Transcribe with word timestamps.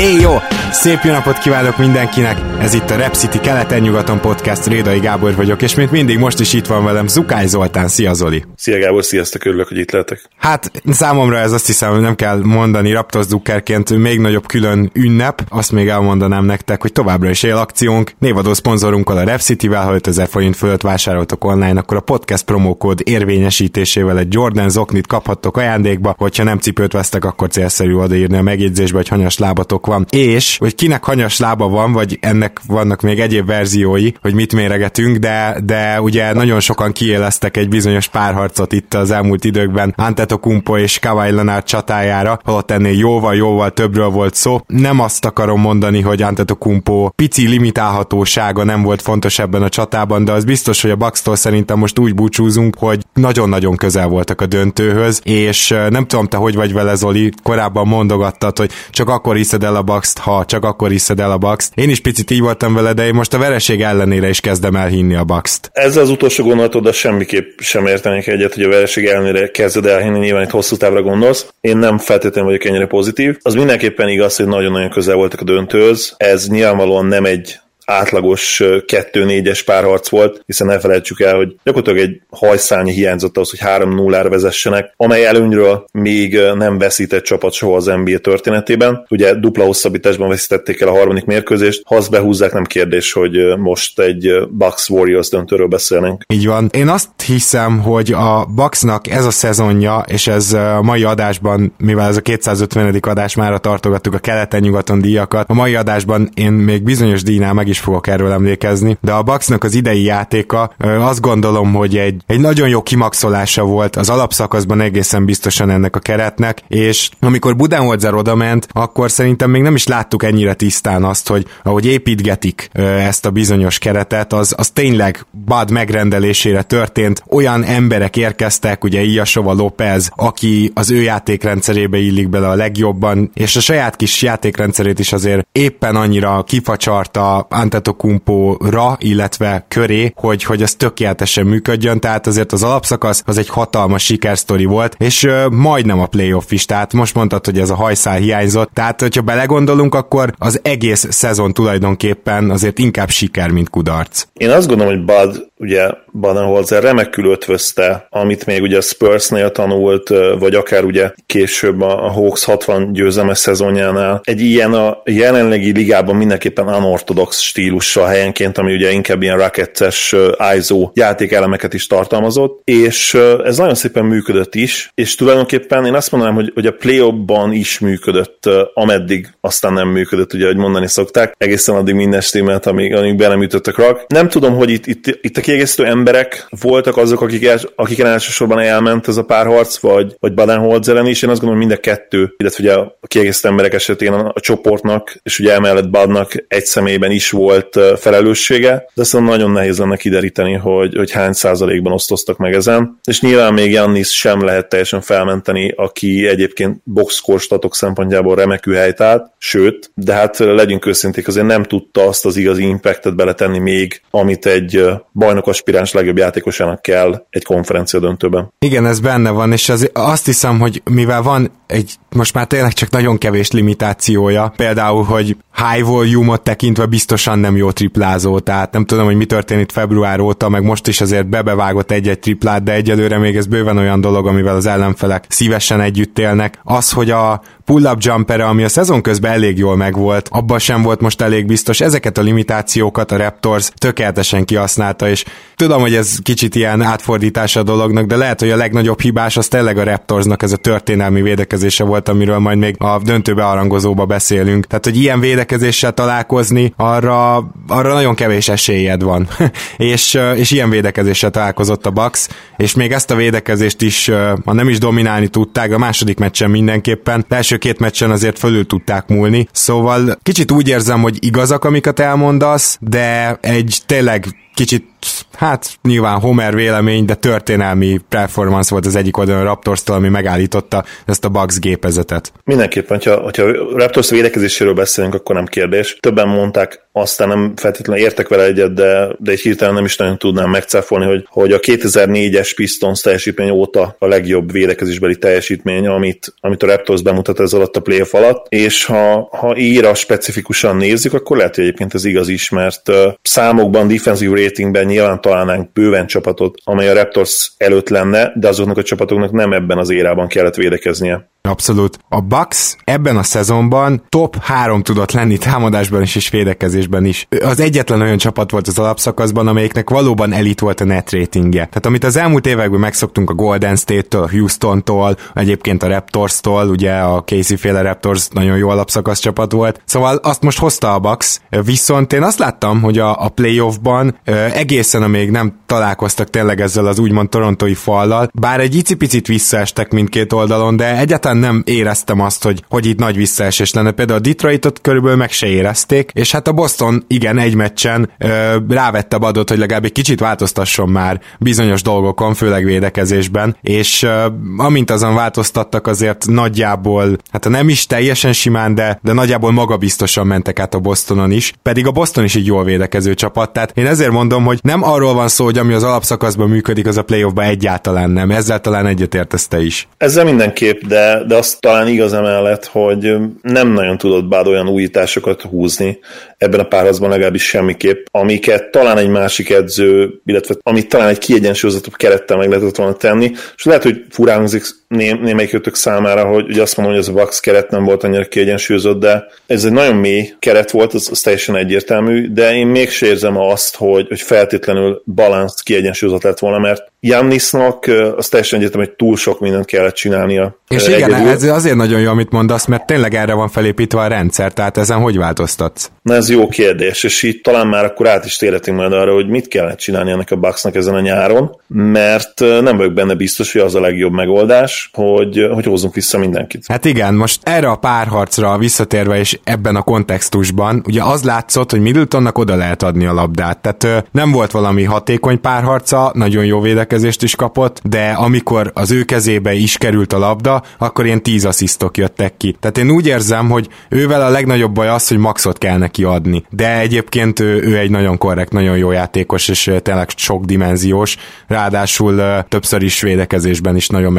Éj 0.00 0.20
jó! 0.20 0.36
Szép 0.70 0.98
jó 1.02 1.12
napot 1.12 1.38
kívánok 1.38 1.78
mindenkinek! 1.78 2.38
Ez 2.60 2.74
itt 2.74 2.90
a 2.90 2.96
Rep 2.96 3.14
City 3.14 3.40
keleten-nyugaton 3.40 4.20
podcast, 4.20 4.66
Rédai 4.66 4.98
Gábor 4.98 5.34
vagyok, 5.34 5.62
és 5.62 5.74
mint 5.74 5.90
mindig 5.90 6.18
most 6.18 6.40
is 6.40 6.52
itt 6.52 6.66
van 6.66 6.84
velem 6.84 7.06
Zukály 7.06 7.46
Zoltán. 7.46 7.88
Szia 7.88 8.12
Zoli! 8.12 8.44
Szia 8.56 8.78
Gábor, 8.78 9.04
sziasztok, 9.04 9.44
örülök, 9.44 9.68
hogy 9.68 9.78
itt 9.78 9.90
lehetek. 9.90 10.28
Hát 10.36 10.70
számomra 10.90 11.36
ez 11.38 11.52
azt 11.52 11.66
hiszem, 11.66 11.92
hogy 11.92 12.00
nem 12.00 12.14
kell 12.14 12.40
mondani 12.42 12.92
Raptors 12.92 13.26
Zuckerként 13.26 13.90
még 13.90 14.20
nagyobb 14.20 14.46
külön 14.46 14.90
ünnep, 14.94 15.42
azt 15.48 15.72
még 15.72 15.88
elmondanám 15.88 16.44
nektek, 16.44 16.82
hogy 16.82 16.92
továbbra 16.92 17.30
is 17.30 17.42
él 17.42 17.56
akciónk. 17.56 18.12
Névadó 18.18 18.54
szponzorunkkal 18.54 19.16
a 19.16 19.24
Rep 19.24 19.40
City-vel, 19.40 19.84
ha 19.84 19.94
5000 19.94 20.28
forint 20.28 20.56
fölött 20.56 20.82
vásároltok 20.82 21.44
online, 21.44 21.80
akkor 21.80 21.96
a 21.96 22.00
podcast 22.00 22.44
promókód 22.44 23.00
érvényesítésével 23.04 24.18
egy 24.18 24.32
Jordan 24.32 24.68
zoknit 24.68 25.06
kaphattok 25.06 25.56
ajándékba, 25.56 26.14
hogyha 26.18 26.44
nem 26.44 26.58
cipőt 26.58 26.92
vesztek, 26.92 27.24
akkor 27.24 27.48
célszerű 27.48 27.94
odaírni 27.94 28.36
a 28.36 28.42
megjegyzésbe, 28.42 28.96
hogy 28.96 29.08
hanyas 29.08 29.38
lábatok 29.38 29.88
van. 29.90 30.06
És, 30.10 30.58
hogy 30.58 30.74
kinek 30.74 31.04
hanyas 31.04 31.38
lába 31.38 31.68
van, 31.68 31.92
vagy 31.92 32.18
ennek 32.20 32.60
vannak 32.66 33.00
még 33.00 33.20
egyéb 33.20 33.46
verziói, 33.46 34.10
hogy 34.20 34.34
mit 34.34 34.54
méregetünk, 34.54 35.16
de, 35.16 35.56
de 35.64 36.00
ugye 36.00 36.32
nagyon 36.32 36.60
sokan 36.60 36.92
kiéleztek 36.92 37.56
egy 37.56 37.68
bizonyos 37.68 38.08
párharcot 38.08 38.72
itt 38.72 38.94
az 38.94 39.10
elmúlt 39.10 39.44
időkben 39.44 39.94
Antetokumpo 39.96 40.78
és 40.78 40.98
Kawhi 40.98 41.30
Leonard 41.30 41.64
csatájára, 41.64 42.38
holott 42.44 42.70
ennél 42.70 42.98
jóval-jóval 42.98 43.70
többről 43.70 44.08
volt 44.08 44.34
szó. 44.34 44.60
Nem 44.66 45.00
azt 45.00 45.24
akarom 45.24 45.60
mondani, 45.60 46.00
hogy 46.00 46.22
Antetokumpo 46.22 47.08
pici 47.16 47.48
limitálhatósága 47.48 48.64
nem 48.64 48.82
volt 48.82 49.02
fontos 49.02 49.38
ebben 49.38 49.62
a 49.62 49.68
csatában, 49.68 50.24
de 50.24 50.32
az 50.32 50.44
biztos, 50.44 50.82
hogy 50.82 50.90
a 50.90 50.96
Bucks-tól 50.96 51.36
szerintem 51.36 51.78
most 51.78 51.98
úgy 51.98 52.14
búcsúzunk, 52.14 52.78
hogy 52.78 53.04
nagyon-nagyon 53.14 53.76
közel 53.76 54.08
voltak 54.08 54.40
a 54.40 54.46
döntőhöz, 54.46 55.20
és 55.24 55.74
nem 55.88 56.06
tudom, 56.06 56.26
te 56.26 56.36
hogy 56.36 56.54
vagy 56.54 56.72
vele, 56.72 56.94
Zoli, 56.94 57.32
korábban 57.42 57.86
mondogattad, 57.86 58.58
hogy 58.58 58.70
csak 58.90 59.08
akkor 59.08 59.36
hiszed 59.36 59.64
el 59.64 59.76
a 59.76 59.79
bucks 59.82 60.12
ha 60.18 60.44
csak 60.44 60.64
akkor 60.64 60.90
hiszed 60.90 61.20
el 61.20 61.30
a 61.30 61.38
bucks 61.38 61.68
Én 61.74 61.90
is 61.90 62.00
picit 62.00 62.30
így 62.30 62.40
voltam 62.40 62.74
vele, 62.74 62.92
de 62.92 63.06
én 63.06 63.14
most 63.14 63.34
a 63.34 63.38
vereség 63.38 63.82
ellenére 63.82 64.28
is 64.28 64.40
kezdem 64.40 64.76
el 64.76 64.86
hinni 64.86 65.14
a 65.14 65.24
bucks 65.24 65.60
-t. 65.60 65.70
Ez 65.72 65.96
az 65.96 66.10
utolsó 66.10 66.44
gondolatod, 66.44 66.82
de 66.82 66.92
semmiképp 66.92 67.58
sem 67.58 67.86
értenék 67.86 68.26
egyet, 68.26 68.54
hogy 68.54 68.62
a 68.62 68.68
vereség 68.68 69.06
ellenére 69.06 69.50
kezded 69.50 69.86
el 69.86 70.00
hinni, 70.00 70.18
nyilván 70.18 70.42
itt 70.42 70.50
hosszú 70.50 70.76
távra 70.76 71.02
gondolsz. 71.02 71.46
Én 71.60 71.76
nem 71.76 71.98
feltétlenül 71.98 72.50
vagyok 72.50 72.64
ennyire 72.64 72.86
pozitív. 72.86 73.38
Az 73.42 73.54
mindenképpen 73.54 74.08
igaz, 74.08 74.36
hogy 74.36 74.46
nagyon-nagyon 74.46 74.90
közel 74.90 75.14
voltak 75.14 75.40
a 75.40 75.44
döntőhöz. 75.44 76.14
Ez 76.16 76.48
nyilvánvalóan 76.48 77.06
nem 77.06 77.24
egy 77.24 77.60
átlagos 77.90 78.60
2-4-es 78.64 79.60
párharc 79.64 80.08
volt, 80.08 80.42
hiszen 80.46 80.66
ne 80.66 80.78
felejtsük 80.78 81.20
el, 81.20 81.36
hogy 81.36 81.56
gyakorlatilag 81.64 82.08
egy 82.08 82.20
hajszálnyi 82.30 82.92
hiányzott 82.92 83.36
ahhoz, 83.36 83.50
hogy 83.50 83.60
3-0-ra 83.62 84.26
vezessenek, 84.30 84.94
amely 84.96 85.26
előnyről 85.26 85.84
még 85.92 86.40
nem 86.54 86.78
veszített 86.78 87.22
csapat 87.22 87.52
soha 87.52 87.76
az 87.76 87.86
NBA 87.86 88.18
történetében. 88.18 89.06
Ugye 89.08 89.34
dupla 89.34 89.64
hosszabbításban 89.64 90.28
veszítették 90.28 90.80
el 90.80 90.88
a 90.88 90.96
harmadik 90.96 91.24
mérkőzést, 91.24 91.82
ha 91.84 91.96
azt 91.96 92.10
behúzzák, 92.10 92.52
nem 92.52 92.64
kérdés, 92.64 93.12
hogy 93.12 93.58
most 93.58 94.00
egy 94.00 94.30
Bucks 94.50 94.88
Warriors 94.88 95.28
döntőről 95.28 95.66
beszélnénk. 95.66 96.24
Így 96.28 96.46
van. 96.46 96.68
Én 96.72 96.88
azt 96.88 97.08
hiszem, 97.26 97.80
hogy 97.80 98.12
a 98.12 98.46
Bucksnak 98.54 99.08
ez 99.08 99.24
a 99.24 99.30
szezonja, 99.30 100.04
és 100.06 100.26
ez 100.26 100.52
a 100.52 100.82
mai 100.82 101.04
adásban, 101.04 101.74
mivel 101.78 102.08
ez 102.08 102.16
a 102.16 102.20
250. 102.20 102.98
adás 103.00 103.34
már 103.34 103.60
tartogattuk 103.60 104.14
a 104.14 104.18
keleten-nyugaton 104.18 105.00
díjakat, 105.00 105.48
a 105.48 105.54
mai 105.54 105.74
adásban 105.74 106.30
én 106.34 106.52
még 106.52 106.82
bizonyos 106.82 107.22
díjnál 107.22 107.52
meg 107.52 107.68
is 107.68 107.79
fogok 107.80 108.06
erről 108.06 108.32
emlékezni, 108.32 108.98
de 109.00 109.12
a 109.12 109.22
Bucksnak 109.22 109.64
az 109.64 109.74
idei 109.74 110.02
játéka 110.02 110.72
azt 110.78 111.20
gondolom, 111.20 111.72
hogy 111.72 111.96
egy, 111.96 112.22
egy 112.26 112.40
nagyon 112.40 112.68
jó 112.68 112.82
kimaxolása 112.82 113.62
volt 113.62 113.96
az 113.96 114.08
alapszakaszban 114.08 114.80
egészen 114.80 115.24
biztosan 115.24 115.70
ennek 115.70 115.96
a 115.96 115.98
keretnek, 115.98 116.62
és 116.68 117.10
amikor 117.20 117.56
Budenholzer 117.56 118.14
oda 118.14 118.34
ment, 118.34 118.68
akkor 118.72 119.10
szerintem 119.10 119.50
még 119.50 119.62
nem 119.62 119.74
is 119.74 119.86
láttuk 119.86 120.22
ennyire 120.22 120.54
tisztán 120.54 121.04
azt, 121.04 121.28
hogy 121.28 121.46
ahogy 121.62 121.86
építgetik 121.86 122.68
ezt 122.72 123.26
a 123.26 123.30
bizonyos 123.30 123.78
keretet, 123.78 124.32
az, 124.32 124.54
az 124.56 124.70
tényleg 124.70 125.26
Bud 125.30 125.70
megrendelésére 125.70 126.62
történt, 126.62 127.22
olyan 127.28 127.64
emberek 127.64 128.16
érkeztek, 128.16 128.84
ugye 128.84 129.02
Iasova 129.02 129.52
López, 129.52 130.10
aki 130.16 130.70
az 130.74 130.90
ő 130.90 131.02
játékrendszerébe 131.02 131.98
illik 131.98 132.28
bele 132.28 132.48
a 132.48 132.54
legjobban, 132.54 133.30
és 133.34 133.56
a 133.56 133.60
saját 133.60 133.96
kis 133.96 134.22
játékrendszerét 134.22 134.98
is 134.98 135.12
azért 135.12 135.46
éppen 135.52 135.96
annyira 135.96 136.42
kifacsarta 136.42 137.46
Antetokumpo-ra, 137.70 138.96
illetve 139.00 139.64
köré, 139.68 140.12
hogy, 140.16 140.42
hogy 140.42 140.62
ez 140.62 140.74
tökéletesen 140.74 141.46
működjön, 141.46 142.00
tehát 142.00 142.26
azért 142.26 142.52
az 142.52 142.62
alapszakasz 142.62 143.22
az 143.26 143.38
egy 143.38 143.48
hatalmas 143.48 144.04
sikersztori 144.04 144.64
volt, 144.64 144.94
és 144.98 145.24
ö, 145.24 145.46
majdnem 145.48 146.00
a 146.00 146.06
playoff 146.06 146.50
is, 146.50 146.64
tehát 146.64 146.92
most 146.92 147.14
mondtad, 147.14 147.44
hogy 147.44 147.58
ez 147.58 147.70
a 147.70 147.74
hajszál 147.74 148.18
hiányzott, 148.18 148.70
tehát 148.72 149.00
hogyha 149.00 149.22
belegondolunk, 149.22 149.94
akkor 149.94 150.32
az 150.38 150.60
egész 150.62 151.06
szezon 151.10 151.52
tulajdonképpen 151.52 152.50
azért 152.50 152.78
inkább 152.78 153.10
siker, 153.10 153.50
mint 153.50 153.70
kudarc. 153.70 154.24
Én 154.32 154.50
azt 154.50 154.68
gondolom, 154.68 154.94
hogy 154.94 155.04
Bud, 155.04 155.49
ugye 155.60 155.90
Badenholzer 156.20 156.82
remekül 156.82 157.30
ötvözte, 157.30 158.06
amit 158.10 158.46
még 158.46 158.62
ugye 158.62 158.76
a 158.76 158.80
Spursnél 158.80 159.50
tanult, 159.50 160.08
vagy 160.38 160.54
akár 160.54 160.84
ugye 160.84 161.12
később 161.26 161.80
a 161.80 162.10
Hawks 162.10 162.44
60 162.44 162.92
győzelmes 162.92 163.38
szezonjánál. 163.38 164.20
Egy 164.24 164.40
ilyen 164.40 164.72
a 164.72 165.02
jelenlegi 165.04 165.72
ligában 165.72 166.16
mindenképpen 166.16 166.66
unorthodox 166.66 167.40
stílussal 167.40 168.06
helyenként, 168.06 168.58
ami 168.58 168.74
ugye 168.74 168.90
inkább 168.90 169.22
ilyen 169.22 169.36
rakettes 169.36 170.14
ISO 170.56 170.90
játékelemeket 170.94 171.74
is 171.74 171.86
tartalmazott, 171.86 172.60
és 172.64 173.14
ez 173.44 173.56
nagyon 173.56 173.74
szépen 173.74 174.04
működött 174.04 174.54
is, 174.54 174.90
és 174.94 175.14
tulajdonképpen 175.14 175.86
én 175.86 175.94
azt 175.94 176.10
mondanám, 176.10 176.34
hogy, 176.34 176.50
hogy 176.54 176.66
a 176.66 176.72
play 176.72 177.10
ban 177.26 177.52
is 177.52 177.78
működött, 177.78 178.48
ameddig 178.74 179.28
aztán 179.40 179.72
nem 179.72 179.88
működött, 179.88 180.32
ugye, 180.32 180.46
hogy 180.46 180.56
mondani 180.56 180.88
szokták, 180.88 181.34
egészen 181.38 181.74
addig 181.74 181.94
minden 181.94 182.20
stimmelt, 182.20 182.66
amíg, 182.66 182.94
amíg 182.94 183.16
be 183.16 183.28
nem 183.28 183.42
ütöttek 183.42 183.76
rak. 183.76 184.04
Nem 184.08 184.28
tudom, 184.28 184.54
hogy 184.54 184.70
itt, 184.70 184.86
itt, 184.86 185.18
itt 185.20 185.36
a 185.36 185.40
kiegészítő 185.50 185.84
emberek 185.84 186.46
voltak 186.60 186.96
azok, 186.96 187.20
akik 187.20 187.44
el, 187.44 187.58
akiken 187.74 188.06
elsősorban 188.06 188.58
elment 188.58 189.08
ez 189.08 189.16
a 189.16 189.24
párharc, 189.24 189.78
vagy, 189.78 190.16
vagy 190.20 190.34
Baden-Holzeren 190.34 191.06
is. 191.06 191.22
Én 191.22 191.30
azt 191.30 191.40
gondolom, 191.40 191.66
mind 191.66 191.78
a 191.78 191.80
kettő, 191.80 192.34
illetve 192.36 192.62
ugye 192.62 192.74
a 192.74 192.98
kiegészítő 193.06 193.48
emberek 193.48 193.74
esetén 193.74 194.12
a, 194.12 194.32
a 194.34 194.40
csoportnak, 194.40 195.16
és 195.22 195.38
ugye 195.38 195.52
emellett 195.52 195.90
Badnak 195.90 196.32
egy 196.48 196.64
személyben 196.64 197.10
is 197.10 197.30
volt 197.30 197.78
felelőssége, 197.96 198.84
de 198.94 199.02
azt 199.02 199.20
nagyon 199.20 199.50
nehéz 199.50 199.78
lenne 199.78 199.96
kideríteni, 199.96 200.52
hogy, 200.52 200.96
hogy 200.96 201.10
hány 201.10 201.32
százalékban 201.32 201.92
osztoztak 201.92 202.36
meg 202.36 202.54
ezen. 202.54 202.98
És 203.04 203.20
nyilván 203.20 203.52
még 203.52 203.72
Jannis 203.72 204.16
sem 204.16 204.44
lehet 204.44 204.68
teljesen 204.68 205.00
felmenteni, 205.00 205.72
aki 205.76 206.26
egyébként 206.26 206.80
boxkorstatok 206.84 207.74
szempontjából 207.74 208.34
remekű 208.34 208.72
helyt 208.72 209.00
állt, 209.00 209.30
sőt, 209.38 209.90
de 209.94 210.12
hát 210.12 210.38
legyünk 210.38 210.86
őszinték, 210.86 211.28
azért 211.28 211.46
nem 211.46 211.62
tudta 211.62 212.06
azt 212.06 212.26
az 212.26 212.36
igazi 212.36 212.62
impactet 212.62 213.16
beletenni 213.16 213.58
még, 213.58 214.00
amit 214.10 214.46
egy 214.46 214.84
bajnok 215.12 215.39
aspiráns 215.46 215.92
legjobb 215.92 216.16
játékosának 216.16 216.82
kell 216.82 217.26
egy 217.30 217.44
konferencia 217.44 218.00
döntőben. 218.00 218.52
Igen, 218.58 218.86
ez 218.86 219.00
benne 219.00 219.30
van, 219.30 219.52
és 219.52 219.68
az, 219.68 219.90
azt 219.92 220.26
hiszem, 220.26 220.58
hogy 220.58 220.82
mivel 220.90 221.22
van 221.22 221.50
egy 221.66 221.94
most 222.14 222.34
már 222.34 222.46
tényleg 222.46 222.72
csak 222.72 222.90
nagyon 222.90 223.18
kevés 223.18 223.50
limitációja, 223.50 224.52
például, 224.56 225.04
hogy 225.04 225.36
high 225.54 225.86
volume-ot 225.86 226.42
tekintve 226.42 226.86
biztosan 226.86 227.38
nem 227.38 227.56
jó 227.56 227.70
triplázó, 227.70 228.38
tehát 228.38 228.72
nem 228.72 228.84
tudom, 228.84 229.04
hogy 229.04 229.16
mi 229.16 229.24
történt 229.24 229.72
február 229.72 230.20
óta, 230.20 230.48
meg 230.48 230.62
most 230.62 230.86
is 230.86 231.00
azért 231.00 231.28
bebevágott 231.28 231.90
egy-egy 231.90 232.18
triplát, 232.18 232.62
de 232.62 232.72
egyelőre 232.72 233.18
még 233.18 233.36
ez 233.36 233.46
bőven 233.46 233.76
olyan 233.76 234.00
dolog, 234.00 234.26
amivel 234.26 234.56
az 234.56 234.66
ellenfelek 234.66 235.24
szívesen 235.28 235.80
együtt 235.80 236.18
élnek. 236.18 236.58
Az, 236.62 236.92
hogy 236.92 237.10
a 237.10 237.42
pull-up 237.64 237.96
jumpere, 237.98 238.44
ami 238.44 238.64
a 238.64 238.68
szezon 238.68 239.02
közben 239.02 239.32
elég 239.32 239.58
jól 239.58 239.76
megvolt, 239.76 240.28
abban 240.30 240.58
sem 240.58 240.82
volt 240.82 241.00
most 241.00 241.20
elég 241.20 241.46
biztos. 241.46 241.80
Ezeket 241.80 242.18
a 242.18 242.22
limitációkat 242.22 243.12
a 243.12 243.16
Raptors 243.16 243.70
tökéletesen 243.74 244.44
kihasználta, 244.44 245.08
és 245.08 245.24
tudom, 245.56 245.80
hogy 245.80 245.94
ez 245.94 246.18
kicsit 246.22 246.54
ilyen 246.54 246.82
átfordítása 246.82 247.60
a 247.60 247.62
dolognak, 247.62 248.06
de 248.06 248.16
lehet, 248.16 248.40
hogy 248.40 248.50
a 248.50 248.56
legnagyobb 248.56 249.00
hibás 249.00 249.36
az 249.36 249.48
tényleg 249.48 249.78
a 249.78 249.84
Raptorsnak 249.84 250.42
ez 250.42 250.52
a 250.52 250.56
történelmi 250.56 251.22
védekezése 251.22 251.84
volt 251.84 251.99
volt, 252.06 252.16
amiről 252.16 252.38
majd 252.38 252.58
még 252.58 252.74
a 252.78 252.98
döntőbe 253.02 253.46
arangozóba 253.46 254.06
beszélünk. 254.06 254.66
Tehát, 254.66 254.84
hogy 254.84 254.96
ilyen 254.96 255.20
védekezéssel 255.20 255.92
találkozni, 255.92 256.72
arra, 256.76 257.36
arra 257.68 257.94
nagyon 257.94 258.14
kevés 258.14 258.48
esélyed 258.48 259.02
van. 259.02 259.28
és, 259.76 260.18
és 260.34 260.50
ilyen 260.50 260.70
védekezéssel 260.70 261.30
találkozott 261.30 261.86
a 261.86 261.90
Bucks, 261.90 262.28
és 262.56 262.74
még 262.74 262.92
ezt 262.92 263.10
a 263.10 263.14
védekezést 263.14 263.82
is, 263.82 264.10
ha 264.44 264.52
nem 264.52 264.68
is 264.68 264.78
dominálni 264.78 265.28
tudták, 265.28 265.72
a 265.72 265.78
második 265.78 266.18
meccsen 266.18 266.50
mindenképpen, 266.50 267.24
de 267.28 267.36
első 267.36 267.56
két 267.56 267.78
meccsen 267.78 268.10
azért 268.10 268.38
fölül 268.38 268.66
tudták 268.66 269.08
múlni. 269.08 269.48
Szóval 269.52 270.18
kicsit 270.22 270.50
úgy 270.50 270.68
érzem, 270.68 271.02
hogy 271.02 271.16
igazak, 271.20 271.64
amiket 271.64 272.00
elmondasz, 272.00 272.78
de 272.80 273.38
egy 273.40 273.78
tényleg 273.86 274.26
kicsit, 274.54 274.84
hát 275.32 275.78
nyilván 275.82 276.20
Homer 276.20 276.54
vélemény, 276.54 277.04
de 277.04 277.14
történelmi 277.14 278.00
performance 278.08 278.70
volt 278.70 278.86
az 278.86 278.96
egyik 278.96 279.16
oldalon 279.16 279.40
a 279.40 279.44
Raptors-tól, 279.44 279.96
ami 279.96 280.08
megállította 280.08 280.84
ezt 281.06 281.24
a 281.24 281.28
Bucks 281.28 281.58
gépezetet. 281.58 282.32
Mindenképpen, 282.44 282.96
hogyha, 282.96 283.16
hogyha 283.16 283.44
Raptors 283.76 284.10
védekezéséről 284.10 284.74
beszélünk, 284.74 285.14
akkor 285.14 285.34
nem 285.34 285.46
kérdés. 285.46 285.96
Többen 286.00 286.28
mondták, 286.28 286.88
aztán 286.92 287.28
nem 287.28 287.52
feltétlenül 287.56 288.02
értek 288.02 288.28
vele 288.28 288.44
egyet, 288.44 288.74
de, 288.74 289.08
de 289.18 289.30
egy 289.30 289.40
hirtelen 289.40 289.74
nem 289.74 289.84
is 289.84 289.96
nagyon 289.96 290.18
tudnám 290.18 290.50
megcáfolni, 290.50 291.04
hogy, 291.04 291.26
hogy 291.28 291.52
a 291.52 291.58
2004-es 291.58 292.52
Pistons 292.56 293.00
teljesítmény 293.00 293.50
óta 293.50 293.96
a 293.98 294.06
legjobb 294.06 294.52
védekezésbeli 294.52 295.16
teljesítmény, 295.16 295.86
amit, 295.86 296.34
amit 296.40 296.62
a 296.62 296.66
Raptors 296.66 297.02
bemutat 297.02 297.40
ez 297.40 297.52
alatt 297.52 297.76
a 297.76 297.80
playoff 297.80 298.14
alatt, 298.14 298.46
és 298.48 298.84
ha, 298.84 299.28
ha 299.32 299.56
íra 299.56 299.94
specifikusan 299.94 300.76
nézzük, 300.76 301.12
akkor 301.12 301.36
lehet, 301.36 301.54
hogy 301.54 301.64
egyébként 301.64 301.94
ez 301.94 302.04
igaz 302.04 302.28
is, 302.28 302.48
mert 302.48 302.88
uh, 302.88 302.96
számokban, 303.22 303.88
defensive 303.88 304.42
ratingben 304.42 304.84
nyilván 304.84 305.20
találnánk 305.20 305.72
bőven 305.72 306.06
csapatot, 306.06 306.58
amely 306.64 306.88
a 306.88 306.94
Raptors 306.94 307.52
előtt 307.56 307.88
lenne, 307.88 308.32
de 308.34 308.48
azoknak 308.48 308.76
a 308.76 308.82
csapatoknak 308.82 309.32
nem 309.32 309.52
ebben 309.52 309.78
az 309.78 309.90
érában 309.90 310.28
kellett 310.28 310.54
védekeznie. 310.54 311.28
Abszolút. 311.42 311.98
A 312.08 312.20
Bucks 312.20 312.76
ebben 312.84 313.16
a 313.16 313.22
szezonban 313.22 314.02
top 314.08 314.36
3 314.36 314.82
tudott 314.82 315.12
lenni 315.12 315.38
támadásban 315.38 316.02
is 316.02 316.16
és 316.16 316.30
védekezésben 316.30 316.89
is. 316.98 317.26
Az 317.42 317.60
egyetlen 317.60 318.00
olyan 318.00 318.18
csapat 318.18 318.50
volt 318.50 318.66
az 318.68 318.78
alapszakaszban, 318.78 319.48
amelyiknek 319.48 319.90
valóban 319.90 320.32
elit 320.32 320.60
volt 320.60 320.80
a 320.80 320.84
net 320.84 321.12
ratingje. 321.12 321.64
Tehát 321.64 321.86
amit 321.86 322.04
az 322.04 322.16
elmúlt 322.16 322.46
években 322.46 322.80
megszoktunk 322.80 323.30
a 323.30 323.34
Golden 323.34 323.76
State-től, 323.76 324.28
Houston-tól, 324.30 325.16
egyébként 325.34 325.82
a 325.82 325.88
Raptors-tól, 325.88 326.68
ugye 326.68 326.92
a 326.92 327.22
Casey 327.24 327.56
féle 327.56 327.82
Raptors 327.82 328.28
nagyon 328.28 328.56
jó 328.56 328.68
alapszakasz 328.68 329.18
csapat 329.18 329.52
volt. 329.52 329.82
Szóval 329.84 330.16
azt 330.16 330.42
most 330.42 330.58
hozta 330.58 330.94
a 330.94 330.98
Bucks, 330.98 331.40
viszont 331.64 332.12
én 332.12 332.22
azt 332.22 332.38
láttam, 332.38 332.80
hogy 332.80 332.98
a, 332.98 333.24
a 333.24 333.28
playoffban 333.28 334.18
egészen 334.54 335.02
amíg 335.02 335.30
nem 335.30 335.58
találkoztak 335.66 336.30
tényleg 336.30 336.60
ezzel 336.60 336.86
az 336.86 336.98
úgymond 336.98 337.28
torontói 337.28 337.74
fallal, 337.74 338.30
bár 338.34 338.60
egy 338.60 338.74
icipicit 338.74 339.26
visszaestek 339.26 339.92
mindkét 339.92 340.32
oldalon, 340.32 340.76
de 340.76 340.98
egyáltalán 340.98 341.36
nem 341.36 341.62
éreztem 341.66 342.20
azt, 342.20 342.42
hogy, 342.42 342.64
hogy 342.68 342.86
itt 342.86 342.98
nagy 342.98 343.16
visszaesés 343.16 343.72
lenne. 343.72 343.90
Például 343.90 344.18
a 344.18 344.22
Detroitot 344.22 344.80
körülbelül 344.80 345.16
meg 345.16 345.30
se 345.30 345.46
érezték, 345.46 346.10
és 346.14 346.32
hát 346.32 346.48
a 346.48 346.52
Boston 346.52 346.69
igen, 347.06 347.38
egy 347.38 347.54
meccsen 347.54 348.10
ö, 348.18 348.56
rávette 348.68 349.18
badot, 349.18 349.48
hogy 349.48 349.58
legalább 349.58 349.84
egy 349.84 349.92
kicsit 349.92 350.20
változtasson 350.20 350.88
már 350.88 351.20
bizonyos 351.38 351.82
dolgokon, 351.82 352.34
főleg 352.34 352.64
védekezésben, 352.64 353.56
és 353.60 354.02
ö, 354.02 354.26
amint 354.56 354.90
azon 354.90 355.14
változtattak, 355.14 355.86
azért 355.86 356.26
nagyjából, 356.26 357.16
hát 357.30 357.48
nem 357.48 357.68
is 357.68 357.86
teljesen 357.86 358.32
simán, 358.32 358.74
de, 358.74 358.98
de 359.02 359.12
nagyjából 359.12 359.52
magabiztosan 359.52 360.26
mentek 360.26 360.58
át 360.58 360.74
a 360.74 360.78
Bostonon 360.78 361.30
is, 361.30 361.52
pedig 361.62 361.86
a 361.86 361.90
Boston 361.90 362.24
is 362.24 362.34
egy 362.34 362.46
jól 362.46 362.64
védekező 362.64 363.14
csapat, 363.14 363.52
tehát 363.52 363.72
én 363.74 363.86
ezért 363.86 364.10
mondom, 364.10 364.44
hogy 364.44 364.58
nem 364.62 364.82
arról 364.82 365.14
van 365.14 365.28
szó, 365.28 365.44
hogy 365.44 365.58
ami 365.58 365.74
az 365.74 365.82
alapszakaszban 365.82 366.48
működik, 366.48 366.86
az 366.86 366.96
a 366.96 367.02
playoffban 367.02 367.44
egyáltalán 367.44 368.10
nem. 368.10 368.30
Ezzel 368.30 368.60
talán 368.60 368.86
egyetértezte 368.86 369.62
is. 369.62 369.88
Ezzel 369.96 370.24
mindenképp, 370.24 370.80
de 370.80 371.10
de, 371.26 371.36
azt 371.36 371.60
talán 371.60 371.88
igaz 371.88 372.12
emellett, 372.12 372.64
hogy 372.64 373.16
nem 373.42 373.68
nagyon 373.68 373.98
tudott 373.98 374.28
bár 374.28 374.46
olyan 374.46 374.68
újításokat 374.68 375.42
húzni 375.42 375.98
ebben 376.36 376.59
a 376.60 376.66
párharcban 376.66 377.10
legalábbis 377.10 377.44
semmiképp, 377.44 378.06
amiket 378.10 378.70
talán 378.70 378.98
egy 378.98 379.08
másik 379.08 379.50
edző, 379.50 380.20
illetve 380.24 380.54
amit 380.62 380.88
talán 380.88 381.08
egy 381.08 381.18
kiegyensúlyozottabb 381.18 381.96
kerettel 381.96 382.36
meg 382.36 382.48
lehetett 382.48 382.76
volna 382.76 382.94
tenni, 382.94 383.30
és 383.56 383.64
lehet, 383.64 383.82
hogy 383.82 384.04
furán 384.10 384.42
hangzik 384.90 385.20
némelyikötök 385.20 385.74
számára, 385.74 386.24
hogy 386.24 386.44
ugye 386.48 386.62
azt 386.62 386.76
mondom, 386.76 386.94
hogy 386.94 387.04
az 387.04 387.10
a 387.10 387.12
Vax 387.12 387.40
keret 387.40 387.70
nem 387.70 387.84
volt 387.84 388.04
annyira 388.04 388.24
kiegyensúlyozott, 388.24 389.00
de 389.00 389.24
ez 389.46 389.64
egy 389.64 389.72
nagyon 389.72 389.96
mély 389.96 390.34
keret 390.38 390.70
volt, 390.70 390.94
az, 390.94 391.08
az 391.10 391.20
teljesen 391.20 391.56
egyértelmű, 391.56 392.32
de 392.32 392.54
én 392.54 392.66
mégse 392.66 393.06
érzem 393.06 393.36
azt, 393.36 393.76
hogy, 393.76 394.08
hogy 394.08 394.20
feltétlenül 394.20 395.02
balansz 395.14 395.60
kiegyensúlyozott 395.60 396.22
lett 396.22 396.38
volna, 396.38 396.58
mert 396.58 396.88
Jannisnak 397.00 397.90
az 398.16 398.28
teljesen 398.28 398.58
egyértelmű, 398.58 398.86
hogy 398.86 398.96
túl 398.96 399.16
sok 399.16 399.40
mindent 399.40 399.64
kellett 399.64 399.94
csinálnia. 399.94 400.58
És 400.68 400.86
igen, 400.86 401.12
ez 401.12 401.42
azért 401.42 401.76
nagyon 401.76 402.00
jó, 402.00 402.10
amit 402.10 402.30
mondasz, 402.30 402.66
mert 402.66 402.86
tényleg 402.86 403.14
erre 403.14 403.34
van 403.34 403.48
felépítve 403.48 404.00
a 404.00 404.06
rendszer, 404.06 404.52
tehát 404.52 404.76
ezen 404.76 404.98
hogy 404.98 405.16
változtatsz? 405.16 405.90
Na 406.02 406.14
ez 406.14 406.30
jó 406.30 406.48
kérdés, 406.48 407.04
és 407.04 407.22
itt 407.22 407.42
talán 407.42 407.66
már 407.66 407.84
akkor 407.84 408.08
át 408.08 408.24
is 408.24 408.36
térhetünk 408.36 408.76
majd 408.76 408.92
arra, 408.92 409.12
hogy 409.12 409.28
mit 409.28 409.48
kellett 409.48 409.78
csinálni 409.78 410.10
ennek 410.10 410.30
a 410.30 410.36
Bucksnak 410.36 410.74
ezen 410.74 410.94
a 410.94 411.00
nyáron, 411.00 411.60
mert 411.66 412.40
nem 412.40 412.76
vagyok 412.76 412.92
benne 412.92 413.14
biztos, 413.14 413.52
hogy 413.52 413.60
az 413.60 413.74
a 413.74 413.80
legjobb 413.80 414.12
megoldás, 414.12 414.79
hogy, 414.92 415.48
hogy 415.52 415.64
hozzunk 415.64 415.94
vissza 415.94 416.18
mindenkit. 416.18 416.64
Hát 416.66 416.84
igen, 416.84 417.14
most 417.14 417.40
erre 417.42 417.68
a 417.70 417.76
párharcra 417.76 418.58
visszatérve 418.58 419.18
és 419.18 419.38
ebben 419.44 419.76
a 419.76 419.82
kontextusban, 419.82 420.82
ugye 420.86 421.02
az 421.02 421.22
látszott, 421.22 421.70
hogy 421.70 421.80
Middletonnak 421.80 422.38
oda 422.38 422.54
lehet 422.54 422.82
adni 422.82 423.06
a 423.06 423.12
labdát, 423.12 423.58
tehát 423.58 424.08
nem 424.12 424.30
volt 424.30 424.50
valami 424.50 424.84
hatékony 424.84 425.40
párharca, 425.40 426.10
nagyon 426.14 426.44
jó 426.44 426.60
védekezést 426.60 427.22
is 427.22 427.36
kapott, 427.36 427.80
de 427.84 428.08
amikor 428.08 428.70
az 428.74 428.90
ő 428.90 429.02
kezébe 429.02 429.52
is 429.52 429.76
került 429.76 430.12
a 430.12 430.18
labda, 430.18 430.62
akkor 430.78 431.06
ilyen 431.06 431.22
tíz 431.22 431.44
asszisztok 431.44 431.96
jöttek 431.96 432.36
ki. 432.36 432.56
Tehát 432.60 432.78
én 432.78 432.90
úgy 432.90 433.06
érzem, 433.06 433.50
hogy 433.50 433.68
ővel 433.88 434.22
a 434.22 434.28
legnagyobb 434.28 434.72
baj 434.72 434.88
az, 434.88 435.08
hogy 435.08 435.18
maxot 435.18 435.58
kell 435.58 435.78
neki 435.78 436.04
adni. 436.04 436.44
De 436.50 436.78
egyébként 436.78 437.40
ő, 437.40 437.62
ő 437.62 437.78
egy 437.78 437.90
nagyon 437.90 438.18
korrekt, 438.18 438.52
nagyon 438.52 438.76
jó 438.76 438.90
játékos, 438.90 439.48
és 439.48 439.70
tényleg 439.82 440.08
sok 440.16 440.44
dimenziós, 440.44 441.16
ráadásul 441.46 442.22
többször 442.48 442.82
is 442.82 443.00
védekezésben 443.00 443.76
is 443.76 443.88
nagyon 443.88 444.12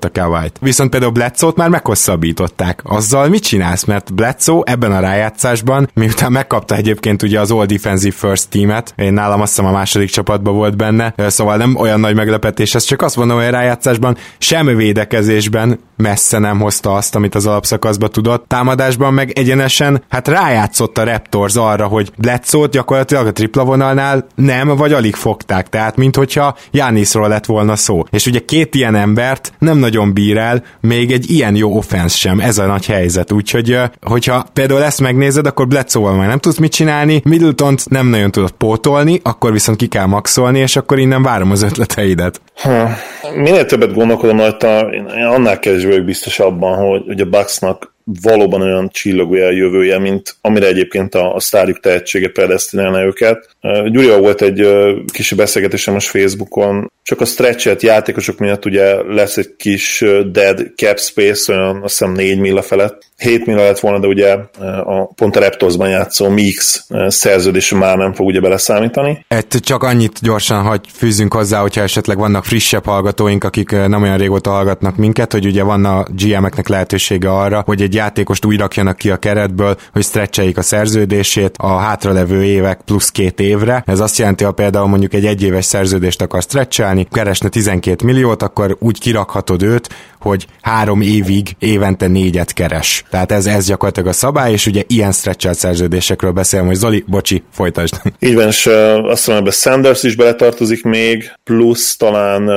megizasztotta 0.00 0.20
Kawait. 0.20 0.56
Viszont 0.60 0.90
például 0.90 1.12
Bledsoe-t 1.12 1.56
már 1.56 1.68
meghosszabbították. 1.68 2.80
Azzal 2.84 3.28
mit 3.28 3.42
csinálsz? 3.42 3.84
Mert 3.84 4.14
Bledsoe 4.14 4.62
ebben 4.64 4.92
a 4.92 5.00
rájátszásban, 5.00 5.90
miután 5.94 6.32
megkapta 6.32 6.76
egyébként 6.76 7.22
ugye 7.22 7.40
az 7.40 7.50
All 7.50 7.66
Defensive 7.66 8.14
First 8.16 8.48
teamet, 8.48 8.94
én 8.96 9.12
nálam 9.12 9.40
azt 9.40 9.54
hiszem 9.54 9.70
a 9.70 9.72
második 9.72 10.10
csapatban 10.10 10.54
volt 10.54 10.76
benne, 10.76 11.14
szóval 11.26 11.56
nem 11.56 11.76
olyan 11.76 12.00
nagy 12.00 12.14
meglepetés, 12.14 12.74
ez 12.74 12.84
csak 12.84 13.02
azt 13.02 13.16
mondom, 13.16 13.36
hogy 13.36 13.46
a 13.46 13.50
rájátszásban 13.50 14.16
sem 14.38 14.66
védekezésben 14.66 15.78
messze 15.96 16.38
nem 16.38 16.60
hozta 16.60 16.94
azt, 16.94 17.14
amit 17.14 17.34
az 17.34 17.46
alapszakaszban 17.46 18.10
tudott. 18.10 18.44
Támadásban 18.48 19.14
meg 19.14 19.30
egyenesen, 19.30 20.02
hát 20.08 20.28
rájátszott 20.28 20.98
a 20.98 21.04
Raptors 21.04 21.54
arra, 21.54 21.86
hogy 21.86 22.10
Bledsoe-t 22.16 22.70
gyakorlatilag 22.70 23.26
a 23.26 23.32
tripla 23.32 23.64
vonalnál 23.64 24.26
nem, 24.34 24.68
vagy 24.68 24.92
alig 24.92 25.14
fogták. 25.14 25.68
Tehát, 25.68 25.96
minthogyha 25.96 26.56
Jániszról 26.70 27.28
lett 27.28 27.44
volna 27.44 27.76
szó. 27.76 28.04
És 28.10 28.26
ugye 28.26 28.44
két 28.44 28.74
ilyen 28.74 28.94
embert 28.94 29.52
nem 29.58 29.78
nagyon 29.86 30.12
bír 30.12 30.36
el, 30.36 30.64
még 30.80 31.12
egy 31.12 31.30
ilyen 31.30 31.56
jó 31.56 31.76
offense 31.76 32.16
sem. 32.16 32.40
Ez 32.40 32.58
a 32.58 32.66
nagy 32.66 32.86
helyzet. 32.86 33.32
Úgyhogy, 33.32 33.78
hogyha 34.02 34.46
például 34.52 34.82
ezt 34.82 35.00
megnézed, 35.00 35.46
akkor 35.46 35.68
Bledsoe-val 35.68 36.16
már 36.16 36.28
nem 36.28 36.38
tudsz 36.38 36.58
mit 36.58 36.72
csinálni, 36.72 37.20
middleton 37.24 37.74
nem 37.90 38.06
nagyon 38.06 38.30
tudod 38.30 38.50
pótolni, 38.50 39.20
akkor 39.22 39.52
viszont 39.52 39.78
ki 39.78 39.86
kell 39.86 40.06
maxolni, 40.06 40.58
és 40.58 40.76
akkor 40.76 40.98
innen 40.98 41.22
várom 41.22 41.50
az 41.50 41.62
ötleteidet. 41.62 42.40
Ha, 42.54 42.88
minél 43.34 43.66
többet 43.66 43.94
gondolkodom 43.94 44.36
rajta, 44.38 44.80
én 44.80 45.04
annál 45.04 45.58
kevésbé 45.58 45.88
vagyok 45.88 46.04
biztos 46.04 46.38
abban, 46.38 46.88
hogy, 46.88 47.02
hogy 47.06 47.20
a 47.20 47.24
Bucksnak 47.24 47.94
valóban 48.22 48.62
olyan 48.62 48.88
csillogója 48.88 49.46
a 49.46 49.50
jövője, 49.50 49.98
mint 49.98 50.36
amire 50.40 50.66
egyébként 50.66 51.14
a, 51.14 51.34
a 51.34 51.40
sztárjuk 51.40 51.80
tehetsége 51.80 52.28
predestinálna 52.28 53.02
őket. 53.02 53.48
Gyurival 53.86 54.20
volt 54.20 54.42
egy 54.42 54.66
kis 55.12 55.32
beszélgetésem 55.32 55.94
most 55.94 56.08
Facebookon, 56.08 56.92
csak 57.02 57.20
a 57.20 57.24
stretchet 57.24 57.82
játékosok 57.82 58.38
miatt 58.38 58.64
ugye 58.64 59.02
lesz 59.02 59.36
egy 59.36 59.56
kis 59.56 60.04
dead 60.32 60.72
cap 60.76 60.98
space, 60.98 61.52
olyan 61.52 61.82
azt 61.82 61.98
hiszem 61.98 62.12
4 62.12 62.38
milla 62.38 62.62
felett. 62.62 63.02
7 63.16 63.46
milla 63.46 63.62
lett 63.62 63.78
volna, 63.78 63.98
de 63.98 64.06
ugye 64.06 64.36
a, 64.84 65.14
pont 65.14 65.36
a 65.36 65.40
Raptorsban 65.40 65.88
játszó 65.88 66.28
Mix 66.28 66.86
szerződés 67.08 67.70
már 67.70 67.96
nem 67.96 68.14
fog 68.14 68.26
ugye 68.26 68.40
beleszámítani. 68.40 69.24
Ett 69.28 69.56
csak 69.60 69.82
annyit 69.82 70.18
gyorsan, 70.22 70.62
hogy 70.62 70.80
fűzünk 70.92 71.34
hozzá, 71.34 71.60
hogyha 71.60 71.82
esetleg 71.82 72.18
vannak 72.18 72.44
frissebb 72.44 72.84
hallgatóink, 72.84 73.44
akik 73.44 73.70
nem 73.70 74.02
olyan 74.02 74.18
régóta 74.18 74.50
hallgatnak 74.50 74.96
minket, 74.96 75.32
hogy 75.32 75.46
ugye 75.46 75.62
van 75.62 75.84
a 75.84 76.06
GM-eknek 76.08 76.68
lehetősége 76.68 77.30
arra, 77.30 77.62
hogy 77.66 77.82
egy 77.82 77.95
játékost 77.96 78.44
úgy 78.44 78.58
rakjanak 78.58 78.96
ki 78.96 79.10
a 79.10 79.16
keretből, 79.16 79.76
hogy 79.92 80.02
stretcheljék 80.04 80.58
a 80.58 80.62
szerződését 80.62 81.54
a 81.56 81.76
hátralevő 81.76 82.44
évek 82.44 82.80
plusz 82.84 83.10
két 83.10 83.40
évre. 83.40 83.82
Ez 83.86 84.00
azt 84.00 84.18
jelenti, 84.18 84.44
ha 84.44 84.52
például 84.52 84.86
mondjuk 84.86 85.14
egy 85.14 85.26
egyéves 85.26 85.64
szerződést 85.64 86.22
akar 86.22 86.42
stretchelni, 86.42 87.08
keresne 87.12 87.48
12 87.48 88.04
milliót, 88.04 88.42
akkor 88.42 88.76
úgy 88.80 88.98
kirakhatod 88.98 89.62
őt, 89.62 89.88
hogy 90.20 90.46
három 90.60 91.00
évig 91.00 91.56
évente 91.58 92.06
négyet 92.06 92.52
keres. 92.52 93.04
Tehát 93.10 93.32
ez, 93.32 93.46
ez 93.46 93.66
gyakorlatilag 93.66 94.08
a 94.08 94.12
szabály, 94.12 94.52
és 94.52 94.66
ugye 94.66 94.82
ilyen 94.86 95.12
stretchelt 95.12 95.58
szerződésekről 95.58 96.30
beszélünk, 96.30 96.68
hogy 96.68 96.78
Zoli, 96.78 97.04
bocsi, 97.06 97.42
folytasd. 97.52 97.94
Így 98.18 98.34
van, 98.34 98.46
és 98.46 98.66
azt 99.02 99.26
mondom, 99.26 99.44
hogy 99.44 99.54
Sanders 99.54 100.02
is 100.02 100.16
beletartozik 100.16 100.84
még, 100.84 101.32
plusz 101.44 101.96
talán 101.96 102.50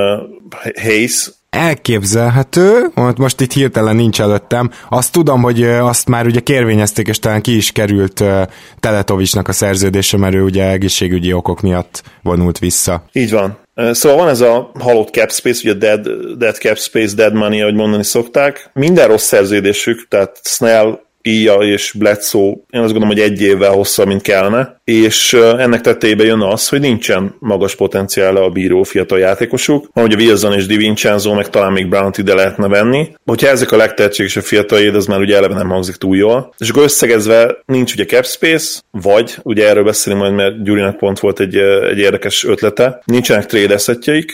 Hayes, 0.82 1.32
Elképzelhető, 1.50 2.92
most 3.18 3.42
itt 3.42 3.54
hirtelen 3.54 3.96
nincs 3.96 4.22
előttem. 4.22 4.72
Azt 4.90 5.12
tudom, 5.12 5.42
hogy 5.42 5.64
azt 5.64 6.08
már 6.08 6.26
ugye 6.26 6.40
kérvényezték, 6.40 7.08
és 7.08 7.20
talán 7.20 7.42
ki 7.42 7.56
is 7.56 7.72
került 7.72 8.24
Teletovicsnak 8.80 9.48
a 9.48 9.52
szerződése, 9.52 10.18
mert 10.18 10.34
ő 10.34 10.42
ugye 10.42 10.70
egészségügyi 10.70 11.34
okok 11.34 11.62
miatt 11.62 12.04
vonult 12.24 12.60
vissza. 12.60 13.04
Így 13.12 13.32
van. 13.32 13.58
Szóval 13.92 14.18
van 14.18 14.30
ez 14.30 14.42
a 14.42 14.72
halott 14.80 15.10
cap 15.10 15.32
space, 15.32 15.62
ugye 15.64 15.74
dead, 15.74 16.08
dead 16.38 16.56
cap 16.56 16.78
space, 16.78 17.16
dead 17.16 17.34
money, 17.34 17.62
ahogy 17.62 17.76
mondani 17.76 18.04
szokták. 18.04 18.70
Minden 18.74 19.08
rossz 19.08 19.26
szerződésük, 19.26 20.08
tehát 20.08 20.40
Snell, 20.44 21.00
Ia 21.30 21.54
és 21.54 21.94
Bledsoe, 21.98 22.54
én 22.70 22.82
azt 22.82 22.92
gondolom, 22.92 23.08
hogy 23.08 23.20
egy 23.20 23.42
évvel 23.42 23.72
hosszabb, 23.72 24.08
mint 24.08 24.22
kellene, 24.22 24.82
és 24.84 25.34
ennek 25.34 25.82
tettében 25.82 26.26
jön 26.26 26.42
az, 26.42 26.68
hogy 26.68 26.80
nincsen 26.80 27.36
magas 27.40 27.76
potenciál 27.76 28.36
a 28.36 28.50
bíró 28.50 28.84
fiatal 28.84 29.20
játékosuk, 29.20 29.90
ahogy 29.94 30.14
a 30.14 30.16
Wilson 30.16 30.54
és 30.54 30.66
DiVincenzo, 30.66 31.34
meg 31.34 31.50
talán 31.50 31.72
még 31.72 31.88
Brown 31.90 32.12
ide 32.18 32.34
lehetne 32.34 32.68
venni. 32.68 33.08
Hogyha 33.26 33.48
ezek 33.48 33.72
a 33.72 33.78
legtehetségesebb 33.78 34.44
fiataljéd, 34.44 34.96
az 34.96 35.06
már 35.06 35.20
ugye 35.20 35.36
eleve 35.36 35.54
nem 35.54 35.70
hangzik 35.70 35.96
túl 35.96 36.18
jól. 36.18 36.54
És 36.58 36.70
akkor 36.70 36.84
összegezve 36.84 37.58
nincs 37.66 37.94
ugye 37.94 38.06
cap 38.06 38.26
space, 38.26 38.82
vagy, 38.92 39.38
ugye 39.44 39.68
erről 39.68 39.84
beszélünk 39.84 40.22
majd, 40.22 40.36
mert 40.36 40.64
Gyurinak 40.64 40.98
pont 40.98 41.20
volt 41.20 41.40
egy, 41.40 41.56
egy 41.90 41.98
érdekes 41.98 42.44
ötlete, 42.44 43.02
nincsenek 43.06 43.46
trade 43.46 43.78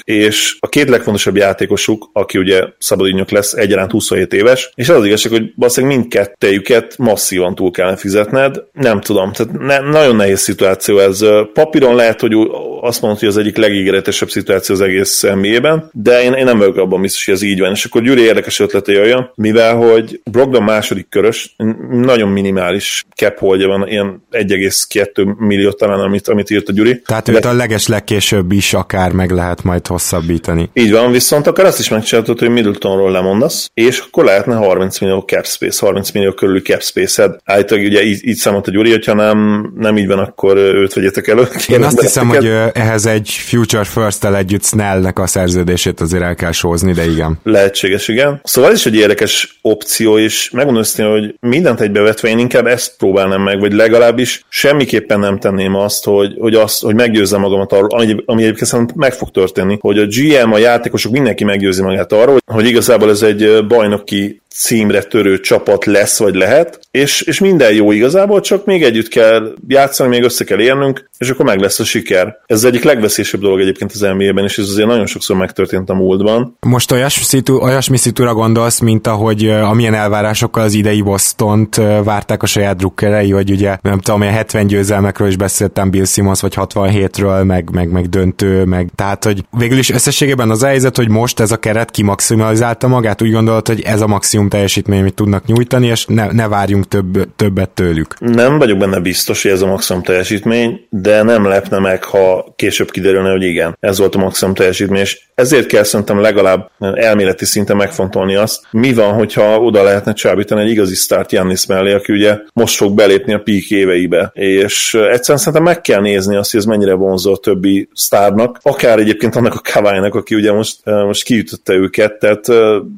és 0.03 0.57
a 0.59 0.67
két 0.67 0.89
legfontosabb 0.89 1.35
játékosuk, 1.35 2.09
aki 2.13 2.37
ugye 2.37 2.63
szabadügynök 2.77 3.29
lesz, 3.29 3.53
egyaránt 3.53 3.91
27 3.91 4.33
éves, 4.33 4.71
és 4.75 4.89
az 4.89 5.05
igazság, 5.05 5.31
hogy 5.31 5.51
valószínűleg 5.55 5.97
mindkettőjüket 5.97 6.84
masszívan 6.97 7.55
túl 7.55 7.71
kellene 7.71 7.97
fizetned, 7.97 8.63
nem 8.71 9.01
tudom, 9.01 9.31
tehát 9.31 9.59
ne, 9.59 9.79
nagyon 9.79 10.15
nehéz 10.15 10.39
szituáció 10.39 10.99
ez. 10.99 11.25
Papíron 11.53 11.95
lehet, 11.95 12.19
hogy 12.19 12.33
azt 12.81 13.01
mondod, 13.01 13.19
hogy 13.19 13.29
az 13.29 13.37
egyik 13.37 13.57
legígéretesebb 13.57 14.29
szituáció 14.29 14.75
az 14.75 14.81
egész 14.81 15.21
nba 15.21 15.89
de 15.91 16.23
én, 16.23 16.33
én 16.33 16.43
nem 16.43 16.57
vagyok 16.57 16.77
abban 16.77 17.01
biztos, 17.01 17.25
hogy 17.25 17.33
ez 17.33 17.41
így 17.41 17.59
van. 17.59 17.71
És 17.71 17.85
akkor 17.85 18.01
Gyuri 18.01 18.21
érdekes 18.21 18.59
ötlete 18.59 18.91
jöjjön, 18.91 19.31
mivel 19.35 19.75
hogy 19.75 20.21
Brogdon 20.31 20.63
második 20.63 21.09
körös, 21.09 21.55
nagyon 21.89 22.29
minimális 22.29 23.05
cap 23.15 23.37
holdja 23.37 23.67
van, 23.67 23.87
ilyen 23.87 24.23
1,2 24.31 25.37
millió 25.37 25.71
talán, 25.71 25.99
amit, 25.99 26.27
amit 26.27 26.49
írt 26.49 26.69
a 26.69 26.71
Gyuri. 26.71 27.01
Tehát 27.05 27.27
őt 27.27 27.45
a 27.45 27.53
leges 27.53 27.87
legkésőbb 27.87 28.51
is 28.51 28.73
akár 28.73 29.11
meg 29.11 29.31
lehet 29.31 29.63
majd 29.63 29.87
hosszabbítani. 29.87 30.69
Így 30.73 30.91
van, 30.91 31.11
viszont 31.11 31.47
akkor 31.47 31.65
azt 31.65 31.79
is 31.79 31.89
megcsináltad, 31.89 32.39
hogy 32.39 32.49
Middletonról 32.49 33.11
lemondasz, 33.11 33.69
és 33.73 33.99
akkor 33.99 34.23
lehetne 34.23 34.55
30 34.55 34.99
millió 34.99 35.19
cap 35.19 35.45
space, 35.45 35.85
30 35.85 36.11
millió 36.11 36.31
körüli 36.31 36.61
cap 36.65 36.81
space-ed. 36.81 37.35
Állítólag 37.43 37.85
ugye 37.85 38.03
így, 38.03 38.27
így 38.27 38.35
számolt 38.35 38.67
a 38.67 38.71
Gyuri, 38.71 38.89
hogyha 38.89 39.13
nem, 39.13 39.69
nem 39.77 39.97
így 39.97 40.07
van, 40.07 40.19
akkor 40.19 40.57
őt 40.57 40.93
vegyetek 40.93 41.27
elő. 41.27 41.47
Én 41.67 41.83
azt 41.83 42.01
hiszem, 42.01 42.27
hogy 42.27 42.51
ehhez 42.73 43.05
egy 43.05 43.29
Future 43.29 43.83
First-tel 43.83 44.35
együtt 44.35 44.63
Snellnek 44.63 45.19
a 45.19 45.27
szerződését 45.27 45.99
azért 45.99 46.23
el 46.23 46.35
kell 46.35 46.51
sózni, 46.51 46.91
de 46.91 47.05
igen. 47.05 47.39
Lehetséges, 47.43 48.07
igen. 48.07 48.41
Szóval 48.43 48.71
ez 48.71 48.77
is 48.77 48.85
egy 48.85 48.95
érdekes 48.95 49.59
opció, 49.61 50.17
és 50.17 50.49
megmondom 50.49 50.83
hogy 50.95 51.35
mindent 51.39 51.81
egybevetve 51.81 52.29
én 52.29 52.39
inkább 52.39 52.67
ezt 52.67 52.97
próbálnám 52.97 53.41
meg, 53.41 53.59
vagy 53.59 53.73
legalábbis 53.73 54.45
semmiképpen 54.49 55.19
nem 55.19 55.39
tenném 55.39 55.75
azt, 55.75 56.03
hogy, 56.03 56.35
hogy, 56.39 56.55
azt, 56.55 56.81
hogy 56.81 56.95
meggyőzzem 56.95 57.39
magamat 57.39 57.71
arról, 57.71 57.89
ami, 57.89 58.15
ami 58.25 58.41
egyébként 58.41 58.69
szerintem 58.69 58.95
meg 58.99 59.13
fog 59.13 59.31
történni, 59.31 59.77
hogy 59.81 59.97
a 59.97 60.05
GM, 60.05 60.51
a 60.51 60.57
játékosok, 60.57 61.11
mindenki 61.11 61.43
meggyőzi 61.43 61.81
magát 61.81 62.11
arról, 62.11 62.39
hogy 62.45 62.65
igazából 62.65 63.09
ez 63.09 63.21
egy 63.21 63.65
bajnoki 63.67 64.41
címre 64.57 65.03
törő 65.03 65.39
csapat 65.39 65.85
lesz, 65.85 66.19
vagy 66.19 66.35
lehet, 66.35 66.79
és, 66.91 67.21
és 67.21 67.39
minden 67.39 67.73
jó 67.73 67.91
igazából, 67.91 68.41
csak 68.41 68.65
még 68.65 68.83
együtt 68.83 69.07
kell 69.07 69.53
játszani, 69.67 70.09
még 70.09 70.23
össze 70.23 70.43
kell 70.43 70.59
érnünk, 70.59 71.09
és 71.17 71.29
akkor 71.29 71.45
meg 71.45 71.59
lesz 71.59 71.79
a 71.79 71.83
siker. 71.83 72.37
Ez 72.45 72.57
az 72.57 72.65
egyik 72.65 72.83
legveszélyesebb 72.83 73.41
dolog 73.41 73.59
egyébként 73.59 73.91
az 73.91 73.99
NBA-ben, 73.99 74.43
és 74.43 74.57
ez 74.57 74.69
azért 74.69 74.87
nagyon 74.87 75.05
sokszor 75.05 75.35
megtörtént 75.35 75.89
a 75.89 75.93
múltban. 75.93 76.57
Most 76.59 76.91
olyasmi, 76.91 77.23
szitu, 77.23 77.57
olyasmi 77.57 77.97
szitúra 77.97 78.33
gondolsz, 78.33 78.79
mint 78.79 79.07
ahogy 79.07 79.49
amilyen 79.49 79.93
elvárásokkal 79.93 80.63
az 80.63 80.73
idei 80.73 81.01
boston 81.01 81.69
várták 82.03 82.43
a 82.43 82.45
saját 82.45 82.77
drukkerei, 82.77 83.31
hogy 83.31 83.51
ugye 83.51 83.77
nem 83.81 83.99
tudom, 83.99 84.21
a 84.21 84.25
70 84.25 84.67
győzelmekről 84.67 85.27
is 85.27 85.37
beszéltem 85.37 85.89
Bill 85.89 86.05
Simmons, 86.05 86.41
vagy 86.41 86.53
67-ről, 86.57 87.45
meg, 87.45 87.69
meg, 87.71 87.89
meg 87.91 88.09
döntő, 88.09 88.63
meg 88.63 88.89
tehát, 88.95 89.23
hogy 89.23 89.45
végül 89.57 89.77
is 89.77 89.89
összességében 89.89 90.49
az 90.49 90.63
a 90.63 90.67
helyzet, 90.67 90.95
hogy 90.95 91.09
most 91.09 91.39
ez 91.39 91.51
a 91.51 91.57
keret 91.57 91.91
kimaximalizálta 91.91 92.87
magát, 92.87 93.21
úgy 93.21 93.31
gondolod, 93.31 93.67
hogy 93.67 93.81
ez 93.81 94.01
a 94.01 94.07
maximum 94.07 94.44
maximum 94.45 94.49
teljesítmény, 94.49 94.99
amit 94.99 95.13
tudnak 95.13 95.45
nyújtani, 95.45 95.87
és 95.87 96.05
ne, 96.05 96.31
ne 96.31 96.47
várjunk 96.47 96.87
több, 96.87 97.35
többet 97.35 97.69
tőlük. 97.69 98.19
Nem 98.19 98.57
vagyok 98.57 98.77
benne 98.77 98.99
biztos, 98.99 99.41
hogy 99.41 99.51
ez 99.51 99.61
a 99.61 99.67
maximum 99.67 100.03
teljesítmény, 100.03 100.87
de 100.89 101.23
nem 101.23 101.45
lepne 101.45 101.79
meg, 101.79 102.03
ha 102.03 102.53
később 102.55 102.91
kiderülne, 102.91 103.31
hogy 103.31 103.43
igen, 103.43 103.77
ez 103.79 103.97
volt 103.97 104.15
a 104.15 104.19
maximum 104.19 104.53
teljesítmény, 104.53 105.01
és 105.01 105.21
ezért 105.35 105.67
kell 105.67 105.83
szerintem 105.83 106.19
legalább 106.19 106.69
elméleti 106.79 107.45
szinten 107.45 107.75
megfontolni 107.75 108.35
azt, 108.35 108.61
mi 108.71 108.93
van, 108.93 109.13
hogyha 109.13 109.59
oda 109.59 109.83
lehetne 109.83 110.13
csábítani 110.13 110.61
egy 110.61 110.69
igazi 110.69 110.95
start 110.95 111.31
Jannis 111.31 111.65
mellé, 111.65 111.93
aki 111.93 112.13
ugye 112.13 112.37
most 112.53 112.75
fog 112.75 112.95
belépni 112.95 113.33
a 113.33 113.39
peak 113.39 113.69
éveibe, 113.69 114.31
és 114.33 114.93
egyszerűen 114.93 115.39
szerintem 115.39 115.63
meg 115.63 115.81
kell 115.81 116.01
nézni 116.01 116.35
azt, 116.35 116.51
hogy 116.51 116.59
ez 116.59 116.65
mennyire 116.65 116.93
vonzó 116.93 117.33
a 117.33 117.37
többi 117.37 117.89
sztárnak, 117.93 118.59
akár 118.61 118.99
egyébként 118.99 119.35
annak 119.35 119.53
a 119.53 119.61
kaválynak, 119.73 120.15
aki 120.15 120.35
ugye 120.35 120.51
most, 120.51 120.85
most 120.85 121.23
kiütötte 121.23 121.73
őket, 121.73 122.19
tehát 122.19 122.45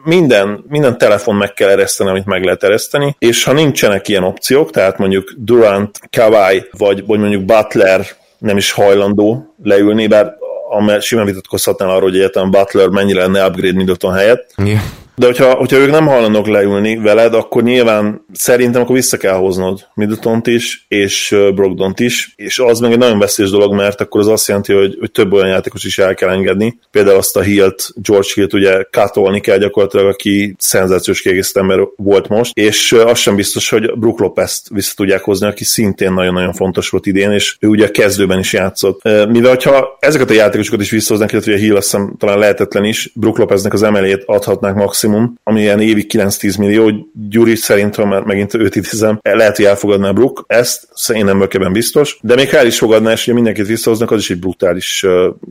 minden, 0.04 0.66
minden 0.68 0.98
telefon 0.98 1.36
meg 1.38 1.53
kell 1.53 1.70
ereszteni, 1.70 2.10
amit 2.10 2.25
meg 2.25 2.44
lehet 2.44 2.63
ereszteni, 2.63 3.15
és 3.20 3.44
ha 3.44 3.51
nincsenek 3.51 4.08
ilyen 4.08 4.24
opciók, 4.24 4.72
tehát 4.72 4.98
mondjuk 4.98 5.34
Durant, 5.38 6.00
Kawai, 6.12 6.67
vagy, 6.72 7.06
vagy 7.06 7.20
mondjuk 7.20 7.44
Butler 7.44 8.06
nem 8.38 8.58
is 8.58 8.72
hajlandó 8.72 9.56
leülni, 9.63 10.08
bár 10.08 10.36
simán 11.00 11.25
vitatkozhatnál 11.25 11.89
arról, 11.89 12.10
hogy 12.10 12.17
egyetem 12.17 12.51
Butler 12.51 12.88
mennyire 12.88 13.22
lenne 13.22 13.46
upgrade 13.46 13.74
Middleton 13.74 14.13
helyett. 14.13 14.53
Yeah. 14.63 14.82
De 15.20 15.26
hogyha, 15.26 15.54
hogyha 15.54 15.78
ők 15.78 15.92
nem 15.92 16.08
hajlandók 16.08 16.48
leülni 16.48 16.98
veled, 16.98 17.34
akkor 17.34 17.64
nyilván 17.64 18.26
szerintem 18.34 18.82
akkor 18.82 18.96
vissza 18.96 19.18
kell 19.18 19.34
hoznod 19.34 19.88
middleton 19.94 20.42
is, 20.46 20.86
és 20.88 21.36
brogdon 21.56 21.94
is, 21.96 22.34
és 22.36 22.60
az 22.60 22.80
meg 22.80 22.92
egy 22.92 22.98
nagyon 22.98 23.20
veszélyes 23.20 23.52
dolog, 23.52 23.74
mert 23.74 24.02
akkor 24.02 24.22
az 24.22 24.28
azt 24.28 24.48
jelenti, 24.48 24.74
hogy, 24.74 24.98
hogy 25.00 25.12
több 25.12 25.34
olyan 25.34 25.48
játékos 25.48 25.84
is 25.84 25.98
el 25.98 26.14
kell 26.14 26.30
engedni. 26.30 26.80
Például 26.92 27.18
azt 27.18 27.38
a 27.38 27.42
Hilt, 27.42 27.90
George 27.96 28.28
Hilt 28.34 28.54
ugye 28.54 28.84
kátolni 28.90 29.40
kell 29.40 29.58
gyakorlatilag, 29.58 30.08
aki 30.08 30.56
szenzációs 30.58 31.26
ember 31.54 31.80
volt 31.96 32.28
most, 32.28 32.58
és 32.58 32.92
az 32.92 33.18
sem 33.18 33.36
biztos, 33.36 33.70
hogy 33.70 33.94
Brook 33.96 34.20
Lopez-t 34.20 34.70
vissza 34.70 34.94
tudják 34.96 35.24
hozni, 35.24 35.48
aki 35.48 35.64
szintén 35.64 36.14
nagyon-nagyon 36.14 36.54
fontos 36.54 36.90
volt 36.90 37.06
idén, 37.06 37.32
és 37.32 37.58
ő 37.60 37.68
ugye 37.68 37.86
a 37.86 37.92
kezdőben 37.92 38.40
is 38.40 38.54
játszott. 38.54 39.04
Mivel 39.04 39.50
hogyha 39.50 39.98
ezeket 40.00 40.30
a 40.30 40.34
játékosokat 40.34 40.82
is 40.82 40.90
visszahoznak, 40.90 41.32
illetve 41.32 41.54
a 41.54 41.58
Hill 41.58 41.76
azt 41.76 41.92
hiszem 41.92 42.16
talán 42.18 42.40
lehetetlen 42.40 42.84
is, 42.84 43.12
Brook 43.14 43.38
Lopeznek 43.38 43.74
az 43.74 43.84
emelét 43.84 44.24
adhatnák 44.26 44.76
maximum 44.76 45.06
maximum, 45.08 45.40
ami 45.44 45.62
ilyen 45.62 45.80
évi 45.80 46.06
9-10 46.10 46.60
millió, 46.60 47.10
Gyuri 47.30 47.56
szerintem 47.56 48.08
már 48.08 48.22
megint 48.22 48.54
őt 48.54 48.76
idézem, 48.76 49.20
lehet, 49.22 49.56
hogy 49.56 49.66
elfogadná 49.66 50.12
Brook, 50.12 50.44
ezt 50.48 50.88
én 51.14 51.26
nem 51.26 51.38
vagyok 51.38 51.72
biztos, 51.72 52.18
de 52.22 52.36
még 52.36 52.54
el 52.54 52.66
is 52.66 52.78
fogadná, 52.78 53.12
és 53.12 53.26
hogy 53.26 53.34
mindenkit 53.34 53.68
visszahoznak, 53.68 54.12
az 54.12 54.20
is 54.20 54.30
egy 54.30 54.40
brutális 54.40 55.06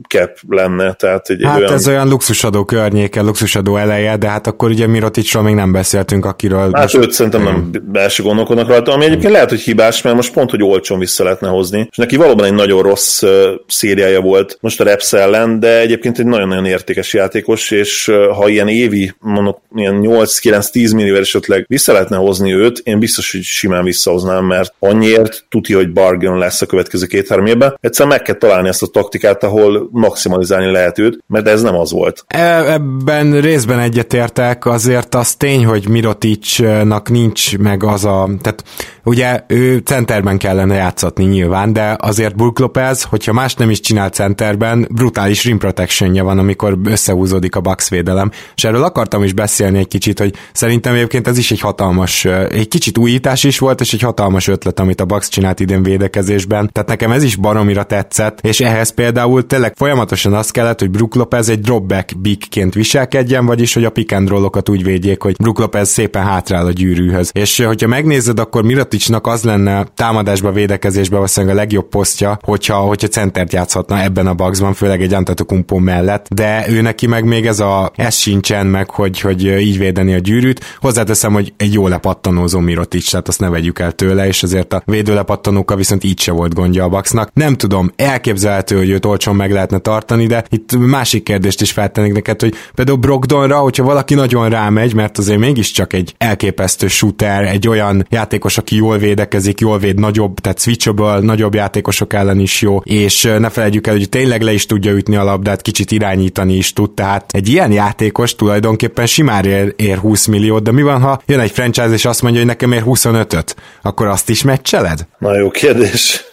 cap 0.09 0.37
lenne. 0.49 0.93
Tehát 0.93 1.29
egy, 1.29 1.41
hát 1.43 1.57
olyan... 1.57 1.73
ez 1.73 1.87
olyan 1.87 2.07
luxusadó 2.07 2.65
környéke, 2.65 3.21
luxusadó 3.21 3.77
eleje, 3.77 4.17
de 4.17 4.27
hát 4.27 4.47
akkor 4.47 4.69
ugye 4.69 4.87
Miroticsról 4.87 5.43
még 5.43 5.55
nem 5.55 5.71
beszéltünk, 5.71 6.25
akiről... 6.25 6.69
Hát 6.73 6.93
most... 6.93 6.95
őt 6.95 7.11
szerintem 7.11 7.43
nem 7.43 7.71
belső 7.83 8.23
gondolkodnak 8.23 8.67
rajta, 8.67 8.91
ami 8.91 9.05
egyébként 9.05 9.31
lehet, 9.31 9.49
hogy 9.49 9.59
hibás, 9.59 10.01
mert 10.01 10.15
most 10.15 10.33
pont, 10.33 10.49
hogy 10.49 10.63
olcsón 10.63 10.99
vissza 10.99 11.23
lehetne 11.23 11.47
hozni, 11.47 11.87
és 11.91 11.97
neki 11.97 12.15
valóban 12.15 12.45
egy 12.45 12.53
nagyon 12.53 12.81
rossz 12.81 13.23
szériája 13.67 14.21
volt 14.21 14.57
most 14.61 14.81
a 14.81 14.83
Reps 14.83 15.13
ellen, 15.13 15.59
de 15.59 15.79
egyébként 15.79 16.19
egy 16.19 16.25
nagyon-nagyon 16.25 16.65
értékes 16.65 17.13
játékos, 17.13 17.71
és 17.71 18.11
ha 18.35 18.47
ilyen 18.47 18.67
évi, 18.67 19.13
mondom, 19.19 19.46
mondok, 19.47 19.61
ilyen 19.75 20.25
8-9-10 20.25 20.95
millióért 20.95 21.21
esetleg 21.21 21.65
vissza 21.67 21.93
lehetne 21.93 22.17
hozni 22.17 22.53
őt, 22.53 22.81
én 22.83 22.99
biztos, 22.99 23.31
hogy 23.31 23.41
simán 23.41 23.83
visszahoznám, 23.83 24.45
mert 24.45 24.73
annyiért 24.79 25.45
tudja, 25.49 25.77
hogy 25.77 25.91
bargain 25.91 26.37
lesz 26.37 26.61
a 26.61 26.65
következő 26.65 27.05
két-három 27.05 27.45
évben. 27.45 27.77
Egyszerűen 27.81 28.15
meg 28.15 28.25
kell 28.25 28.35
találni 28.35 28.67
ezt 28.67 28.83
a 28.83 28.87
taktikát, 28.87 29.43
ahol 29.43 29.89
maximalizálni 29.91 30.71
lehet 30.71 30.99
őt, 30.99 31.23
mert 31.27 31.47
ez 31.47 31.61
nem 31.61 31.75
az 31.75 31.91
volt. 31.91 32.23
E- 32.27 32.73
ebben 32.73 33.41
részben 33.41 33.79
egyetértek, 33.79 34.65
azért 34.65 35.15
az 35.15 35.35
tény, 35.35 35.65
hogy 35.65 35.87
Miroticsnak 35.87 37.09
nincs 37.09 37.57
meg 37.57 37.83
az 37.83 38.05
a, 38.05 38.29
tehát 38.41 38.63
ugye 39.03 39.43
ő 39.47 39.77
centerben 39.77 40.37
kellene 40.37 40.75
játszatni 40.75 41.23
nyilván, 41.23 41.73
de 41.73 41.95
azért 41.99 42.35
Brook 42.35 42.59
Lopez, 42.59 43.03
hogyha 43.03 43.33
más 43.33 43.53
nem 43.53 43.69
is 43.69 43.79
csinál 43.79 44.09
centerben, 44.09 44.87
brutális 44.91 45.45
rim 45.45 45.57
protectionja 45.57 46.23
van, 46.23 46.39
amikor 46.39 46.77
összehúzódik 46.85 47.55
a 47.55 47.61
Bucks 47.61 47.89
védelem, 47.89 48.31
és 48.55 48.63
erről 48.63 48.83
akartam 48.83 49.23
is 49.23 49.33
beszélni 49.37 49.77
egy 49.77 49.87
kicsit, 49.87 50.19
hogy 50.19 50.33
szerintem 50.53 50.93
egyébként 50.93 51.27
ez 51.27 51.37
is 51.37 51.51
egy 51.51 51.59
hatalmas, 51.59 52.25
egy 52.25 52.67
kicsit 52.67 52.97
újítás 52.97 53.43
is 53.43 53.59
volt, 53.59 53.81
és 53.81 53.93
egy 53.93 54.01
hatalmas 54.01 54.47
ötlet, 54.47 54.79
amit 54.79 55.01
a 55.01 55.05
Bucks 55.05 55.29
csinált 55.29 55.59
idén 55.59 55.83
védekezésben. 55.83 56.69
Tehát 56.71 56.89
nekem 56.89 57.11
ez 57.11 57.23
is 57.23 57.35
baromira 57.35 57.83
tetszett, 57.83 58.39
és 58.41 58.59
ehhez 58.59 58.89
például 58.89 59.47
tényleg 59.47 59.73
folyamatosan 59.75 60.33
az 60.33 60.51
kellett, 60.51 60.79
hogy 60.79 60.91
Brook 60.91 61.15
Lopez 61.15 61.49
egy 61.49 61.59
dropback 61.59 62.17
bigként 62.17 62.73
viselkedjen, 62.73 63.45
vagyis 63.45 63.73
hogy 63.73 63.85
a 63.85 63.89
pick 63.89 64.11
and 64.11 64.29
rollokat 64.29 64.69
úgy 64.69 64.83
védjék, 64.83 65.21
hogy 65.21 65.35
Brook 65.35 65.59
Lopez 65.59 65.89
szépen 65.89 66.23
hátrál 66.23 66.65
a 66.65 66.71
gyűrűhöz. 66.71 67.31
És 67.33 67.63
hogyha 67.65 67.87
megnézed, 67.87 68.39
akkor 68.39 68.63
Miraticsnak 68.63 69.27
az 69.27 69.43
lenne 69.43 69.85
támadásba, 69.95 70.51
védekezésbe 70.51 71.15
valószínűleg 71.15 71.55
a 71.55 71.59
legjobb 71.59 71.89
posztja, 71.89 72.39
hogyha, 72.41 72.75
hogyha 72.75 73.07
centert 73.07 73.53
játszhatna 73.53 74.01
ebben 74.01 74.27
a 74.27 74.33
Bucksban, 74.33 74.73
főleg 74.73 75.01
egy 75.01 75.13
Antetokumpo 75.13 75.77
mellett, 75.77 76.27
de 76.33 76.65
ő 76.69 76.81
neki 76.81 77.07
meg 77.07 77.23
még 77.23 77.45
ez 77.45 77.59
a 77.59 77.91
ez 77.95 78.15
sincsen 78.15 78.67
meg, 78.67 78.89
hogy, 78.89 79.19
hogy 79.27 79.45
így 79.45 79.77
védeni 79.77 80.13
a 80.13 80.17
gyűrűt. 80.17 80.77
Hozzáteszem, 80.79 81.33
hogy 81.33 81.53
egy 81.57 81.73
jó 81.73 81.87
lepattanózó 81.87 82.59
Mirotic, 82.59 83.09
tehát 83.09 83.27
azt 83.27 83.39
ne 83.39 83.49
vegyük 83.49 83.79
el 83.79 83.91
tőle, 83.91 84.27
és 84.27 84.43
azért 84.43 84.73
a 84.73 84.81
védőlepattanókkal 84.85 85.77
viszont 85.77 86.03
így 86.03 86.19
se 86.19 86.31
volt 86.31 86.53
gondja 86.53 86.83
a 86.83 86.89
Bucksnak. 86.89 87.29
Nem 87.33 87.55
tudom, 87.55 87.91
elképzelhető, 87.95 88.77
hogy 88.77 88.89
őt 88.89 89.05
olcsón 89.05 89.35
meg 89.35 89.51
lehetne 89.51 89.77
tartani, 89.77 90.27
de 90.27 90.43
itt 90.49 90.77
másik 90.77 91.23
kérdést 91.23 91.61
is 91.61 91.71
feltennék 91.71 92.13
neked, 92.13 92.41
hogy 92.41 92.53
például 92.75 92.97
Brogdonra, 92.97 93.57
hogyha 93.57 93.83
valaki 93.83 94.13
nagyon 94.13 94.49
rámegy, 94.49 94.93
mert 94.93 95.17
azért 95.17 95.39
mégiscsak 95.39 95.93
egy 95.93 96.15
elképesztő 96.17 96.87
shooter, 96.87 97.43
egy 97.43 97.67
olyan 97.67 98.05
játékos, 98.09 98.57
aki 98.57 98.75
jól 98.75 98.97
védekezik, 98.97 99.59
jól 99.59 99.79
véd 99.79 99.99
nagyobb, 99.99 100.39
tehát 100.39 100.59
switchable, 100.59 101.19
nagyobb 101.19 101.53
játékosok 101.53 102.13
ellen 102.13 102.39
is 102.39 102.61
jó, 102.61 102.77
és 102.77 103.23
ne 103.39 103.49
felejtjük 103.49 103.87
el, 103.87 103.93
hogy 103.93 104.09
tényleg 104.09 104.41
le 104.41 104.53
is 104.53 104.65
tudja 104.65 104.91
ütni 104.91 105.15
a 105.15 105.23
labdát, 105.23 105.61
kicsit 105.61 105.91
irányítani 105.91 106.55
is 106.55 106.73
tud, 106.73 106.91
tehát 106.91 107.31
egy 107.31 107.49
ilyen 107.49 107.71
játékos 107.71 108.35
tulajdonképpen 108.35 109.05
simán 109.17 109.45
ér, 109.45 109.73
ér 109.75 109.97
20 109.97 110.25
milliót, 110.25 110.63
de 110.63 110.71
mi 110.71 110.81
van, 110.81 111.01
ha 111.01 111.21
jön 111.25 111.39
egy 111.39 111.51
franchise 111.51 111.89
és 111.89 112.05
azt 112.05 112.21
mondja, 112.21 112.39
hogy 112.39 112.49
nekem 112.49 112.71
ér 112.71 112.83
25-öt, 112.85 113.55
akkor 113.81 114.07
azt 114.07 114.29
is 114.29 114.43
meccseled? 114.43 115.07
Na 115.17 115.37
jó 115.37 115.49
kérdés. 115.49 116.23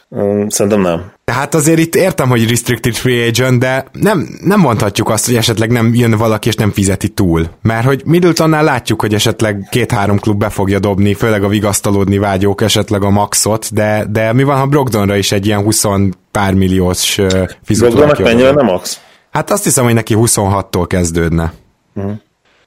Szerintem 0.49 0.81
nem. 0.81 1.13
Tehát 1.25 1.55
azért 1.55 1.79
itt 1.79 1.95
értem, 1.95 2.29
hogy 2.29 2.49
restricted 2.49 2.95
free 2.95 3.27
agent, 3.27 3.59
de 3.59 3.85
nem, 3.93 4.29
nem 4.43 4.61
mondhatjuk 4.61 5.09
azt, 5.09 5.27
hogy 5.27 5.35
esetleg 5.35 5.71
nem 5.71 5.95
jön 5.95 6.11
valaki 6.11 6.49
és 6.49 6.55
nem 6.55 6.71
fizeti 6.71 7.09
túl. 7.09 7.47
Mert 7.63 7.85
hogy 7.85 8.03
Middletonnál 8.05 8.65
látjuk, 8.65 9.01
hogy 9.01 9.15
esetleg 9.15 9.69
két-három 9.71 10.19
klub 10.19 10.39
be 10.39 10.49
fogja 10.49 10.79
dobni, 10.79 11.15
főleg 11.15 11.45
a 11.45 11.49
vigasztalódni 11.49 12.19
vágyók 12.19 12.63
esetleg 12.63 13.03
a 13.05 13.11
maxot, 13.11 13.73
de, 13.73 14.07
de 14.11 14.33
mi 14.33 14.43
van, 14.43 14.57
ha 14.57 14.67
Brogdonra 14.67 15.17
is 15.17 15.33
egy 15.33 15.47
ilyen 15.47 15.63
20 15.63 15.85
pár 16.31 16.55
milliós 16.55 17.21
fizető? 17.65 17.91
Brogdonnak 17.91 18.19
mennyire 18.19 18.51
nem 18.51 18.65
max? 18.67 19.01
Hát 19.31 19.51
azt 19.51 19.65
hiszem, 19.65 19.85
hogy 19.85 19.95
neki 19.95 20.15
26-tól 20.19 20.85
kezdődne. 20.87 21.53
Uh-huh. 21.95 22.13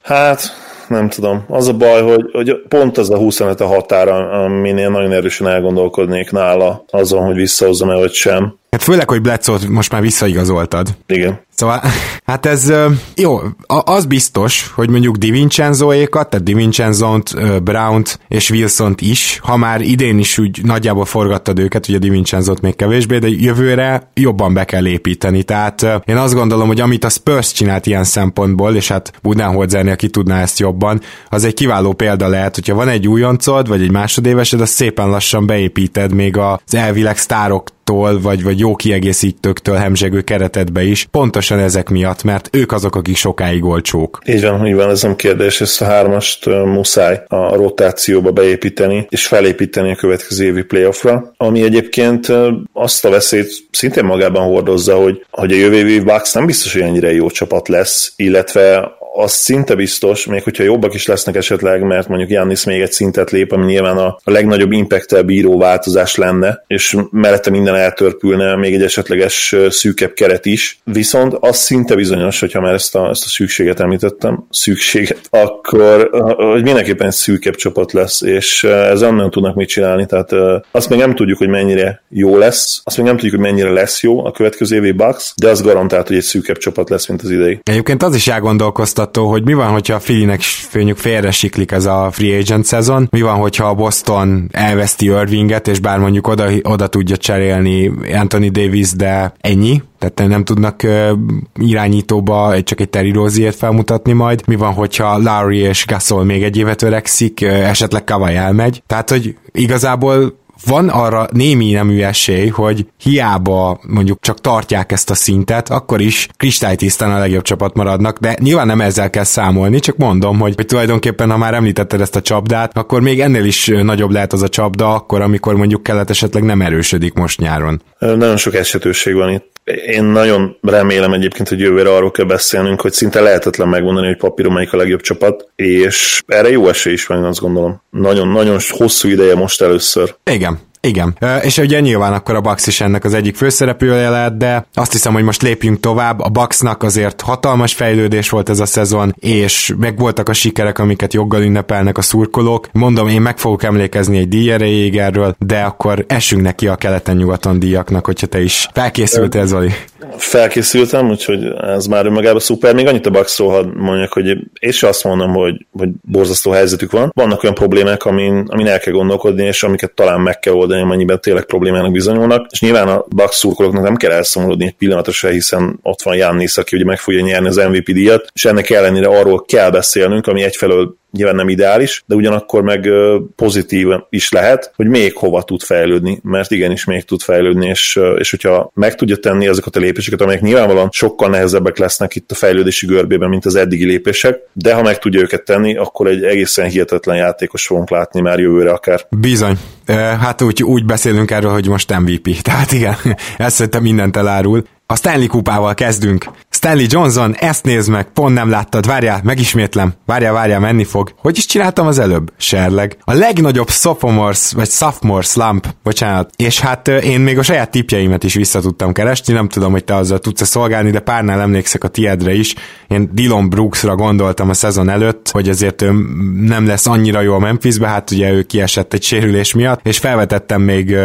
Hát, 0.08 0.40
nem 0.88 1.08
tudom. 1.08 1.44
Az 1.48 1.68
a 1.68 1.72
baj, 1.72 2.02
hogy, 2.02 2.30
hogy 2.32 2.62
pont 2.68 2.98
az 2.98 3.10
a 3.10 3.16
25 3.16 3.60
a 3.60 3.66
határa, 3.66 4.30
amin 4.30 4.76
én 4.76 4.90
nagyon 4.90 5.12
erősen 5.12 5.48
elgondolkodnék 5.48 6.30
nála 6.30 6.84
azon, 6.90 7.24
hogy 7.24 7.34
visszahozzam-e 7.34 7.94
vagy 7.94 8.12
sem. 8.12 8.58
Hát 8.70 8.82
főleg, 8.82 9.08
hogy 9.08 9.20
Bledsoe 9.20 9.58
most 9.68 9.92
már 9.92 10.00
visszaigazoltad. 10.00 10.96
Igen. 11.06 11.40
Szóval, 11.54 11.82
hát 12.24 12.46
ez 12.46 12.72
jó, 13.16 13.40
az 13.66 14.04
biztos, 14.04 14.70
hogy 14.74 14.90
mondjuk 14.90 15.16
DiVincenzo-ékat, 15.16 16.30
tehát 16.30 16.44
DiVincenzo-t, 16.44 17.62
Brown-t 17.62 18.18
és 18.28 18.50
Wilson-t 18.50 19.00
is, 19.00 19.38
ha 19.42 19.56
már 19.56 19.80
idén 19.80 20.18
is 20.18 20.38
úgy 20.38 20.64
nagyjából 20.64 21.04
forgattad 21.04 21.58
őket, 21.58 21.88
ugye 21.88 21.98
DiVincenzo-t 21.98 22.60
még 22.60 22.76
kevésbé, 22.76 23.18
de 23.18 23.28
jövőre 23.28 24.10
jobban 24.14 24.54
be 24.54 24.64
kell 24.64 24.86
építeni. 24.86 25.42
Tehát 25.42 25.86
én 26.04 26.16
azt 26.16 26.34
gondolom, 26.34 26.66
hogy 26.66 26.80
amit 26.80 27.04
a 27.04 27.08
Spurs 27.08 27.52
csinált 27.52 27.86
ilyen 27.86 28.04
szempontból, 28.04 28.74
és 28.74 28.88
hát 28.88 29.12
Budenholzernél 29.22 29.96
ki 29.96 30.08
tudná 30.08 30.40
ezt 30.40 30.58
jobban, 30.58 31.00
az 31.28 31.44
egy 31.44 31.54
kiváló 31.54 31.92
példa 31.92 32.28
lehet, 32.28 32.54
hogyha 32.54 32.74
van 32.74 32.88
egy 32.88 33.08
újoncod, 33.08 33.68
vagy 33.68 33.82
egy 33.82 33.90
másodévesed, 33.90 34.60
azt 34.60 34.72
szépen 34.72 35.08
lassan 35.08 35.46
beépíted 35.46 36.14
még 36.14 36.36
az 36.36 36.74
elvileg 36.74 37.18
sztárok 37.18 37.76
vagy, 37.96 38.42
vagy 38.42 38.58
jó 38.58 38.76
kiegészítőktől 38.76 39.76
hemzsegő 39.76 40.20
keretedbe 40.20 40.82
is, 40.82 41.06
pontosan 41.10 41.58
ezek 41.58 41.88
miatt, 41.88 42.22
mert 42.22 42.48
ők 42.52 42.72
azok, 42.72 42.96
akik 42.96 43.16
sokáig 43.16 43.64
olcsók. 43.64 44.18
Így 44.26 44.42
van, 44.42 44.66
így 44.66 44.74
van, 44.74 44.90
ez 44.90 45.02
nem 45.02 45.16
kérdés, 45.16 45.60
ezt 45.60 45.80
a 45.80 45.84
hármast 45.84 46.46
muszáj 46.46 47.22
a 47.26 47.54
rotációba 47.54 48.30
beépíteni, 48.30 49.06
és 49.08 49.26
felépíteni 49.26 49.90
a 49.90 49.96
következő 49.96 50.44
évi 50.44 50.62
playoffra, 50.62 51.32
ami 51.36 51.62
egyébként 51.62 52.32
azt 52.72 53.04
a 53.04 53.10
veszélyt 53.10 53.50
szintén 53.70 54.04
magában 54.04 54.46
hordozza, 54.46 54.94
hogy, 54.94 55.24
hogy 55.30 55.52
a 55.52 55.56
jövő 55.56 55.76
évi 55.76 56.00
Bucks 56.00 56.32
nem 56.32 56.46
biztos, 56.46 56.72
hogy 56.72 56.82
ennyire 56.82 57.12
jó 57.12 57.30
csapat 57.30 57.68
lesz, 57.68 58.12
illetve 58.16 58.96
az 59.20 59.32
szinte 59.32 59.74
biztos, 59.74 60.26
még 60.26 60.42
hogyha 60.42 60.62
jobbak 60.62 60.94
is 60.94 61.06
lesznek 61.06 61.34
esetleg, 61.34 61.82
mert 61.82 62.08
mondjuk 62.08 62.30
Jannis 62.30 62.64
még 62.64 62.80
egy 62.80 62.92
szintet 62.92 63.30
lép, 63.30 63.52
ami 63.52 63.64
nyilván 63.64 63.96
a, 63.96 64.06
a 64.06 64.30
legnagyobb 64.30 64.72
impact 64.72 65.24
bíró 65.24 65.58
változás 65.58 66.14
lenne, 66.14 66.64
és 66.66 66.96
mellette 67.10 67.50
minden 67.50 67.74
eltörpülne, 67.74 68.56
még 68.56 68.74
egy 68.74 68.82
esetleges 68.82 69.54
szűkebb 69.68 70.12
keret 70.12 70.46
is. 70.46 70.80
Viszont 70.84 71.36
az 71.40 71.56
szinte 71.56 71.94
bizonyos, 71.94 72.40
hogyha 72.40 72.60
már 72.60 72.74
ezt 72.74 72.94
a, 72.94 73.08
ezt 73.08 73.24
a 73.24 73.28
szükséget 73.28 73.80
említettem, 73.80 74.46
szükséget, 74.50 75.20
akkor 75.30 76.10
hogy 76.36 76.62
mindenképpen 76.62 77.06
egy 77.06 77.12
szűkebb 77.12 77.54
csapat 77.54 77.92
lesz, 77.92 78.20
és 78.20 78.64
ez 78.64 79.00
nem 79.00 79.30
tudnak 79.30 79.54
mit 79.54 79.68
csinálni, 79.68 80.06
tehát 80.06 80.30
azt 80.70 80.88
még 80.88 80.98
nem 80.98 81.14
tudjuk, 81.14 81.38
hogy 81.38 81.48
mennyire 81.48 82.02
jó 82.08 82.36
lesz, 82.36 82.80
azt 82.84 82.96
még 82.96 83.06
nem 83.06 83.14
tudjuk, 83.14 83.34
hogy 83.34 83.44
mennyire 83.50 83.70
lesz 83.70 84.02
jó 84.02 84.26
a 84.26 84.30
következő 84.30 84.76
évi 84.76 84.92
Bucks, 84.92 85.32
de 85.36 85.48
az 85.48 85.62
garantált, 85.62 86.06
hogy 86.06 86.16
egy 86.16 86.22
szűkebb 86.22 86.56
csapat 86.56 86.90
lesz, 86.90 87.08
mint 87.08 87.22
az 87.22 87.30
idei. 87.30 87.60
Egyébként 87.62 88.02
az 88.02 88.14
is 88.14 88.28
elgondolkoztat 88.28 89.07
biztató, 89.08 89.30
hogy 89.30 89.44
mi 89.44 89.54
van, 89.54 89.70
hogyha 89.70 89.94
a 89.94 90.00
Filinek 90.00 90.40
főnyük 90.40 90.96
félre 90.96 91.30
siklik 91.30 91.72
ez 91.72 91.86
a 91.86 92.08
free 92.12 92.38
agent 92.38 92.64
szezon, 92.64 93.08
mi 93.10 93.20
van, 93.20 93.34
hogyha 93.34 93.64
a 93.64 93.74
Boston 93.74 94.48
elveszti 94.52 95.04
Irvinget, 95.04 95.68
és 95.68 95.78
bár 95.80 95.98
mondjuk 95.98 96.26
oda, 96.26 96.48
oda 96.62 96.86
tudja 96.86 97.16
cserélni 97.16 97.92
Anthony 98.12 98.52
Davis, 98.52 98.92
de 98.92 99.32
ennyi, 99.40 99.82
tehát 99.98 100.30
nem 100.30 100.44
tudnak 100.44 100.80
uh, 100.84 101.10
irányítóba 101.54 102.62
csak 102.62 102.80
egy 102.80 102.88
Terry 102.88 103.12
Rozier 103.12 103.54
felmutatni 103.54 104.12
majd. 104.12 104.42
Mi 104.46 104.56
van, 104.56 104.72
hogyha 104.72 105.18
Lowry 105.18 105.58
és 105.58 105.86
Gasol 105.86 106.24
még 106.24 106.42
egy 106.42 106.56
évet 106.56 106.82
öregszik, 106.82 107.38
uh, 107.42 107.68
esetleg 107.68 108.04
Kawai 108.04 108.34
elmegy. 108.34 108.82
Tehát, 108.86 109.10
hogy 109.10 109.36
igazából 109.52 110.38
van 110.66 110.88
arra 110.88 111.26
némi 111.32 111.70
nemű 111.70 112.00
esély, 112.00 112.48
hogy 112.48 112.86
hiába 113.02 113.80
mondjuk 113.88 114.20
csak 114.20 114.40
tartják 114.40 114.92
ezt 114.92 115.10
a 115.10 115.14
szintet, 115.14 115.70
akkor 115.70 116.00
is 116.00 116.28
kristálytisztán 116.36 117.10
a 117.10 117.18
legjobb 117.18 117.42
csapat 117.42 117.74
maradnak, 117.74 118.18
de 118.18 118.36
nyilván 118.40 118.66
nem 118.66 118.80
ezzel 118.80 119.10
kell 119.10 119.24
számolni, 119.24 119.78
csak 119.78 119.96
mondom, 119.96 120.38
hogy, 120.38 120.54
hogy 120.56 120.66
tulajdonképpen, 120.66 121.30
ha 121.30 121.36
már 121.36 121.54
említetted 121.54 122.00
ezt 122.00 122.16
a 122.16 122.20
csapdát, 122.20 122.76
akkor 122.76 123.00
még 123.00 123.20
ennél 123.20 123.44
is 123.44 123.66
nagyobb 123.82 124.10
lehet 124.10 124.32
az 124.32 124.42
a 124.42 124.48
csapda, 124.48 124.94
akkor, 124.94 125.20
amikor 125.20 125.54
mondjuk 125.54 125.82
kelet 125.82 126.10
esetleg 126.10 126.42
nem 126.42 126.62
erősödik 126.62 127.14
most 127.14 127.40
nyáron. 127.40 127.82
Nagyon 127.98 128.36
sok 128.36 128.54
esetőség 128.54 129.14
van 129.14 129.30
itt. 129.30 129.56
Én 129.86 130.04
nagyon 130.04 130.56
remélem 130.62 131.12
egyébként, 131.12 131.48
hogy 131.48 131.60
jövőre 131.60 131.94
arról 131.94 132.10
kell 132.10 132.24
beszélnünk, 132.24 132.80
hogy 132.80 132.92
szinte 132.92 133.20
lehetetlen 133.20 133.68
megmondani, 133.68 134.06
hogy 134.06 134.16
papíron 134.16 134.52
melyik 134.52 134.72
a 134.72 134.76
legjobb 134.76 135.00
csapat, 135.00 135.50
és 135.56 136.22
erre 136.26 136.50
jó 136.50 136.68
esély 136.68 136.92
is 136.92 137.06
van, 137.06 137.24
azt 137.24 137.40
gondolom. 137.40 137.82
Nagyon-nagyon 137.90 138.58
hosszú 138.68 139.08
ideje 139.08 139.34
most 139.34 139.62
először. 139.62 140.14
Igen, 140.30 140.58
igen, 140.80 141.16
és 141.42 141.58
ugye 141.58 141.80
nyilván 141.80 142.12
akkor 142.12 142.34
a 142.34 142.40
Bucks 142.40 142.66
is 142.66 142.80
ennek 142.80 143.04
az 143.04 143.14
egyik 143.14 143.36
főszereplője 143.36 144.10
lehet, 144.10 144.36
de 144.36 144.66
azt 144.74 144.92
hiszem, 144.92 145.12
hogy 145.12 145.22
most 145.22 145.42
lépjünk 145.42 145.80
tovább. 145.80 146.20
A 146.20 146.28
Bucksnak 146.28 146.82
azért 146.82 147.20
hatalmas 147.20 147.74
fejlődés 147.74 148.30
volt 148.30 148.48
ez 148.48 148.60
a 148.60 148.66
szezon, 148.66 149.14
és 149.18 149.74
meg 149.78 149.98
voltak 149.98 150.28
a 150.28 150.32
sikerek, 150.32 150.78
amiket 150.78 151.14
joggal 151.14 151.42
ünnepelnek 151.42 151.98
a 151.98 152.02
szurkolók. 152.02 152.68
Mondom, 152.72 153.08
én 153.08 153.20
meg 153.20 153.38
fogok 153.38 153.62
emlékezni 153.62 154.18
egy 154.18 154.28
díj 154.28 154.98
erről, 154.98 155.36
de 155.38 155.60
akkor 155.60 156.04
esünk 156.08 156.42
neki 156.42 156.66
a 156.68 156.76
keleten-nyugaton 156.76 157.58
díjaknak, 157.58 158.06
hogyha 158.06 158.26
te 158.26 158.42
is 158.42 158.68
felkészültél, 158.72 159.46
Zoli. 159.46 159.70
Felkészültem, 160.16 161.08
úgyhogy 161.08 161.44
ez 161.60 161.86
már 161.86 162.06
önmagában 162.06 162.40
szuper. 162.40 162.74
Még 162.74 162.86
annyit 162.86 163.06
a 163.06 163.10
Bucksról 163.10 163.50
hadd 163.50 163.76
mondjak, 163.76 164.12
hogy 164.12 164.26
én 164.60 164.70
se 164.70 164.88
azt 164.88 165.04
mondom, 165.04 165.32
hogy, 165.32 165.66
hogy 165.72 165.88
borzasztó 166.02 166.50
helyzetük 166.50 166.90
van. 166.90 167.10
Vannak 167.14 167.42
olyan 167.42 167.54
problémák, 167.54 168.04
amin, 168.04 168.44
amin 168.46 168.66
el 168.66 168.78
kell 168.78 168.92
gondolkodni, 168.92 169.44
és 169.44 169.62
amiket 169.62 169.92
talán 169.92 170.20
meg 170.20 170.38
kell 170.38 170.52
oldani, 170.52 170.66
amennyiben 170.70 171.20
tényleg 171.20 171.44
problémának 171.44 171.92
bizonyulnak. 171.92 172.46
És 172.50 172.60
nyilván 172.60 172.88
a 172.88 173.04
Bucks 173.08 173.36
szurkolóknak 173.36 173.82
nem 173.82 173.96
kell 173.96 174.10
elszomorodni 174.10 174.66
egy 174.66 174.74
pillanatra 174.74 175.28
hiszen 175.28 175.78
ott 175.82 176.02
van 176.02 176.16
Jannis, 176.16 176.56
aki 176.56 176.76
ugye 176.76 176.84
meg 176.84 176.98
fogja 176.98 177.20
nyerni 177.20 177.46
az 177.46 177.56
MVP 177.56 177.84
díjat, 177.84 178.30
és 178.32 178.44
ennek 178.44 178.70
ellenére 178.70 179.06
arról 179.06 179.44
kell 179.44 179.70
beszélnünk, 179.70 180.26
ami 180.26 180.42
egyfelől 180.42 180.96
nyilván 181.10 181.34
nem 181.34 181.48
ideális, 181.48 182.02
de 182.06 182.14
ugyanakkor 182.14 182.62
meg 182.62 182.88
pozitív 183.36 183.86
is 184.10 184.30
lehet, 184.30 184.72
hogy 184.76 184.86
még 184.86 185.16
hova 185.16 185.42
tud 185.42 185.62
fejlődni, 185.62 186.20
mert 186.22 186.50
igenis 186.50 186.84
még 186.84 187.04
tud 187.04 187.20
fejlődni, 187.20 187.66
és, 187.66 188.00
és 188.18 188.30
hogyha 188.30 188.70
meg 188.74 188.94
tudja 188.94 189.16
tenni 189.16 189.48
azokat 189.48 189.76
a 189.76 189.80
lépéseket, 189.80 190.20
amelyek 190.20 190.40
nyilvánvalóan 190.40 190.88
sokkal 190.92 191.28
nehezebbek 191.28 191.78
lesznek 191.78 192.14
itt 192.14 192.30
a 192.30 192.34
fejlődési 192.34 192.86
görbében, 192.86 193.28
mint 193.28 193.46
az 193.46 193.54
eddigi 193.54 193.84
lépések, 193.84 194.38
de 194.52 194.74
ha 194.74 194.82
meg 194.82 194.98
tudja 194.98 195.20
őket 195.20 195.44
tenni, 195.44 195.76
akkor 195.76 196.06
egy 196.06 196.22
egészen 196.22 196.68
hihetetlen 196.68 197.16
játékos 197.16 197.66
fogunk 197.66 197.90
látni 197.90 198.20
már 198.20 198.38
jövőre 198.38 198.70
akár. 198.70 199.06
Bizony. 199.10 199.58
Hát 199.96 200.42
úgy, 200.42 200.62
úgy 200.62 200.84
beszélünk 200.84 201.30
erről, 201.30 201.52
hogy 201.52 201.68
most 201.68 201.98
MVP. 201.98 202.36
Tehát 202.42 202.72
igen, 202.72 202.96
ezt 203.36 203.56
szerintem 203.56 203.82
mindent 203.82 204.16
elárul. 204.16 204.62
A 204.86 204.96
Stanley 204.96 205.26
kupával 205.26 205.74
kezdünk. 205.74 206.24
Stanley 206.58 206.86
Johnson, 206.88 207.34
ezt 207.34 207.64
nézd 207.64 207.90
meg, 207.90 208.06
pont 208.12 208.34
nem 208.34 208.50
láttad, 208.50 208.86
várjál, 208.86 209.20
megismétlem, 209.24 209.92
várjál, 210.06 210.32
várjál, 210.32 210.60
menni 210.60 210.84
fog. 210.84 211.14
Hogy 211.16 211.36
is 211.36 211.46
csináltam 211.46 211.86
az 211.86 211.98
előbb? 211.98 212.32
Serleg. 212.36 212.96
A 213.00 213.12
legnagyobb 213.12 213.68
sophomores, 213.70 214.52
vagy 214.52 214.70
sophomore 214.70 215.22
slump, 215.22 215.66
bocsánat. 215.82 216.30
És 216.36 216.60
hát 216.60 216.88
én 216.88 217.20
még 217.20 217.38
a 217.38 217.42
saját 217.42 217.70
tipjeimet 217.70 218.24
is 218.24 218.34
vissza 218.34 218.60
tudtam 218.60 218.92
keresni, 218.92 219.32
nem 219.32 219.48
tudom, 219.48 219.72
hogy 219.72 219.84
te 219.84 219.94
azzal 219.94 220.18
tudsz 220.18 220.46
szolgálni, 220.46 220.90
de 220.90 221.00
párnál 221.00 221.40
emlékszek 221.40 221.84
a 221.84 221.88
tiedre 221.88 222.32
is. 222.32 222.54
Én 222.88 223.10
Dylan 223.12 223.48
Brooksra 223.48 223.94
gondoltam 223.94 224.48
a 224.48 224.54
szezon 224.54 224.88
előtt, 224.88 225.30
hogy 225.30 225.48
azért 225.48 225.82
ő 225.82 225.92
nem 226.40 226.66
lesz 226.66 226.86
annyira 226.86 227.20
jó 227.20 227.34
a 227.34 227.38
Memphisbe, 227.38 227.88
hát 227.88 228.10
ugye 228.10 228.32
ő 228.32 228.42
kiesett 228.42 228.92
egy 228.92 229.02
sérülés 229.02 229.54
miatt, 229.54 229.86
és 229.86 229.98
felvetettem 229.98 230.62
még 230.62 230.96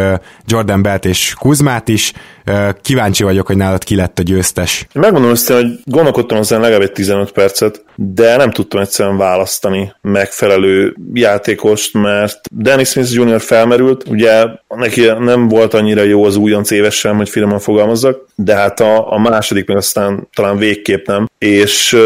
Jordan 0.46 0.82
Belt 0.82 1.04
és 1.04 1.34
Kuzmát 1.38 1.88
is, 1.88 2.12
kíváncsi 2.82 3.22
vagyok, 3.22 3.46
hogy 3.46 3.56
nálad 3.56 3.84
ki 3.84 3.96
lett 3.96 4.18
a 4.18 4.22
győztes. 4.22 4.86
Megmondom 4.92 5.30
azt, 5.30 5.52
hogy 5.52 5.66
gondolkodtam 5.84 6.38
azon 6.38 6.60
legalább 6.60 6.82
egy 6.82 6.92
15 6.92 7.32
percet, 7.32 7.84
de 7.96 8.36
nem 8.36 8.50
tudtam 8.50 8.80
egyszerűen 8.80 9.16
választani 9.16 9.92
megfelelő 10.02 10.96
játékost, 11.12 11.94
mert 11.94 12.40
Dennis 12.50 12.88
Smith 12.88 13.12
Jr. 13.12 13.40
felmerült, 13.40 14.08
ugye 14.08 14.44
neki 14.68 15.04
nem 15.18 15.48
volt 15.48 15.74
annyira 15.74 16.02
jó 16.02 16.24
az 16.24 16.36
újonc 16.36 16.70
évesen, 16.70 17.16
hogy 17.16 17.28
finoman 17.28 17.58
fogalmazzak, 17.58 18.26
de 18.34 18.54
hát 18.54 18.80
a, 18.80 19.12
a 19.12 19.18
második 19.18 19.66
meg 19.66 19.76
aztán 19.76 20.28
talán 20.34 20.56
végképp 20.56 21.06
nem, 21.06 21.28
és 21.38 21.96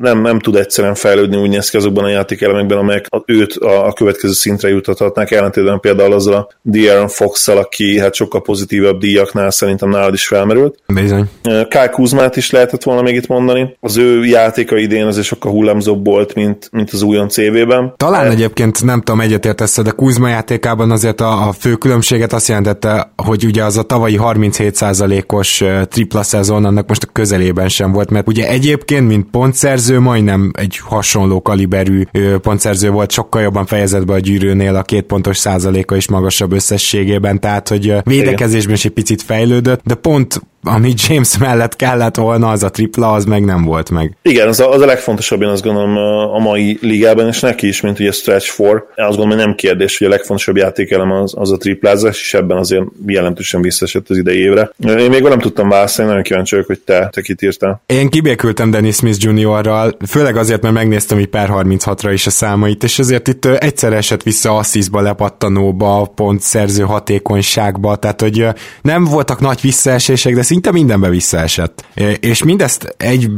nem, 0.00 0.20
nem 0.20 0.38
tud 0.38 0.56
egyszerűen 0.56 0.94
fejlődni 0.94 1.36
úgy 1.36 1.48
néz 1.48 1.70
ki 1.70 1.76
azokban 1.76 2.04
a 2.04 2.08
játékelemekben, 2.08 2.78
amelyek 2.78 3.06
őt 3.26 3.52
a, 3.52 3.86
a 3.86 3.92
következő 3.92 4.32
szintre 4.32 4.68
jutathatnák, 4.68 5.30
ellentétben 5.30 5.80
például 5.80 6.12
azzal 6.12 6.34
a 6.34 6.48
De'Aaron 6.70 7.10
fox 7.12 7.48
aki 7.48 7.98
hát 7.98 8.14
sokkal 8.14 8.42
pozitívabb 8.42 9.00
díjaknál 9.00 9.50
szerintem 9.50 9.88
nálad 9.88 10.14
is 10.14 10.26
felmerült. 10.26 10.78
Bizony. 10.86 11.30
Kyle 11.42 11.88
Kuzmát 11.90 12.36
is 12.36 12.50
lehetett 12.50 12.82
volna 12.82 13.02
még 13.02 13.14
itt 13.14 13.26
mondani. 13.26 13.76
Az 13.80 13.96
ő 13.96 14.24
játéka 14.24 14.76
idén 14.76 15.06
azért 15.06 15.26
sokkal 15.36 15.52
hullámzóbb 15.52 16.04
volt, 16.04 16.34
mint, 16.34 16.68
mint 16.72 16.90
az 16.90 17.02
újon 17.02 17.28
CV-ben. 17.28 17.94
Talán 17.96 18.30
egyébként 18.30 18.84
nem 18.84 19.00
tudom, 19.00 19.20
egyetértesz, 19.20 19.82
de 19.82 19.90
Kuzma 19.90 20.28
játékában 20.28 20.90
azért 20.90 21.20
a, 21.20 21.48
a 21.48 21.52
fő 21.52 21.74
különbséget 21.74 22.32
azt 22.32 22.48
jelentette, 22.48 23.12
hogy 23.16 23.44
ugye 23.44 23.64
az 23.64 23.76
a 23.76 23.82
tavalyi 23.82 24.18
37%-os 24.22 25.64
tripla 25.88 26.22
szezon 26.22 26.64
annak 26.64 26.88
most 26.88 27.02
a 27.02 27.12
közelében 27.12 27.68
sem 27.68 27.92
volt, 27.92 28.10
mert 28.10 28.28
ugye 28.28 28.48
egyébként, 28.48 29.08
mint 29.08 29.30
pontszerző, 29.30 30.00
majdnem 30.00 30.50
egy 30.54 30.80
hasonló 30.84 31.42
kaliberű 31.42 32.02
pontszerző 32.42 32.90
volt, 32.90 33.10
sokkal 33.10 33.42
jobban 33.42 33.66
fejezett 33.66 34.06
be 34.06 34.12
a 34.12 34.18
gyűrűnél 34.18 34.74
a 34.76 34.82
két 34.82 35.04
pontos 35.04 35.36
százaléka 35.36 35.96
is 35.96 36.08
magasabb 36.08 36.52
összességében, 36.52 37.40
tehát 37.40 37.68
hogy 37.68 37.94
védekezésben 38.04 38.74
is 38.74 38.84
egy 38.84 38.92
picit 38.92 39.22
fejlődött, 39.22 39.80
de 39.84 39.94
pont 39.94 40.40
ami 40.66 40.92
James 41.08 41.38
mellett 41.38 41.76
kellett 41.76 42.16
volna, 42.16 42.48
az 42.48 42.62
a 42.62 42.70
tripla, 42.70 43.12
az 43.12 43.24
meg 43.24 43.44
nem 43.44 43.64
volt 43.64 43.90
meg. 43.90 44.16
Igen, 44.22 44.48
az 44.48 44.60
a, 44.60 44.70
az 44.70 44.80
a 44.80 44.86
legfontosabb, 44.86 45.42
én 45.42 45.48
azt 45.48 45.62
gondolom 45.62 45.96
a 46.34 46.38
mai 46.38 46.78
ligában, 46.80 47.26
és 47.26 47.40
neki 47.40 47.66
is, 47.66 47.80
mint 47.80 48.00
ugye 48.00 48.12
Stretch 48.12 48.60
4. 48.60 48.70
Én 48.70 49.04
azt 49.04 49.16
gondolom, 49.16 49.28
hogy 49.28 49.46
nem 49.46 49.54
kérdés, 49.54 49.98
hogy 49.98 50.06
a 50.06 50.10
legfontosabb 50.10 50.56
játékelem 50.56 51.10
az, 51.10 51.34
az 51.36 51.52
a 51.52 51.56
triplázás, 51.56 52.20
és 52.20 52.34
ebben 52.34 52.56
azért 52.56 52.84
jelentősen 53.06 53.62
visszaesett 53.62 54.10
az 54.10 54.16
idei 54.16 54.38
évre. 54.38 54.70
Én 54.78 55.10
még 55.10 55.22
nem 55.22 55.38
tudtam 55.38 55.68
válaszolni, 55.68 56.10
nagyon 56.10 56.24
kíváncsi 56.24 56.54
vagyok, 56.54 56.70
hogy 56.70 56.80
te, 56.80 57.08
te 57.12 57.20
kit 57.20 57.42
írtál. 57.42 57.82
Én 57.86 58.08
kibékültem 58.08 58.70
Dennis 58.70 58.94
Smith 58.96 59.24
Juniorral, 59.24 59.96
főleg 60.08 60.36
azért, 60.36 60.62
mert 60.62 60.74
megnéztem 60.74 61.18
így 61.18 61.26
per 61.26 61.48
36-ra 61.52 62.10
is 62.12 62.26
a 62.26 62.30
számait, 62.30 62.84
és 62.84 62.98
azért 62.98 63.28
itt 63.28 63.44
egyszer 63.44 63.92
esett 63.92 64.22
vissza 64.22 64.56
assziszba, 64.56 65.00
lepattanóba, 65.00 66.14
szerző 66.38 66.82
hatékonyságba, 66.82 67.96
tehát 67.96 68.20
hogy 68.20 68.46
nem 68.82 69.04
voltak 69.04 69.40
nagy 69.40 69.60
visszaesések, 69.60 70.34
de 70.34 70.42
szinte 70.56 70.72
mindenbe 70.72 71.08
visszaesett. 71.08 71.84
És 72.20 72.42
mindezt 72.42 72.94
egy, 72.96 73.30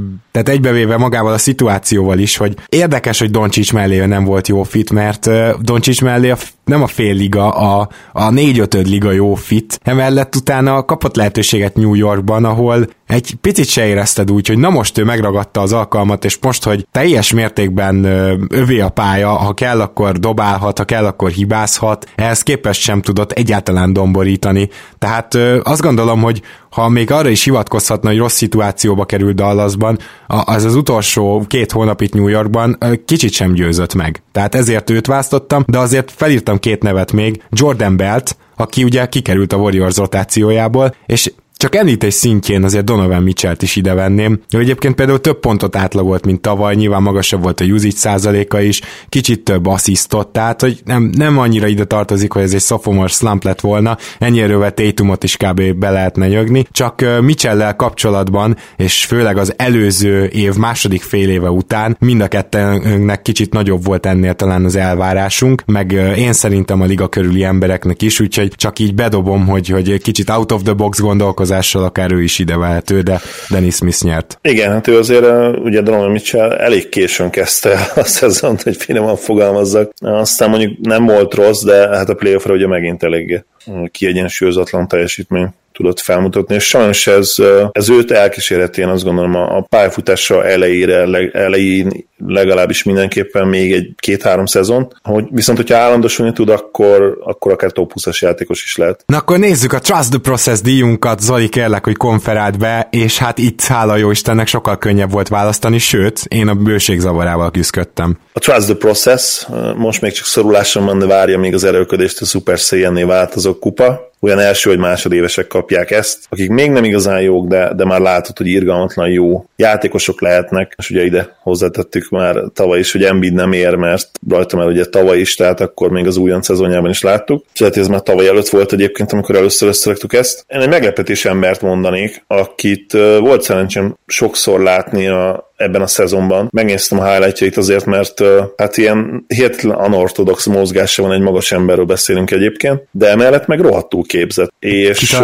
tehát 0.42 0.58
egybevéve 0.58 0.96
magával 0.96 1.32
a 1.32 1.38
szituációval 1.38 2.18
is, 2.18 2.36
hogy 2.36 2.54
érdekes, 2.68 3.18
hogy 3.18 3.30
Doncsics 3.30 3.72
mellé 3.72 4.06
nem 4.06 4.24
volt 4.24 4.48
jó 4.48 4.62
fit, 4.62 4.90
mert 4.90 5.30
Doncsics 5.62 6.02
mellé 6.02 6.30
a, 6.30 6.36
nem 6.64 6.82
a 6.82 6.86
fél 6.86 7.14
liga, 7.14 7.50
a, 7.50 7.88
a 8.12 8.30
négy-ötöd 8.30 8.86
liga 8.88 9.10
jó 9.10 9.34
fit. 9.34 9.80
Emellett 9.82 10.36
utána 10.36 10.84
kapott 10.84 11.16
lehetőséget 11.16 11.74
New 11.74 11.94
Yorkban, 11.94 12.44
ahol 12.44 12.88
egy 13.06 13.34
picit 13.40 13.68
se 13.68 13.86
érezted 13.86 14.30
úgy, 14.30 14.46
hogy 14.46 14.58
na 14.58 14.70
most 14.70 14.98
ő 14.98 15.04
megragadta 15.04 15.60
az 15.60 15.72
alkalmat, 15.72 16.24
és 16.24 16.38
most, 16.40 16.64
hogy 16.64 16.86
teljes 16.92 17.32
mértékben 17.32 18.04
övé 18.48 18.80
a 18.80 18.88
pálya, 18.88 19.28
ha 19.28 19.54
kell, 19.54 19.80
akkor 19.80 20.18
dobálhat, 20.18 20.78
ha 20.78 20.84
kell, 20.84 21.04
akkor 21.04 21.30
hibázhat, 21.30 22.08
ehhez 22.14 22.42
képest 22.42 22.80
sem 22.80 23.02
tudott 23.02 23.32
egyáltalán 23.32 23.92
domborítani. 23.92 24.68
Tehát 24.98 25.34
azt 25.62 25.80
gondolom, 25.80 26.22
hogy 26.22 26.42
ha 26.70 26.88
még 26.88 27.10
arra 27.10 27.28
is 27.28 27.44
hivatkozhatna, 27.44 28.08
hogy 28.08 28.18
rossz 28.18 28.34
szituációba 28.34 29.04
került 29.04 29.34
Dallasban, 29.34 29.98
az 30.28 30.64
az 30.64 30.74
utolsó 30.74 31.44
két 31.46 31.72
hónap 31.72 32.00
itt 32.00 32.14
New 32.14 32.26
Yorkban 32.26 32.78
kicsit 33.04 33.32
sem 33.32 33.52
győzött 33.52 33.94
meg. 33.94 34.22
Tehát 34.32 34.54
ezért 34.54 34.90
őt 34.90 35.06
választottam, 35.06 35.64
de 35.66 35.78
azért 35.78 36.10
felírtam 36.10 36.58
két 36.58 36.82
nevet 36.82 37.12
még, 37.12 37.42
Jordan 37.50 37.96
Belt, 37.96 38.36
aki 38.56 38.84
ugye 38.84 39.06
kikerült 39.06 39.52
a 39.52 39.56
Warriors 39.56 39.96
rotációjából, 39.96 40.94
és 41.06 41.32
csak 41.58 41.74
említés 41.74 42.14
szintjén 42.14 42.64
azért 42.64 42.84
Donovan 42.84 43.22
Mitchell-t 43.22 43.62
is 43.62 43.76
ide 43.76 43.94
venném. 43.94 44.40
Ő 44.50 44.58
egyébként 44.58 44.94
például 44.94 45.20
több 45.20 45.40
pontot 45.40 45.76
átlagolt, 45.76 46.24
mint 46.24 46.40
tavaly, 46.40 46.74
nyilván 46.74 47.02
magasabb 47.02 47.42
volt 47.42 47.60
a 47.60 47.64
usage 47.64 47.96
százaléka 47.96 48.60
is, 48.60 48.80
kicsit 49.08 49.44
több 49.44 49.66
asszisztot, 49.66 50.28
tehát 50.28 50.60
hogy 50.60 50.80
nem, 50.84 51.10
nem 51.16 51.38
annyira 51.38 51.66
ide 51.66 51.84
tartozik, 51.84 52.32
hogy 52.32 52.42
ez 52.42 52.54
egy 52.54 52.60
sophomore 52.60 53.08
slump 53.08 53.44
lett 53.44 53.60
volna, 53.60 53.96
ennyire 54.18 54.70
Tatumot 54.70 55.24
is 55.24 55.36
kb. 55.36 55.72
be 55.72 55.90
lehetne 55.90 56.28
nyögni, 56.28 56.66
csak 56.70 57.04
mitchell 57.20 57.72
kapcsolatban, 57.72 58.56
és 58.76 59.04
főleg 59.04 59.36
az 59.36 59.54
előző 59.56 60.24
év 60.24 60.54
második 60.54 61.02
fél 61.02 61.28
éve 61.28 61.50
után 61.50 61.96
mind 62.00 62.20
a 62.20 62.28
kettőnknek 62.28 63.22
kicsit 63.22 63.52
nagyobb 63.52 63.84
volt 63.84 64.06
ennél 64.06 64.34
talán 64.34 64.64
az 64.64 64.76
elvárásunk, 64.76 65.62
meg 65.66 65.92
én 66.16 66.32
szerintem 66.32 66.80
a 66.80 66.84
liga 66.84 67.08
körüli 67.08 67.44
embereknek 67.44 68.02
is, 68.02 68.20
úgyhogy 68.20 68.52
csak 68.56 68.78
így 68.78 68.94
bedobom, 68.94 69.46
hogy, 69.46 69.68
hogy 69.68 70.02
kicsit 70.02 70.30
out 70.30 70.52
of 70.52 70.62
the 70.62 70.72
box 70.72 71.00
gondolkozom, 71.00 71.46
várakozással 71.48 71.84
akár 71.84 72.12
ő 72.12 72.22
is 72.22 72.38
ide 72.38 72.56
vehető, 72.56 73.00
de 73.00 73.20
Dennis 73.48 73.74
Smith 73.74 74.02
nyert. 74.02 74.38
Igen, 74.42 74.72
hát 74.72 74.86
ő 74.86 74.98
azért 74.98 75.56
ugye 75.58 75.80
Donovan 75.80 76.10
Mitchell 76.10 76.52
elég 76.52 76.88
későn 76.88 77.30
kezdte 77.30 77.78
a 77.94 78.04
szezont, 78.04 78.62
hogy 78.62 78.76
finoman 78.76 79.16
fogalmazzak. 79.16 79.92
Aztán 80.00 80.50
mondjuk 80.50 80.78
nem 80.80 81.04
volt 81.04 81.34
rossz, 81.34 81.62
de 81.62 81.88
hát 81.88 82.08
a 82.08 82.14
playoffra 82.14 82.54
ugye 82.54 82.66
megint 82.66 83.02
elég 83.02 83.44
kiegyensúlyozatlan 83.90 84.88
teljesítmény 84.88 85.48
tudott 85.78 86.00
felmutatni, 86.00 86.54
és 86.54 86.64
sajnos 86.64 87.06
ez, 87.06 87.34
ez 87.72 87.90
őt 87.90 88.10
elkísérheti, 88.10 88.80
én 88.80 88.88
azt 88.88 89.04
gondolom 89.04 89.34
a, 89.34 89.56
a 89.56 89.66
pályafutása 89.68 90.46
elejére, 90.46 91.06
leg, 91.06 91.30
elején 91.36 92.06
legalábbis 92.26 92.82
mindenképpen 92.82 93.48
még 93.48 93.72
egy 93.72 93.94
két-három 93.96 94.46
szezon, 94.46 94.92
hogy 95.02 95.24
viszont 95.30 95.58
hogyha 95.58 95.76
állandósulni 95.76 96.32
tud, 96.32 96.48
akkor, 96.48 97.18
akkor 97.24 97.52
akár 97.52 97.70
top 97.70 97.92
20-as 97.94 98.18
játékos 98.18 98.64
is 98.64 98.76
lehet. 98.76 99.02
Na 99.06 99.16
akkor 99.16 99.38
nézzük 99.38 99.72
a 99.72 99.78
Trust 99.78 100.10
the 100.10 100.18
Process 100.18 100.60
díjunkat, 100.60 101.20
Zoli 101.20 101.48
kérlek, 101.48 101.84
hogy 101.84 101.96
konferált 101.96 102.58
be, 102.58 102.88
és 102.90 103.18
hát 103.18 103.38
itt 103.38 103.60
hála 103.60 103.96
jó 103.96 104.10
Istennek 104.10 104.46
sokkal 104.46 104.78
könnyebb 104.78 105.10
volt 105.10 105.28
választani, 105.28 105.78
sőt, 105.78 106.20
én 106.28 106.48
a 106.48 106.54
bőség 106.54 107.00
zavarával 107.00 107.50
küzdöttem. 107.50 108.18
A 108.32 108.38
Trust 108.38 108.66
the 108.66 108.74
Process 108.74 109.46
most 109.76 110.00
még 110.00 110.12
csak 110.12 110.26
szoruláson 110.26 110.84
van, 110.84 110.98
de 110.98 111.06
várja 111.06 111.38
még 111.38 111.54
az 111.54 111.64
erőködést 111.64 112.20
a 112.20 112.24
Super 112.24 112.58
Saiyan-nél 112.58 113.06
változó 113.06 113.54
kupa, 113.54 114.07
olyan 114.20 114.38
első 114.38 114.70
vagy 114.70 114.78
másodévesek 114.78 115.46
kapják 115.46 115.90
ezt, 115.90 116.18
akik 116.28 116.50
még 116.50 116.70
nem 116.70 116.84
igazán 116.84 117.20
jók, 117.20 117.46
de, 117.46 117.74
de 117.74 117.84
már 117.84 118.00
látod, 118.00 118.36
hogy 118.36 118.46
irgalmatlan 118.46 119.08
jó 119.08 119.44
játékosok 119.56 120.20
lehetnek, 120.20 120.74
és 120.76 120.90
ugye 120.90 121.04
ide 121.04 121.36
hozzátettük 121.42 122.08
már 122.08 122.36
tavaly 122.54 122.78
is, 122.78 122.92
hogy 122.92 123.04
Embiid 123.04 123.34
nem 123.34 123.52
ér, 123.52 123.74
mert 123.74 124.10
rajta 124.28 124.56
már 124.56 124.66
ugye 124.66 124.84
tavaly 124.84 125.18
is, 125.18 125.34
tehát 125.34 125.60
akkor 125.60 125.90
még 125.90 126.06
az 126.06 126.16
újonc 126.16 126.44
szezonjában 126.44 126.90
is 126.90 127.02
láttuk. 127.02 127.44
Tehát 127.54 127.76
ez 127.76 127.88
már 127.88 128.02
tavaly 128.02 128.28
előtt 128.28 128.48
volt 128.48 128.72
egyébként, 128.72 129.12
amikor 129.12 129.36
először 129.36 129.68
összeraktuk 129.68 130.12
ezt. 130.12 130.44
Én 130.48 130.60
egy 130.60 130.68
meglepetés 130.68 131.24
embert 131.24 131.60
mondanék, 131.62 132.24
akit 132.26 132.92
volt 133.18 133.42
szerencsém 133.42 133.96
sokszor 134.06 134.60
látni 134.60 135.06
a, 135.06 135.47
ebben 135.58 135.82
a 135.82 135.86
szezonban. 135.86 136.48
Megnéztem 136.50 136.98
a 136.98 137.10
highlightjait 137.10 137.56
azért, 137.56 137.84
mert 137.84 138.22
hát 138.56 138.76
ilyen 138.76 139.24
hihetetlen 139.28 139.76
anortodox 139.76 140.46
mozgása 140.46 141.02
van, 141.02 141.12
egy 141.12 141.20
magas 141.20 141.52
emberről 141.52 141.84
beszélünk 141.84 142.30
egyébként, 142.30 142.82
de 142.90 143.08
emellett 143.08 143.46
meg 143.46 143.60
rohadtul 143.60 144.02
képzett. 144.02 144.52
És 144.58 145.18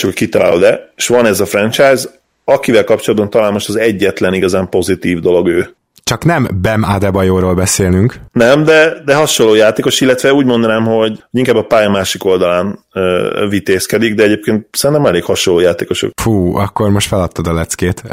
hogy 0.00 0.14
kitalálod 0.14 0.60
de 0.60 0.92
és 0.96 1.06
van 1.06 1.26
ez 1.26 1.40
a 1.40 1.46
franchise, 1.46 2.08
akivel 2.44 2.84
kapcsolatban 2.84 3.30
talán 3.30 3.52
most 3.52 3.68
az 3.68 3.76
egyetlen 3.76 4.34
igazán 4.34 4.68
pozitív 4.68 5.18
dolog 5.18 5.48
ő. 5.48 5.74
Csak 6.02 6.24
nem 6.24 6.48
Bem 6.60 6.82
Adebayorról 6.82 7.54
beszélünk. 7.54 8.14
Nem, 8.32 8.64
de, 8.64 8.92
de 9.04 9.14
hasonló 9.14 9.54
játékos, 9.54 10.00
illetve 10.00 10.32
úgy 10.32 10.46
mondanám, 10.46 10.84
hogy 10.84 11.24
inkább 11.30 11.56
a 11.56 11.64
pálya 11.64 11.90
másik 11.90 12.24
oldalán 12.24 12.84
ö, 12.92 13.46
vitézkedik, 13.48 14.14
de 14.14 14.22
egyébként 14.22 14.66
szerintem 14.70 15.06
elég 15.06 15.24
hasonló 15.24 15.60
játékosok. 15.60 16.10
Fú, 16.22 16.56
akkor 16.56 16.90
most 16.90 17.08
feladtad 17.08 17.46
a 17.46 17.52
leckét. 17.52 18.02
Uh, 18.04 18.12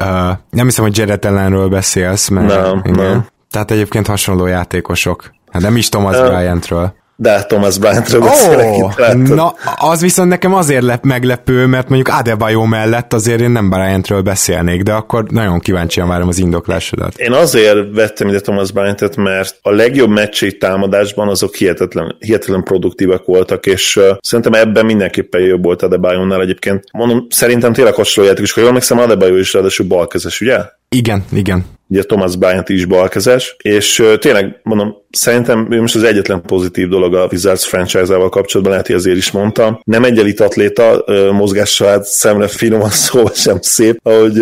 nem 0.50 0.66
hiszem, 0.66 0.84
hogy 0.84 0.98
Jared 0.98 1.26
ellenről 1.26 1.70
beszélsz, 1.70 2.28
mert... 2.28 2.48
Nem, 2.48 2.82
igen. 2.84 3.06
nem. 3.06 3.28
Tehát 3.52 3.72
egyébként 3.72 4.08
hasonló 4.08 4.46
játékosok. 4.46 5.32
Hát 5.52 5.62
nem 5.62 5.76
is 5.76 5.90
Thomas 5.90 6.18
uh, 6.18 6.28
Bryantről. 6.28 6.94
De 7.20 7.44
Thomas 7.44 7.78
Bryantről 7.78 8.22
beszélek 8.22 8.66
oh, 8.66 8.94
itt, 9.14 9.36
Na, 9.36 9.54
az 9.76 10.02
viszont 10.02 10.30
nekem 10.30 10.54
azért 10.54 10.84
lep 10.84 11.04
meglepő, 11.04 11.66
mert 11.66 11.90
mondjuk 11.90 12.18
Adebayo 12.18 12.66
mellett 12.66 13.14
azért 13.14 13.42
én 13.42 13.52
nem 13.52 13.70
Bryantről 13.70 14.22
beszélnék, 14.22 14.82
de 14.82 14.94
akkor 14.94 15.24
nagyon 15.24 15.60
kíváncsian 15.60 16.08
várom 16.08 16.28
az 16.28 16.38
indoklásodat. 16.38 17.18
Én 17.18 17.32
azért 17.32 17.78
vettem 17.94 18.28
ide 18.28 18.40
Thomas 18.40 18.72
Bryantet, 18.72 19.16
mert 19.16 19.60
a 19.62 19.72
legjobb 19.72 20.10
meccsei 20.10 20.58
támadásban 20.58 21.28
azok 21.28 21.56
hihetetlen, 21.56 22.16
hihetetlen 22.20 22.64
produktívak 22.64 23.26
voltak, 23.26 23.66
és 23.66 23.96
uh, 23.96 24.04
szerintem 24.22 24.54
ebben 24.54 24.86
mindenképpen 24.86 25.42
jobb 25.42 25.64
volt 25.64 25.82
Adebayo-nál 25.82 26.42
egyébként. 26.42 26.84
Mondom, 26.92 27.28
szerintem 27.30 27.74
tényleg 27.74 27.94
hasonló 27.94 28.30
játékos, 28.30 28.54
ha 28.54 28.62
jól 28.62 28.72
megszem, 28.72 29.00
Adebayo 29.00 29.36
is 29.36 29.54
ráadásul 29.54 29.88
balkezes, 29.88 30.42
ugye? 30.42 30.58
Igen, 30.90 31.24
igen. 31.32 31.66
Ugye 31.90 32.04
Thomas 32.04 32.36
Bryant 32.36 32.70
is 32.70 32.86
balkezes, 32.86 33.56
és 33.62 34.04
tényleg 34.20 34.60
mondom, 34.64 34.96
szerintem 35.10 35.68
most 35.70 35.96
az 35.96 36.04
egyetlen 36.04 36.42
pozitív 36.42 36.88
dolog 36.88 37.16
a 37.16 37.28
Wizards 37.32 37.68
franchise-ával 37.68 38.30
kapcsolatban, 38.30 38.72
lehet, 38.72 38.88
hogy 38.88 38.96
azért 38.96 39.18
is 39.18 39.32
mondtam. 39.32 39.80
Nem 39.84 40.04
egy 40.04 40.20
elit 40.20 40.40
atléta, 40.40 41.04
mozgással 41.32 41.88
hát 41.88 42.04
szemre 42.04 42.48
finoman 42.48 42.90
szóval 43.06 43.34
sem 43.34 43.58
szép, 43.62 44.00
ahogy 44.04 44.38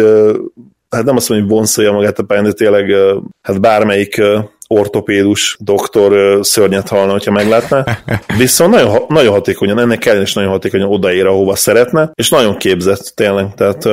hát 0.89 1.03
nem 1.03 1.15
azt 1.15 1.29
mondom, 1.29 1.47
hogy 1.47 1.57
vonszolja 1.57 1.91
magát 1.91 2.19
a 2.19 2.23
pályán, 2.23 2.43
de 2.43 2.51
tényleg 2.51 2.91
hát 3.41 3.61
bármelyik 3.61 4.21
ortopédus 4.75 5.57
doktor 5.59 6.39
szörnyet 6.45 6.87
halna, 6.87 7.11
hogyha 7.11 7.31
meglátná. 7.31 7.83
Viszont 8.37 8.71
nagyon, 8.71 9.01
nagyon 9.07 9.33
hatékonyan, 9.33 9.79
ennek 9.79 10.05
ellen 10.05 10.21
is 10.21 10.33
nagyon 10.33 10.51
hatékonyan 10.51 10.91
odaér, 10.91 11.25
ahova 11.25 11.55
szeretne, 11.55 12.11
és 12.13 12.29
nagyon 12.29 12.57
képzett 12.57 13.11
tényleg. 13.15 13.53
Tehát 13.55 13.83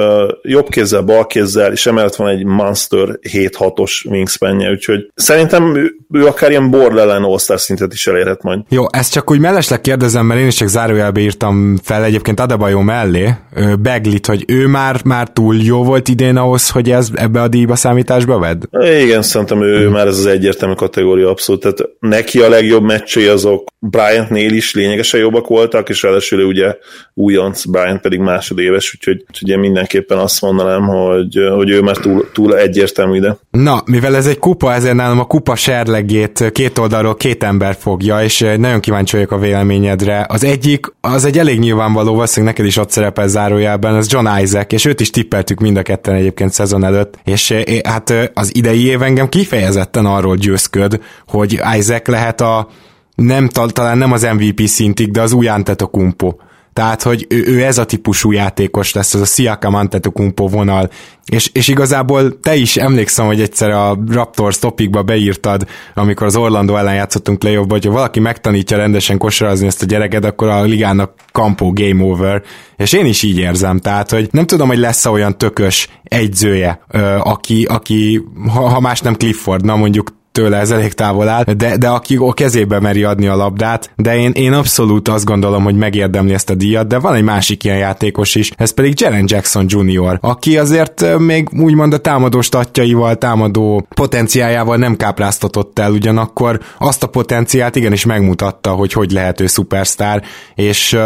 jobb 0.42 0.68
kézzel, 0.68 1.02
bal 1.02 1.26
kézzel, 1.26 1.72
és 1.72 1.86
emellett 1.86 2.14
van 2.14 2.28
egy 2.28 2.44
Monster 2.44 3.18
7-6-os 3.32 4.10
wingspanje, 4.10 4.70
úgyhogy 4.70 5.10
szerintem 5.14 5.76
ő, 5.76 5.94
ő 6.12 6.26
akár 6.26 6.50
ilyen 6.50 6.70
borderline 6.70 7.26
all 7.26 7.38
szintet 7.56 7.92
is 7.92 8.06
elérhet 8.06 8.42
majd. 8.42 8.60
Jó, 8.68 8.84
ezt 8.90 9.12
csak 9.12 9.30
úgy 9.30 9.38
mellesleg 9.38 9.80
kérdezem, 9.80 10.26
mert 10.26 10.40
én 10.40 10.46
is 10.46 10.54
csak 10.54 10.68
zárójelbe 10.68 11.20
írtam 11.20 11.78
fel 11.82 12.04
egyébként 12.04 12.40
Adebayo 12.40 12.80
mellé, 12.80 13.34
Beglit, 13.78 14.26
hogy 14.26 14.44
ő 14.46 14.66
már, 14.66 15.00
már 15.04 15.28
túl 15.28 15.56
jó 15.56 15.84
volt 15.84 16.08
idén 16.08 16.36
ahhoz, 16.36 16.70
hogy 16.70 16.90
ez 16.90 17.08
ebbe 17.14 17.42
a 17.42 17.48
díjba 17.48 17.76
számításba 17.76 18.38
ved? 18.38 18.62
Igen, 19.02 19.22
szerintem 19.22 19.62
ő 19.62 19.84
hmm. 19.84 19.92
már 19.92 20.06
ez 20.06 20.18
az 20.18 20.26
egyért 20.26 20.62
egyértelmű 20.72 20.74
kategória 20.74 21.28
abszolút, 21.28 21.60
tehát 21.60 21.78
neki 22.00 22.40
a 22.40 22.48
legjobb 22.48 22.82
meccsei 22.82 23.26
azok 23.26 23.70
Bryantnél 23.78 24.52
is 24.52 24.74
lényegesen 24.74 25.20
jobbak 25.20 25.46
voltak, 25.46 25.88
és 25.88 26.02
ráadásul 26.02 26.44
ugye 26.44 26.76
újonc, 27.14 27.64
Bryant 27.64 28.00
pedig 28.00 28.18
másodéves, 28.18 28.94
úgyhogy, 28.94 29.24
én 29.50 29.58
mindenképpen 29.58 30.18
azt 30.18 30.40
mondanám, 30.40 30.82
hogy, 30.82 31.38
hogy 31.54 31.70
ő 31.70 31.80
már 31.80 31.96
túl, 31.96 32.30
túl 32.32 32.56
egyértelmű 32.56 33.16
ide. 33.16 33.36
Na, 33.50 33.82
mivel 33.84 34.16
ez 34.16 34.26
egy 34.26 34.38
kupa, 34.38 34.72
ezért 34.72 34.94
nálam 34.94 35.18
a 35.18 35.24
kupa 35.24 35.56
serlegét 35.56 36.50
két 36.52 36.78
oldalról 36.78 37.14
két 37.14 37.42
ember 37.42 37.76
fogja, 37.78 38.22
és 38.22 38.38
nagyon 38.56 38.80
kíváncsi 38.80 39.16
vagyok 39.16 39.30
a 39.30 39.38
véleményedre. 39.38 40.26
Az 40.28 40.44
egyik, 40.44 40.86
az 41.00 41.24
egy 41.24 41.38
elég 41.38 41.58
nyilvánvaló, 41.58 42.14
valószínűleg 42.14 42.54
neked 42.54 42.70
is 42.70 42.76
ott 42.76 42.90
szerepel 42.90 43.28
zárójában, 43.28 43.94
az 43.94 44.12
John 44.12 44.40
Isaac, 44.42 44.72
és 44.72 44.84
őt 44.84 45.00
is 45.00 45.10
tippeltük 45.10 45.60
mind 45.60 45.76
a 45.76 45.82
ketten 45.82 46.14
egyébként 46.14 46.52
szezon 46.52 46.84
előtt, 46.84 47.18
és 47.24 47.54
hát 47.84 48.30
az 48.34 48.50
idei 48.54 48.86
év 48.86 49.02
engem 49.02 49.28
kifejezetten 49.28 50.06
arról 50.06 50.36
győz 50.36 50.51
győzköd, 50.52 51.00
hogy 51.26 51.60
Isaac 51.78 52.08
lehet 52.08 52.40
a 52.40 52.68
nem, 53.14 53.48
talán 53.48 53.98
nem 53.98 54.12
az 54.12 54.22
MVP 54.22 54.66
szintig, 54.66 55.10
de 55.10 55.20
az 55.20 55.32
új 55.32 55.48
Antetokumpo. 55.48 56.34
Tehát, 56.72 57.02
hogy 57.02 57.26
ő, 57.28 57.44
ő 57.46 57.64
ez 57.64 57.78
a 57.78 57.84
típusú 57.84 58.30
játékos 58.30 58.92
lesz, 58.92 59.14
az 59.14 59.20
a 59.20 59.24
Siakam 59.24 59.74
Antetokumpo 59.74 60.48
vonal, 60.48 60.90
és, 61.26 61.50
és 61.52 61.68
igazából 61.68 62.40
te 62.40 62.54
is 62.54 62.76
emlékszem, 62.76 63.26
hogy 63.26 63.40
egyszer 63.40 63.70
a 63.70 63.98
Raptors 64.08 64.58
topikba 64.58 65.02
beírtad, 65.02 65.66
amikor 65.94 66.26
az 66.26 66.36
Orlando 66.36 66.76
ellen 66.76 66.94
játszottunk 66.94 67.38
play 67.38 67.54
hogy 67.54 67.84
ha 67.84 67.92
valaki 67.92 68.20
megtanítja 68.20 68.76
rendesen 68.76 69.18
kosarazni 69.18 69.66
ezt 69.66 69.82
a 69.82 69.86
gyereket, 69.86 70.24
akkor 70.24 70.48
a 70.48 70.62
ligának 70.62 71.14
kampó 71.32 71.72
game 71.72 72.04
over, 72.04 72.42
és 72.76 72.92
én 72.92 73.06
is 73.06 73.22
így 73.22 73.38
érzem, 73.38 73.78
tehát, 73.78 74.10
hogy 74.10 74.28
nem 74.30 74.46
tudom, 74.46 74.68
hogy 74.68 74.78
lesz-e 74.78 75.10
olyan 75.10 75.38
tökös 75.38 75.88
egyzője, 76.02 76.80
aki, 77.18 77.64
aki 77.64 78.22
ha, 78.48 78.68
ha 78.68 78.80
más 78.80 79.00
nem 79.00 79.14
Clifford, 79.14 79.64
na 79.64 79.76
mondjuk 79.76 80.20
tőle 80.32 80.58
ez 80.58 80.70
elég 80.70 80.92
távol 80.92 81.28
áll, 81.28 81.42
de, 81.42 81.76
de 81.76 81.88
aki 81.88 82.16
a 82.16 82.32
kezébe 82.32 82.80
meri 82.80 83.02
adni 83.02 83.26
a 83.26 83.36
labdát, 83.36 83.90
de 83.96 84.16
én, 84.16 84.30
én 84.30 84.52
abszolút 84.52 85.08
azt 85.08 85.24
gondolom, 85.24 85.62
hogy 85.62 85.76
megérdemli 85.76 86.32
ezt 86.32 86.50
a 86.50 86.54
díjat, 86.54 86.86
de 86.86 86.98
van 86.98 87.14
egy 87.14 87.22
másik 87.22 87.64
ilyen 87.64 87.76
játékos 87.76 88.34
is, 88.34 88.50
ez 88.56 88.70
pedig 88.70 89.00
Jaren 89.00 89.24
Jackson 89.26 89.66
Jr., 89.68 90.18
aki 90.20 90.58
azért 90.58 91.18
még 91.18 91.48
úgymond 91.52 91.92
a 91.92 91.98
támadó 91.98 92.40
statjaival, 92.40 93.16
támadó 93.16 93.86
potenciájával 93.94 94.76
nem 94.76 94.96
kápráztatott 94.96 95.78
el, 95.78 95.92
ugyanakkor 95.92 96.60
azt 96.78 97.02
a 97.02 97.06
potenciált 97.06 97.76
igenis 97.76 98.04
megmutatta, 98.04 98.70
hogy 98.70 98.92
hogy 98.92 99.10
lehető 99.10 99.46
szupersztár, 99.46 100.22
és 100.54 100.96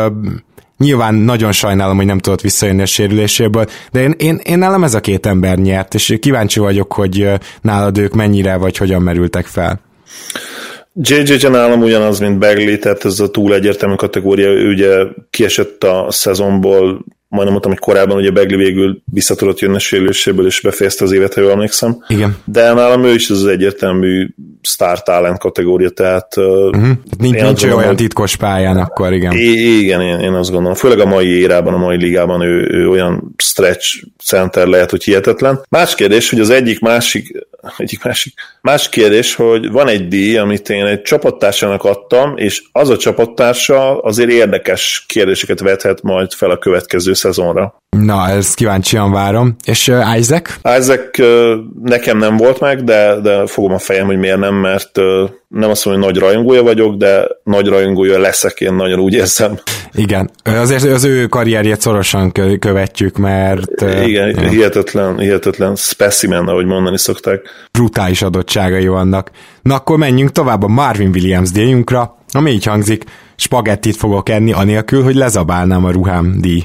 Nyilván 0.79 1.15
nagyon 1.15 1.53
sajnálom, 1.53 1.97
hogy 1.97 2.07
nem 2.07 2.19
tudott 2.19 2.41
visszajönni 2.41 2.83
a 2.83 2.87
sérüléséből, 2.87 3.67
de 3.93 4.01
én, 4.01 4.15
én, 4.19 4.41
én 4.45 4.59
nálam 4.59 4.85
ez 4.85 4.95
a 4.95 5.01
két 5.01 5.27
ember 5.27 5.59
nyert, 5.59 5.95
és 5.95 6.17
kíváncsi 6.21 6.61
vagyok, 6.61 6.93
hogy 6.93 7.31
nálad 7.63 7.99
ők 7.99 8.15
mennyire 8.15 8.57
vagy 8.57 8.77
hogyan 8.77 9.03
merültek 9.03 9.47
fel. 9.47 9.81
JJ 11.01 11.47
nálam 11.49 11.83
ugyanaz, 11.83 12.19
mint 12.19 12.39
Bagley, 12.39 12.79
tehát 12.79 13.05
ez 13.05 13.21
a 13.21 13.31
túl 13.31 13.55
egyértelmű 13.55 13.95
kategória, 13.95 14.49
ő 14.49 14.69
ugye 14.69 14.95
kiesett 15.31 15.85
a 15.85 16.07
szezonból, 16.11 17.05
majdnem 17.29 17.53
mondtam, 17.53 17.73
hogy 17.73 17.81
korábban 17.81 18.17
ugye 18.17 18.31
Bagley 18.31 18.59
végül 18.59 19.03
vissza 19.13 19.35
tudott 19.35 19.59
jönni 19.59 19.75
a 19.75 19.79
sérüléséből, 19.79 20.47
és 20.47 20.61
befejezte 20.61 21.05
az 21.05 21.13
évet, 21.13 21.35
ha 21.35 21.41
jól 21.41 21.51
emlékszem. 21.51 22.05
Igen. 22.09 22.37
De 22.45 22.73
nálam 22.73 23.05
ő 23.05 23.15
is 23.15 23.31
az, 23.31 23.43
az 23.43 23.47
egyértelmű 23.47 24.29
star 24.63 25.03
talent 25.03 25.39
kategória, 25.39 25.91
tehát... 25.91 26.37
Uh-huh. 26.37 26.89
Nincs, 27.19 27.41
nincs 27.41 27.43
gondolom, 27.43 27.79
olyan 27.79 27.97
titkos 27.97 28.37
pályán 28.37 28.77
akkor, 28.77 29.13
igen. 29.13 29.33
Igen, 29.37 30.01
én, 30.01 30.19
én 30.19 30.33
azt 30.33 30.51
gondolom. 30.51 30.77
Főleg 30.77 31.01
a 31.01 31.07
mai 31.07 31.39
érában, 31.39 31.75
a 31.75 31.79
mai 31.79 31.97
ligában 31.97 32.41
ő, 32.41 32.69
ő 32.71 32.89
olyan 32.89 33.35
stretch 33.37 34.05
center 34.25 34.67
lehet, 34.67 34.91
hogy 34.91 35.05
hihetetlen. 35.05 35.61
Más 35.69 35.95
kérdés, 35.95 36.31
hogy 36.31 36.41
az 36.41 36.51
egyik 36.51 36.81
másik 36.81 37.47
egyik 37.77 38.05
másik. 38.05 38.35
Más 38.61 38.89
kérdés, 38.89 39.35
hogy 39.35 39.71
van 39.71 39.89
egy 39.89 40.09
díj, 40.09 40.37
amit 40.37 40.69
én 40.69 40.85
egy 40.85 41.03
csapattársának 41.03 41.85
adtam, 41.85 42.37
és 42.37 42.63
az 42.73 42.89
a 42.89 42.97
csapattársa 42.97 43.99
azért 44.01 44.31
érdekes 44.31 45.05
kérdéseket 45.09 45.61
vethet 45.61 46.03
majd 46.03 46.33
fel 46.33 46.51
a 46.51 46.59
következő 46.59 47.15
szezonra. 47.17 47.77
Na, 48.05 48.29
ezt 48.29 48.55
kíváncsian 48.55 49.13
várom. 49.13 49.57
És 49.65 49.89
uh, 49.89 50.17
Isaac? 50.19 50.59
Isaac 50.79 51.19
uh, 51.19 51.53
nekem 51.83 52.19
nem 52.19 52.37
volt 52.37 52.61
meg, 52.61 52.85
de, 52.85 53.21
de 53.23 53.47
fogom 53.47 53.73
a 53.73 53.79
fejem, 53.79 54.07
hogy 54.07 54.19
miért 54.19 54.39
nem, 54.39 54.55
mert 54.55 54.99
uh, 54.99 55.31
nem 55.49 55.71
azt 55.71 55.85
mondom, 55.85 56.03
hogy 56.03 56.13
nagy 56.13 56.23
rajongója 56.23 56.63
vagyok, 56.63 56.97
de 56.97 57.27
nagy 57.45 57.67
rajongója 57.67 58.19
leszek, 58.19 58.61
én 58.61 58.75
nagyon 58.75 58.99
úgy 58.99 59.15
érzem. 59.15 59.59
Igen, 59.93 60.31
azért 60.45 60.85
az 60.85 61.05
ő 61.05 61.27
karrierjét 61.27 61.81
szorosan 61.81 62.33
követjük, 62.59 63.17
mert... 63.17 63.81
Igen, 64.05 64.29
ja. 64.29 64.49
hihetetlen, 64.49 65.19
hihetetlen 65.19 65.77
specimen, 65.77 66.47
ahogy 66.47 66.67
mondani 66.67 66.99
szokták. 66.99 67.41
Brutális 67.73 68.23
adottságai 68.23 68.87
vannak. 68.87 69.31
Na 69.63 69.75
akkor 69.75 69.99
menjünk 69.99 70.33
tovább 70.33 70.63
a 70.63 70.69
Marvin 70.69 71.11
Williams 71.15 71.51
díjunkra, 71.51 72.17
ami 72.33 72.51
így 72.51 72.65
hangzik, 72.65 73.05
spagettit 73.37 73.97
fogok 73.97 74.29
enni, 74.29 74.53
anélkül, 74.53 75.03
hogy 75.03 75.15
lezabálnám 75.15 75.85
a 75.85 75.91
ruhám 75.91 76.37
díj. 76.41 76.65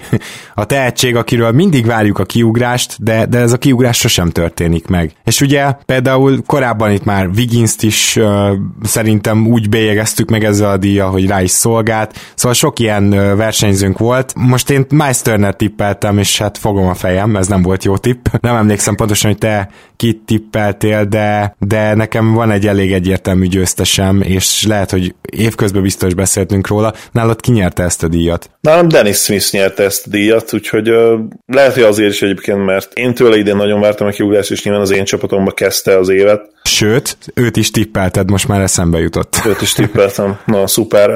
A 0.56 0.66
tehetség, 0.66 1.16
akiről 1.22 1.52
mindig 1.52 1.86
várjuk 1.86 2.20
a 2.20 2.24
kiugrást, 2.26 3.04
de, 3.04 3.26
de 3.26 3.38
ez 3.38 3.54
a 3.54 3.58
kiugrás 3.58 3.98
sosem 3.98 4.30
történik 4.30 4.88
meg. 4.88 5.12
És 5.24 5.42
ugye 5.42 5.72
például 5.86 6.42
korábban 6.46 6.92
itt 6.92 7.04
már 7.04 7.28
wiggins 7.36 7.76
is 7.80 8.16
uh, 8.16 8.52
szerintem 8.84 9.48
úgy 9.48 9.70
bélyegeztük 9.70 10.30
meg 10.30 10.44
ezzel 10.44 10.70
a 10.70 10.78
díja, 10.78 11.08
hogy 11.08 11.28
rá 11.28 11.42
is 11.42 11.52
szolgált, 11.52 12.20
szóval 12.36 12.54
sok 12.58 12.80
ilyen 12.80 13.04
uh, 13.04 13.36
versenyzőnk 13.36 13.98
volt. 13.98 14.34
Most 14.36 14.70
én 14.70 14.86
Miles 14.90 15.22
Turner 15.22 15.56
tippeltem, 15.56 16.18
és 16.18 16.38
hát 16.38 16.58
fogom 16.58 16.88
a 16.88 16.94
fejem, 16.94 17.36
ez 17.36 17.48
nem 17.48 17.62
volt 17.62 17.84
jó 17.84 17.98
tipp. 17.98 18.26
Nem 18.42 18.56
emlékszem 18.56 18.96
pontosan, 18.96 19.30
hogy 19.30 19.40
te 19.40 19.70
kit 19.96 20.22
tippeltél, 20.26 21.06
de, 21.06 21.56
de 21.60 21.94
nekem 21.94 22.34
van 22.34 22.52
egy 22.52 22.68
elég 22.68 22.94
egyértelmű 22.94 23.48
győztesem, 23.48 24.22
és 24.22 24.66
lehet, 24.68 24.92
hogy 24.92 25.16
évközben 25.32 25.82
biztos 25.82 26.14
beszéltünk 26.14 26.68
róla. 26.68 26.94
Nálad 27.12 27.42
ki 27.42 27.52
nyerte 27.52 27.84
ezt 27.84 28.04
a 28.04 28.08
díjat? 28.08 28.50
Nálam 28.62 28.88
Dennis 28.88 29.18
Smith 29.18 29.54
nyerte 29.54 29.84
ezt 29.84 30.08
a 30.08 30.10
díjat, 30.10 30.54
úgyhogy 30.54 30.90
uh, 30.90 31.01
lehet, 31.46 31.74
hogy 31.74 31.84
azért 31.84 32.12
is 32.12 32.22
egyébként, 32.22 32.66
mert 32.66 32.94
én 32.94 33.14
tőle 33.14 33.38
idén 33.38 33.56
nagyon 33.56 33.80
vártam 33.80 34.08
a 34.08 34.12
kiugrást, 34.12 34.52
és 34.52 34.64
nyilván 34.64 34.82
az 34.82 34.92
én 34.92 35.04
csapatomba 35.04 35.52
kezdte 35.52 35.98
az 35.98 36.10
évet. 36.10 36.50
Sőt, 36.64 37.18
őt 37.34 37.58
is 37.58 37.72
tippelted, 37.72 38.30
most 38.30 38.48
már 38.48 38.62
eszembe 38.62 39.00
jutott. 39.00 39.36
Őt 39.46 39.62
is 39.62 39.74
tippeltem. 39.74 40.40
Na, 40.46 40.68
szuper, 40.68 41.10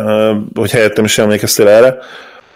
hogy 0.53 0.71
helyettem 0.71 1.03
is 1.03 1.17
emlékeztél 1.17 1.67
erre. 1.67 1.97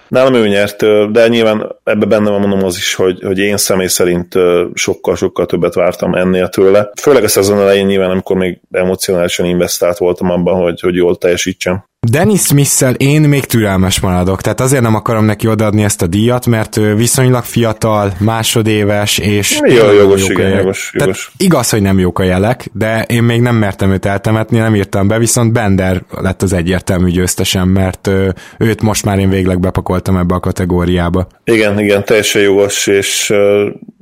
Nálam 0.08 0.34
ő 0.34 0.48
nyert, 0.48 1.12
de 1.12 1.28
nyilván 1.28 1.76
ebbe 1.84 2.06
benne 2.06 2.30
van 2.30 2.40
mondom 2.40 2.64
az 2.64 2.78
is, 2.78 2.94
hogy, 2.94 3.22
hogy 3.24 3.38
én 3.38 3.58
személy 3.58 3.88
szerint 3.88 4.34
sokkal-sokkal 4.74 5.46
többet 5.46 5.74
vártam 5.74 6.14
ennél 6.14 6.48
tőle. 6.48 6.90
Főleg 7.02 7.24
a 7.24 7.28
szezon 7.28 7.60
elején 7.60 7.86
nyilván, 7.86 8.10
amikor 8.10 8.36
még 8.36 8.60
emocionálisan 8.72 9.46
investált 9.46 9.98
voltam 9.98 10.30
abban, 10.30 10.62
hogy, 10.62 10.80
hogy 10.80 10.96
jól 10.96 11.18
teljesítsem. 11.18 11.84
Dennis 12.08 12.42
smith 12.42 12.94
én 12.98 13.22
még 13.22 13.46
türelmes 13.46 14.00
maradok, 14.00 14.42
tehát 14.42 14.60
azért 14.60 14.82
nem 14.82 14.96
akarom 14.96 15.26
neki 15.26 15.48
odaadni 15.48 15.84
ezt 15.84 16.02
a 16.02 16.08
díjat, 16.08 16.46
mert 16.46 16.78
ő 16.78 16.96
viszonylag 16.96 17.44
fiatal, 17.44 18.14
másodéves, 18.20 19.18
és... 19.18 19.60
Jó, 19.66 19.92
jogos, 19.92 20.30
igen, 20.30 20.50
jogos, 20.50 20.92
jogos. 20.94 21.32
igaz, 21.38 21.70
hogy 21.70 21.82
nem 21.82 22.00
jók 22.00 22.20
a 22.20 22.24
jelek, 22.24 22.70
de 22.74 23.06
én 23.08 23.24
még 23.24 23.42
nem 23.42 23.56
mertem 23.56 23.92
őt 23.92 24.06
eltemetni, 24.06 24.58
nem 24.58 24.76
írtam 24.76 25.08
be, 25.08 25.18
viszont 25.18 25.54
Bender 25.54 26.04
lett 26.10 26.42
az 26.42 26.54
egyértelmű 26.54 27.10
győztesem, 27.10 27.70
mert 27.70 28.10
őt 28.58 28.82
most 28.82 29.06
már 29.06 29.20
én 29.20 29.30
végleg 29.30 29.60
bepakoltam 29.60 30.18
ebbe 30.18 30.36
a 30.36 30.40
kategóriába. 30.40 31.28
Igen, 31.44 31.80
igen, 31.80 32.06
teljesen 32.06 32.42
jogos, 32.42 32.88
és 32.88 33.30
uh, 33.30 33.38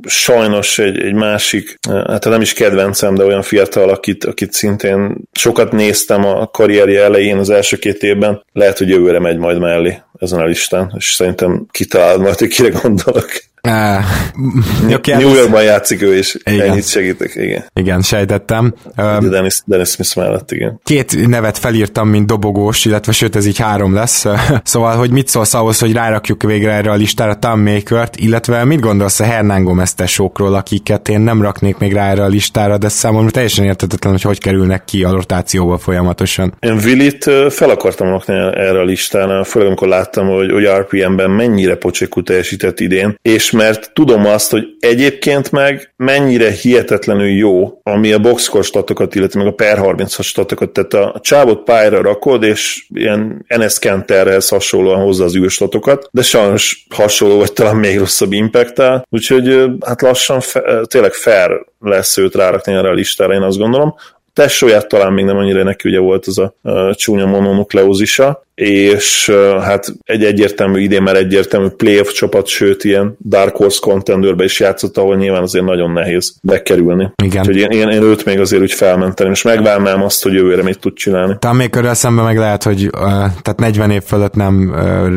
sajnos 0.08 0.80
egy, 0.80 0.98
egy 0.98 1.14
másik, 1.14 1.80
hát 2.08 2.26
nem 2.26 2.42
is 2.42 2.54
kedvencem, 2.54 3.16
de 3.16 3.24
olyan 3.24 3.42
fiatal, 3.42 3.90
akit, 3.90 4.26
akit 4.26 4.54
szintén 4.54 5.16
sokat 5.32 5.72
néztem 5.72 6.26
a 6.26 6.48
karrierje 6.48 7.04
elején 7.04 7.38
az 7.38 7.50
első 7.50 7.78
két 7.92 8.04
évben, 8.04 8.44
lehet, 8.54 8.78
hogy 8.78 8.90
jövőre 8.90 9.20
megy 9.20 9.38
majd 9.38 9.60
mellé 9.60 10.02
ezen 10.20 10.40
a 10.40 10.46
listán, 10.46 10.94
és 10.98 11.14
szerintem 11.14 11.66
kitalálod 11.72 12.22
majd, 12.22 12.38
hogy 12.38 12.48
kire 12.48 12.70
gondolok. 12.70 13.30
Uh, 13.68 15.18
New 15.18 15.34
Yorkban 15.36 15.64
játszik 15.64 16.02
ő 16.02 16.18
is, 16.18 16.38
igen. 16.44 16.70
ennyit 16.70 16.88
segítek, 16.88 17.36
igen. 17.36 17.66
Igen, 17.74 18.02
sejtettem. 18.02 18.74
Uh, 18.98 19.30
Dennis, 19.30 19.60
Dennis 19.66 19.90
Smith 19.90 20.18
mellett, 20.18 20.52
igen. 20.52 20.80
Két 20.84 21.28
nevet 21.28 21.58
felírtam, 21.58 22.10
mint 22.10 22.28
dobogós, 22.28 22.86
illetve 22.86 23.12
sőt, 23.12 23.36
ez 23.36 23.46
így 23.46 23.58
három 23.58 23.94
lesz. 23.94 24.26
szóval, 24.64 24.96
hogy 24.96 25.12
mit 25.12 25.28
szólsz 25.28 25.54
ahhoz, 25.54 25.80
hogy 25.80 25.94
rárakjuk 25.94 26.44
végre 26.44 26.72
erre 26.72 26.92
a 26.92 26.96
listára 26.96 27.36
Tom 27.36 27.60
Makert, 27.60 28.16
illetve 28.16 28.64
mit 28.64 28.80
gondolsz 28.80 29.20
a 29.20 29.24
Hernán 29.24 29.64
Gomez 29.64 29.94
tesókról, 29.94 30.54
akiket 30.54 31.10
én 31.10 31.20
nem 31.20 31.42
raknék 31.42 31.78
még 31.78 31.94
rá 31.94 32.10
erre 32.10 32.24
a 32.24 32.28
listára, 32.28 32.78
de 32.78 32.90
számomra 32.90 33.32
teljesen 33.32 33.66
értetetlen, 33.66 34.12
hogy 34.12 34.22
hogy 34.22 34.40
kerülnek 34.40 34.86
ki 34.86 35.04
a 35.04 35.12
rotációba 35.12 35.78
folyamatosan. 35.78 36.54
Én 36.60 36.80
Willit 36.84 37.24
fel 37.50 37.70
akartam 37.70 38.08
rakni 38.08 38.34
erre 38.34 38.80
a 38.80 38.84
listára, 38.84 39.44
főleg 39.44 39.68
amikor 39.68 39.88
láttam, 39.88 40.28
hogy, 40.28 40.52
hogy 40.52 40.66
RPM-ben 40.66 41.30
mennyire 41.30 41.76
pocsékú 41.76 42.22
teljesített 42.22 42.80
idén, 42.80 43.16
és 43.22 43.52
mert 43.58 43.92
tudom 43.94 44.26
azt, 44.26 44.52
hogy 44.52 44.64
egyébként 44.80 45.52
meg 45.52 45.94
mennyire 45.96 46.52
hihetetlenül 46.52 47.28
jó, 47.28 47.80
ami 47.84 48.12
a 48.12 48.20
boxscore 48.20 48.64
statokat, 48.64 49.16
illetve 49.16 49.40
meg 49.40 49.48
a 49.48 49.56
per 49.56 49.78
36 49.78 50.28
statokat, 50.28 50.70
tehát 50.70 50.94
a 50.94 51.20
csávot 51.20 51.64
pályára 51.64 52.02
rakod, 52.02 52.44
és 52.44 52.86
ilyen 52.94 53.46
NS 53.48 53.80
Canterhez 53.80 54.50
hasonlóan 54.50 55.02
hozza 55.02 55.24
az 55.24 55.36
űrstatokat, 55.36 56.10
de 56.12 56.22
sajnos 56.22 56.86
hasonló, 56.90 57.38
vagy 57.38 57.54
talán 57.54 57.76
még 57.76 57.98
rosszabb 57.98 58.32
impact 58.32 58.82
úgyhogy 59.10 59.66
hát 59.86 60.02
lassan 60.02 60.40
fe, 60.40 60.82
tényleg 60.86 61.14
fair 61.14 61.66
lesz 61.80 62.18
őt 62.18 62.36
rárakni 62.36 62.74
erre 62.74 62.90
a 62.90 62.94
listára, 62.94 63.34
én 63.34 63.42
azt 63.42 63.58
gondolom 63.58 63.96
tesóját 64.38 64.88
talán 64.88 65.14
még 65.14 65.26
nem 65.26 65.38
annyira 65.38 65.64
neki 65.64 65.90
ugye 65.90 66.00
volt 66.00 66.26
az 66.26 66.38
a, 66.38 66.54
csúnya 66.96 67.26
mononukleózisa, 67.26 68.46
és 68.56 69.32
hát 69.62 69.86
egy 70.04 70.24
egyértelmű 70.24 70.80
idén 70.80 71.02
már 71.02 71.16
egyértelmű 71.16 71.68
playoff 71.68 72.12
csapat, 72.12 72.48
sőt 72.48 72.84
ilyen 72.84 73.18
Dark 73.26 73.56
Horse 73.56 73.78
contenderbe 73.82 74.44
is 74.44 74.60
játszott, 74.60 74.98
ahol 74.98 75.16
nyilván 75.16 75.42
azért 75.42 75.66
nagyon 75.66 75.92
nehéz 75.92 76.36
bekerülni. 76.42 77.12
Igen. 77.24 77.40
Úgyhogy 77.40 77.58
én, 77.58 77.70
én, 77.70 77.90
én 77.90 78.02
őt 78.02 78.26
még 78.26 78.40
azért 78.40 78.62
úgy 78.62 78.74
felmenteném, 78.74 79.32
és 79.32 79.42
megvárnám 79.42 80.04
azt, 80.04 80.24
hogy 80.24 80.34
jövőre 80.34 80.64
mit 80.64 80.80
tud 80.80 80.94
csinálni. 80.94 81.36
Talán 81.40 81.56
még 81.56 81.70
körül 81.70 81.94
szemben 81.94 82.26
meg 82.26 82.38
lehet, 82.38 82.64
hogy 82.64 82.86
uh, 82.86 83.02
tehát 83.42 83.56
40 83.58 83.92
év 83.92 84.02
fölött 84.04 84.34
nem 84.34 84.70
uh, 84.70 85.14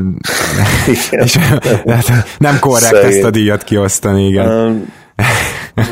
és, 1.25 1.39
nem 2.39 2.59
korrekt 2.61 2.95
Szegény. 2.95 3.11
ezt 3.11 3.25
a 3.25 3.31
díjat 3.31 3.65
kiosztani, 3.65 4.27
igen. 4.27 4.47
Uh, 4.47 4.77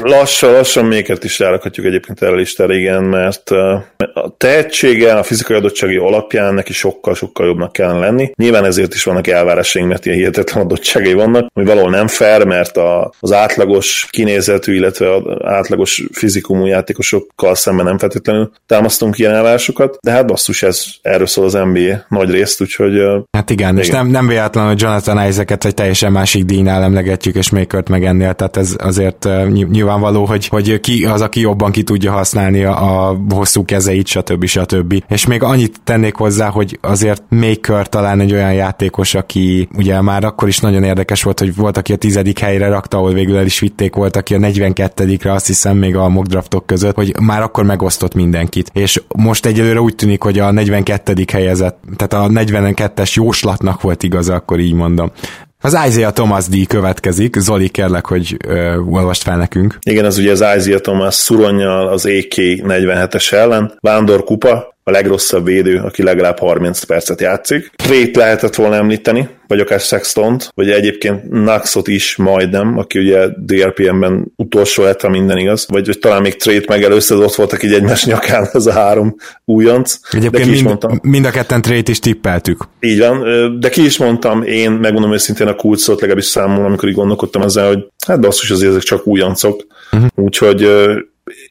lassan, 0.03 0.53
lassan 0.53 0.85
méket 0.85 1.25
is 1.25 1.39
rárakhatjuk 1.39 1.87
egyébként 1.87 2.23
erre 2.23 2.33
a 2.33 2.37
listára, 2.37 2.75
igen, 2.75 3.03
mert 3.03 3.51
a 4.15 4.35
tehetsége, 4.37 5.15
a 5.15 5.23
fizikai 5.23 5.57
adottsági 5.57 5.97
alapján 5.97 6.55
neki 6.55 6.73
sokkal-sokkal 6.73 7.47
jobbnak 7.47 7.73
kellene 7.73 7.99
lenni. 7.99 8.31
Nyilván 8.35 8.65
ezért 8.65 8.95
is 8.95 9.05
vannak 9.05 9.27
elvárásaink, 9.27 9.89
mert 9.89 10.07
ilyen 10.07 10.19
hihetetlen 10.19 10.65
adottságai 10.65 11.13
vannak, 11.13 11.51
ami 11.55 11.67
valahol 11.67 11.91
nem 11.91 12.07
fair, 12.07 12.45
mert 12.45 12.77
a, 12.77 13.13
az 13.21 13.33
átlagos 13.33 14.07
kinézetű, 14.11 14.75
illetve 14.75 15.15
az 15.15 15.23
átlagos 15.45 16.03
fizikumú 16.13 16.67
játékosokkal 16.67 17.55
szemben 17.55 17.85
nem 17.85 17.99
feltétlenül 17.99 18.51
támasztunk 18.67 19.19
ilyen 19.19 19.33
elvárásokat, 19.33 19.99
de 20.03 20.11
hát 20.11 20.27
basszus, 20.27 20.63
ez 20.63 20.85
erről 21.03 21.27
szól 21.27 21.45
az 21.45 21.53
NBA 21.53 22.05
nagy 22.09 22.31
részt, 22.31 22.61
úgyhogy... 22.61 23.03
Hát 23.31 23.51
igen, 23.51 23.73
igen. 23.73 23.85
és 23.85 23.91
nem, 23.91 24.07
nem 24.07 24.27
véletlen, 24.27 24.67
hogy 24.67 24.81
Jonathan 24.81 25.29
Isaac-et 25.29 25.65
egy 25.65 25.75
teljesen 25.75 26.13
másik 26.13 26.45
díjnál 26.45 26.83
emlegetjük, 26.83 27.35
és 27.35 27.51
Makert 27.51 27.89
meg 27.89 28.05
ennél, 28.05 28.33
tehát 28.33 28.57
ez 28.57 28.75
azért 28.79 29.29
nyilvánvaló, 29.71 30.25
hogy, 30.25 30.47
hogy 30.47 30.81
ki 30.81 31.05
az, 31.05 31.21
aki 31.21 31.41
jobban 31.41 31.71
ki 31.71 31.83
tudja 31.83 32.13
használni 32.13 32.65
a, 32.65 33.09
a 33.09 33.17
hosszú 33.29 33.65
kezeit, 33.65 34.07
stb. 34.07 34.45
stb. 34.45 35.03
És 35.09 35.27
még 35.27 35.43
annyit 35.43 35.81
tennék 35.85 36.15
hozzá, 36.15 36.49
hogy 36.49 36.79
azért 36.83 37.23
Maker 37.29 37.89
talán 37.89 38.21
egy 38.21 38.33
olyan 38.33 38.53
játékos, 38.53 39.15
aki 39.15 39.69
ugye 39.77 40.01
már 40.01 40.25
akkor 40.25 40.49
is 40.49 40.59
nagyon 40.59 40.83
érdekes 40.83 41.23
volt, 41.23 41.39
hogy 41.39 41.55
volt, 41.55 41.77
aki 41.77 41.93
a 41.93 41.97
tizedik 41.97 42.39
helyre 42.39 42.69
rakta, 42.69 42.97
ahol 42.97 43.13
végül 43.13 43.37
el 43.37 43.45
is 43.45 43.59
vitték, 43.59 43.95
volt, 43.95 44.17
aki 44.17 44.35
a 44.35 44.39
42-re, 44.39 45.33
azt 45.33 45.47
hiszem 45.47 45.77
még 45.77 45.97
a 45.97 46.09
mock 46.09 46.27
draftok 46.27 46.67
között, 46.67 46.95
hogy 46.95 47.15
már 47.21 47.43
akkor 47.43 47.65
megosztott 47.65 48.15
mindenkit. 48.15 48.71
És 48.73 49.03
most 49.17 49.47
egyelőre 49.47 49.81
úgy 49.81 49.95
tűnik, 49.95 50.23
hogy 50.23 50.39
a 50.39 50.51
42. 50.51 51.25
helyezett, 51.33 51.79
tehát 51.97 52.27
a 52.27 52.31
42-es 52.33 53.15
jóslatnak 53.15 53.81
volt 53.81 54.03
igaza, 54.03 54.35
akkor 54.35 54.59
így 54.59 54.73
mondom. 54.73 55.11
Az 55.63 55.79
Isaiah 55.87 56.13
Thomas 56.13 56.49
díj 56.49 56.65
következik. 56.65 57.37
Zoli, 57.37 57.69
kérlek, 57.69 58.07
hogy 58.07 58.37
ö, 58.47 58.77
olvast 58.77 59.23
fel 59.23 59.37
nekünk. 59.37 59.79
Igen, 59.81 60.05
az 60.05 60.19
ugye 60.19 60.31
az 60.31 60.45
Isaiah 60.57 60.81
Thomas 60.81 61.15
szuronnyal 61.15 61.89
az 61.89 62.07
AK 62.07 62.35
47-es 62.37 63.33
ellen. 63.33 63.73
Vándor 63.81 64.25
kupa, 64.25 64.78
a 64.89 64.91
legrosszabb 64.91 65.45
védő, 65.45 65.81
aki 65.85 66.03
legalább 66.03 66.39
30 66.39 66.83
percet 66.83 67.21
játszik. 67.21 67.71
Trét 67.77 68.17
lehetett 68.17 68.55
volna 68.55 68.75
említeni, 68.75 69.29
vagy 69.47 69.61
akár 69.61 69.81
Sextont, 69.81 70.49
vagy 70.55 70.71
egyébként 70.71 71.31
Naxot 71.31 71.89
is 71.89 72.17
majdnem, 72.17 72.79
aki 72.79 72.99
ugye 72.99 73.27
DRPM-ben 73.37 74.33
utolsó 74.37 74.83
lett, 74.83 75.01
ha 75.01 75.09
minden 75.09 75.39
igaz, 75.39 75.67
vagy, 75.69 75.87
vagy 75.87 75.99
talán 75.99 76.23
még 76.23 76.37
Trét 76.37 76.69
megelőzte, 76.69 77.15
ott 77.15 77.35
voltak 77.35 77.63
így 77.63 77.73
egymás 77.73 78.05
nyakán 78.05 78.49
ez 78.53 78.67
a 78.67 78.73
három 78.73 79.15
újonc. 79.45 79.99
Egyébként 80.11 80.33
de 80.33 80.41
ki 80.43 80.49
is 80.49 80.55
mind, 80.55 80.67
mondtam. 80.67 80.99
mind 81.03 81.25
a 81.25 81.31
ketten 81.31 81.63
Trét 81.63 81.89
is 81.89 81.99
tippeltük. 81.99 82.65
Így 82.81 82.99
van, 82.99 83.61
de 83.61 83.69
ki 83.69 83.85
is 83.85 83.99
mondtam, 83.99 84.43
én 84.43 84.71
megmondom 84.71 85.13
őszintén 85.13 85.47
a 85.47 85.55
kulcsot, 85.55 86.01
legalábbis 86.01 86.27
számomra, 86.27 86.65
amikor 86.65 86.89
így 86.89 86.95
gondolkodtam 86.95 87.43
ezzel, 87.43 87.67
hogy 87.67 87.87
hát 88.07 88.21
basszus, 88.21 88.51
azért 88.51 88.71
ezek 88.71 88.83
csak 88.83 89.07
újoncok. 89.07 89.67
Uh-huh. 89.93 90.09
Úgyhogy 90.15 90.69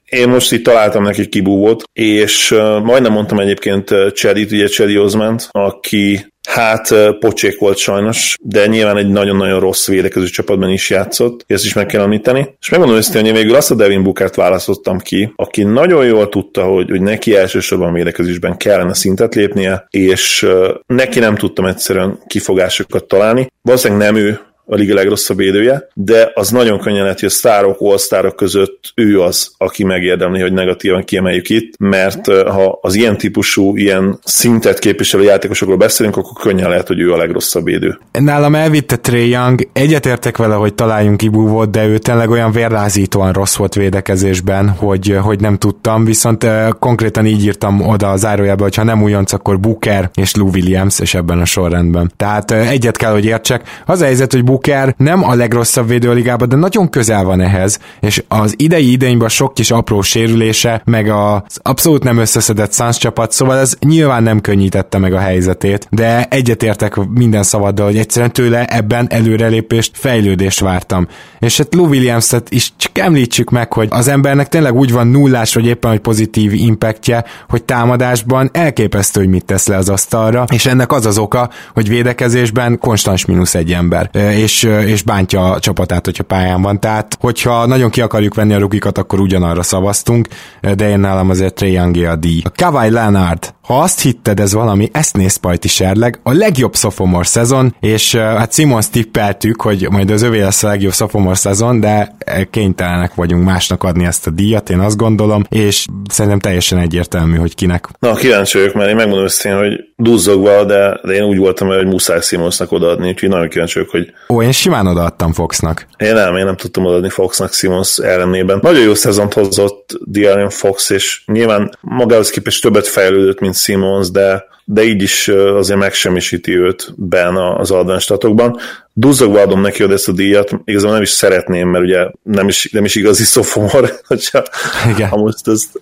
én 0.09 0.29
most 0.29 0.51
itt 0.51 0.63
találtam 0.63 1.03
neki 1.03 1.27
kibúvót, 1.27 1.83
és 1.93 2.49
majdnem 2.83 3.11
mondtam 3.11 3.39
egyébként 3.39 3.89
Chedit, 4.13 4.51
ugye 4.51 4.67
Chedi 4.67 4.97
Osment, 4.97 5.47
aki 5.51 6.27
Hát 6.47 6.93
pocsék 7.19 7.59
volt 7.59 7.77
sajnos, 7.77 8.35
de 8.41 8.67
nyilván 8.67 8.97
egy 8.97 9.09
nagyon-nagyon 9.09 9.59
rossz 9.59 9.87
védekező 9.87 10.25
csapatban 10.25 10.69
is 10.69 10.89
játszott, 10.89 11.43
ezt 11.47 11.65
is 11.65 11.73
meg 11.73 11.85
kell 11.85 12.01
említeni. 12.01 12.55
És 12.59 12.69
megmondom 12.69 12.97
őszintén, 12.97 13.21
hogy 13.21 13.29
én 13.29 13.37
végül 13.37 13.55
azt 13.55 13.71
a 13.71 13.75
Devin 13.75 14.03
Bookert 14.03 14.35
választottam 14.35 14.99
ki, 14.99 15.33
aki 15.35 15.63
nagyon 15.63 16.05
jól 16.05 16.29
tudta, 16.29 16.63
hogy, 16.63 16.89
hogy 16.89 17.01
neki 17.01 17.35
elsősorban 17.35 17.93
védekezésben 17.93 18.57
kellene 18.57 18.93
szintet 18.93 19.35
lépnie, 19.35 19.85
és 19.89 20.47
neki 20.85 21.19
nem 21.19 21.35
tudtam 21.35 21.65
egyszerűen 21.65 22.19
kifogásokat 22.27 23.05
találni. 23.05 23.51
Valószínűleg 23.61 24.11
nem 24.11 24.23
ő 24.23 24.39
a 24.69 24.75
liga 24.75 24.93
legrosszabb 24.93 25.37
védője, 25.37 25.87
de 25.93 26.31
az 26.33 26.49
nagyon 26.49 26.79
könnyen 26.79 27.01
lehet, 27.01 27.19
hogy 27.19 27.29
a 27.29 27.31
sztárok, 27.31 27.81
all 27.81 28.31
között 28.35 28.91
ő 28.95 29.21
az, 29.21 29.51
aki 29.57 29.83
megérdemli, 29.83 30.41
hogy 30.41 30.53
negatívan 30.53 31.03
kiemeljük 31.03 31.49
itt, 31.49 31.73
mert 31.79 32.25
ha 32.27 32.79
az 32.81 32.95
ilyen 32.95 33.17
típusú, 33.17 33.77
ilyen 33.77 34.19
szintet 34.23 34.79
képviselő 34.79 35.23
játékosokról 35.23 35.77
beszélünk, 35.77 36.17
akkor 36.17 36.41
könnyen 36.41 36.69
lehet, 36.69 36.87
hogy 36.87 36.99
ő 36.99 37.13
a 37.13 37.17
legrosszabb 37.17 37.63
védő. 37.63 37.99
Nálam 38.11 38.55
elvitte 38.55 38.95
Trey 38.95 39.29
Young, 39.29 39.67
egyetértek 39.73 40.37
vele, 40.37 40.55
hogy 40.55 40.73
találjunk 40.73 41.17
kibúvót, 41.17 41.71
de 41.71 41.87
ő 41.87 41.97
tényleg 41.97 42.29
olyan 42.29 42.51
vérlázítóan 42.51 43.33
rossz 43.33 43.55
volt 43.55 43.73
védekezésben, 43.73 44.69
hogy, 44.69 45.17
hogy 45.21 45.39
nem 45.39 45.57
tudtam, 45.57 46.05
viszont 46.05 46.45
konkrétan 46.79 47.25
így 47.25 47.43
írtam 47.43 47.81
oda 47.81 48.11
a 48.11 48.15
zárójába, 48.15 48.63
hogy 48.63 48.75
ha 48.75 48.83
nem 48.83 49.03
újonc, 49.03 49.33
akkor 49.33 49.59
Booker 49.59 50.09
és 50.13 50.35
Lou 50.35 50.49
Williams, 50.49 50.99
és 50.99 51.13
ebben 51.13 51.39
a 51.39 51.45
sorrendben. 51.45 52.11
Tehát 52.17 52.51
egyet 52.51 52.97
kell, 52.97 53.11
hogy 53.11 53.25
értsek. 53.25 53.81
Az 53.85 54.01
a 54.01 54.05
helyzet, 54.05 54.31
hogy 54.31 54.43
Booker 54.43 54.56
nem 54.97 55.23
a 55.23 55.35
legrosszabb 55.35 55.87
védő 55.87 56.09
a 56.09 56.13
ligában, 56.13 56.49
de 56.49 56.55
nagyon 56.55 56.89
közel 56.89 57.23
van 57.23 57.41
ehhez, 57.41 57.79
és 57.99 58.23
az 58.27 58.53
idei 58.57 58.91
idényben 58.91 59.29
sok 59.29 59.53
kis 59.53 59.71
apró 59.71 60.01
sérülése, 60.01 60.81
meg 60.85 61.09
az 61.09 61.59
abszolút 61.61 62.03
nem 62.03 62.17
összeszedett 62.17 62.73
Suns 62.73 62.97
csapat, 62.97 63.31
szóval 63.31 63.57
ez 63.57 63.73
nyilván 63.79 64.23
nem 64.23 64.41
könnyítette 64.41 64.97
meg 64.97 65.13
a 65.13 65.19
helyzetét, 65.19 65.87
de 65.89 66.25
egyetértek 66.29 66.95
minden 66.95 67.43
szavaddal, 67.43 67.85
hogy 67.85 67.97
egyszerűen 67.97 68.31
tőle 68.31 68.65
ebben 68.65 69.07
előrelépést, 69.09 69.91
fejlődést 69.93 70.59
vártam. 70.59 71.07
És 71.39 71.57
hát 71.57 71.73
Lou 71.73 71.87
Williams-et 71.87 72.49
is 72.49 72.71
csak 72.77 72.97
említsük 72.97 73.49
meg, 73.49 73.73
hogy 73.73 73.87
az 73.91 74.07
embernek 74.07 74.47
tényleg 74.47 74.75
úgy 74.75 74.91
van 74.91 75.07
nullás, 75.07 75.53
vagy 75.53 75.65
éppen 75.65 75.91
hogy 75.91 75.99
pozitív 75.99 76.53
impactje, 76.53 77.25
hogy 77.49 77.63
támadásban 77.63 78.49
elképesztő, 78.53 79.19
hogy 79.19 79.29
mit 79.29 79.45
tesz 79.45 79.67
le 79.67 79.75
az 79.75 79.89
asztalra, 79.89 80.45
és 80.53 80.65
ennek 80.65 80.91
az 80.91 81.05
az 81.05 81.17
oka, 81.17 81.49
hogy 81.73 81.89
védekezésben 81.89 82.79
konstans 82.79 83.25
mínusz 83.25 83.55
egy 83.55 83.71
ember. 83.71 84.09
És 84.13 84.46
és, 84.47 84.63
és 84.85 85.03
bántja 85.03 85.51
a 85.51 85.59
csapatát, 85.59 86.05
hogyha 86.05 86.23
pályán 86.23 86.61
van. 86.61 86.79
Tehát, 86.79 87.17
hogyha 87.19 87.65
nagyon 87.65 87.89
ki 87.89 88.01
akarjuk 88.01 88.33
venni 88.33 88.53
a 88.53 88.59
rukikat, 88.59 88.97
akkor 88.97 89.19
ugyanarra 89.19 89.63
szavaztunk, 89.63 90.27
de 90.75 90.89
én 90.89 90.99
nálam 90.99 91.29
azért 91.29 91.53
Trae 91.53 92.09
a 92.09 92.15
díj. 92.15 92.41
Kawhi 92.55 92.89
Leonard, 92.89 93.53
ha 93.61 93.79
azt 93.79 94.01
hitted, 94.01 94.39
ez 94.39 94.53
valami 94.53 94.89
esznészpajti 94.91 95.67
serleg, 95.67 96.19
a 96.23 96.33
legjobb 96.33 96.75
sophomore 96.75 97.25
szezon, 97.25 97.75
és 97.79 98.15
hát 98.15 98.53
Simons 98.53 98.89
tippeltük, 98.89 99.61
hogy 99.61 99.87
majd 99.89 100.11
az 100.11 100.21
övé 100.21 100.41
lesz 100.41 100.63
a 100.63 100.67
legjobb 100.67 100.93
sophomore 100.93 101.35
szezon, 101.35 101.79
de 101.79 102.15
kénytelenek 102.51 103.15
vagyunk 103.15 103.43
másnak 103.43 103.83
adni 103.83 104.05
ezt 104.05 104.27
a 104.27 104.31
díjat, 104.31 104.69
én 104.69 104.79
azt 104.79 104.97
gondolom, 104.97 105.43
és 105.49 105.85
szerintem 106.09 106.39
teljesen 106.39 106.77
egyértelmű, 106.77 107.37
hogy 107.37 107.55
kinek. 107.55 107.87
Na, 107.99 108.13
kíváncsi 108.13 108.57
vagyok, 108.57 108.73
mert 108.73 108.89
én 108.89 108.95
megmondom 108.95 109.23
őszintén, 109.23 109.59
hogy 109.59 109.79
duzzogva, 109.95 110.63
de, 110.63 110.99
de 111.03 111.13
én 111.13 111.23
úgy 111.23 111.37
voltam, 111.37 111.67
hogy 111.67 111.85
muszáj 111.85 112.21
Simonsnak 112.21 112.71
odaadni, 112.71 113.07
úgyhogy 113.09 113.29
nagyon 113.29 113.49
kíváncsi 113.49 113.73
vagyok, 113.73 113.91
hogy... 113.91 114.13
Ó, 114.37 114.41
én 114.41 114.51
simán 114.51 114.87
odaadtam 114.87 115.33
Foxnak. 115.33 115.87
Én 115.97 116.13
nem, 116.13 116.35
én 116.35 116.45
nem 116.45 116.55
tudtam 116.55 116.85
odaadni 116.85 117.09
Foxnak 117.09 117.53
Simons 117.53 117.97
ellenében. 117.97 118.59
Nagyon 118.61 118.83
jó 118.83 118.93
szezont 118.93 119.33
hozott 119.33 119.97
Diarian 120.05 120.49
Fox, 120.49 120.89
és 120.89 121.21
nyilván 121.25 121.77
magához 121.81 122.29
képest 122.29 122.61
többet 122.61 122.87
fejlődött, 122.87 123.39
mint 123.39 123.55
Simons, 123.55 124.11
de 124.11 124.45
de 124.69 124.83
így 124.83 125.01
is 125.01 125.27
azért 125.27 125.79
megsemmisíti 125.79 126.57
őt 126.57 126.93
ben 126.95 127.35
az 127.35 127.71
advenstatokban. 127.71 128.57
Duzzogva 128.93 129.41
adom 129.41 129.61
neki 129.61 129.83
hogy 129.83 129.91
ezt 129.91 130.07
a 130.07 130.11
díjat, 130.11 130.51
igazából 130.63 130.93
nem 130.93 131.01
is 131.01 131.09
szeretném, 131.09 131.69
mert 131.69 131.83
ugye 131.83 132.07
nem 132.23 132.47
is, 132.47 132.69
nem 132.71 132.85
is 132.85 132.95
igazi 132.95 133.23
szofomor, 133.23 133.99
hogyha 134.07 134.43
Igen. 134.89 135.09
ha 135.09 135.17
most 135.17 135.47
ezt, 135.47 135.79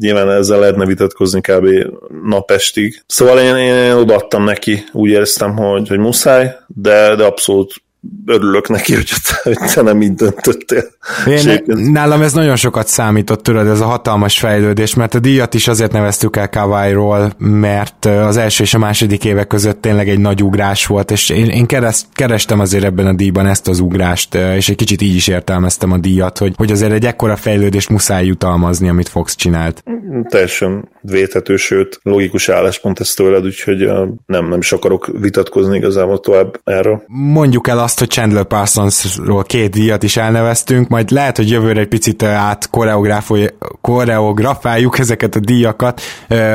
nyilván 0.00 0.30
ezzel 0.30 0.58
lehetne 0.58 0.86
vitatkozni 0.86 1.40
kb. 1.40 1.68
napestig. 2.24 3.02
Szóval 3.06 3.38
én, 3.38 3.56
én, 3.56 3.74
én 3.74 3.92
odaadtam 3.92 4.44
neki, 4.44 4.84
úgy 4.92 5.10
éreztem, 5.10 5.56
hogy, 5.56 5.88
hogy 5.88 5.98
muszáj, 5.98 6.56
de, 6.66 7.14
de 7.14 7.24
abszolút 7.24 7.74
örülök 8.26 8.68
neki, 8.68 8.94
hogy 8.94 9.10
te, 9.74 9.82
nem 9.82 10.02
így 10.02 10.14
döntöttél. 10.14 10.84
Én, 11.26 11.62
nálam 11.66 12.22
ez 12.22 12.32
nagyon 12.32 12.56
sokat 12.56 12.86
számított, 12.86 13.42
tudod, 13.42 13.66
ez 13.66 13.80
a 13.80 13.84
hatalmas 13.84 14.38
fejlődés, 14.38 14.94
mert 14.94 15.14
a 15.14 15.18
díjat 15.18 15.54
is 15.54 15.68
azért 15.68 15.92
neveztük 15.92 16.36
el 16.36 16.48
Kawai-ról, 16.48 17.32
mert 17.38 18.04
az 18.04 18.36
első 18.36 18.62
és 18.62 18.74
a 18.74 18.78
második 18.78 19.24
évek 19.24 19.46
között 19.46 19.80
tényleg 19.80 20.08
egy 20.08 20.18
nagy 20.18 20.42
ugrás 20.42 20.86
volt, 20.86 21.10
és 21.10 21.28
én, 21.28 21.46
én 21.46 21.66
kereszt, 21.66 22.06
kerestem 22.12 22.60
azért 22.60 22.84
ebben 22.84 23.06
a 23.06 23.12
díjban 23.12 23.46
ezt 23.46 23.68
az 23.68 23.80
ugrást, 23.80 24.34
és 24.34 24.68
egy 24.68 24.76
kicsit 24.76 25.02
így 25.02 25.14
is 25.14 25.28
értelmeztem 25.28 25.92
a 25.92 25.98
díjat, 25.98 26.38
hogy, 26.38 26.52
hogy 26.56 26.72
azért 26.72 26.92
egy 26.92 27.04
ekkora 27.04 27.36
fejlődést 27.36 27.88
muszáj 27.88 28.26
jutalmazni, 28.26 28.88
amit 28.88 29.08
Fox 29.08 29.34
csinált. 29.34 29.84
Teljesen 30.28 30.88
védhető, 31.00 31.56
sőt, 31.56 32.00
logikus 32.02 32.48
álláspont 32.48 33.00
ez 33.00 33.14
tőled, 33.14 33.44
úgyhogy 33.44 33.90
nem, 34.26 34.48
nem 34.48 34.58
is 34.58 34.72
akarok 34.72 35.10
vitatkozni 35.20 35.76
igazából 35.76 36.20
tovább 36.20 36.60
erről. 36.64 37.02
Mondjuk 37.06 37.68
el 37.68 37.78
azt, 37.78 37.93
azt, 37.94 38.02
hogy 38.02 38.22
Chandler 38.22 38.44
Parsonsról 38.44 39.42
két 39.42 39.70
díjat 39.70 40.02
is 40.02 40.16
elneveztünk, 40.16 40.88
majd 40.88 41.10
lehet, 41.10 41.36
hogy 41.36 41.50
jövőre 41.50 41.80
egy 41.80 41.88
picit 41.88 42.22
át 42.22 42.70
koreografáljuk 43.80 44.98
ezeket 44.98 45.34
a 45.34 45.40
díjakat, 45.40 46.00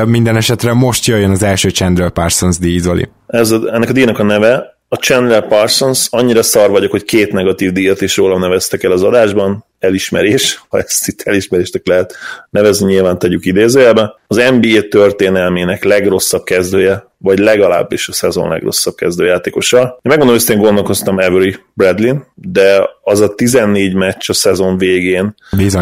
minden 0.04 0.36
esetre 0.36 0.72
most 0.72 1.06
jöjjön 1.06 1.30
az 1.30 1.42
első 1.42 1.68
Chandler 1.68 2.10
Parsons 2.10 2.58
díj, 2.58 2.78
Zoli. 2.78 3.08
Ez 3.26 3.50
a, 3.50 3.74
ennek 3.74 3.88
a 3.88 3.92
díjnak 3.92 4.18
a 4.18 4.22
neve 4.22 4.78
a 4.88 4.96
Chandler 4.96 5.48
Parsons, 5.48 6.06
annyira 6.10 6.42
szar 6.42 6.70
vagyok, 6.70 6.90
hogy 6.90 7.04
két 7.04 7.32
negatív 7.32 7.72
díjat 7.72 8.00
is 8.00 8.16
rólam 8.16 8.40
neveztek 8.40 8.82
el 8.82 8.92
az 8.92 9.02
adásban, 9.02 9.64
elismerés, 9.80 10.64
ha 10.68 10.78
ezt 10.78 11.08
itt 11.08 11.22
elismeréstek 11.22 11.86
lehet 11.86 12.14
nevezni, 12.50 12.92
nyilván 12.92 13.18
tegyük 13.18 13.46
idézőjelbe. 13.46 14.14
Az 14.26 14.36
NBA 14.36 14.88
történelmének 14.88 15.84
legrosszabb 15.84 16.44
kezdője, 16.44 17.08
vagy 17.18 17.38
legalábbis 17.38 18.08
a 18.08 18.12
szezon 18.12 18.48
legrosszabb 18.48 18.94
kezdőjátékosa. 18.94 19.78
Én 19.78 19.98
megmondom, 20.02 20.36
hogy 20.36 20.50
én 20.50 20.62
gondolkoztam 20.62 21.16
Avery 21.16 21.56
Bradley, 21.74 22.16
de 22.34 22.88
az 23.02 23.20
a 23.20 23.34
14 23.34 23.94
meccs 23.94 24.30
a 24.30 24.32
szezon 24.32 24.78
végén 24.78 25.34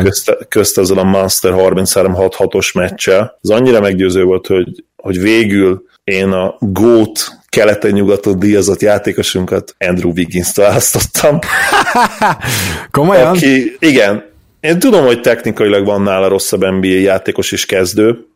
közt, 0.02 0.36
közt 0.48 0.78
ezzel 0.78 0.98
a 0.98 1.04
Monster 1.04 1.52
33-6-6-os 1.56 2.74
meccsel, 2.74 3.38
az 3.40 3.50
annyira 3.50 3.80
meggyőző 3.80 4.22
volt, 4.22 4.46
hogy, 4.46 4.84
hogy 4.96 5.20
végül 5.20 5.86
én 6.04 6.28
a 6.28 6.56
GOAT 6.60 7.38
keleten-nyugaton 7.48 8.38
díjazott 8.38 8.80
játékosunkat, 8.80 9.74
Andrew 9.78 10.10
Wiggins-t 10.10 10.56
választottam. 10.56 11.38
Komolyan? 12.90 13.26
Aki, 13.26 13.76
igen, 13.88 14.24
én 14.60 14.78
tudom, 14.78 15.04
hogy 15.04 15.20
technikailag 15.20 15.84
van 15.84 16.02
nála 16.02 16.28
rosszabb 16.28 16.64
NBA 16.64 16.86
játékos 16.86 17.52
is 17.52 17.66
kezdő, 17.66 18.26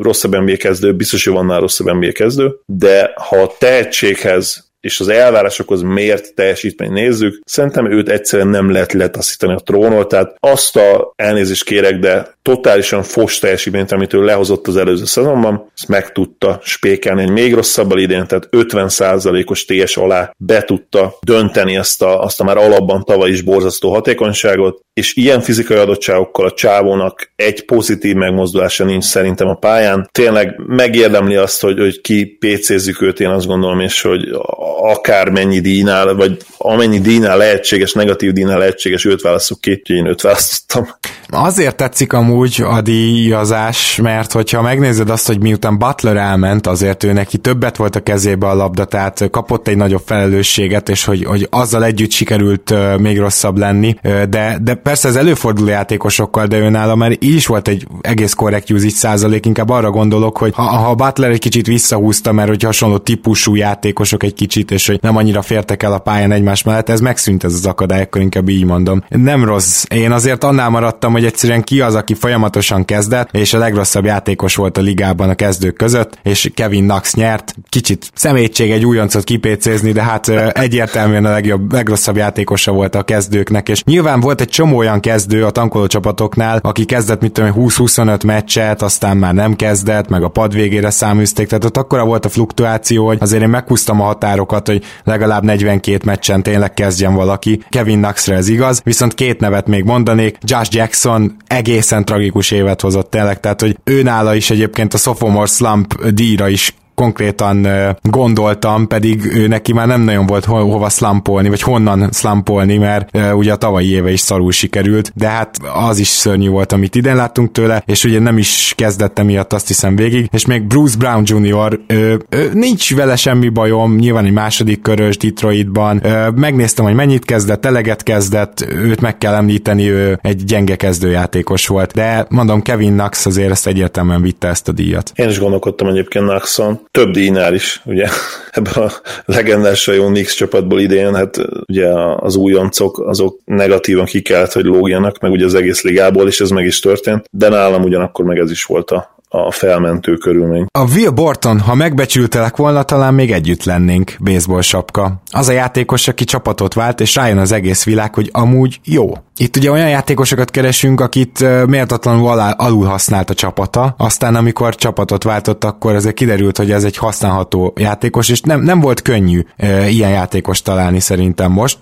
rosszabb 0.00 0.36
NBA 0.36 0.56
kezdő, 0.56 0.94
biztos, 0.94 1.24
hogy 1.24 1.34
van 1.34 1.46
nála 1.46 1.60
rosszabb 1.60 1.96
NBA 1.96 2.12
kezdő, 2.12 2.54
de 2.66 3.12
ha 3.14 3.36
a 3.36 3.54
tehetséghez 3.58 4.65
és 4.86 5.00
az 5.00 5.08
elvárásokhoz 5.08 5.82
mért 5.82 6.34
teljesítmény 6.34 6.92
nézzük, 6.92 7.40
szerintem 7.44 7.90
őt 7.92 8.08
egyszerűen 8.08 8.48
nem 8.48 8.70
lehet 8.70 8.92
letaszítani 8.92 9.52
a 9.52 9.60
trónról, 9.64 10.06
tehát 10.06 10.36
azt 10.40 10.76
a 10.76 11.12
elnézést 11.16 11.64
kérek, 11.64 11.98
de 11.98 12.34
totálisan 12.42 13.02
fos 13.02 13.38
teljesítményt, 13.38 13.92
amit 13.92 14.12
ő 14.12 14.24
lehozott 14.24 14.66
az 14.66 14.76
előző 14.76 15.04
szezonban, 15.04 15.70
ezt 15.74 15.88
meg 15.88 16.12
tudta 16.12 16.60
spékelni 16.62 17.22
egy 17.22 17.30
még 17.30 17.54
rosszabbal 17.54 17.98
idén, 17.98 18.26
tehát 18.26 18.48
50%-os 18.50 19.64
TS 19.64 19.96
alá 19.96 20.32
be 20.36 20.62
tudta 20.64 21.14
dönteni 21.20 21.76
azt 21.76 22.02
a, 22.02 22.22
azt 22.22 22.40
a 22.40 22.44
már 22.44 22.56
alapban 22.56 23.02
tavaly 23.04 23.30
is 23.30 23.42
borzasztó 23.42 23.92
hatékonyságot, 23.92 24.80
és 24.92 25.16
ilyen 25.16 25.40
fizikai 25.40 25.76
adottságokkal 25.76 26.46
a 26.46 26.52
csávónak 26.52 27.30
egy 27.36 27.64
pozitív 27.64 28.14
megmozdulása 28.14 28.84
nincs 28.84 29.04
szerintem 29.04 29.48
a 29.48 29.54
pályán. 29.54 30.08
Tényleg 30.12 30.60
megérdemli 30.66 31.36
azt, 31.36 31.60
hogy, 31.60 31.78
hogy 31.78 32.00
ki 32.00 32.38
PC-zzük 32.40 33.02
őt, 33.02 33.20
én 33.20 33.28
azt 33.28 33.46
gondolom, 33.46 33.80
és 33.80 34.02
hogy 34.02 34.28
akármennyi 34.76 35.60
díjnál, 35.60 36.14
vagy 36.14 36.36
amennyi 36.58 36.98
díjnál 36.98 37.36
lehetséges, 37.36 37.92
negatív 37.92 38.32
díjnál 38.32 38.58
lehetséges, 38.58 39.04
őt 39.04 39.20
válaszok 39.22 39.60
ki, 39.60 39.70
úgyhogy 39.70 39.96
én 39.96 40.06
őt 40.06 40.20
választottam. 40.20 40.88
Azért 41.28 41.76
tetszik 41.76 42.12
amúgy 42.12 42.62
a 42.66 42.80
díjazás, 42.80 43.96
mert 44.02 44.32
hogyha 44.32 44.62
megnézed 44.62 45.10
azt, 45.10 45.26
hogy 45.26 45.40
miután 45.40 45.78
Butler 45.78 46.16
elment, 46.16 46.66
azért 46.66 47.04
ő 47.04 47.12
neki 47.12 47.38
többet 47.38 47.76
volt 47.76 47.96
a 47.96 48.00
kezébe 48.00 48.46
a 48.46 48.54
labda, 48.54 48.84
tehát 48.84 49.28
kapott 49.30 49.68
egy 49.68 49.76
nagyobb 49.76 50.02
felelősséget, 50.04 50.88
és 50.88 51.04
hogy, 51.04 51.24
hogy 51.24 51.46
azzal 51.50 51.84
együtt 51.84 52.10
sikerült 52.10 52.74
még 52.98 53.18
rosszabb 53.18 53.58
lenni, 53.58 53.94
de, 54.02 54.58
de 54.62 54.74
persze 54.74 55.08
ez 55.08 55.16
előfordul 55.16 55.68
játékosokkal, 55.68 56.46
de 56.46 56.58
őnála 56.58 56.94
már 56.94 57.10
így 57.10 57.34
is 57.34 57.46
volt 57.46 57.68
egy 57.68 57.86
egész 58.00 58.32
korrekt 58.32 58.70
usage 58.70 58.90
százalék, 58.90 59.46
inkább 59.46 59.70
arra 59.70 59.90
gondolok, 59.90 60.38
hogy 60.38 60.52
ha, 60.54 60.62
ha 60.62 60.94
Butler 60.94 61.30
egy 61.30 61.38
kicsit 61.38 61.66
visszahúzta, 61.66 62.32
mert 62.32 62.48
hogy 62.48 62.62
hasonló 62.62 62.98
típusú 62.98 63.54
játékosok 63.54 64.22
egy 64.22 64.34
kicsit, 64.34 64.65
és 64.70 64.86
hogy 64.86 64.98
nem 65.02 65.16
annyira 65.16 65.42
fértek 65.42 65.82
el 65.82 65.92
a 65.92 65.98
pályán 65.98 66.32
egymás 66.32 66.62
mellett, 66.62 66.88
ez 66.88 67.00
megszűnt 67.00 67.44
ez 67.44 67.52
az 67.52 67.66
akadály, 67.66 68.02
akkor 68.02 68.20
inkább 68.20 68.48
így 68.48 68.64
mondom. 68.64 69.04
Nem 69.08 69.44
rossz. 69.44 69.84
Én 69.88 70.12
azért 70.12 70.44
annál 70.44 70.68
maradtam, 70.68 71.12
hogy 71.12 71.24
egyszerűen 71.24 71.62
ki 71.62 71.80
az, 71.80 71.94
aki 71.94 72.14
folyamatosan 72.14 72.84
kezdett, 72.84 73.28
és 73.36 73.54
a 73.54 73.58
legrosszabb 73.58 74.04
játékos 74.04 74.54
volt 74.54 74.78
a 74.78 74.80
ligában 74.80 75.28
a 75.28 75.34
kezdők 75.34 75.76
között, 75.76 76.18
és 76.22 76.50
Kevin 76.54 76.84
Knox 76.84 77.14
nyert. 77.14 77.54
Kicsit 77.68 78.10
szemétség 78.14 78.70
egy 78.70 78.84
újoncot 78.84 79.24
kipécézni, 79.24 79.92
de 79.92 80.02
hát 80.02 80.28
egyértelműen 80.52 81.24
a 81.24 81.30
legjobb, 81.30 81.72
legrosszabb 81.72 82.16
játékosa 82.16 82.72
volt 82.72 82.94
a 82.94 83.02
kezdőknek, 83.02 83.68
és 83.68 83.82
nyilván 83.84 84.20
volt 84.20 84.40
egy 84.40 84.48
csomó 84.48 84.76
olyan 84.76 85.00
kezdő 85.00 85.44
a 85.44 85.50
tankoló 85.50 85.86
csapatoknál, 85.86 86.58
aki 86.62 86.84
kezdett, 86.84 87.20
mit 87.20 87.32
tudom, 87.32 87.52
20-25 87.56 88.26
meccset, 88.26 88.82
aztán 88.82 89.16
már 89.16 89.34
nem 89.34 89.54
kezdett, 89.54 90.08
meg 90.08 90.22
a 90.22 90.28
pad 90.28 90.54
végére 90.54 90.90
száműzték, 90.90 91.48
tehát 91.48 91.64
ott 91.64 91.76
akkora 91.76 92.04
volt 92.04 92.24
a 92.24 92.28
fluktuáció, 92.28 93.06
hogy 93.06 93.18
azért 93.20 93.42
én 93.42 93.48
meghúztam 93.48 94.00
a 94.00 94.06
határokat, 94.46 94.66
hogy 94.66 94.82
legalább 95.04 95.42
42 95.44 95.98
meccsen 96.04 96.42
tényleg 96.42 96.74
kezdjen 96.74 97.14
valaki. 97.14 97.60
Kevin 97.68 98.00
Knoxra 98.00 98.34
ez 98.34 98.48
igaz, 98.48 98.80
viszont 98.84 99.14
két 99.14 99.40
nevet 99.40 99.66
még 99.66 99.84
mondanék, 99.84 100.38
Josh 100.42 100.74
Jackson 100.74 101.36
egészen 101.46 102.04
tragikus 102.04 102.50
évet 102.50 102.80
hozott 102.80 103.10
tényleg, 103.10 103.40
tehát 103.40 103.60
hogy 103.60 103.76
ő 103.84 104.02
nála 104.02 104.34
is 104.34 104.50
egyébként 104.50 104.94
a 104.94 104.98
sophomore 104.98 105.46
slump 105.46 106.04
díjra 106.04 106.48
is 106.48 106.74
konkrétan 106.96 107.68
gondoltam, 108.02 108.86
pedig 108.86 109.46
neki 109.48 109.72
már 109.72 109.86
nem 109.86 110.00
nagyon 110.00 110.26
volt 110.26 110.44
ho- 110.44 110.72
hova 110.72 110.88
slampolni, 110.88 111.48
vagy 111.48 111.62
honnan 111.62 112.08
slampolni, 112.12 112.76
mert 112.76 113.18
ugye 113.34 113.52
a 113.52 113.56
tavalyi 113.56 113.90
éve 113.90 114.10
is 114.10 114.20
szarul 114.20 114.52
sikerült, 114.52 115.12
de 115.14 115.28
hát 115.28 115.56
az 115.74 115.98
is 115.98 116.08
szörnyű 116.08 116.48
volt, 116.48 116.72
amit 116.72 116.94
idén 116.94 117.16
láttunk 117.16 117.52
tőle, 117.52 117.82
és 117.86 118.04
ugye 118.04 118.18
nem 118.18 118.38
is 118.38 118.72
kezdett 118.76 119.22
miatt 119.22 119.52
azt 119.52 119.66
hiszem 119.66 119.96
végig, 119.96 120.28
és 120.32 120.46
még 120.46 120.62
Bruce 120.62 120.96
Brown 120.96 121.22
Jr. 121.24 121.80
Ő, 121.86 122.20
ő, 122.28 122.50
nincs 122.52 122.94
vele 122.94 123.16
semmi 123.16 123.48
bajom, 123.48 123.96
nyilván 123.96 124.24
egy 124.24 124.32
második 124.32 124.82
körös 124.82 125.16
Detroitban, 125.16 126.00
ö, 126.04 126.28
megnéztem, 126.30 126.84
hogy 126.84 126.94
mennyit 126.94 127.24
kezdett, 127.24 127.64
eleget 127.64 128.02
kezdett, 128.02 128.66
őt 128.68 129.00
meg 129.00 129.18
kell 129.18 129.34
említeni, 129.34 129.90
ő 129.90 130.18
egy 130.22 130.44
gyenge 130.44 130.76
kezdőjátékos 130.76 131.66
volt, 131.66 131.92
de 131.92 132.26
mondom, 132.28 132.62
Kevin 132.62 132.92
Knox 132.92 133.26
azért 133.26 133.50
ezt 133.50 133.66
egyértelműen 133.66 134.22
vitte 134.22 134.48
ezt 134.48 134.68
a 134.68 134.72
díjat. 134.72 135.12
Én 135.14 135.28
is 135.28 135.38
gondolkodtam 135.38 135.88
egyébként 135.88 136.24
Knoxon, 136.24 136.80
több 136.96 137.10
díjnál 137.10 137.54
is, 137.54 137.80
ugye 137.84 138.08
ebben 138.50 138.72
a 138.72 138.90
legendás 139.24 139.86
jó 139.86 140.08
Nix 140.08 140.34
csapatból 140.34 140.80
idén, 140.80 141.14
hát 141.14 141.36
ugye 141.66 141.88
az 142.16 142.36
újoncok 142.36 142.98
azok 142.98 143.40
negatívan 143.44 144.04
ki 144.04 144.22
kellett, 144.22 144.52
hogy 144.52 144.64
lógjanak, 144.64 145.18
meg 145.18 145.30
ugye 145.30 145.44
az 145.44 145.54
egész 145.54 145.82
ligából, 145.82 146.26
és 146.26 146.40
ez 146.40 146.50
meg 146.50 146.64
is 146.64 146.80
történt, 146.80 147.28
de 147.30 147.48
nálam 147.48 147.82
ugyanakkor 147.82 148.24
meg 148.24 148.38
ez 148.38 148.50
is 148.50 148.64
volt 148.64 148.90
a, 148.90 149.15
a 149.28 149.50
felmentő 149.50 150.16
körülmény. 150.16 150.66
A 150.78 150.90
Will 150.94 151.10
Borton, 151.10 151.60
ha 151.60 151.74
megbecsültelek 151.74 152.56
volna, 152.56 152.82
talán 152.82 153.14
még 153.14 153.32
együtt 153.32 153.64
lennénk, 153.64 154.16
baseball 154.20 154.60
sapka. 154.60 155.12
Az 155.30 155.48
a 155.48 155.52
játékos, 155.52 156.08
aki 156.08 156.24
csapatot 156.24 156.74
vált, 156.74 157.00
és 157.00 157.14
rájön 157.14 157.38
az 157.38 157.52
egész 157.52 157.84
világ, 157.84 158.14
hogy 158.14 158.28
amúgy 158.32 158.80
jó. 158.84 159.12
Itt 159.38 159.56
ugye 159.56 159.70
olyan 159.70 159.88
játékosokat 159.88 160.50
keresünk, 160.50 161.00
akit 161.00 161.66
méltatlanul 161.66 162.28
alul 162.56 162.86
használt 162.86 163.30
a 163.30 163.34
csapata, 163.34 163.94
aztán 163.98 164.34
amikor 164.34 164.74
csapatot 164.74 165.22
váltott, 165.22 165.64
akkor 165.64 165.94
azért 165.94 166.14
kiderült, 166.14 166.56
hogy 166.56 166.70
ez 166.70 166.84
egy 166.84 166.96
használható 166.96 167.72
játékos, 167.76 168.28
és 168.28 168.40
nem, 168.40 168.62
nem 168.62 168.80
volt 168.80 169.02
könnyű 169.02 169.40
e, 169.56 169.88
ilyen 169.88 170.10
játékos 170.10 170.62
találni 170.62 171.00
szerintem 171.00 171.52
most. 171.52 171.78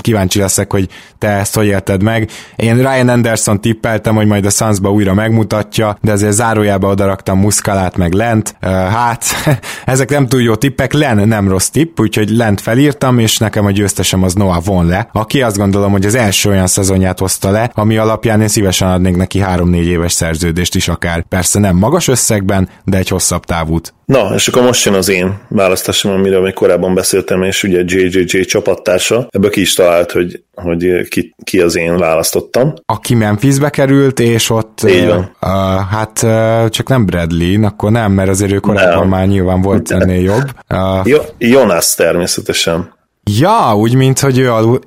Kíváncsi 0.00 0.38
leszek, 0.38 0.72
hogy 0.72 0.88
te 1.18 1.28
ezt 1.28 1.54
hogy 1.54 1.66
élted 1.66 2.02
meg. 2.02 2.30
Én 2.56 2.76
Ryan 2.76 3.08
Anderson 3.08 3.60
tippeltem, 3.60 4.14
hogy 4.14 4.26
majd 4.26 4.44
a 4.44 4.50
Sunsba 4.50 4.92
újra 4.92 5.14
megmutatja, 5.14 5.98
de 6.00 6.12
azért 6.12 6.32
zárójába 6.76 6.88
odaraktam 6.88 7.38
Muszkalát 7.38 7.96
meg 7.96 8.12
Lent. 8.12 8.56
Hát, 8.60 9.24
ezek 9.84 10.10
nem 10.10 10.26
túl 10.26 10.42
jó 10.42 10.54
tippek, 10.54 10.92
Len 10.92 11.28
nem 11.28 11.48
rossz 11.48 11.68
tipp, 11.68 12.00
úgyhogy 12.00 12.30
Lent 12.30 12.60
felírtam, 12.60 13.18
és 13.18 13.38
nekem 13.38 13.66
a 13.66 13.70
győztesem 13.70 14.22
az 14.22 14.34
Noah 14.34 14.64
von 14.64 14.86
le, 14.86 15.08
aki 15.12 15.42
azt 15.42 15.56
gondolom, 15.56 15.92
hogy 15.92 16.06
az 16.06 16.14
első 16.14 16.50
olyan 16.50 16.66
szezonját 16.66 17.18
hozta 17.18 17.50
le, 17.50 17.70
ami 17.74 17.96
alapján 17.96 18.40
én 18.40 18.48
szívesen 18.48 18.90
adnék 18.90 19.16
neki 19.16 19.42
3-4 19.42 19.84
éves 19.84 20.12
szerződést 20.12 20.74
is 20.74 20.88
akár. 20.88 21.22
Persze 21.28 21.58
nem 21.58 21.76
magas 21.76 22.08
összegben, 22.08 22.68
de 22.84 22.96
egy 22.96 23.08
hosszabb 23.08 23.44
távút. 23.44 23.95
Na, 24.06 24.34
és 24.34 24.48
akkor 24.48 24.62
most 24.62 24.84
jön 24.84 24.94
az 24.94 25.08
én 25.08 25.34
választásom, 25.48 26.12
amiről 26.12 26.40
még 26.40 26.54
korábban 26.54 26.94
beszéltem, 26.94 27.42
és 27.42 27.62
ugye 27.62 27.82
JJJ 27.86 28.40
csapattársa. 28.40 29.26
Ebből 29.30 29.50
ki 29.50 29.60
is 29.60 29.74
talált, 29.74 30.12
hogy, 30.12 30.42
hogy 30.54 31.08
ki, 31.08 31.34
ki 31.44 31.60
az 31.60 31.76
én 31.76 31.96
választottam. 31.96 32.74
Aki 32.86 33.14
Memphisbe 33.14 33.70
került, 33.70 34.20
és 34.20 34.50
ott 34.50 34.80
Így 34.88 35.06
van. 35.06 35.36
Uh, 35.40 35.50
hát 35.90 36.22
uh, 36.22 36.68
csak 36.68 36.88
nem 36.88 37.06
Bradley, 37.06 37.64
akkor 37.64 37.90
nem, 37.90 38.12
mert 38.12 38.28
azért 38.28 38.52
ő 38.52 38.58
korábban 38.58 38.98
nem. 38.98 39.08
már 39.08 39.26
nyilván 39.26 39.62
volt 39.62 39.90
ennél 39.90 40.22
jobb. 40.22 40.50
Uh, 40.70 41.06
jo- 41.06 41.34
Jonas 41.38 41.94
természetesen. 41.94 42.94
Ja, 43.38 43.76
úgy, 43.76 43.94
mint 43.94 44.18
hogy 44.18 44.38
ő 44.38 44.52
alul... 44.52 44.80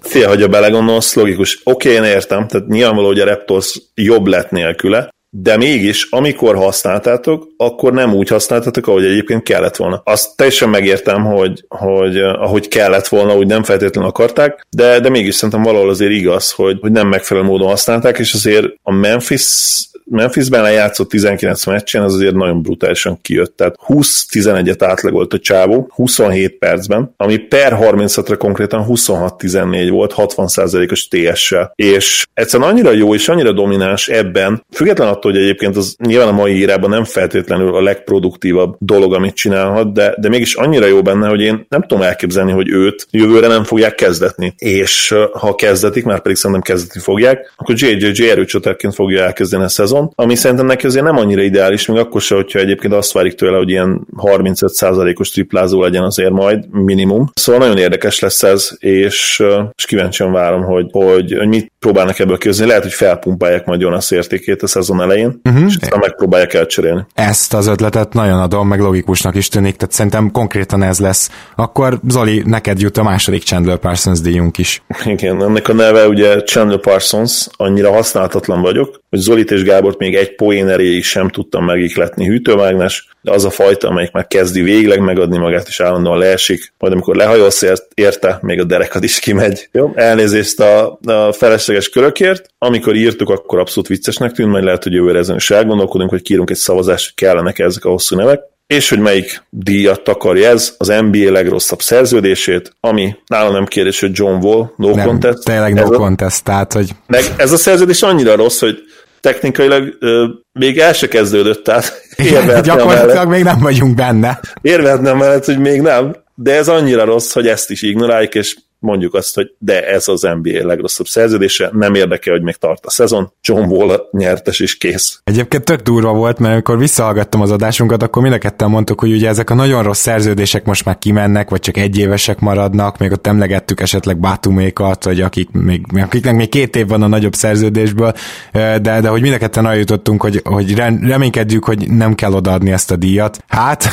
Fia, 0.00 0.28
hogyha 0.28 0.48
belegondolsz, 0.48 1.14
logikus. 1.14 1.60
Oké, 1.64 1.92
én 1.92 2.04
értem, 2.04 2.46
tehát 2.46 2.66
nyilvánvaló, 2.66 3.06
hogy 3.06 3.20
a 3.20 3.24
Raptors 3.24 3.80
jobb 3.94 4.26
lett 4.26 4.50
nélküle, 4.50 5.08
de 5.42 5.56
mégis, 5.56 6.06
amikor 6.10 6.56
használtátok, 6.56 7.46
akkor 7.56 7.92
nem 7.92 8.14
úgy 8.14 8.28
használtátok, 8.28 8.86
ahogy 8.86 9.04
egyébként 9.04 9.42
kellett 9.42 9.76
volna. 9.76 10.00
Azt 10.04 10.36
teljesen 10.36 10.68
megértem, 10.68 11.24
hogy, 11.24 11.64
hogy 11.68 12.18
ahogy 12.18 12.68
kellett 12.68 13.08
volna, 13.08 13.36
úgy 13.36 13.46
nem 13.46 13.62
feltétlenül 13.62 14.10
akarták, 14.10 14.66
de, 14.70 15.00
de 15.00 15.08
mégis 15.08 15.34
szerintem 15.34 15.62
valahol 15.62 15.88
azért 15.88 16.12
igaz, 16.12 16.52
hogy, 16.52 16.78
hogy 16.80 16.92
nem 16.92 17.08
megfelelő 17.08 17.46
módon 17.46 17.68
használták, 17.68 18.18
és 18.18 18.34
azért 18.34 18.66
a 18.82 18.92
Memphis 18.92 19.88
Memphisben 20.10 20.62
lejátszott 20.62 21.08
19 21.08 21.66
meccsen, 21.66 22.02
az 22.02 22.14
azért 22.14 22.34
nagyon 22.34 22.62
brutálisan 22.62 23.18
kijött. 23.22 23.56
Tehát 23.56 23.78
20-11-et 23.86 24.76
átlagolt 24.78 25.32
a 25.32 25.38
csávó 25.38 25.90
27 25.94 26.58
percben, 26.58 27.14
ami 27.16 27.36
per 27.36 27.76
36-ra 27.80 28.34
konkrétan 28.38 28.84
26-14 28.88 29.86
volt, 29.90 30.14
60%-os 30.16 31.08
TS-sel. 31.08 31.72
És 31.74 32.26
egyszerűen 32.34 32.68
annyira 32.68 32.90
jó 32.90 33.14
és 33.14 33.28
annyira 33.28 33.52
domináns 33.52 34.08
ebben, 34.08 34.64
független 34.72 35.08
attól, 35.08 35.32
hogy 35.32 35.40
egyébként 35.40 35.76
az 35.76 35.96
nyilván 35.98 36.28
a 36.28 36.32
mai 36.32 36.56
írában 36.56 36.90
nem 36.90 37.04
feltétlenül 37.04 37.74
a 37.74 37.82
legproduktívabb 37.82 38.76
dolog, 38.78 39.14
amit 39.14 39.34
csinálhat, 39.34 39.92
de, 39.92 40.14
de 40.18 40.28
mégis 40.28 40.54
annyira 40.54 40.86
jó 40.86 41.02
benne, 41.02 41.28
hogy 41.28 41.40
én 41.40 41.66
nem 41.68 41.82
tudom 41.82 42.02
elképzelni, 42.02 42.52
hogy 42.52 42.68
őt 42.68 43.06
jövőre 43.10 43.46
nem 43.46 43.64
fogják 43.64 43.94
kezdetni. 43.94 44.54
És 44.58 45.14
ha 45.32 45.54
kezdetik, 45.54 46.04
már 46.04 46.20
pedig 46.20 46.36
szerintem 46.36 46.74
kezdetni 46.74 47.00
fogják, 47.00 47.52
akkor 47.56 47.74
JJJ 47.78 48.30
erőcsatárként 48.30 48.94
fogja 48.94 49.22
elkezdeni 49.22 49.62
a 49.64 49.68
szezon, 49.68 49.95
szezon, 49.96 50.12
ami 50.14 50.34
szerintem 50.34 50.66
neki 50.66 50.86
azért 50.86 51.04
nem 51.04 51.16
annyira 51.16 51.42
ideális, 51.42 51.86
még 51.86 51.98
akkor 51.98 52.20
se, 52.20 52.34
hogyha 52.34 52.58
egyébként 52.58 52.92
azt 52.92 53.12
várjuk 53.12 53.34
tőle, 53.34 53.56
hogy 53.56 53.68
ilyen 53.68 54.06
35%-os 54.16 55.30
triplázó 55.30 55.82
legyen 55.82 56.02
azért 56.02 56.30
majd 56.30 56.70
minimum. 56.70 57.30
Szóval 57.34 57.60
nagyon 57.60 57.78
érdekes 57.78 58.18
lesz 58.18 58.42
ez, 58.42 58.70
és, 58.78 59.42
és 59.74 59.84
kíváncsian 59.84 60.32
várom, 60.32 60.62
hogy, 60.62 60.86
hogy, 60.92 61.34
hogy 61.38 61.48
mit 61.48 61.72
próbálnak 61.78 62.18
ebből 62.18 62.38
kihozni. 62.38 62.66
Lehet, 62.66 62.82
hogy 62.82 62.92
felpumpálják 62.92 63.64
majd 63.64 63.80
Jonas 63.80 64.10
értékét 64.10 64.62
a 64.62 64.66
szezon 64.66 65.00
elején, 65.00 65.40
uh-huh. 65.44 65.64
és 65.66 65.76
aztán 65.80 65.98
megpróbálják 66.00 66.54
elcserélni. 66.54 67.06
Ezt 67.14 67.54
az 67.54 67.66
ötletet 67.66 68.12
nagyon 68.12 68.38
adom, 68.38 68.68
meg 68.68 68.80
logikusnak 68.80 69.34
is 69.34 69.48
tűnik, 69.48 69.76
tehát 69.76 69.94
szerintem 69.94 70.30
konkrétan 70.30 70.82
ez 70.82 70.98
lesz. 70.98 71.30
Akkor 71.56 72.00
Zoli, 72.08 72.42
neked 72.46 72.80
jut 72.80 72.96
a 72.96 73.02
második 73.02 73.42
Chandler 73.42 73.76
Parsons 73.76 74.20
díjunk 74.20 74.58
is. 74.58 74.82
Igen, 75.04 75.42
ennek 75.42 75.68
a 75.68 75.72
neve 75.72 76.08
ugye 76.08 76.42
Chandler 76.42 76.80
Parsons, 76.80 77.46
annyira 77.56 77.92
használhatatlan 77.92 78.60
vagyok, 78.60 79.00
hogy 79.16 79.24
Zolit 79.24 79.50
és 79.50 79.62
Gábort 79.62 79.98
még 79.98 80.14
egy 80.14 80.34
poén 80.34 80.68
erejéig 80.68 81.04
sem 81.04 81.28
tudtam 81.28 81.64
megikletni 81.64 82.26
hűtőmágnes, 82.26 83.08
de 83.20 83.32
az 83.32 83.44
a 83.44 83.50
fajta, 83.50 83.88
amelyik 83.88 84.12
már 84.12 84.26
kezdi 84.26 84.62
végleg 84.62 85.00
megadni 85.00 85.38
magát, 85.38 85.68
és 85.68 85.80
állandóan 85.80 86.18
leesik, 86.18 86.72
majd 86.78 86.92
amikor 86.92 87.16
lehajolsz 87.16 87.64
érte, 87.94 88.38
még 88.42 88.60
a 88.60 88.64
derekad 88.64 89.04
is 89.04 89.18
kimegy. 89.18 89.68
Jó? 89.72 89.92
Elnézést 89.94 90.60
a, 90.60 90.98
a 91.04 91.32
felesleges 91.32 91.88
körökért. 91.88 92.48
Amikor 92.58 92.94
írtuk, 92.94 93.30
akkor 93.30 93.58
abszolút 93.58 93.88
viccesnek 93.88 94.32
tűnt, 94.32 94.50
majd 94.50 94.64
lehet, 94.64 94.82
hogy 94.82 94.92
jövőre 94.92 95.18
ezen 95.18 95.36
is 95.36 95.50
elgondolkodunk, 95.50 96.10
hogy 96.10 96.22
kírunk 96.22 96.50
egy 96.50 96.56
szavazást, 96.56 97.04
hogy 97.04 97.26
kellene 97.26 97.52
ezek 97.56 97.84
a 97.84 97.90
hosszú 97.90 98.16
nevek 98.16 98.40
és 98.66 98.88
hogy 98.88 98.98
melyik 98.98 99.42
díjat 99.50 100.04
takarja 100.04 100.48
ez, 100.48 100.74
az 100.78 100.88
NBA 100.88 101.30
legrosszabb 101.32 101.80
szerződését, 101.80 102.76
ami 102.80 103.16
nálam 103.26 103.52
nem 103.52 103.64
kérdés, 103.64 104.00
hogy 104.00 104.10
John 104.12 104.44
Wall, 104.44 104.72
no 104.76 104.94
nem, 104.94 105.06
contest. 105.06 105.44
Tényleg 105.44 105.74
no 105.74 105.82
ez 105.82 105.88
contest, 105.88 106.40
a, 106.40 106.42
tehát, 106.42 106.72
hogy... 106.72 106.90
Meg 107.06 107.24
ez 107.36 107.52
a 107.52 107.56
szerződés 107.56 108.02
annyira 108.02 108.36
rossz, 108.36 108.60
hogy 108.60 108.78
technikailag 109.26 109.96
ö, 110.00 110.26
még 110.52 110.78
el 110.78 110.92
se 110.92 111.08
kezdődött, 111.08 111.64
tehát 111.64 111.92
gyakorlatilag 112.62 113.14
mellett, 113.14 113.28
még 113.28 113.44
nem 113.44 113.58
vagyunk 113.58 113.94
benne. 113.94 114.40
Érvetnem 114.60 115.16
mellett, 115.16 115.44
hogy 115.44 115.58
még 115.58 115.80
nem, 115.80 116.16
de 116.34 116.54
ez 116.54 116.68
annyira 116.68 117.04
rossz, 117.04 117.32
hogy 117.32 117.48
ezt 117.48 117.70
is 117.70 117.82
ignoráljuk, 117.82 118.34
és 118.34 118.56
mondjuk 118.78 119.14
azt, 119.14 119.34
hogy 119.34 119.54
de 119.58 119.86
ez 119.86 120.08
az 120.08 120.22
NBA 120.22 120.66
legrosszabb 120.66 121.06
szerződése, 121.06 121.70
nem 121.72 121.94
érdekel, 121.94 122.32
hogy 122.32 122.42
még 122.42 122.54
tart 122.54 122.86
a 122.86 122.90
szezon, 122.90 123.32
John 123.42 123.70
Wall 123.70 124.08
nyertes 124.10 124.60
is 124.60 124.76
kész. 124.76 125.20
Egyébként 125.24 125.64
tök 125.64 125.80
durva 125.80 126.12
volt, 126.12 126.38
mert 126.38 126.52
amikor 126.52 126.78
visszahallgattam 126.78 127.40
az 127.40 127.50
adásunkat, 127.50 128.02
akkor 128.02 128.22
mind 128.22 128.34
a 128.34 128.38
ketten 128.38 128.70
mondtuk, 128.70 129.00
hogy 129.00 129.12
ugye 129.12 129.28
ezek 129.28 129.50
a 129.50 129.54
nagyon 129.54 129.82
rossz 129.82 130.00
szerződések 130.00 130.64
most 130.64 130.84
már 130.84 130.98
kimennek, 130.98 131.50
vagy 131.50 131.60
csak 131.60 131.76
egyévesek 131.76 132.38
maradnak, 132.38 132.98
még 132.98 133.12
ott 133.12 133.26
emlegettük 133.26 133.80
esetleg 133.80 134.18
Batumékat, 134.18 135.04
vagy 135.04 135.20
akik 135.20 135.50
még, 135.50 135.84
akiknek 135.94 136.34
még 136.34 136.48
két 136.48 136.76
év 136.76 136.88
van 136.88 137.02
a 137.02 137.06
nagyobb 137.06 137.34
szerződésből, 137.34 138.12
de, 138.52 138.78
de 138.80 139.08
hogy 139.08 139.20
mind 139.20 139.34
a 139.34 139.38
ketten 139.38 139.66
eljutottunk, 139.66 140.22
hogy, 140.22 140.40
hogy 140.44 140.74
reménykedjük, 141.00 141.64
hogy 141.64 141.90
nem 141.90 142.14
kell 142.14 142.32
odaadni 142.32 142.72
ezt 142.72 142.90
a 142.90 142.96
díjat. 142.96 143.44
Hát... 143.48 143.88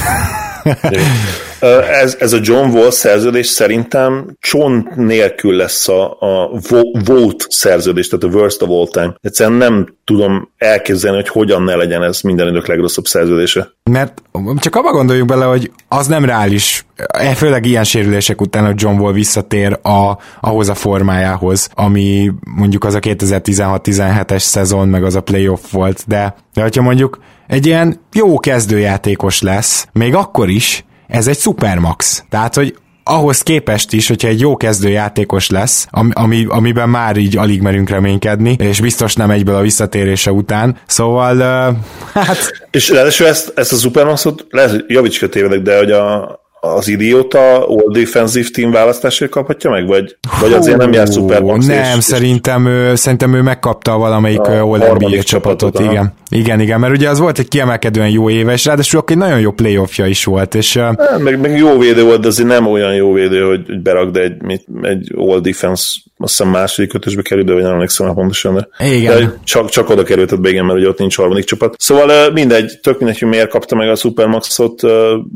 ez, 2.01 2.15
ez 2.19 2.33
a 2.33 2.39
John 2.41 2.69
Wall 2.69 2.91
szerződés 2.91 3.47
szerintem 3.47 4.37
csont 4.39 4.95
nélkül 4.95 5.55
lesz 5.55 5.87
a, 5.87 6.17
a 6.19 6.59
vote 7.05 7.45
szerződés, 7.49 8.07
tehát 8.07 8.35
a 8.35 8.37
worst 8.37 8.61
of 8.61 8.69
all 8.69 8.87
time. 8.87 9.15
Egyszerűen 9.21 9.57
nem 9.57 9.95
tudom 10.03 10.51
elképzelni, 10.57 11.17
hogy 11.17 11.27
hogyan 11.27 11.63
ne 11.63 11.75
legyen 11.75 12.03
ez 12.03 12.21
minden 12.21 12.47
idők 12.47 12.67
legrosszabb 12.67 13.05
szerződése. 13.05 13.71
Mert 13.83 14.21
csak 14.55 14.75
abba 14.75 14.91
gondoljuk 14.91 15.27
bele, 15.27 15.45
hogy 15.45 15.71
az 15.87 16.07
nem 16.07 16.25
reális, 16.25 16.85
e, 16.95 17.33
főleg 17.33 17.65
ilyen 17.65 17.83
sérülések 17.83 18.41
után, 18.41 18.65
hogy 18.65 18.81
John 18.81 18.99
Wall 18.99 19.13
visszatér 19.13 19.79
a, 19.81 20.17
ahhoz 20.41 20.69
a 20.69 20.75
formájához, 20.75 21.69
ami 21.73 22.31
mondjuk 22.55 22.83
az 22.83 22.93
a 22.93 22.99
2016-17-es 22.99 24.39
szezon, 24.39 24.87
meg 24.87 25.03
az 25.03 25.15
a 25.15 25.21
playoff 25.21 25.71
volt, 25.71 26.03
de, 26.07 26.35
de 26.53 26.61
hogyha 26.61 26.81
mondjuk 26.81 27.19
egy 27.47 27.65
ilyen 27.65 27.99
jó 28.13 28.39
kezdőjátékos 28.39 29.41
lesz, 29.41 29.87
még 29.91 30.15
akkor 30.15 30.49
is, 30.49 30.85
ez 31.13 31.27
egy 31.27 31.39
supermax. 31.39 32.23
Tehát, 32.29 32.55
hogy 32.55 32.75
ahhoz 33.03 33.41
képest 33.41 33.93
is, 33.93 34.07
hogyha 34.07 34.27
egy 34.27 34.39
jó 34.39 34.57
kezdőjátékos 34.57 35.49
lesz, 35.49 35.87
ami, 36.11 36.45
amiben 36.49 36.89
már 36.89 37.17
így 37.17 37.37
alig 37.37 37.61
merünk 37.61 37.89
reménykedni, 37.89 38.55
és 38.59 38.81
biztos 38.81 39.15
nem 39.15 39.31
egyből 39.31 39.55
a 39.55 39.61
visszatérése 39.61 40.31
után, 40.31 40.77
szóval 40.85 41.37
uh, 41.37 41.75
hát... 42.13 42.67
És 42.71 42.89
ráadásul 42.89 43.27
ezt, 43.27 43.53
ezt 43.55 43.73
a 43.73 43.75
Supermaxot, 43.75 44.45
lehet, 44.49 44.85
javíts 44.87 45.25
tévedek, 45.25 45.61
de 45.61 45.77
hogy 45.77 45.91
a, 45.91 46.39
az 46.59 46.87
idióta 46.87 47.67
All 47.67 47.91
Defensive 47.91 48.47
Team 48.53 48.71
választásért 48.71 49.31
kaphatja 49.31 49.69
meg, 49.69 49.87
vagy, 49.87 50.17
vagy 50.39 50.53
azért 50.53 50.77
nem 50.77 50.93
jár 50.93 51.07
Supermax? 51.07 51.65
Nem, 51.65 51.97
és, 51.97 52.03
szerintem, 52.03 52.65
ő, 52.65 52.95
szerintem 52.95 53.33
ő 53.33 53.41
megkapta 53.41 53.97
valamelyik 53.97 54.39
All 54.39 54.97
NBA 54.97 55.23
csapatot, 55.23 55.79
igen. 55.79 56.13
Igen, 56.33 56.59
igen, 56.59 56.79
mert 56.79 56.93
ugye 56.93 57.09
az 57.09 57.19
volt 57.19 57.39
egy 57.39 57.47
kiemelkedően 57.47 58.09
jó 58.09 58.29
éve, 58.29 58.51
és 58.51 58.65
ráadásul 58.65 59.03
egy 59.07 59.17
nagyon 59.17 59.39
jó 59.39 59.51
playoffja 59.51 60.05
is 60.05 60.23
volt, 60.23 60.55
és... 60.55 60.77
Hát, 60.77 61.19
meg, 61.19 61.39
meg 61.39 61.57
jó 61.57 61.77
védő 61.77 62.03
volt, 62.03 62.21
de 62.21 62.27
azért 62.27 62.47
nem 62.47 62.67
olyan 62.67 62.95
jó 62.95 63.13
védő, 63.13 63.43
hogy 63.43 63.81
berakd 63.81 64.17
egy, 64.17 64.61
egy 64.81 65.11
All 65.15 65.39
Defense 65.39 65.99
azt 66.17 66.37
hiszem 66.37 66.51
második 66.51 66.93
ötösbe 66.93 67.21
került, 67.21 67.47
de 67.47 67.53
vagy 67.53 67.61
nem 67.61 67.71
emlékszem 67.71 68.13
pontosan, 68.13 68.53
de, 68.53 68.85
igen. 68.85 69.17
de 69.17 69.37
csak, 69.43 69.69
csak 69.69 69.89
oda 69.89 70.03
kerültet 70.03 70.41
be, 70.41 70.49
igen, 70.49 70.65
mert 70.65 70.79
ugye 70.79 70.87
ott 70.87 70.97
nincs 70.97 71.15
harmadik 71.15 71.43
csapat. 71.43 71.75
Szóval 71.77 72.31
mindegy, 72.31 72.79
tök 72.81 72.97
mindegy, 72.99 73.19
hogy 73.19 73.29
miért 73.29 73.49
kapta 73.49 73.75
meg 73.75 73.89
a 73.89 73.95
Supermaxot, 73.95 74.81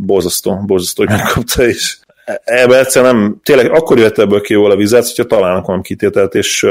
borzasztó, 0.06 0.64
borzasztó, 0.66 1.04
hogy 1.06 1.16
megkapta, 1.18 1.68
és 1.68 1.98
ebbe 2.44 2.80
egyszerűen 2.80 3.16
nem, 3.16 3.40
tényleg 3.44 3.72
akkor 3.72 3.98
jött 3.98 4.18
ebből 4.18 4.42
ki 4.42 4.54
jól 4.54 4.72
a 4.72 4.76
vizet, 4.76 5.08
hogyha 5.08 5.24
találnak 5.24 5.66
valami 5.66 5.84
kitételt, 5.84 6.36
és 6.36 6.66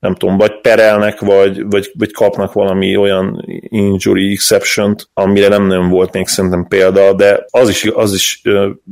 nem 0.00 0.14
tudom, 0.14 0.36
vagy 0.36 0.60
perelnek, 0.60 1.20
vagy, 1.20 1.64
vagy, 1.64 1.92
vagy 1.98 2.12
kapnak 2.12 2.52
valami 2.52 2.96
olyan 2.96 3.44
injury 3.68 4.32
exception 4.32 4.94
amire 5.14 5.48
nem, 5.48 5.66
nem 5.66 5.88
volt 5.88 6.12
még 6.12 6.28
szerintem 6.28 6.66
példa, 6.68 7.12
de 7.12 7.46
az 7.50 7.68
is, 7.68 7.84
az 7.94 8.12
is 8.12 8.42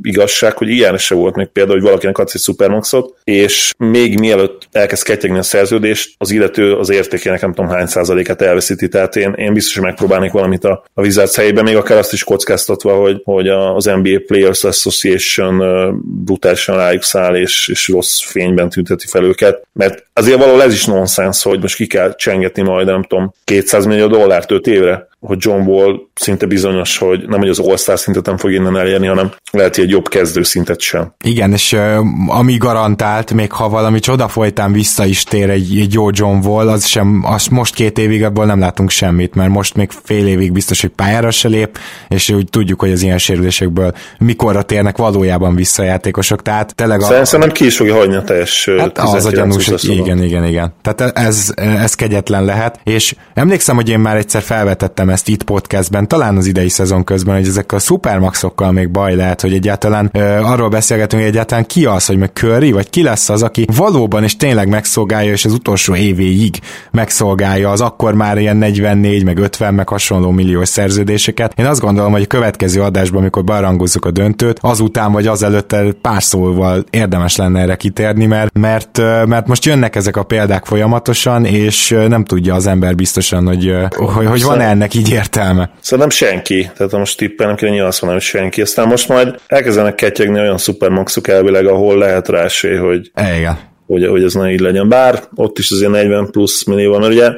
igazság, 0.01 0.57
hogy 0.57 0.69
ilyen 0.69 0.97
se 0.97 1.15
volt 1.15 1.35
még 1.35 1.47
példa, 1.47 1.71
hogy 1.71 1.81
valakinek 1.81 2.17
adsz 2.17 2.33
egy 2.33 2.41
supermaxot, 2.41 3.13
és 3.23 3.73
még 3.77 4.19
mielőtt 4.19 4.67
elkezd 4.71 5.03
ketyegni 5.03 5.37
a 5.37 5.43
szerződést, 5.43 6.15
az 6.17 6.31
illető 6.31 6.73
az 6.73 6.89
értékének 6.89 7.41
nem 7.41 7.53
tudom 7.53 7.69
hány 7.69 7.85
százalékát 7.85 8.41
elveszíti, 8.41 8.87
tehát 8.87 9.15
én, 9.15 9.33
én 9.33 9.53
biztos, 9.53 9.73
hogy 9.73 9.83
megpróbálnék 9.83 10.31
valamit 10.31 10.63
a, 10.63 10.83
a 10.93 11.01
Wizards 11.01 11.35
helyében, 11.35 11.63
még 11.63 11.75
akár 11.75 11.97
azt 11.97 12.13
is 12.13 12.23
kockáztatva, 12.23 12.95
hogy, 12.95 13.21
hogy 13.23 13.47
az 13.47 13.85
NBA 13.85 14.19
Players 14.25 14.63
Association 14.63 15.57
brutálisan 16.25 16.75
rájuk 16.75 17.03
száll, 17.03 17.35
és, 17.35 17.67
és 17.67 17.87
rossz 17.87 18.21
fényben 18.21 18.69
tünteti 18.69 19.07
fel 19.07 19.23
őket, 19.23 19.67
mert 19.73 20.05
azért 20.13 20.37
valahol 20.37 20.63
ez 20.63 20.73
is 20.73 20.85
nonsens, 20.99 21.43
hogy 21.43 21.61
most 21.61 21.75
ki 21.75 21.87
kell 21.87 22.15
csengetni 22.15 22.61
majd, 22.61 22.87
nem 22.87 23.03
tudom, 23.03 23.33
200 23.43 23.85
millió 23.85 24.07
dollárt 24.07 24.51
5 24.51 24.67
évre 24.67 25.08
hogy 25.19 25.37
John 25.39 25.61
Wall 25.61 25.99
szinte 26.13 26.45
bizonyos, 26.45 26.97
hogy 26.97 27.27
nem, 27.27 27.39
hogy 27.39 27.49
az 27.49 27.59
All-Star 27.59 27.99
szintet 27.99 28.25
nem 28.25 28.37
fog 28.37 28.51
innen 28.51 28.77
elérni, 28.77 29.07
hanem 29.07 29.31
lehet, 29.51 29.75
hogy 29.75 29.83
egy 29.83 29.89
jobb 29.89 30.07
kezdő 30.07 30.43
szintet 30.43 30.79
sem. 30.79 31.13
Igen, 31.23 31.53
és 31.53 31.77
ami 32.27 32.57
garantált, 32.57 33.33
még 33.33 33.51
ha 33.51 33.69
valami 33.69 33.99
csoda 33.99 34.27
folytán 34.27 34.71
vissza 34.71 35.05
is 35.05 35.23
tér 35.23 35.49
egy, 35.49 35.79
egy 35.79 35.93
jó 35.93 36.07
John 36.11 36.47
Wall, 36.47 36.69
az 36.69 36.85
sem, 36.85 37.23
az 37.25 37.47
most 37.47 37.75
két 37.75 37.97
évig 37.97 38.23
abból 38.23 38.45
nem 38.45 38.59
látunk 38.59 38.89
semmit, 38.89 39.35
mert 39.35 39.49
most 39.49 39.75
még 39.75 39.89
fél 40.03 40.27
évig 40.27 40.51
biztos, 40.51 40.81
hogy 40.81 40.89
pályára 40.89 41.31
se 41.31 41.47
lép, 41.47 41.77
és 42.07 42.29
úgy 42.29 42.49
tudjuk, 42.49 42.79
hogy 42.79 42.91
az 42.91 43.01
ilyen 43.01 43.17
sérülésekből 43.17 43.93
mikorra 44.17 44.61
térnek 44.61 44.97
valójában 44.97 45.55
vissza 45.55 45.83
játékosok, 45.83 46.41
tehát 46.41 46.75
tényleg 46.75 47.01
a... 47.01 47.25
Szerintem 47.25 47.51
ki 47.51 47.65
is 47.65 47.77
fogja 47.77 47.95
hagyni 47.95 48.15
a 48.15 48.23
teljes 48.23 48.69
hát 48.77 48.97
az 48.97 49.25
a 49.25 49.31
gyanús, 49.31 49.67
hogy 49.67 49.83
igen, 49.83 50.23
igen, 50.23 50.45
igen. 50.45 50.73
Tehát 50.81 51.17
ez, 51.17 51.53
ez 51.55 51.93
kegyetlen 51.93 52.45
lehet, 52.45 52.79
és 52.83 53.15
emlékszem, 53.33 53.75
hogy 53.75 53.89
én 53.89 53.99
már 53.99 54.17
egyszer 54.17 54.41
felvetettem 54.41 55.08
ezt 55.09 55.27
itt 55.27 55.43
podcastben, 55.43 56.07
talán 56.07 56.37
az 56.37 56.45
idei 56.45 56.69
szezon 56.69 57.03
közben, 57.03 57.35
hogy 57.35 57.47
ezek 57.47 57.71
a 57.71 57.79
supermaxokkal 57.79 58.71
még 58.71 58.89
baj 58.89 59.15
lehet, 59.15 59.41
hogy 59.41 59.53
egyáltalán 59.53 60.09
ö, 60.13 60.19
arról 60.21 60.69
beszélgetünk, 60.69 61.21
hogy 61.21 61.31
egyáltalán 61.31 61.65
ki 61.65 61.85
az, 61.85 62.05
hogy 62.05 62.17
meg 62.17 62.31
Curry, 62.33 62.71
vagy 62.71 62.89
ki 62.89 63.03
lesz 63.03 63.29
az, 63.29 63.43
aki 63.43 63.65
valóban 63.75 64.23
és 64.23 64.35
tényleg 64.37 64.67
megszolgálja, 64.67 65.31
és 65.31 65.45
az 65.45 65.53
utolsó 65.53 65.95
évéig 65.95 66.59
megszolgálja 66.91 67.69
az 67.69 67.81
akkor 67.81 68.13
már 68.13 68.37
ilyen 68.37 68.57
44, 68.57 69.23
meg 69.23 69.37
50, 69.37 69.73
meg 69.73 69.89
hasonló 69.89 70.31
milliós 70.31 70.67
szerződéseket. 70.67 71.53
Én 71.55 71.65
azt 71.65 71.81
gondolom, 71.81 72.11
hogy 72.11 72.21
a 72.21 72.27
következő 72.27 72.81
adásban, 72.81 73.19
amikor 73.19 73.43
barangozzuk 73.43 74.05
a 74.05 74.11
döntőt, 74.11 74.57
azután 74.61 75.11
vagy 75.11 75.27
azelőtt 75.27 75.75
pár 76.01 76.23
szóval 76.23 76.83
érdemes 76.89 77.35
lenne 77.35 77.61
erre 77.61 77.75
kitérni, 77.75 78.25
mert, 78.25 78.57
mert, 78.57 78.97
mert 79.25 79.47
most 79.47 79.65
jönnek 79.65 79.95
ezek 79.95 80.17
a 80.17 80.23
példák 80.23 80.65
folyamatosan, 80.65 81.45
és 81.45 81.95
nem 82.07 82.23
tudja 82.23 82.55
az 82.55 82.67
ember 82.67 82.95
biztosan, 82.95 83.45
hogy, 83.45 83.75
hogy, 83.95 84.25
hogy 84.25 84.43
van 84.43 84.59
ennek 84.59 84.93
így 84.99 85.11
értelme. 85.11 85.69
Szerintem 85.81 86.09
senki. 86.09 86.71
Tehát 86.77 86.91
most 86.91 87.17
tippelnem 87.17 87.55
kéne, 87.55 87.71
nyilván 87.71 87.89
azt 87.89 88.01
mondom, 88.01 88.19
hogy 88.19 88.29
senki. 88.29 88.61
Aztán 88.61 88.87
most 88.87 89.07
majd 89.07 89.39
elkezdenek 89.47 89.95
ketyegni 89.95 90.39
olyan 90.39 90.57
szupermaxok 90.57 91.27
elvileg, 91.27 91.65
ahol 91.65 91.97
lehet 91.97 92.27
rá 92.27 92.43
esély, 92.43 92.77
hogy, 92.77 93.11
Igen 93.15 93.68
hogy, 93.89 94.07
hogy 94.07 94.23
ez 94.23 94.33
ne 94.33 94.51
így 94.51 94.59
legyen. 94.59 94.89
Bár 94.89 95.23
ott 95.35 95.57
is 95.57 95.71
azért 95.71 95.91
40 95.91 96.31
plusz 96.31 96.63
millió 96.63 96.91
van, 96.91 96.99
mert 96.99 97.13
ugye 97.13 97.31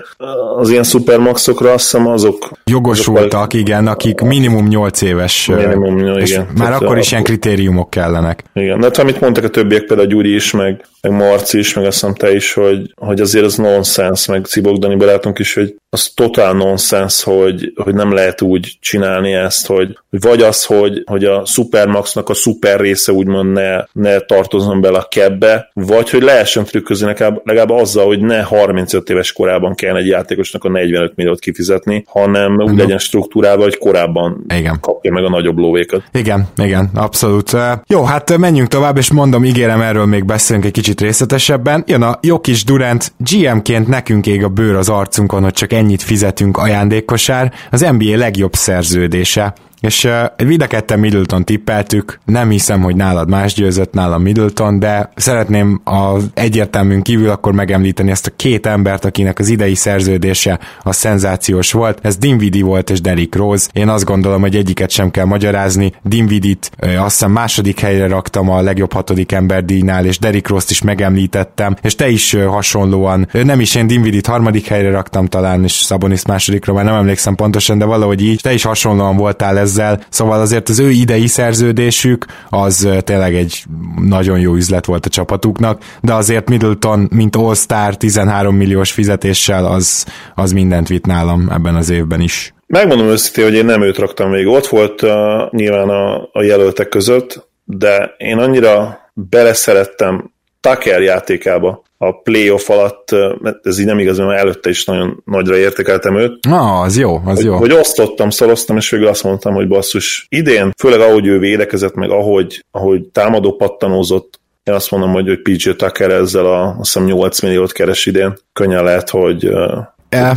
az 0.57 0.69
ilyen 0.69 0.83
supermaxokra 0.83 1.71
azt 1.71 1.83
hiszem 1.83 2.07
azok... 2.07 2.51
Jogosultak, 2.65 3.39
azok, 3.39 3.53
igen, 3.53 3.87
akik 3.87 4.21
minimum 4.21 4.67
8 4.67 5.01
éves. 5.01 5.45
Minimum, 5.45 6.17
és 6.17 6.29
igen. 6.29 6.47
Már 6.57 6.73
akkor 6.73 6.97
is 6.97 7.11
ilyen 7.11 7.23
kritériumok 7.23 7.89
kellenek. 7.89 8.43
Igen, 8.53 8.79
de 8.79 8.85
hát, 8.85 8.97
amit 8.97 9.21
mondtak 9.21 9.43
a 9.43 9.49
többiek, 9.49 9.85
például 9.85 10.07
Gyuri 10.07 10.33
is, 10.33 10.51
meg, 10.51 10.85
meg 11.01 11.11
Marci 11.11 11.57
is, 11.57 11.73
meg 11.73 11.85
azt 11.85 11.99
hiszem 11.99 12.15
te 12.15 12.33
is, 12.33 12.53
hogy, 12.53 12.93
hogy 12.95 13.21
azért 13.21 13.45
az 13.45 13.55
nonsens, 13.55 14.25
meg 14.25 14.45
Cibogdani 14.45 14.95
barátunk 14.95 15.39
is, 15.39 15.53
hogy 15.53 15.75
az 15.89 16.11
totál 16.15 16.53
nonsens, 16.53 17.23
hogy, 17.23 17.73
hogy 17.75 17.93
nem 17.93 18.13
lehet 18.13 18.41
úgy 18.41 18.77
csinálni 18.79 19.33
ezt, 19.33 19.67
hogy, 19.67 19.97
hogy 20.09 20.21
vagy 20.21 20.41
az, 20.41 20.65
hogy, 20.65 21.03
hogy 21.05 21.25
a 21.25 21.45
Supermaxnak 21.45 22.29
a 22.29 22.33
szuper 22.33 22.79
része 22.79 23.11
úgymond 23.11 23.51
ne, 23.51 23.83
ne 23.91 24.19
tartozzon 24.19 24.81
bele 24.81 24.97
a 24.97 25.07
kebbe, 25.09 25.69
vagy 25.73 26.09
hogy 26.09 26.21
lehessen 26.41 26.65
trükközni 26.65 27.05
legalább, 27.05 27.41
legalább 27.43 27.69
azzal, 27.69 28.05
hogy 28.05 28.19
ne 28.19 28.41
35 28.41 29.09
éves 29.09 29.31
korában 29.31 29.75
kell 29.75 29.95
egy 29.95 30.07
játékosnak 30.07 30.63
a 30.63 30.69
45 30.69 31.15
milliót 31.15 31.39
kifizetni, 31.39 32.03
hanem 32.07 32.59
úgy 32.59 32.77
legyen 32.77 32.97
struktúrával, 32.97 33.63
hogy 33.63 33.77
korábban 33.77 34.45
igen. 34.47 34.79
kapja 34.79 35.11
meg 35.11 35.23
a 35.23 35.29
nagyobb 35.29 35.57
lóvékat. 35.57 36.03
Igen, 36.13 36.47
igen, 36.55 36.89
abszolút. 36.93 37.57
Jó, 37.87 38.03
hát 38.03 38.37
menjünk 38.37 38.67
tovább, 38.67 38.97
és 38.97 39.11
mondom, 39.11 39.45
ígérem, 39.45 39.81
erről 39.81 40.05
még 40.05 40.25
beszélünk 40.25 40.65
egy 40.65 40.71
kicsit 40.71 41.01
részletesebben. 41.01 41.83
Jön 41.87 42.01
a 42.01 42.19
jó 42.21 42.39
kis 42.39 42.63
Durant, 42.63 43.13
GM-ként 43.17 43.87
nekünk 43.87 44.27
ég 44.27 44.43
a 44.43 44.49
bőr 44.49 44.75
az 44.75 44.89
arcunkon, 44.89 45.43
hogy 45.43 45.53
csak 45.53 45.73
ennyit 45.73 46.01
fizetünk 46.01 46.57
ajándékkosár, 46.57 47.53
az 47.71 47.81
NBA 47.81 48.17
legjobb 48.17 48.53
szerződése. 48.53 49.53
És 49.81 50.03
uh, 50.03 50.47
mind 50.47 50.61
a 50.61 50.67
ketten 50.67 50.99
Middleton 50.99 51.45
tippeltük, 51.45 52.19
nem 52.25 52.49
hiszem, 52.49 52.81
hogy 52.81 52.95
nálad 52.95 53.29
más 53.29 53.53
győzött, 53.53 53.93
nálam 53.93 54.21
Middleton, 54.21 54.79
de 54.79 55.11
szeretném 55.15 55.81
az 55.83 56.29
egyértelműn 56.33 57.01
kívül 57.01 57.29
akkor 57.29 57.53
megemlíteni 57.53 58.11
ezt 58.11 58.27
a 58.27 58.31
két 58.35 58.65
embert, 58.65 59.05
akinek 59.05 59.39
az 59.39 59.49
idei 59.49 59.75
szerződése 59.75 60.59
a 60.83 60.93
szenzációs 60.93 61.71
volt. 61.71 61.99
Ez 62.01 62.17
Dinwiddie 62.17 62.63
volt 62.63 62.89
és 62.89 63.01
Derrick 63.01 63.35
Rose. 63.35 63.69
Én 63.73 63.89
azt 63.89 64.05
gondolom, 64.05 64.41
hogy 64.41 64.55
egyiket 64.55 64.89
sem 64.89 65.11
kell 65.11 65.25
magyarázni. 65.25 65.93
Dinwiddie-t 66.03 66.71
uh, 66.83 67.03
azt 67.03 67.11
hiszem 67.11 67.31
második 67.31 67.79
helyre 67.79 68.07
raktam 68.07 68.49
a 68.49 68.61
legjobb 68.61 68.93
hatodik 68.93 69.31
ember 69.31 69.65
díjnál, 69.65 70.05
és 70.05 70.19
Derrick 70.19 70.47
Rose-t 70.47 70.69
is 70.69 70.81
megemlítettem, 70.81 71.75
és 71.81 71.95
te 71.95 72.09
is 72.09 72.33
uh, 72.33 72.45
hasonlóan, 72.45 73.27
uh, 73.33 73.43
nem 73.43 73.59
is 73.59 73.75
én 73.75 73.87
Dinwiddie-t 73.87 74.27
harmadik 74.27 74.67
helyre 74.67 74.91
raktam 74.91 75.25
talán, 75.25 75.63
és 75.63 75.71
Szabonis 75.71 76.25
másodikra, 76.25 76.73
már 76.73 76.85
nem 76.85 76.95
emlékszem 76.95 77.35
pontosan, 77.35 77.77
de 77.77 77.85
valahogy 77.85 78.23
így, 78.23 78.39
te 78.41 78.53
is 78.53 78.63
hasonlóan 78.63 79.17
voltál 79.17 79.57
ez 79.57 79.70
ezzel, 79.71 79.99
szóval 80.09 80.41
azért 80.41 80.69
az 80.69 80.79
ő 80.79 80.89
idei 80.89 81.27
szerződésük 81.27 82.25
az 82.49 82.87
tényleg 82.99 83.35
egy 83.35 83.63
nagyon 84.05 84.39
jó 84.39 84.53
üzlet 84.53 84.85
volt 84.85 85.05
a 85.05 85.09
csapatuknak, 85.09 85.81
de 86.01 86.13
azért 86.13 86.49
Middleton, 86.49 87.07
mint 87.11 87.35
All-Star 87.35 87.97
13 87.97 88.55
milliós 88.55 88.91
fizetéssel, 88.91 89.65
az, 89.65 90.05
az 90.35 90.51
mindent 90.51 90.87
vitt 90.87 91.05
nálam 91.05 91.49
ebben 91.49 91.75
az 91.75 91.89
évben 91.89 92.21
is. 92.21 92.53
Megmondom 92.67 93.07
őszintén, 93.07 93.43
hogy 93.43 93.53
én 93.53 93.65
nem 93.65 93.81
őt 93.81 93.97
raktam 93.97 94.29
még. 94.29 94.47
Ott 94.47 94.67
volt 94.67 95.01
uh, 95.01 95.09
nyilván 95.49 95.89
a, 95.89 96.29
a 96.31 96.41
jelöltek 96.41 96.89
között, 96.89 97.49
de 97.63 98.15
én 98.17 98.37
annyira 98.37 98.99
beleszerettem 99.13 100.31
Tucker 100.61 101.01
játékába, 101.01 101.83
a 101.97 102.11
playoff 102.11 102.69
alatt, 102.69 103.11
mert 103.39 103.65
ez 103.67 103.79
így 103.79 103.85
nem 103.85 103.99
igaz, 103.99 104.17
mert 104.17 104.39
előtte 104.39 104.69
is 104.69 104.85
nagyon 104.85 105.21
nagyra 105.25 105.57
értékeltem 105.57 106.17
őt. 106.17 106.45
Na, 106.45 106.79
az 106.79 106.97
jó, 106.97 107.21
az 107.25 107.35
hogy, 107.35 107.45
jó. 107.45 107.55
Hogy 107.55 107.71
osztottam, 107.71 108.29
szoroztam, 108.29 108.77
és 108.77 108.89
végül 108.89 109.07
azt 109.07 109.23
mondtam, 109.23 109.53
hogy 109.53 109.67
basszus, 109.67 110.25
idén, 110.29 110.71
főleg 110.77 110.99
ahogy 110.99 111.27
ő 111.27 111.39
védekezett, 111.39 111.93
meg 111.93 112.09
ahogy, 112.09 112.65
ahogy 112.71 113.03
támadó 113.03 113.55
pattanózott, 113.55 114.39
én 114.63 114.73
azt 114.73 114.91
mondom, 114.91 115.11
hogy, 115.11 115.27
hogy 115.27 115.41
PJ 115.41 115.69
Tucker 115.69 116.11
ezzel 116.11 116.45
a, 116.45 116.67
azt 116.67 116.93
hiszem 116.93 117.03
8 117.03 117.41
milliót 117.41 117.71
keres 117.71 118.05
idén. 118.05 118.37
Könnyen 118.53 118.83
lehet, 118.83 119.09
hogy 119.09 119.51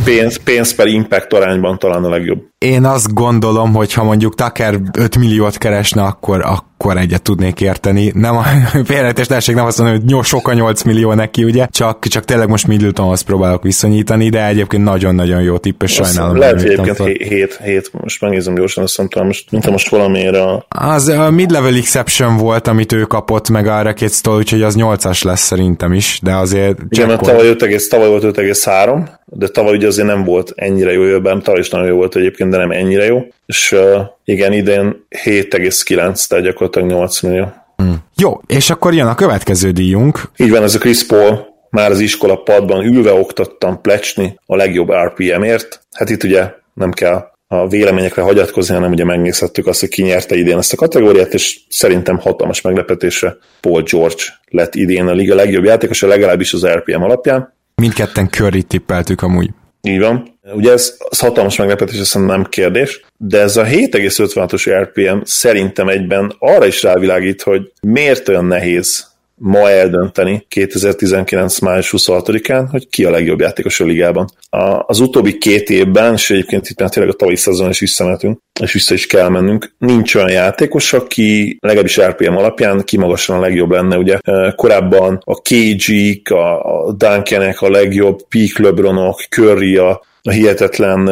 pénz, 0.03 0.43
pénz 0.43 0.75
per 0.75 0.87
impact 0.87 1.33
arányban 1.33 1.79
talán 1.79 2.03
a 2.03 2.09
legjobb. 2.09 2.43
Én 2.65 2.85
azt 2.85 3.13
gondolom, 3.13 3.73
hogy 3.73 3.93
ha 3.93 4.03
mondjuk 4.03 4.35
Tucker 4.35 4.79
5 4.97 5.17
milliót 5.17 5.57
keresne, 5.57 6.01
akkor, 6.01 6.41
akkor 6.45 6.97
egyet 6.97 7.21
tudnék 7.21 7.61
érteni. 7.61 8.11
Nem 8.15 8.35
a 8.37 8.43
félrejtéstelenség 8.85 9.55
nem 9.55 9.65
azt 9.65 9.77
mondom, 9.77 10.15
hogy 10.15 10.23
sok 10.23 10.47
a 10.47 10.53
8 10.53 10.83
millió 10.83 11.13
neki, 11.13 11.43
ugye? 11.43 11.65
Csak, 11.65 12.05
csak 12.07 12.25
tényleg 12.25 12.47
most 12.49 12.67
Middletonhoz 12.67 13.21
próbálok 13.21 13.63
viszonyítani, 13.63 14.29
de 14.29 14.47
egyébként 14.47 14.83
nagyon-nagyon 14.83 15.41
jó 15.41 15.57
tipp, 15.57 15.83
és 15.83 15.91
sajnálom. 15.91 16.37
Lehet, 16.37 16.61
hogy 16.61 16.71
egyébként 16.71 17.17
7, 17.17 17.59
7, 17.63 17.91
most 17.93 18.21
megnézem 18.21 18.55
gyorsan, 18.55 18.83
azt 18.83 18.97
mondtam, 18.97 19.25
most, 19.25 19.51
mint 19.51 19.69
most 19.69 19.89
valamiért 19.89 20.35
a... 20.35 20.65
Az 20.69 21.07
a 21.07 21.31
mid-level 21.31 21.75
exception 21.75 22.37
volt, 22.37 22.67
amit 22.67 22.91
ő 22.91 23.01
kapott 23.01 23.49
meg 23.49 23.67
a 23.67 23.81
Rackets-tól, 23.81 24.37
úgyhogy 24.37 24.61
az 24.61 24.75
8-as 24.77 25.23
lesz 25.23 25.41
szerintem 25.41 25.93
is, 25.93 26.19
de 26.23 26.35
azért... 26.35 26.77
Igen, 26.89 27.07
mert 27.07 27.21
tavaly, 27.21 27.47
5, 27.47 27.89
tavaly 27.89 28.07
volt 28.07 28.23
5,3, 28.23 29.07
de 29.25 29.47
tavaly 29.47 29.75
ugye 29.75 29.87
azért 29.87 30.07
nem 30.07 30.23
volt 30.23 30.51
ennyire 30.55 30.91
jó, 30.91 31.03
jövőben, 31.03 31.41
tavaly 31.41 31.59
is 31.59 31.69
nagyon 31.69 31.87
jó 31.87 31.95
volt 31.95 32.15
egyébként, 32.15 32.54
de 32.55 32.61
nem 32.61 32.71
ennyire 32.71 33.05
jó, 33.05 33.27
és 33.45 33.71
uh, 33.71 33.99
igen, 34.23 34.53
idén 34.53 35.05
7,9, 35.23 36.27
tehát 36.27 36.45
gyakorlatilag 36.45 36.89
8 36.89 37.21
millió. 37.21 37.53
Hmm. 37.75 38.03
Jó, 38.17 38.41
és 38.47 38.69
akkor 38.69 38.93
jön 38.93 39.07
a 39.07 39.15
következő 39.15 39.71
díjunk. 39.71 40.21
Így 40.37 40.49
van, 40.49 40.63
ez 40.63 40.75
a 40.75 40.79
Chris 40.79 41.05
Paul, 41.05 41.45
már 41.69 41.91
az 41.91 41.99
iskola 41.99 42.35
padban 42.35 42.85
ülve 42.85 43.13
oktattam 43.13 43.81
plecsni 43.81 44.39
a 44.45 44.55
legjobb 44.55 44.91
RPM-ért. 44.91 45.81
Hát 45.91 46.09
itt 46.09 46.23
ugye 46.23 46.51
nem 46.73 46.91
kell 46.91 47.33
a 47.47 47.67
véleményekre 47.67 48.21
hagyatkozni, 48.21 48.73
hanem 48.73 48.91
ugye 48.91 49.05
megnézhettük 49.05 49.67
azt, 49.67 49.79
hogy 49.79 49.89
ki 49.89 50.03
nyerte 50.03 50.35
idén 50.35 50.57
ezt 50.57 50.73
a 50.73 50.75
kategóriát, 50.75 51.33
és 51.33 51.59
szerintem 51.69 52.19
hatalmas 52.19 52.61
meglepetésre 52.61 53.37
Paul 53.61 53.81
George 53.81 54.23
lett 54.49 54.75
idén 54.75 55.07
a 55.07 55.13
liga 55.13 55.35
legjobb 55.35 55.63
játékosa, 55.63 56.07
legalábbis 56.07 56.53
az 56.53 56.67
RPM 56.67 57.01
alapján. 57.01 57.53
Mindketten 57.75 58.29
curry 58.29 58.63
tippeltük 58.63 59.21
amúgy. 59.21 59.49
Így 59.81 59.99
van. 59.99 60.34
Ugye 60.53 60.71
ez, 60.71 60.97
ez 61.09 61.19
hatalmas 61.19 61.57
meglepetés, 61.57 61.99
ez 61.99 62.13
nem 62.13 62.43
kérdés, 62.43 63.01
de 63.17 63.39
ez 63.39 63.57
a 63.57 63.63
7,56-os 63.63 64.81
RPM 64.81 65.17
szerintem 65.23 65.87
egyben 65.89 66.35
arra 66.39 66.65
is 66.65 66.83
rávilágít, 66.83 67.41
hogy 67.41 67.71
miért 67.81 68.29
olyan 68.29 68.45
nehéz 68.45 69.13
ma 69.37 69.69
eldönteni 69.69 70.45
2019. 70.47 71.59
május 71.59 71.93
26-án, 71.97 72.67
hogy 72.71 72.89
ki 72.89 73.05
a 73.05 73.09
legjobb 73.09 73.39
játékos 73.39 73.79
a 73.79 73.85
ligában. 73.85 74.29
A, 74.49 74.83
az 74.87 74.99
utóbbi 74.99 75.37
két 75.37 75.69
évben, 75.69 76.13
és 76.13 76.29
egyébként 76.29 76.69
itt 76.69 76.79
már 76.79 76.89
tényleg 76.89 77.13
a 77.13 77.15
tavalyi 77.15 77.37
szezon 77.37 77.69
is 77.69 77.79
visszamentünk, 77.79 78.39
és 78.61 78.73
vissza 78.73 78.93
is 78.93 79.07
kell 79.07 79.29
mennünk, 79.29 79.75
nincs 79.77 80.15
olyan 80.15 80.31
játékos, 80.31 80.93
aki 80.93 81.57
legalábbis 81.61 82.01
RPM 82.01 82.35
alapján 82.35 82.83
kimagasan 82.83 83.37
a 83.37 83.39
legjobb 83.39 83.71
lenne. 83.71 83.97
Ugye 83.97 84.17
korábban 84.55 85.21
a 85.23 85.35
KG-k, 85.35 86.29
a 86.29 86.93
Duncanek 86.97 87.61
a 87.61 87.69
legjobb, 87.69 88.27
Peak 88.27 88.57
LeBronok, 88.57 89.21
Curry 89.29 89.77
a, 89.77 90.01
a 90.25 90.31
hihetetlen 90.31 91.09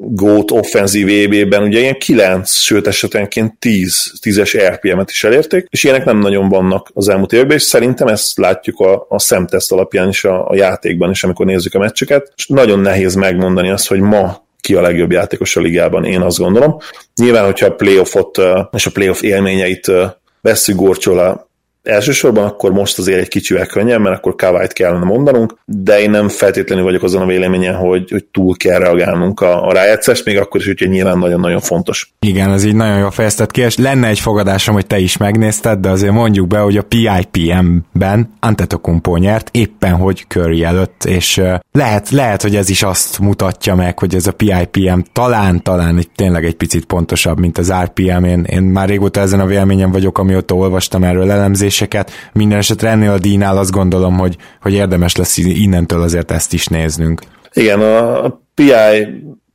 GOAT 0.00 0.50
offenzív 0.50 1.08
EB-ben 1.08 1.62
ugye 1.62 1.78
ilyen 1.78 1.98
9, 1.98 2.50
sőt 2.50 2.86
esetenként 2.86 3.58
10, 3.58 4.12
10-es 4.22 4.70
RPM-et 4.74 5.10
is 5.10 5.24
elérték, 5.24 5.66
és 5.70 5.84
ilyenek 5.84 6.04
nem 6.04 6.18
nagyon 6.18 6.48
vannak 6.48 6.90
az 6.94 7.08
elmúlt 7.08 7.32
években, 7.32 7.56
és 7.56 7.62
szerintem 7.62 8.06
ezt 8.06 8.38
látjuk 8.38 8.80
a, 8.80 9.06
a 9.08 9.18
szemteszt 9.18 9.72
alapján 9.72 10.08
is 10.08 10.24
a, 10.24 10.48
a 10.48 10.54
játékban 10.54 11.10
is, 11.10 11.24
amikor 11.24 11.46
nézzük 11.46 11.74
a 11.74 11.78
meccseket, 11.78 12.32
és 12.36 12.46
nagyon 12.46 12.80
nehéz 12.80 13.14
megmondani 13.14 13.70
azt, 13.70 13.88
hogy 13.88 14.00
ma 14.00 14.46
ki 14.60 14.74
a 14.74 14.80
legjobb 14.80 15.12
játékos 15.12 15.56
a 15.56 15.60
ligában, 15.60 16.04
én 16.04 16.20
azt 16.20 16.38
gondolom. 16.38 16.76
Nyilván, 17.14 17.44
hogyha 17.44 17.66
a 17.66 17.74
playoffot 17.74 18.40
és 18.72 18.86
a 18.86 18.90
playoff 18.90 19.22
élményeit 19.22 19.92
vesszük 20.40 20.76
gorcsola 20.76 21.47
elsősorban, 21.88 22.44
akkor 22.44 22.72
most 22.72 22.98
azért 22.98 23.20
egy 23.20 23.28
kicsivel 23.28 23.66
könnyebb, 23.66 24.00
mert 24.00 24.16
akkor 24.16 24.34
Kawait 24.34 24.72
kellene 24.72 25.04
mondanunk, 25.04 25.54
de 25.64 26.00
én 26.00 26.10
nem 26.10 26.28
feltétlenül 26.28 26.84
vagyok 26.84 27.02
azon 27.02 27.22
a 27.22 27.26
véleményen, 27.26 27.74
hogy, 27.74 28.10
hogy 28.10 28.24
túl 28.24 28.56
kell 28.56 28.78
reagálnunk 28.78 29.40
a, 29.40 29.66
a 29.66 29.72
rájátszást, 29.72 30.24
még 30.24 30.38
akkor 30.38 30.60
is, 30.60 30.66
hogy 30.66 30.88
nyilván 30.88 31.18
nagyon-nagyon 31.18 31.60
fontos. 31.60 32.12
Igen, 32.20 32.52
ez 32.52 32.64
így 32.64 32.74
nagyon 32.74 32.98
jól 32.98 33.10
fejezted 33.10 33.50
ki, 33.50 33.60
és 33.60 33.76
lenne 33.76 34.08
egy 34.08 34.20
fogadásom, 34.20 34.74
hogy 34.74 34.86
te 34.86 34.98
is 34.98 35.16
megnézted, 35.16 35.78
de 35.78 35.88
azért 35.88 36.12
mondjuk 36.12 36.46
be, 36.46 36.58
hogy 36.58 36.76
a 36.76 36.82
PIPM-ben 36.82 38.34
Antetokumpo 38.40 39.16
nyert, 39.16 39.48
éppen 39.52 39.94
hogy 39.94 40.24
Curry 40.28 40.64
előtt, 40.64 41.04
és 41.04 41.40
lehet, 41.72 42.10
lehet, 42.10 42.42
hogy 42.42 42.56
ez 42.56 42.68
is 42.70 42.82
azt 42.82 43.18
mutatja 43.18 43.74
meg, 43.74 43.98
hogy 43.98 44.14
ez 44.14 44.26
a 44.26 44.32
PIPM 44.32 44.98
talán, 45.12 45.62
talán 45.62 45.96
egy, 45.96 46.08
tényleg 46.14 46.44
egy 46.44 46.56
picit 46.56 46.84
pontosabb, 46.84 47.38
mint 47.38 47.58
az 47.58 47.72
RPM. 47.72 48.24
Én, 48.24 48.44
én 48.44 48.62
már 48.62 48.88
régóta 48.88 49.20
ezen 49.20 49.40
a 49.40 49.46
véleményen 49.46 49.90
vagyok, 49.90 50.18
amióta 50.18 50.54
olvastam 50.54 51.04
erről 51.04 51.30
elemzés, 51.30 51.77
kérdéseket. 51.86 52.10
Minden 52.32 52.58
esetre 52.58 52.88
ennél 52.88 53.10
a 53.10 53.18
díjnál 53.18 53.58
azt 53.58 53.70
gondolom, 53.70 54.18
hogy, 54.18 54.36
hogy 54.60 54.72
érdemes 54.72 55.16
lesz 55.16 55.36
innentől 55.36 56.02
azért 56.02 56.30
ezt 56.30 56.52
is 56.52 56.66
néznünk. 56.66 57.20
Igen, 57.52 57.80
a 57.80 58.40
PI 58.54 58.72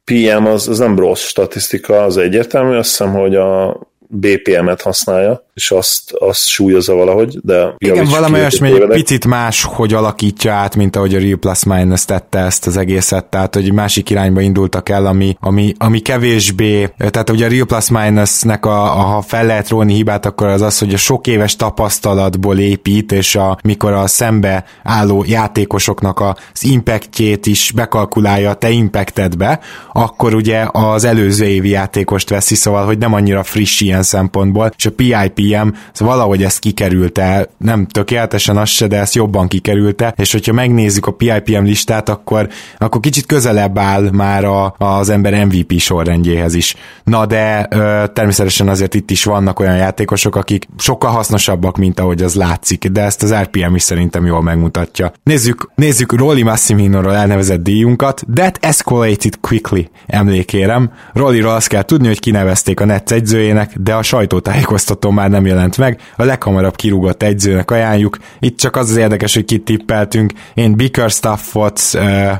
PM 0.03 0.45
az, 0.45 0.67
az 0.67 0.79
nem 0.79 0.99
rossz 0.99 1.23
statisztika, 1.23 2.03
az 2.03 2.17
egyértelmű. 2.17 2.75
Azt 2.75 2.89
hiszem, 2.89 3.13
hogy 3.13 3.35
a 3.35 3.79
BPM-et 4.15 4.81
használja, 4.81 5.45
és 5.53 5.71
azt, 5.71 6.11
azt 6.11 6.47
súlyozza 6.47 6.93
valahogy, 6.93 7.37
de... 7.41 7.75
Igen, 7.77 8.05
valami 8.05 8.33
olyasmi, 8.33 8.71
egy 8.71 8.87
picit 8.87 9.25
más, 9.25 9.63
hogy 9.63 9.93
alakítja 9.93 10.53
át, 10.53 10.75
mint 10.75 10.95
ahogy 10.95 11.15
a 11.15 11.19
Real 11.19 11.37
Plus 11.37 11.63
Minus 11.63 12.05
tette 12.05 12.39
ezt 12.39 12.67
az 12.67 12.77
egészet, 12.77 13.25
tehát 13.25 13.53
hogy 13.53 13.73
másik 13.73 14.09
irányba 14.09 14.41
indultak 14.41 14.89
el, 14.89 15.05
ami, 15.05 15.37
ami, 15.39 15.73
ami 15.77 15.99
kevésbé, 15.99 16.93
tehát 16.97 17.29
ugye 17.29 17.45
a 17.45 17.49
Real 17.49 17.65
Plus 17.65 17.89
Minus-nek 17.89 18.65
a, 18.65 18.83
a, 18.83 19.01
ha 19.01 19.21
fel 19.21 19.45
lehet 19.45 19.69
róni 19.69 19.93
hibát, 19.93 20.25
akkor 20.25 20.47
az 20.47 20.61
az, 20.61 20.79
hogy 20.79 20.93
a 20.93 20.97
sok 20.97 21.27
éves 21.27 21.55
tapasztalatból 21.55 22.59
épít, 22.59 23.11
és 23.11 23.35
a, 23.35 23.57
mikor 23.63 23.91
a 23.91 24.07
szembe 24.07 24.65
álló 24.83 25.23
játékosoknak 25.27 26.19
az 26.19 26.63
impactjét 26.63 27.45
is 27.45 27.71
bekalkulálja 27.75 28.49
a 28.49 28.53
te 28.53 28.69
impactedbe, 28.69 29.59
akkor 29.93 30.33
ugye 30.33 30.65
az 30.71 31.03
előző 31.03 31.45
évi 31.45 31.69
játékost 31.69 32.29
veszi, 32.29 32.55
szóval, 32.55 32.85
hogy 32.85 32.97
nem 32.97 33.13
annyira 33.13 33.43
friss 33.43 33.81
ilyen 33.81 34.02
szempontból, 34.03 34.71
és 34.77 34.85
a 34.85 34.91
PIP 34.91 35.33
PM, 35.33 35.67
szóval 35.91 36.15
valahogy 36.15 36.43
ezt 36.43 36.59
kikerülte, 36.59 37.49
nem 37.57 37.85
tökéletesen 37.85 38.57
az 38.57 38.69
se, 38.69 38.87
de 38.87 38.97
ezt 38.97 39.15
jobban 39.15 39.47
kikerülte, 39.47 40.13
és 40.17 40.31
hogyha 40.31 40.53
megnézzük 40.53 41.05
a 41.05 41.11
PIPM 41.11 41.63
listát, 41.63 42.09
akkor, 42.09 42.47
akkor 42.77 43.01
kicsit 43.01 43.25
közelebb 43.25 43.77
áll 43.77 44.09
már 44.11 44.43
a, 44.45 44.75
az 44.77 45.09
ember 45.09 45.45
MVP 45.45 45.79
sorrendjéhez 45.79 46.53
is. 46.53 46.75
Na 47.03 47.25
de 47.25 47.67
ö, 47.69 48.03
természetesen 48.13 48.67
azért 48.69 48.93
itt 48.93 49.11
is 49.11 49.23
vannak 49.23 49.59
olyan 49.59 49.75
játékosok, 49.75 50.35
akik 50.35 50.67
sokkal 50.77 51.11
hasznosabbak, 51.11 51.77
mint 51.77 51.99
ahogy 51.99 52.23
az 52.23 52.35
látszik, 52.35 52.87
de 52.87 53.01
ezt 53.01 53.23
az 53.23 53.33
RPM 53.33 53.75
is 53.75 53.81
szerintem 53.81 54.25
jól 54.25 54.41
megmutatja. 54.41 55.11
Nézzük, 55.23 55.69
nézzük 55.75 56.13
Rolly 56.13 56.41
Massimino-ról 56.41 57.15
elnevezett 57.15 57.63
díjunkat, 57.63 58.23
That 58.35 58.57
escalated 58.61 59.39
quickly, 59.41 59.81
emlékérem. 60.07 60.91
Rollyról 61.13 61.51
azt 61.51 61.67
kell 61.67 61.83
tudni, 61.83 62.07
hogy 62.07 62.19
kinevezték 62.19 62.79
a 62.79 62.85
Netsz 62.85 63.11
egyzőjének, 63.11 63.71
de 63.83 63.93
a 63.93 64.01
sajtótájékoztató 64.01 65.09
már 65.09 65.29
nem 65.29 65.45
jelent 65.45 65.77
meg, 65.77 65.99
a 66.17 66.23
leghamarabb 66.23 66.75
kirúgott 66.75 67.23
egyzőnek 67.23 67.71
ajánljuk. 67.71 68.17
Itt 68.39 68.57
csak 68.57 68.75
az 68.75 68.89
az 68.89 68.95
érdekes, 68.95 69.33
hogy 69.33 69.45
kit 69.45 69.63
tippeltünk. 69.63 70.31
Én 70.53 70.75
Bickerstaffot, 70.75 71.81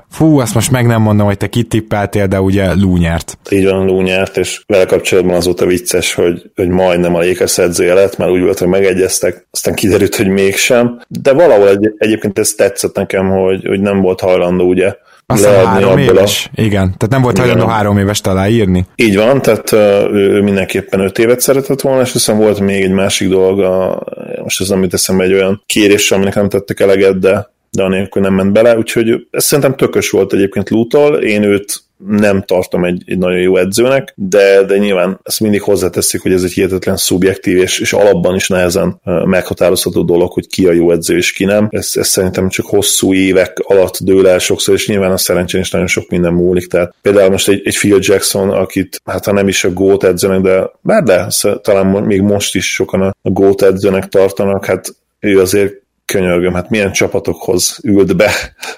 fú, 0.09 0.39
azt 0.39 0.53
most 0.53 0.71
meg 0.71 0.85
nem 0.85 1.01
mondom, 1.01 1.25
hogy 1.25 1.37
te 1.37 1.47
kit 1.47 1.69
tippeltél, 1.69 2.27
de 2.27 2.41
ugye 2.41 2.73
nyert. 2.97 3.37
Így 3.49 3.65
van, 3.65 3.85
Lú 3.85 4.01
nyert, 4.01 4.37
és 4.37 4.63
vele 4.67 4.85
kapcsolatban 4.85 5.35
azóta 5.35 5.65
vicces, 5.65 6.13
hogy, 6.13 6.51
hogy 6.55 6.67
majdnem 6.67 7.15
a 7.15 7.23
Lakers 7.23 7.57
edzője 7.57 7.93
lett, 7.93 8.17
mert 8.17 8.31
úgy 8.31 8.41
volt, 8.41 8.59
hogy 8.59 8.67
megegyeztek, 8.67 9.47
aztán 9.51 9.73
kiderült, 9.73 10.15
hogy 10.15 10.27
mégsem. 10.27 11.01
De 11.07 11.33
valahol 11.33 11.69
egy, 11.69 11.93
egyébként 11.97 12.39
ez 12.39 12.51
tetszett 12.51 12.95
nekem, 12.95 13.29
hogy, 13.29 13.65
hogy 13.65 13.79
nem 13.79 14.01
volt 14.01 14.19
hajlandó 14.19 14.67
ugye 14.67 14.95
azt 15.26 15.45
három 15.45 15.97
éves, 15.97 16.49
a... 16.55 16.61
igen. 16.61 16.86
Tehát 16.86 17.09
nem 17.09 17.21
volt 17.21 17.38
hajlandó 17.38 17.65
három 17.65 17.97
éves 17.97 18.21
írni. 18.49 18.86
Így 18.95 19.15
van, 19.15 19.41
tehát 19.41 19.71
ő 20.11 20.41
mindenképpen 20.41 20.99
öt 20.99 21.19
évet 21.19 21.39
szeretett 21.39 21.82
volna, 21.82 22.01
és 22.01 22.11
hiszem 22.11 22.38
volt 22.38 22.59
még 22.59 22.84
egy 22.84 22.91
másik 22.91 23.30
dolog, 23.30 23.59
a, 23.59 24.03
most 24.43 24.61
ez 24.61 24.69
nem 24.69 24.82
jut 24.82 24.93
eszembe 24.93 25.24
egy 25.24 25.34
olyan 25.34 25.63
kérés, 25.65 26.11
aminek 26.11 26.36
nem 26.36 26.49
tettek 26.49 26.80
eleget, 26.80 27.19
de 27.19 27.51
de 27.74 27.84
anélkül 27.84 28.21
nem 28.21 28.34
ment 28.34 28.51
bele, 28.51 28.78
úgyhogy 28.78 29.28
ez 29.32 29.43
szerintem 29.43 29.76
tökös 29.76 30.09
volt 30.09 30.34
egyébként 30.34 30.69
Lútól, 30.69 31.15
én 31.15 31.43
őt 31.43 31.84
nem 32.07 32.41
tartom 32.41 32.84
egy, 32.84 33.03
egy 33.05 33.17
nagyon 33.17 33.39
jó 33.39 33.57
edzőnek, 33.57 34.13
de, 34.15 34.63
de 34.63 34.78
nyilván 34.78 35.19
ezt 35.24 35.39
mindig 35.39 35.61
hozzáteszik, 35.61 36.21
hogy 36.21 36.34
ez 36.34 36.43
egy 36.43 36.51
hihetetlen 36.51 36.97
szubjektív 36.97 37.57
és, 37.57 37.80
és 37.80 37.93
alapban 37.93 38.36
is 38.36 38.47
nehezen 38.47 38.99
meghatározható 39.26 40.03
dolog, 40.03 40.32
hogy 40.32 40.47
ki 40.47 40.67
a 40.67 40.71
jó 40.71 40.91
edző 40.91 41.17
és 41.17 41.32
ki 41.32 41.45
nem. 41.45 41.67
Ez, 41.71 41.91
ez 41.93 42.07
szerintem 42.07 42.49
csak 42.49 42.65
hosszú 42.65 43.13
évek 43.13 43.59
alatt 43.59 43.97
dől 43.99 44.28
el 44.28 44.39
sokszor, 44.39 44.74
és 44.74 44.88
nyilván 44.88 45.11
a 45.11 45.17
szerencsén 45.17 45.61
is 45.61 45.71
nagyon 45.71 45.88
sok 45.88 46.09
minden 46.09 46.34
múlik. 46.34 46.67
Tehát 46.67 46.95
például 47.01 47.30
most 47.30 47.49
egy, 47.49 47.61
egy 47.63 47.78
Phil 47.78 47.97
Jackson, 48.01 48.49
akit 48.49 49.01
hát 49.05 49.26
ha 49.26 49.34
nem 49.34 49.47
is 49.47 49.63
a 49.63 49.74
GOAT 49.74 50.03
edzőnek, 50.03 50.41
de 50.41 50.71
bár 50.82 51.03
de, 51.03 51.28
talán 51.61 51.86
még 51.86 52.21
most 52.21 52.55
is 52.55 52.74
sokan 52.74 53.01
a 53.01 53.13
GOAT 53.21 53.61
edzőnek 53.61 54.07
tartanak, 54.07 54.65
hát 54.65 54.95
ő 55.19 55.39
azért 55.39 55.82
könyörgöm, 56.06 56.54
hát 56.54 56.70
milyen 56.70 56.91
csapatokhoz 56.91 57.80
ült 57.84 58.16
be. 58.16 58.32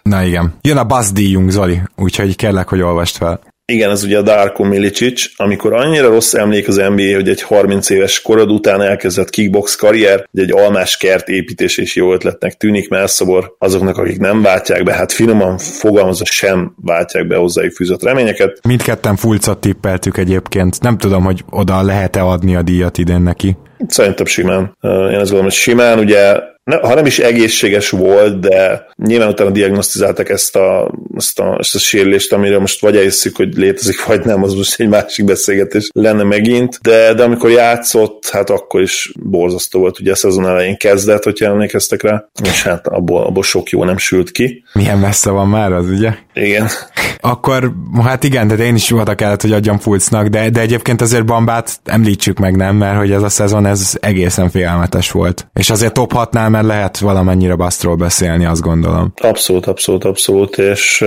Na 0.04 0.24
igen. 0.24 0.54
Jön 0.62 0.78
a 0.78 0.84
Buzz 0.84 1.12
díjunk, 1.12 1.50
Zoli, 1.50 1.82
úgyhogy 1.96 2.36
kellek, 2.36 2.68
hogy 2.68 2.82
olvast 2.82 3.18
fel. 3.18 3.40
Igen, 3.68 3.90
ez 3.90 4.04
ugye 4.04 4.18
a 4.18 4.22
Darko 4.22 4.64
Milicic, 4.64 5.26
amikor 5.36 5.74
annyira 5.74 6.08
rossz 6.08 6.34
emlék 6.34 6.68
az 6.68 6.76
NBA, 6.76 7.14
hogy 7.14 7.30
egy 7.30 7.42
30 7.42 7.90
éves 7.90 8.22
korod 8.22 8.52
után 8.52 8.82
elkezdett 8.82 9.30
kickbox 9.30 9.76
karrier, 9.76 10.28
hogy 10.32 10.42
egy 10.42 10.52
almás 10.52 10.98
kert 10.98 11.28
építés 11.28 11.78
is 11.78 11.96
jó 11.96 12.14
ötletnek 12.14 12.54
tűnik, 12.54 12.90
mert 12.90 13.12
szobor 13.12 13.56
azoknak, 13.60 13.98
akik 13.98 14.20
nem 14.20 14.42
váltják 14.42 14.84
be, 14.84 14.94
hát 14.94 15.12
finoman 15.12 15.58
fogalmazva 15.58 16.26
sem 16.26 16.76
váltják 16.82 17.28
be 17.28 17.36
hozzájuk 17.36 17.74
fűzött 17.74 18.04
reményeket. 18.04 18.60
Mindketten 18.68 19.16
fulcot 19.16 19.60
tippeltük 19.60 20.18
egyébként. 20.18 20.82
Nem 20.82 20.98
tudom, 20.98 21.24
hogy 21.24 21.44
oda 21.50 21.82
lehet-e 21.82 22.24
adni 22.24 22.56
a 22.56 22.62
díjat 22.62 22.98
idén 22.98 23.22
neki. 23.22 23.58
Szerintem 23.88 24.26
simán. 24.26 24.78
Én 24.82 24.90
azt 24.92 25.14
gondolom, 25.14 25.44
hogy 25.44 25.54
simán, 25.54 26.00
ugye 26.00 26.40
ne, 26.66 26.78
ha 26.78 26.94
nem 26.94 27.06
is 27.06 27.20
egészséges 27.20 27.90
volt, 27.90 28.40
de 28.40 28.86
nyilván 28.96 29.28
utána 29.28 29.50
diagnosztizáltak 29.50 30.30
ezt 30.30 30.56
a, 30.56 30.94
ezt 31.18 31.40
a, 31.40 31.58
ezt 31.60 31.76
a 31.76 31.80
sérülést, 31.80 32.34
amire 32.34 32.60
most 32.60 32.82
vagy 32.82 32.98
elhiszük, 32.98 33.36
hogy 33.36 33.56
létezik, 33.56 34.06
vagy 34.06 34.26
nem, 34.26 34.44
az 34.44 34.54
most 34.54 34.80
egy 34.80 34.88
másik 34.88 35.26
beszélgetés 35.26 35.90
lenne 35.94 36.24
megint, 36.24 36.80
de, 36.82 37.14
de 37.14 37.24
amikor 37.24 37.50
játszott, 37.50 38.30
hát 38.32 38.50
akkor 38.50 38.82
is 38.82 39.12
borzasztó 39.24 39.80
volt, 39.80 40.00
ugye 40.00 40.12
a 40.12 40.16
szezon 40.16 40.48
elején 40.48 40.78
kezdett, 40.78 41.24
hogyha 41.24 41.46
emlékeztek 41.46 42.02
rá, 42.02 42.30
és 42.44 42.64
hát 42.64 42.88
abból, 42.88 43.24
abból 43.24 43.44
sok 43.44 43.70
jó 43.70 43.84
nem 43.84 43.98
sült 43.98 44.32
ki. 44.32 44.64
Milyen 44.74 44.98
messze 44.98 45.30
van 45.30 45.48
már 45.48 45.72
az, 45.72 45.90
ugye? 45.90 46.12
Igen. 46.34 46.68
Akkor, 47.20 47.72
hát 48.04 48.24
igen, 48.24 48.48
de 48.48 48.56
én 48.56 48.76
is 48.76 48.92
oda 48.92 49.16
kellett, 49.16 49.42
hogy 49.42 49.52
adjam 49.52 49.80
Fulcnak, 49.80 50.28
de, 50.28 50.50
de 50.50 50.60
egyébként 50.60 51.02
azért 51.02 51.26
Bambát 51.26 51.80
említsük 51.84 52.40
meg, 52.40 52.56
nem, 52.56 52.76
mert 52.76 52.98
hogy 52.98 53.12
ez 53.12 53.22
a 53.22 53.30
szezon 53.30 53.66
ez 53.66 53.98
egészen 54.00 54.50
félelmetes 54.50 55.12
volt. 55.12 55.48
És 55.54 55.70
azért 55.70 55.94
top 55.94 56.14
6 56.14 56.34
már 56.56 56.64
lehet 56.64 56.98
valamennyire 56.98 57.56
Bastról 57.56 57.96
beszélni, 57.96 58.46
azt 58.46 58.62
gondolom. 58.62 59.14
Abszolút, 59.22 59.66
abszolút, 59.66 60.04
abszolút, 60.04 60.58
és 60.58 61.06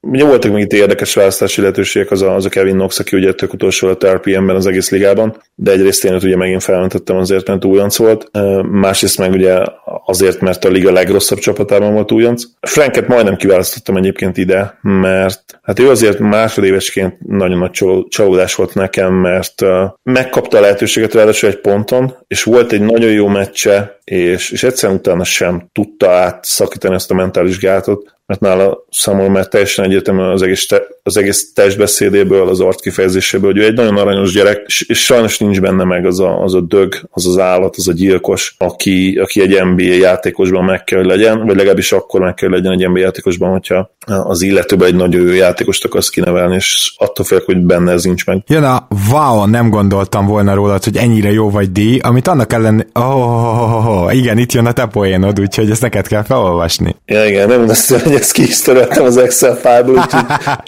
Ugye 0.00 0.24
voltak 0.24 0.52
még 0.52 0.62
itt 0.62 0.72
érdekes 0.72 1.14
választási 1.14 1.60
lehetőségek, 1.60 2.10
az 2.10 2.22
a, 2.22 2.34
az 2.34 2.44
a 2.44 2.48
Kevin 2.48 2.74
Knox, 2.74 2.98
aki 2.98 3.16
ugye 3.16 3.32
tök 3.32 3.52
utolsó 3.52 3.88
lett 3.88 4.06
RPM-ben 4.06 4.56
az 4.56 4.66
egész 4.66 4.90
ligában, 4.90 5.42
de 5.54 5.70
egyrészt 5.70 6.04
én 6.04 6.14
ugye 6.14 6.36
megint 6.36 6.62
felmentettem 6.62 7.16
azért, 7.16 7.48
mert 7.48 7.64
újonc 7.64 7.96
volt, 7.96 8.30
másrészt 8.70 9.18
meg 9.18 9.32
ugye 9.32 9.62
azért, 10.06 10.40
mert 10.40 10.64
a 10.64 10.68
liga 10.68 10.92
legrosszabb 10.92 11.38
csapatában 11.38 11.92
volt 11.92 12.12
újonc. 12.12 12.44
Franket 12.60 13.08
majdnem 13.08 13.36
kiválasztottam 13.36 13.96
egyébként 13.96 14.36
ide, 14.36 14.78
mert 14.82 15.58
hát 15.62 15.78
ő 15.78 15.90
azért 15.90 16.18
másodévesként 16.18 17.16
nagyon 17.26 17.58
nagy 17.58 18.06
csalódás 18.08 18.54
volt 18.54 18.74
nekem, 18.74 19.14
mert 19.14 19.64
megkapta 20.02 20.58
a 20.58 20.60
lehetőséget 20.60 21.14
ráadásul 21.14 21.48
egy 21.48 21.60
ponton, 21.60 22.14
és 22.26 22.42
volt 22.42 22.72
egy 22.72 22.82
nagyon 22.82 23.10
jó 23.10 23.26
meccse 23.26 23.97
és, 24.08 24.50
és 24.50 24.62
egyszerűen 24.62 24.98
utána 24.98 25.24
sem 25.24 25.68
tudta 25.72 26.10
átszakítani 26.10 26.94
ezt 26.94 27.10
a 27.10 27.14
mentális 27.14 27.58
gátot, 27.58 28.16
mert 28.28 28.40
nála 28.40 28.84
számomra 28.90 29.30
már 29.30 29.46
teljesen 29.46 29.84
egyértelműen 29.84 30.30
az 30.30 30.42
egész, 30.42 30.66
te, 30.66 30.82
az 31.02 31.16
egész 31.16 31.52
testbeszédéből, 31.52 32.48
az 32.48 32.60
arckifejezéséből, 32.60 33.52
hogy 33.52 33.60
ő 33.60 33.64
egy 33.64 33.74
nagyon 33.74 33.96
aranyos 33.96 34.32
gyerek, 34.32 34.62
és, 34.66 34.84
és 34.88 35.04
sajnos 35.04 35.38
nincs 35.38 35.60
benne 35.60 35.84
meg 35.84 36.06
az 36.06 36.20
a, 36.20 36.42
az 36.42 36.54
a 36.54 36.60
dög, 36.60 36.94
az 37.10 37.26
az 37.26 37.38
állat, 37.38 37.74
az 37.76 37.88
a 37.88 37.92
gyilkos, 37.92 38.54
aki, 38.58 39.18
aki 39.22 39.40
egy 39.40 39.64
NBA 39.64 39.82
játékosban 39.82 40.64
meg 40.64 40.84
kell, 40.84 40.98
hogy 40.98 41.08
legyen, 41.08 41.46
vagy 41.46 41.56
legalábbis 41.56 41.92
akkor 41.92 42.20
meg 42.20 42.34
kell, 42.34 42.48
hogy 42.48 42.58
legyen 42.58 42.72
egy 42.72 42.88
NBA 42.88 42.98
játékosban, 42.98 43.50
hogyha 43.50 43.90
az 44.06 44.42
illetőben 44.42 44.88
egy 44.88 44.94
nagyon 44.94 45.26
jó 45.26 45.32
játékost 45.32 45.84
akarsz 45.84 46.08
kinevelni, 46.08 46.54
és 46.54 46.94
attól 46.96 47.24
félek, 47.24 47.44
hogy 47.44 47.58
benne 47.58 47.92
ez 47.92 48.04
nincs 48.04 48.26
meg. 48.26 48.42
Jön 48.46 48.64
a 48.64 48.88
wow, 49.10 49.44
nem 49.44 49.70
gondoltam 49.70 50.26
volna 50.26 50.54
rólad, 50.54 50.84
hogy 50.84 50.96
ennyire 50.96 51.30
jó 51.30 51.50
vagy 51.50 51.72
díj, 51.72 51.98
amit 51.98 52.28
annak 52.28 52.52
ellen, 52.52 52.90
oh, 52.94 53.16
oh, 53.16 53.62
oh, 53.62 53.88
oh, 53.88 53.97
igen, 54.10 54.38
itt 54.38 54.52
jön 54.52 54.66
a 54.66 54.72
te 54.72 54.86
poénod, 54.86 55.40
úgyhogy 55.40 55.70
ezt 55.70 55.82
neked 55.82 56.06
kell 56.06 56.22
felolvasni. 56.22 56.96
Ja, 57.06 57.24
igen, 57.24 57.48
nem 57.48 57.68
azt 57.68 58.02
hogy 58.02 58.14
ezt 58.14 58.32
ki 58.32 58.42
is 58.42 58.60
töröltem 58.60 59.04
az 59.04 59.16
Excel 59.16 59.54
fájból, 59.54 59.94
úgyhogy 59.94 60.24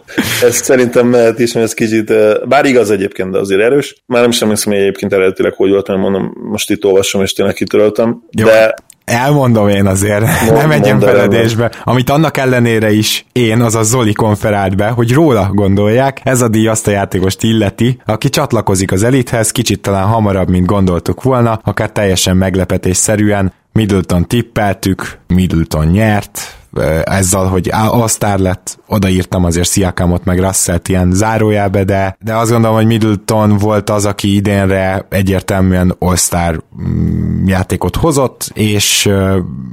ezt 0.49 0.64
szerintem 0.64 1.07
mehet 1.07 1.39
is, 1.39 1.53
mert 1.53 1.66
ez 1.66 1.74
kicsit, 1.74 2.12
bár 2.49 2.64
igaz 2.64 2.91
egyébként, 2.91 3.31
de 3.31 3.39
azért 3.39 3.61
erős. 3.61 4.03
Már 4.07 4.22
nem 4.22 4.31
sem 4.31 4.43
emlékszem, 4.43 4.72
hogy 4.72 4.83
egyébként 4.83 5.12
eredetileg 5.12 5.53
hogy 5.53 5.70
volt, 5.70 5.89
mert 5.89 6.01
mondom, 6.01 6.33
most 6.51 6.70
itt 6.70 6.85
olvasom, 6.85 7.22
és 7.22 7.33
tényleg 7.33 7.55
kitöröltem. 7.55 8.22
Jó. 8.31 8.47
De 8.47 8.74
Elmondom 9.11 9.69
én 9.69 9.87
azért, 9.87 10.25
mond, 10.45 10.57
nem 10.57 10.71
egy 10.83 10.95
feledésbe. 11.01 11.71
Amit 11.85 12.11
annak 12.11 12.37
ellenére 12.37 12.93
is 12.93 13.25
én, 13.33 13.61
az 13.61 13.75
a 13.75 13.83
Zoli 13.83 14.13
konferált 14.13 14.77
be, 14.77 14.89
hogy 14.89 15.13
róla 15.13 15.51
gondolják, 15.53 16.21
ez 16.25 16.41
a 16.41 16.49
díj 16.49 16.69
azt 16.69 16.87
a 16.87 16.91
játékost 16.91 17.43
illeti, 17.43 18.01
aki 18.07 18.29
csatlakozik 18.29 18.93
az 18.93 19.03
elithez, 19.03 19.51
kicsit 19.51 19.81
talán 19.81 20.07
hamarabb, 20.07 20.49
mint 20.49 20.67
gondoltuk 20.67 21.23
volna, 21.23 21.61
akár 21.65 21.91
teljesen 21.91 22.37
meglepetésszerűen, 22.37 23.53
Middleton 23.73 24.27
tippeltük, 24.27 25.19
Middleton 25.27 25.87
nyert, 25.87 26.60
ezzel, 27.05 27.45
hogy 27.45 27.71
All-Star 27.73 28.39
lett, 28.39 28.79
odaírtam 28.87 29.45
azért 29.45 29.68
Sziakámot 29.68 30.25
meg 30.25 30.39
Russell 30.39 30.81
ilyen 30.87 31.12
zárójelbe, 31.12 31.85
de, 31.85 32.16
de 32.21 32.35
azt 32.35 32.51
gondolom, 32.51 32.77
hogy 32.77 32.87
Middleton 32.87 33.57
volt 33.57 33.91
az, 33.91 34.05
aki 34.05 34.35
idénre 34.35 35.07
egyértelműen 35.09 35.97
All-Star 35.99 36.62
mm, 36.83 37.47
játékot 37.47 37.97
hozott, 37.97 38.51
és 38.55 39.11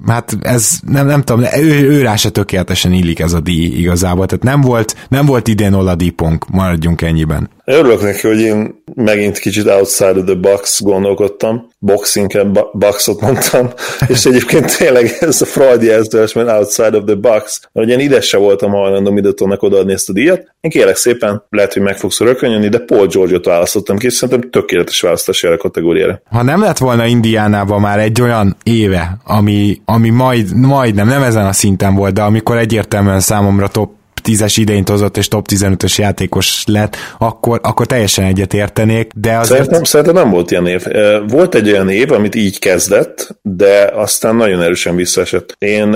hát 0.07 0.37
ez 0.41 0.79
nem, 0.87 1.05
nem 1.05 1.21
tudom, 1.21 1.43
ő, 1.55 1.89
ő 1.89 2.01
rá 2.01 2.15
se 2.15 2.29
tökéletesen 2.29 2.91
illik 2.91 3.19
ez 3.19 3.33
a 3.33 3.39
díj 3.39 3.65
igazából, 3.65 4.25
tehát 4.25 4.43
nem 4.43 4.61
volt, 4.61 4.95
nem 5.09 5.25
volt 5.25 5.47
idén 5.47 5.73
Oladipunk, 5.73 6.49
maradjunk 6.49 7.01
ennyiben. 7.01 7.49
Örülök 7.71 8.01
neki, 8.01 8.27
hogy 8.27 8.39
én 8.39 8.83
megint 8.95 9.37
kicsit 9.37 9.67
outside 9.67 10.19
of 10.19 10.25
the 10.25 10.35
box 10.35 10.81
gondolkodtam, 10.81 11.67
boxing 11.79 12.47
boxot 12.73 13.21
mondtam, 13.21 13.69
és 14.13 14.25
egyébként 14.25 14.77
tényleg 14.77 15.17
ez 15.19 15.41
a 15.41 15.45
Freudi 15.45 15.91
elzdős, 15.91 16.33
mert 16.33 16.49
outside 16.49 16.97
of 16.97 17.03
the 17.05 17.15
box, 17.15 17.69
mert 17.71 17.89
én 17.89 17.99
ide 17.99 18.21
se 18.21 18.37
voltam 18.37 18.71
hajlandó 18.71 19.11
Middletonnak 19.11 19.63
odaadni 19.63 19.93
ezt 19.93 20.09
a 20.09 20.13
díjat. 20.13 20.53
Én 20.61 20.71
kérek 20.71 20.95
szépen, 20.95 21.43
lehet, 21.49 21.73
hogy 21.73 21.81
meg 21.81 21.97
fogsz 21.97 22.19
rökönyönni, 22.19 22.69
de 22.69 22.79
Paul 22.79 23.07
George-ot 23.07 23.45
választottam 23.45 23.97
ki, 23.97 24.05
és 24.05 24.13
szerintem 24.13 24.49
tökéletes 24.49 25.01
választás 25.01 25.43
erre 25.43 25.53
a 25.53 25.57
kategóriára. 25.57 26.21
Ha 26.29 26.43
nem 26.43 26.61
lett 26.61 26.77
volna 26.77 27.05
Indiánában 27.05 27.81
már 27.81 27.99
egy 27.99 28.21
olyan 28.21 28.57
éve, 28.63 29.17
ami, 29.23 29.81
ami 29.85 30.09
majd, 30.09 30.55
majdnem, 30.55 31.07
nem 31.07 31.23
ezen 31.23 31.45
a 31.45 31.53
szinten 31.53 31.95
volt, 31.95 32.13
de 32.13 32.21
amikor 32.21 32.57
egyértelműen 32.57 33.19
számomra 33.19 33.67
top 33.67 33.95
10-es 34.23 34.53
idényt 34.55 34.89
hozott 34.89 35.17
és 35.17 35.27
top 35.27 35.47
15-ös 35.51 35.95
játékos 35.95 36.63
lett, 36.65 36.95
akkor, 37.17 37.59
akkor 37.63 37.85
teljesen 37.85 38.25
egyet 38.25 38.53
értenék, 38.53 39.11
de 39.15 39.37
azért... 39.37 39.47
Szerintem, 39.47 39.83
szerintem 39.83 40.15
nem 40.15 40.29
volt 40.29 40.51
ilyen 40.51 40.67
év. 40.67 40.83
Volt 41.27 41.55
egy 41.55 41.71
olyan 41.71 41.89
év, 41.89 42.11
amit 42.11 42.35
így 42.35 42.59
kezdett, 42.59 43.37
de 43.41 43.91
aztán 43.93 44.35
nagyon 44.35 44.61
erősen 44.61 44.95
visszaesett. 44.95 45.55
Én 45.57 45.95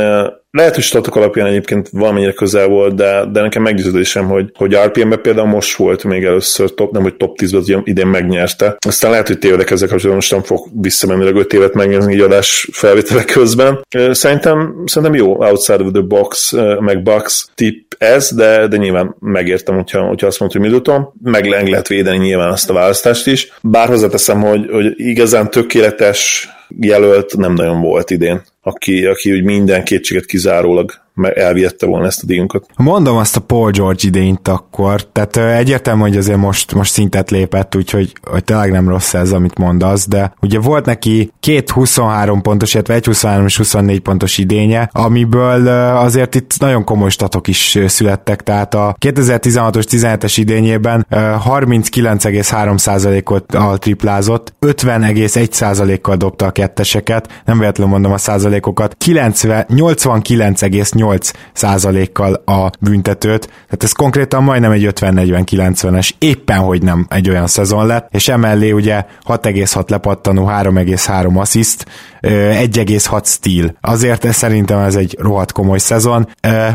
lehet, 0.51 0.75
hogy 0.75 0.83
statok 0.83 1.15
alapján 1.15 1.47
egyébként 1.47 1.89
valamennyire 1.91 2.31
közel 2.31 2.67
volt, 2.67 2.95
de, 2.95 3.25
de 3.31 3.41
nekem 3.41 3.61
meggyőződésem, 3.61 4.27
hogy, 4.27 4.51
hogy 4.53 4.75
RPM-ben 4.75 5.21
például 5.21 5.47
most 5.47 5.75
volt 5.75 6.03
még 6.03 6.23
először 6.23 6.73
top, 6.73 6.91
nem 6.91 7.01
hogy 7.01 7.15
top 7.15 7.37
10-ben 7.41 7.81
idén 7.85 8.07
megnyerte. 8.07 8.75
Aztán 8.87 9.11
lehet, 9.11 9.27
hogy 9.27 9.39
tévedek 9.39 9.71
ezzel 9.71 9.87
kapcsolatban, 9.87 10.15
most 10.15 10.31
nem 10.31 10.41
fog 10.43 10.67
visszamenőleg 10.81 11.35
5 11.35 11.53
évet 11.53 11.73
megnézni 11.73 12.13
így 12.13 12.19
adás 12.19 12.69
felvételek 12.71 13.25
közben. 13.25 13.79
Szerintem, 14.11 14.83
szerintem 14.85 15.17
jó 15.17 15.43
outside 15.43 15.83
of 15.83 15.91
the 15.91 16.01
box, 16.01 16.53
meg 16.79 17.03
box 17.03 17.49
tip 17.55 17.95
ez, 17.97 18.31
de, 18.31 18.67
de 18.67 18.77
nyilván 18.77 19.15
megértem, 19.19 19.75
hogyha, 19.75 20.01
hogyha 20.01 20.27
azt 20.27 20.39
mondta, 20.39 20.59
hogy 20.59 20.67
Middleton, 20.67 21.13
meg 21.23 21.45
lehet 21.45 21.87
védeni 21.87 22.17
nyilván 22.17 22.51
azt 22.51 22.69
a 22.69 22.73
választást 22.73 23.27
is. 23.27 23.53
Bár 23.61 23.87
hozzáteszem, 23.87 24.41
hogy, 24.41 24.69
hogy 24.71 24.93
igazán 24.95 25.49
tökéletes 25.49 26.49
jelölt 26.79 27.37
nem 27.37 27.53
nagyon 27.53 27.81
volt 27.81 28.09
idén, 28.09 28.41
aki, 28.61 29.05
aki 29.05 29.31
úgy 29.31 29.43
minden 29.43 29.83
kétséget 29.83 30.25
kizárólag 30.25 30.91
elvihette 31.33 31.85
volna 31.85 32.05
ezt 32.05 32.23
a 32.23 32.25
díjunkat. 32.25 32.65
Mondom 32.77 33.17
azt 33.17 33.35
a 33.35 33.39
Paul 33.39 33.71
George 33.71 34.07
idényt 34.07 34.47
akkor, 34.47 35.03
tehát 35.03 35.37
egyértelmű, 35.37 36.01
hogy 36.01 36.17
azért 36.17 36.37
most, 36.37 36.73
most 36.73 36.91
szintet 36.91 37.31
lépett, 37.31 37.75
úgyhogy 37.75 38.13
hogy 38.23 38.43
tényleg 38.43 38.71
nem 38.71 38.89
rossz 38.89 39.13
ez, 39.13 39.31
amit 39.31 39.57
mondasz, 39.57 40.07
de 40.07 40.33
ugye 40.41 40.59
volt 40.59 40.85
neki 40.85 41.31
két 41.39 41.69
23 41.69 42.41
pontos, 42.41 42.73
illetve 42.73 42.93
egy 42.93 43.05
23 43.05 43.45
és 43.45 43.57
24 43.57 43.99
pontos 43.99 44.37
idénye, 44.37 44.89
amiből 44.91 45.67
azért 45.97 46.35
itt 46.35 46.59
nagyon 46.59 46.83
komoly 46.83 47.09
statok 47.09 47.47
is 47.47 47.77
születtek, 47.85 48.41
tehát 48.41 48.73
a 48.73 48.95
2016-os 48.99 49.85
17-es 49.89 50.33
idényében 50.35 51.07
39,3%-ot 51.09 53.79
triplázott, 53.79 54.53
50,1%-kal 54.61 56.15
dobta 56.15 56.45
a 56.45 56.51
ketteseket, 56.51 57.41
nem 57.45 57.59
véletlenül 57.59 57.93
mondom 57.93 58.11
a 58.11 58.17
százalékokat, 58.51 58.95
90, 58.97 59.65
89,8 59.69 61.33
százalékkal 61.53 62.33
a 62.33 62.69
büntetőt, 62.79 63.45
tehát 63.45 63.83
ez 63.83 63.91
konkrétan 63.91 64.43
majdnem 64.43 64.71
egy 64.71 64.87
50-40-90-es, 64.95 66.09
éppen 66.19 66.57
hogy 66.57 66.83
nem 66.83 67.05
egy 67.09 67.29
olyan 67.29 67.47
szezon 67.47 67.85
lett, 67.85 68.07
és 68.11 68.27
emellé 68.27 68.71
ugye 68.71 69.05
6,6 69.27 69.89
lepattanó, 69.89 70.45
3,3 70.45 71.39
assziszt, 71.39 71.85
1,6 72.21 73.25
stíl. 73.25 73.75
Azért 73.81 74.25
ez 74.25 74.35
szerintem 74.35 74.79
ez 74.79 74.95
egy 74.95 75.15
rohadt 75.19 75.51
komoly 75.51 75.77
szezon. 75.77 76.27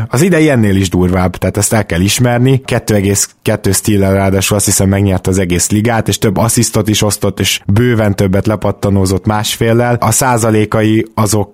Az 0.07 0.21
idei 0.21 0.49
ennél 0.49 0.75
is 0.75 0.89
durvább, 0.89 1.35
tehát 1.35 1.57
ezt 1.57 1.73
el 1.73 1.85
kell 1.85 2.01
ismerni. 2.01 2.61
2,2 2.65 3.75
stíl 3.75 3.99
ráadásul 3.99 4.57
azt 4.57 4.65
hiszem 4.65 4.89
megnyerte 4.89 5.29
az 5.29 5.37
egész 5.37 5.69
ligát, 5.69 6.07
és 6.07 6.17
több 6.17 6.37
asszisztot 6.37 6.89
is 6.89 7.01
osztott, 7.01 7.39
és 7.39 7.61
bőven 7.65 8.15
többet 8.15 8.47
lepattanózott 8.47 9.25
másféllel. 9.25 9.97
A 9.99 10.11
százalékai 10.11 11.05
azok 11.13 11.51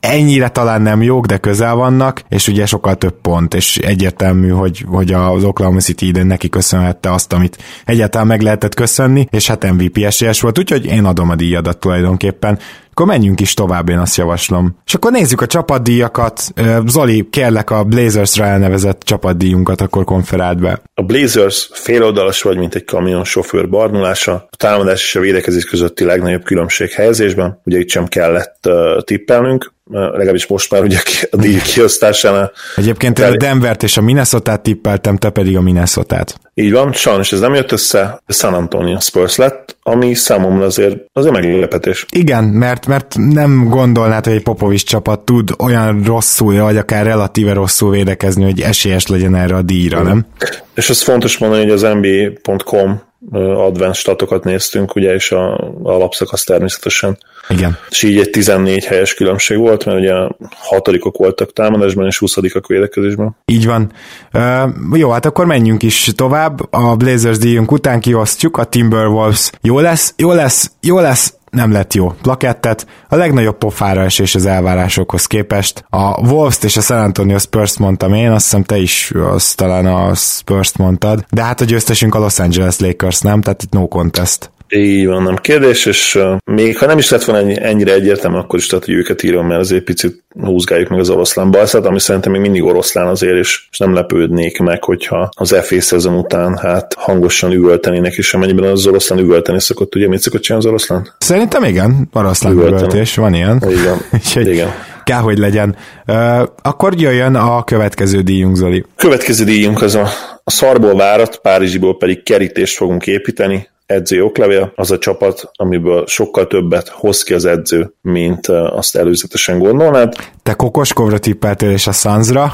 ennyire 0.00 0.48
talán 0.48 0.82
nem 0.82 1.02
jók, 1.02 1.26
de 1.26 1.36
közel 1.36 1.74
vannak, 1.74 2.22
és 2.28 2.48
ugye 2.48 2.66
sokkal 2.66 2.94
több 2.94 3.20
pont, 3.20 3.54
és 3.54 3.76
egyértelmű, 3.78 4.48
hogy, 4.48 4.84
hogy 4.86 5.12
az 5.12 5.44
Oklahoma 5.44 5.80
City 5.80 6.06
idén 6.06 6.26
neki 6.26 6.48
köszönhette 6.48 7.12
azt, 7.12 7.32
amit 7.32 7.58
egyáltalán 7.84 8.26
meg 8.26 8.40
lehetett 8.40 8.74
köszönni, 8.74 9.26
és 9.30 9.46
hát 9.46 9.72
MVP 9.72 9.98
esélyes 9.98 10.40
volt, 10.40 10.58
úgyhogy 10.58 10.84
én 10.84 11.04
adom 11.04 11.30
a 11.30 11.34
díjadat 11.34 11.78
tulajdonképpen. 11.78 12.58
Akkor 12.92 13.06
menjünk 13.06 13.40
is 13.40 13.54
tovább, 13.54 13.88
én 13.88 13.98
azt 13.98 14.16
javaslom. 14.16 14.76
És 14.86 14.94
akkor 14.94 15.12
nézzük 15.12 15.40
a 15.40 15.46
csapatdíjakat. 15.46 16.42
Zoli, 16.86 17.28
kérlek 17.30 17.70
a 17.70 17.84
Blazers-ra 17.84 18.44
elnevezett 18.44 19.02
csapatdíjunkat 19.02 19.80
akkor 19.80 20.04
konferált 20.04 20.60
be. 20.60 20.82
A 20.94 21.02
Blazers 21.02 21.68
féloldalas 21.72 22.42
vagy, 22.42 22.58
mint 22.58 22.74
egy 22.74 22.84
kamion 22.84 23.24
sofőr 23.24 23.68
barnulása. 23.68 24.32
A 24.32 24.56
támadás 24.56 25.02
és 25.02 25.16
a 25.16 25.20
védekezés 25.20 25.64
közötti 25.64 26.04
legnagyobb 26.04 26.42
különbség 26.42 26.90
helyezésben. 26.90 27.60
Ugye 27.64 27.78
itt 27.78 27.88
sem 27.88 28.06
kellett 28.06 28.66
uh, 28.66 29.02
tippelnünk 29.02 29.71
legalábbis 29.90 30.46
most 30.46 30.70
már 30.70 30.82
ugye 30.82 30.98
a 31.30 31.36
díj 31.36 31.58
kiosztásánál. 31.60 32.52
Egyébként 32.76 33.18
a 33.18 33.36
Denvert 33.36 33.82
és 33.82 33.96
a 33.96 34.00
Minnesota 34.00 34.56
tippeltem, 34.56 35.16
te 35.16 35.30
pedig 35.30 35.56
a 35.56 35.60
minnesota 35.60 36.24
-t. 36.24 36.40
Így 36.54 36.72
van, 36.72 36.92
sajnos 36.92 37.32
ez 37.32 37.40
nem 37.40 37.54
jött 37.54 37.72
össze, 37.72 38.22
San 38.28 38.54
Antonio 38.54 39.00
Spurs 39.00 39.36
lett, 39.36 39.76
ami 39.82 40.14
számomra 40.14 40.64
azért, 40.64 40.96
azért 41.12 41.34
meglepetés. 41.34 42.06
Igen, 42.10 42.44
mert, 42.44 42.86
mert 42.86 43.14
nem 43.18 43.68
gondolnád, 43.68 44.24
hogy 44.24 44.34
egy 44.34 44.42
Popovics 44.42 44.84
csapat 44.84 45.20
tud 45.20 45.50
olyan 45.58 46.02
rosszul, 46.02 46.60
vagy 46.60 46.76
akár 46.76 47.04
relatíve 47.04 47.52
rosszul 47.52 47.90
védekezni, 47.90 48.44
hogy 48.44 48.60
esélyes 48.60 49.06
legyen 49.06 49.34
erre 49.34 49.54
a 49.54 49.62
díjra, 49.62 50.02
nem? 50.02 50.26
És 50.74 50.90
ez 50.90 51.02
fontos 51.02 51.38
mondani, 51.38 51.62
hogy 51.62 51.72
az 51.72 51.82
NBA.com 51.82 53.02
advanced 53.30 53.94
statokat 53.94 54.44
néztünk, 54.44 54.94
ugye, 54.94 55.14
és 55.14 55.32
a, 55.32 55.52
a 55.54 55.78
alapszakasz 55.82 56.44
természetesen. 56.44 57.18
Igen. 57.48 57.78
És 57.90 58.02
így 58.02 58.18
egy 58.18 58.30
14 58.30 58.84
helyes 58.84 59.14
különbség 59.14 59.58
volt, 59.58 59.84
mert 59.84 59.98
ugye 59.98 60.12
hatodikok 60.56 61.16
voltak 61.16 61.52
támadásban, 61.52 62.06
és 62.06 62.18
20 62.18 62.34
védekezésben. 62.66 63.36
Így 63.44 63.66
van. 63.66 63.92
Uh, 64.32 64.98
jó, 64.98 65.10
hát 65.10 65.26
akkor 65.26 65.46
menjünk 65.46 65.82
is 65.82 66.10
tovább. 66.14 66.60
A 66.70 66.96
Blazers 66.96 67.38
díjunk 67.38 67.72
után 67.72 68.00
kiosztjuk, 68.00 68.56
a 68.56 68.64
Timberwolves 68.64 69.50
jó 69.62 69.78
lesz, 69.78 70.14
jó 70.16 70.32
lesz, 70.32 70.70
jó 70.80 70.98
lesz, 71.00 71.34
nem 71.52 71.72
lett 71.72 71.94
jó 71.94 72.14
plakettet, 72.22 72.86
a 73.08 73.16
legnagyobb 73.16 73.58
pofára 73.58 74.02
esés 74.02 74.34
az 74.34 74.46
elvárásokhoz 74.46 75.26
képest. 75.26 75.84
A 75.90 76.28
wolves 76.30 76.62
és 76.62 76.76
a 76.76 76.80
San 76.80 76.98
Antonio 76.98 77.38
Spurs 77.38 77.78
mondtam 77.78 78.14
én, 78.14 78.30
azt 78.30 78.44
hiszem 78.44 78.62
te 78.62 78.76
is 78.76 79.12
azt 79.14 79.56
talán 79.56 79.86
a 79.86 80.14
Spurs 80.14 80.76
mondtad, 80.76 81.24
de 81.30 81.42
hát 81.42 81.60
a 81.60 81.64
győztesünk 81.64 82.14
a 82.14 82.18
Los 82.18 82.38
Angeles 82.38 82.78
Lakers, 82.78 83.20
nem? 83.20 83.40
Tehát 83.40 83.62
itt 83.62 83.72
no 83.72 83.88
contest. 83.88 84.50
Így 84.76 85.06
van, 85.06 85.22
nem 85.22 85.36
kérdés, 85.36 85.86
és 85.86 86.18
még 86.44 86.78
ha 86.78 86.86
nem 86.86 86.98
is 86.98 87.10
lett 87.10 87.24
volna 87.24 87.42
ennyi, 87.42 87.56
ennyire 87.62 87.92
egyértelmű, 87.92 88.36
akkor 88.36 88.58
is 88.58 88.66
tehát, 88.66 88.84
hogy 88.84 88.94
őket 88.94 89.22
írom, 89.22 89.46
mert 89.46 89.60
azért 89.60 89.84
picit 89.84 90.24
húzgáljuk 90.40 90.88
meg 90.88 90.98
az 90.98 91.10
oroszlán 91.10 91.50
balszát, 91.50 91.86
ami 91.86 92.00
szerintem 92.00 92.32
még 92.32 92.40
mindig 92.40 92.62
oroszlán 92.62 93.06
azért, 93.06 93.36
és, 93.36 93.66
és 93.70 93.78
nem 93.78 93.94
lepődnék 93.94 94.58
meg, 94.58 94.84
hogyha 94.84 95.28
az 95.36 95.56
FA 95.62 95.80
szezon 95.80 96.14
után 96.14 96.56
hát 96.56 96.94
hangosan 96.94 97.52
üvöltenének, 97.52 98.14
és 98.14 98.34
amennyiben 98.34 98.70
az 98.70 98.86
oroszlán 98.86 99.18
üvölteni 99.18 99.60
szokott, 99.60 99.94
ugye 99.94 100.08
mit 100.08 100.20
szokott 100.20 100.42
csinálni 100.42 100.66
az 100.66 100.72
oroszlán? 100.72 101.14
Szerintem 101.18 101.64
igen, 101.64 102.08
oroszlán 102.12 102.52
üvöltés, 102.52 103.14
van 103.14 103.34
ilyen. 103.34 103.62
Igen, 103.68 103.98
igen. 104.52 104.68
Kell, 105.04 105.20
hogy 105.20 105.38
legyen. 105.38 105.76
Uh, 106.06 106.42
akkor 106.62 106.94
jöjjön 106.96 107.34
a 107.34 107.64
következő 107.64 108.20
díjunk, 108.20 108.56
Zoli. 108.56 108.84
Következő 108.96 109.44
díjunk 109.44 109.82
az 109.82 109.94
a, 109.94 110.08
a 110.44 110.50
szarból 110.50 110.96
várat, 110.96 111.36
Párizsiból 111.36 111.96
pedig 111.96 112.22
kerítést 112.22 112.76
fogunk 112.76 113.06
építeni 113.06 113.70
edző 113.86 114.24
oklevél, 114.24 114.72
az 114.74 114.90
a 114.90 114.98
csapat, 114.98 115.50
amiből 115.52 116.06
sokkal 116.06 116.46
többet 116.46 116.88
hoz 116.88 117.22
ki 117.22 117.34
az 117.34 117.44
edző, 117.44 117.94
mint 118.00 118.46
azt 118.48 118.96
előzetesen 118.96 119.58
gondolnád. 119.58 120.14
Te 120.42 120.52
Kokoskovra 120.52 121.18
tippeltél 121.18 121.70
és 121.70 121.86
a 121.86 121.92
Sanzra. 121.92 122.52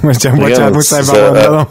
Most 0.00 0.20
csak 0.20 0.36
bocsánat, 0.36 0.74
muszáj 0.74 1.02
bemondalom. 1.12 1.68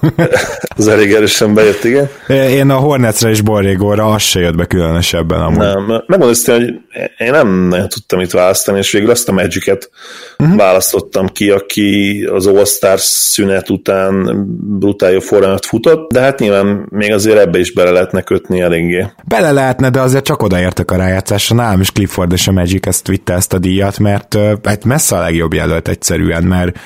Az 0.67 0.87
elég 0.87 1.13
erősen 1.13 1.53
bejött, 1.53 1.83
igen. 1.83 2.09
Én 2.27 2.69
a 2.69 2.75
Hornetsre 2.75 3.29
és 3.29 3.41
Borrégóra 3.41 4.05
az 4.05 4.21
se 4.21 4.39
jött 4.39 4.55
be 4.55 4.65
különösebben 4.65 5.39
amúgy. 5.39 5.57
Nem, 5.57 6.03
megmondom 6.07 6.35
hogy 6.45 6.73
én 7.17 7.31
nem 7.31 7.67
nagyon 7.67 7.89
tudtam 7.89 8.19
itt 8.19 8.31
választani, 8.31 8.77
és 8.77 8.91
végül 8.91 9.09
azt 9.09 9.29
a 9.29 9.31
Magic-et 9.31 9.89
uh-huh. 10.37 10.57
választottam 10.57 11.27
ki, 11.27 11.49
aki 11.49 12.23
az 12.33 12.47
All-Star 12.47 12.99
szünet 12.99 13.69
után 13.69 14.45
brutál 14.79 15.11
jó 15.11 15.19
forrámat 15.19 15.65
futott, 15.65 16.11
de 16.11 16.19
hát 16.19 16.39
nyilván 16.39 16.85
még 16.89 17.13
azért 17.13 17.37
ebbe 17.37 17.59
is 17.59 17.73
bele 17.73 17.89
lehetne 17.89 18.21
kötni 18.21 18.61
eléggé. 18.61 19.05
Bele 19.23 19.51
lehetne, 19.51 19.89
de 19.89 20.01
azért 20.01 20.23
csak 20.23 20.41
odaértek 20.41 20.91
a 20.91 20.95
rájátszásra. 20.95 21.55
Nálam 21.55 21.79
is 21.79 21.91
Clifford 21.91 22.31
és 22.31 22.47
a 22.47 22.51
Magic 22.51 22.87
ezt 22.87 23.07
vitte 23.07 23.33
ezt 23.33 23.53
a 23.53 23.57
díjat, 23.57 23.99
mert 23.99 24.37
hát 24.63 24.85
messze 24.85 25.15
a 25.15 25.21
legjobb 25.21 25.53
jelölt 25.53 25.87
egyszerűen, 25.87 26.43
mert 26.43 26.79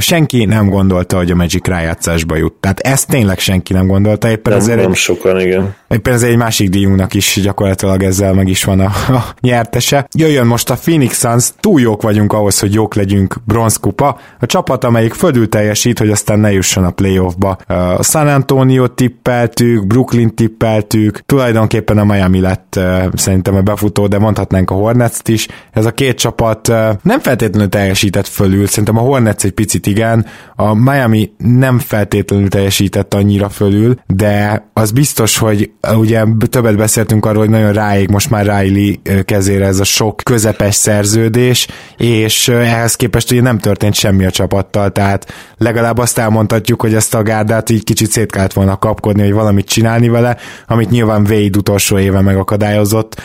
senki 0.00 0.44
nem 0.44 0.68
gondolta, 0.88 1.16
hogy 1.16 1.30
a 1.30 1.34
Magic 1.34 1.66
rájátszásba 1.66 2.36
jut. 2.36 2.52
Tehát 2.52 2.80
ezt 2.80 3.08
tényleg 3.08 3.38
senki 3.38 3.72
nem 3.72 3.86
gondolta, 3.86 4.30
éppen 4.30 4.52
nem, 4.52 4.62
ezért... 4.62 4.80
Nem 4.80 4.94
sokan, 4.94 5.40
igen. 5.40 5.74
Éppen 5.88 6.12
ezért 6.12 6.32
egy 6.32 6.38
másik 6.38 6.68
díjunknak 6.68 7.14
is 7.14 7.40
gyakorlatilag 7.42 8.02
ezzel 8.02 8.34
meg 8.34 8.48
is 8.48 8.64
van 8.64 8.80
a, 8.80 8.84
a 9.18 9.24
nyertese. 9.40 10.06
Jöjjön 10.12 10.46
most 10.46 10.70
a 10.70 10.74
Phoenix 10.74 11.18
Suns, 11.18 11.50
túl 11.60 11.80
jók 11.80 12.02
vagyunk 12.02 12.32
ahhoz, 12.32 12.58
hogy 12.58 12.74
jók 12.74 12.94
legyünk 12.94 13.36
bronzkupa. 13.44 14.18
A 14.40 14.46
csapat, 14.46 14.84
amelyik 14.84 15.14
fölül 15.14 15.48
teljesít, 15.48 15.98
hogy 15.98 16.10
aztán 16.10 16.38
ne 16.38 16.52
jusson 16.52 16.84
a 16.84 16.90
playoffba. 16.90 17.50
A 17.98 18.02
San 18.02 18.28
Antonio 18.28 18.86
tippeltük, 18.86 19.86
Brooklyn 19.86 20.34
tippeltük, 20.34 21.20
tulajdonképpen 21.26 21.98
a 21.98 22.04
Miami 22.04 22.40
lett 22.40 22.80
szerintem 23.14 23.54
a 23.54 23.60
befutó, 23.60 24.06
de 24.06 24.18
mondhatnánk 24.18 24.70
a 24.70 24.74
hornets 24.74 25.18
is. 25.24 25.48
Ez 25.72 25.84
a 25.84 25.90
két 25.90 26.18
csapat 26.18 26.68
nem 27.02 27.20
feltétlenül 27.20 27.68
teljesített 27.68 28.26
fölül, 28.26 28.66
szerintem 28.66 28.96
a 28.96 29.00
Hornets 29.00 29.44
egy 29.44 29.52
picit 29.52 29.86
igen, 29.86 30.26
a 30.56 30.74
Miami 30.84 31.32
nem 31.38 31.78
feltétlenül 31.78 32.48
teljesített 32.48 33.14
annyira 33.14 33.48
fölül, 33.48 34.00
de 34.06 34.66
az 34.72 34.90
biztos, 34.90 35.38
hogy 35.38 35.70
ugye 35.96 36.24
többet 36.50 36.76
beszéltünk 36.76 37.26
arról, 37.26 37.42
hogy 37.42 37.50
nagyon 37.50 37.72
ráig 37.72 38.10
most 38.10 38.30
már 38.30 38.46
Riley 38.46 38.94
kezére 39.24 39.66
ez 39.66 39.80
a 39.80 39.84
sok 39.84 40.16
közepes 40.24 40.74
szerződés, 40.74 41.66
és 41.96 42.48
ehhez 42.48 42.94
képest 42.94 43.30
ugye 43.30 43.42
nem 43.42 43.58
történt 43.58 43.94
semmi 43.94 44.24
a 44.24 44.30
csapattal, 44.30 44.90
tehát 44.92 45.32
legalább 45.56 45.98
azt 45.98 46.18
elmondhatjuk, 46.18 46.80
hogy 46.80 46.94
ezt 46.94 47.14
a 47.14 47.22
gárdát 47.22 47.70
így 47.70 47.84
kicsit 47.84 48.10
szét 48.10 48.32
kellett 48.32 48.52
volna 48.52 48.76
kapkodni, 48.76 49.22
hogy 49.22 49.32
valamit 49.32 49.68
csinálni 49.68 50.08
vele, 50.08 50.36
amit 50.66 50.90
nyilván 50.90 51.26
Wade 51.30 51.58
utolsó 51.58 51.98
éve 51.98 52.20
megakadályozott, 52.20 53.20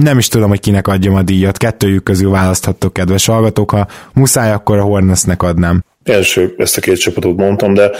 nem 0.00 0.18
is 0.18 0.28
tudom, 0.28 0.48
hogy 0.48 0.60
kinek 0.60 0.88
adjam 0.88 1.14
a 1.14 1.22
díjat, 1.22 1.56
kettőjük 1.56 2.02
közül 2.02 2.30
választhattok, 2.30 2.92
kedves 2.92 3.26
hallgatók, 3.26 3.70
ha 3.70 3.86
muszáj, 4.12 4.52
akkor 4.52 4.78
a 4.78 4.82
Hornetsnek 4.82 5.42
adnám. 5.42 5.84
Első 6.04 6.54
ezt 6.56 6.76
a 6.76 6.80
két 6.80 6.98
csapatot 6.98 7.36
mondtam, 7.36 7.74
de 7.74 7.90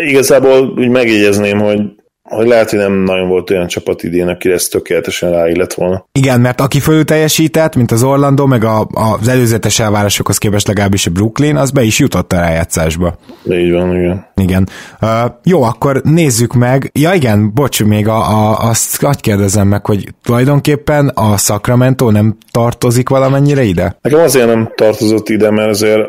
igazából 0.00 0.72
úgy 0.76 0.88
megjegyezném, 0.88 1.58
hogy 1.58 1.80
hogy 2.28 2.46
lehet, 2.46 2.70
hogy 2.70 2.78
nem 2.78 2.92
nagyon 2.92 3.28
volt 3.28 3.50
olyan 3.50 3.66
csapat 3.66 4.02
idén, 4.02 4.28
akire 4.28 4.54
ez 4.54 4.68
tökéletesen 4.68 5.30
ráillett 5.30 5.74
volna. 5.74 6.04
Igen, 6.12 6.40
mert 6.40 6.60
aki 6.60 6.80
fölül 6.80 7.04
teljesített, 7.04 7.76
mint 7.76 7.90
az 7.90 8.02
Orlando, 8.02 8.46
meg 8.46 8.64
a, 8.64 8.88
az 8.92 9.28
előzetes 9.28 9.78
elvárásokhoz 9.78 10.38
képest 10.38 10.66
legalábbis 10.66 11.06
a 11.06 11.10
Brooklyn, 11.10 11.56
az 11.56 11.70
be 11.70 11.82
is 11.82 11.98
jutott 11.98 12.32
a 12.32 12.36
rájátszásba. 12.36 13.18
Így 13.50 13.72
van, 13.72 13.96
igen. 13.96 14.26
Igen. 14.36 14.68
Uh, 15.00 15.08
jó, 15.44 15.62
akkor 15.62 16.00
nézzük 16.04 16.52
meg. 16.52 16.90
Ja 16.94 17.12
igen, 17.12 17.54
bocs, 17.54 17.84
még 17.84 18.08
a, 18.08 18.16
a, 18.16 18.68
azt, 18.68 19.02
azt 19.02 19.20
kérdezem 19.20 19.68
meg, 19.68 19.86
hogy 19.86 20.04
tulajdonképpen 20.24 21.08
a 21.08 21.36
Sacramento 21.36 22.10
nem 22.10 22.36
tartozik 22.50 23.08
valamennyire 23.08 23.62
ide? 23.62 23.96
Nekem 24.00 24.20
azért 24.20 24.46
nem 24.46 24.72
tartozott 24.74 25.28
ide, 25.28 25.50
mert 25.50 25.70
azért 25.70 26.00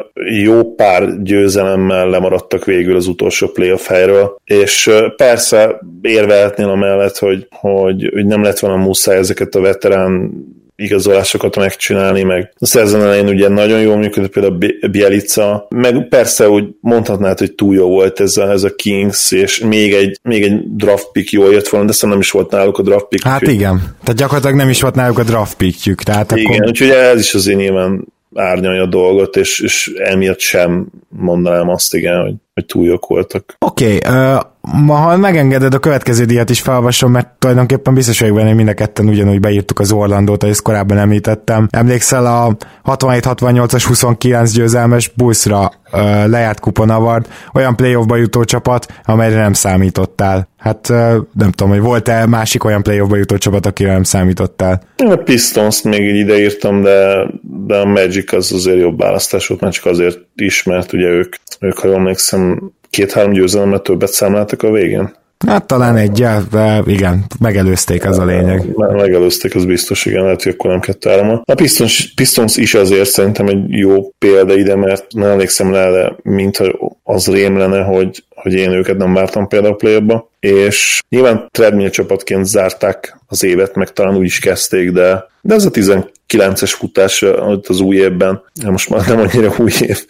jó 0.44 0.74
pár 0.74 1.22
győzelemmel 1.22 2.10
lemaradtak 2.10 2.66
végül 2.66 2.96
az 2.96 3.08
utolsó 3.08 3.48
playoff 3.48 3.88
helyről, 3.88 4.36
és 4.44 4.90
persze 5.16 5.80
érvehetnél 6.10 6.70
amellett, 6.70 7.18
hogy, 7.18 7.48
hogy, 7.50 8.10
hogy 8.14 8.26
nem 8.26 8.44
lett 8.44 8.60
volna 8.60 8.78
muszáj 8.78 9.18
ezeket 9.18 9.56
a 9.56 9.62
veterán 9.62 10.32
igazolásokat 10.80 11.56
megcsinálni, 11.56 12.24
meg 12.24 12.54
a 12.60 12.66
szezon 12.66 13.02
elején 13.02 13.28
ugye 13.28 13.48
nagyon 13.48 13.82
jól 13.82 13.98
működött 13.98 14.32
például 14.32 14.58
Bielica, 14.92 15.68
meg 15.70 16.08
persze 16.10 16.50
úgy 16.50 16.64
mondhatnád, 16.82 17.40
hogy 17.40 17.54
túl 17.54 17.76
jó 17.76 17.88
volt 17.88 18.20
ez 18.20 18.38
a, 18.38 18.50
ez 18.50 18.64
a 18.64 18.76
Kings, 18.76 19.32
és 19.32 19.60
még 19.60 19.94
egy, 19.94 20.20
még 20.24 20.44
egy 20.44 20.76
draft 20.76 21.12
pick 21.12 21.32
jól 21.32 21.54
jött 21.54 21.68
volna, 21.68 21.86
de 21.86 21.92
aztán 21.92 22.10
nem 22.10 22.20
is 22.20 22.32
volt 22.32 22.52
náluk 22.52 22.78
a 22.78 22.82
draft 22.82 23.08
pick. 23.08 23.24
Hát 23.24 23.42
igen, 23.42 23.96
tehát 24.04 24.20
gyakorlatilag 24.20 24.56
nem 24.56 24.70
is 24.70 24.82
volt 24.82 24.96
náluk 24.96 25.20
a 25.20 25.24
draft 25.24 25.58
pickjük. 25.58 26.04
Tehát 26.04 26.32
igen, 26.32 26.54
akkor... 26.54 26.68
úgyhogy 26.68 26.90
ez 26.90 27.20
is 27.20 27.34
azért 27.34 27.58
nyilván 27.58 28.08
árnyalja 28.34 28.82
a 28.82 28.88
dolgot, 28.88 29.36
és, 29.36 29.60
és 29.60 29.92
emiatt 29.98 30.40
sem 30.40 30.88
mondanám 31.10 31.70
azt, 31.70 31.94
igen, 31.94 32.22
hogy, 32.22 32.34
hogy 32.60 32.66
túl 32.66 32.86
jók 32.86 33.08
voltak. 33.08 33.56
Oké, 33.60 33.96
okay, 33.96 34.14
uh, 34.14 34.40
ma, 34.62 34.96
ha 34.96 35.18
megengeded, 35.18 35.74
a 35.74 35.80
következő 35.80 36.26
díjat 36.26 36.50
is 36.50 36.62
felolvasom, 36.62 37.12
mert 37.12 37.28
tulajdonképpen 37.40 37.94
biztos 37.94 38.20
vagyok 38.20 38.36
benne, 38.36 38.48
hogy 38.48 38.56
mind 38.56 38.70
a 38.70 38.74
ketten 38.74 39.08
ugyanúgy 39.08 39.40
beírtuk 39.40 39.80
az 39.80 39.92
Orlandót, 39.92 40.42
ahogy 40.42 40.54
ezt 40.54 40.64
korábban 40.64 40.98
említettem. 40.98 41.68
Emlékszel 41.72 42.26
a 42.26 42.58
67-68-as 42.86 43.84
29 43.88 44.52
győzelmes 44.52 45.12
Bullsra 45.16 45.72
uh, 45.92 46.00
lejárt 46.28 46.60
kuponavard, 46.60 47.28
olyan 47.54 47.76
playoffba 47.76 48.16
jutó 48.16 48.44
csapat, 48.44 48.86
amelyre 49.04 49.42
nem 49.42 49.54
számítottál. 49.54 50.48
Hát 50.58 50.90
uh, 50.90 50.98
nem 51.34 51.52
tudom, 51.52 51.70
hogy 51.70 51.82
volt-e 51.82 52.26
másik 52.26 52.64
olyan 52.64 52.84
playoffba 52.84 53.16
jutó 53.16 53.38
csapat, 53.38 53.66
akire 53.66 53.92
nem 53.92 54.04
számítottál? 54.04 54.82
A 54.98 55.16
Pistons 55.16 55.82
még 55.82 56.02
így 56.02 56.16
ideírtam, 56.16 56.82
de, 56.82 57.28
de 57.42 57.76
a 57.76 57.86
Magic 57.86 58.34
az 58.34 58.52
azért 58.52 58.80
jobb 58.80 59.00
választás 59.00 59.48
volt, 59.48 59.62
mert 59.62 59.74
csak 59.74 59.86
azért 59.86 60.20
is, 60.36 60.64
mert 60.64 60.94
ugye 60.94 61.08
ők, 61.08 61.36
ők 61.60 61.78
ha 61.78 61.88
jól 61.88 61.98
emlékszem, 61.98 62.72
két-három 62.90 63.32
győzelemmel 63.32 63.80
többet 63.80 64.12
számláltak 64.12 64.64
a 64.64 64.72
végén. 64.72 65.18
Hát 65.48 65.68
talán 65.68 65.96
egy, 65.96 66.26
de 66.52 66.82
igen, 66.86 67.26
megelőzték 67.40 68.06
az 68.06 68.18
a 68.18 68.26
lényeg. 68.26 68.76
Megelőzték, 68.76 69.56
az 69.56 69.66
biztos, 69.66 70.06
igen, 70.06 70.24
lehet, 70.24 70.44
hogy 70.44 70.52
akkor 70.52 70.70
nem 70.70 70.80
kettő 70.80 71.10
áram. 71.10 71.42
A 71.46 71.54
Pistons, 71.54 72.14
Pistons 72.14 72.58
is 72.58 72.74
azért 72.74 73.10
szerintem 73.10 73.48
egy 73.48 73.70
jó 73.70 74.10
példa 74.18 74.56
ide, 74.56 74.76
mert 74.76 75.06
nem 75.14 75.30
emlékszem 75.30 75.74
rá, 75.74 75.92
de 75.92 76.16
mintha 76.24 76.98
az 77.04 77.28
rém 77.28 77.58
lenne, 77.58 77.84
hogy, 77.84 78.24
hogy 78.42 78.54
én 78.54 78.72
őket 78.72 78.98
nem 78.98 79.14
vártam 79.14 79.48
például 79.48 79.76
play 79.76 80.04
és 80.40 81.02
nyilván 81.10 81.48
treadmill 81.52 81.90
csapatként 81.90 82.46
zárták 82.46 83.18
az 83.28 83.44
évet, 83.44 83.76
meg 83.76 83.94
talán 83.94 84.16
úgy 84.16 84.26
is 84.26 84.40
kezdték, 84.40 84.92
de, 84.92 85.28
de 85.42 85.54
ez 85.54 85.66
a 85.66 85.70
19-es 85.70 86.74
futás 86.78 87.26
az 87.68 87.80
új 87.80 87.96
évben, 87.96 88.42
most 88.66 88.90
már 88.90 89.08
nem 89.08 89.20
annyira 89.20 89.54
új 89.58 89.72
év, 89.80 90.06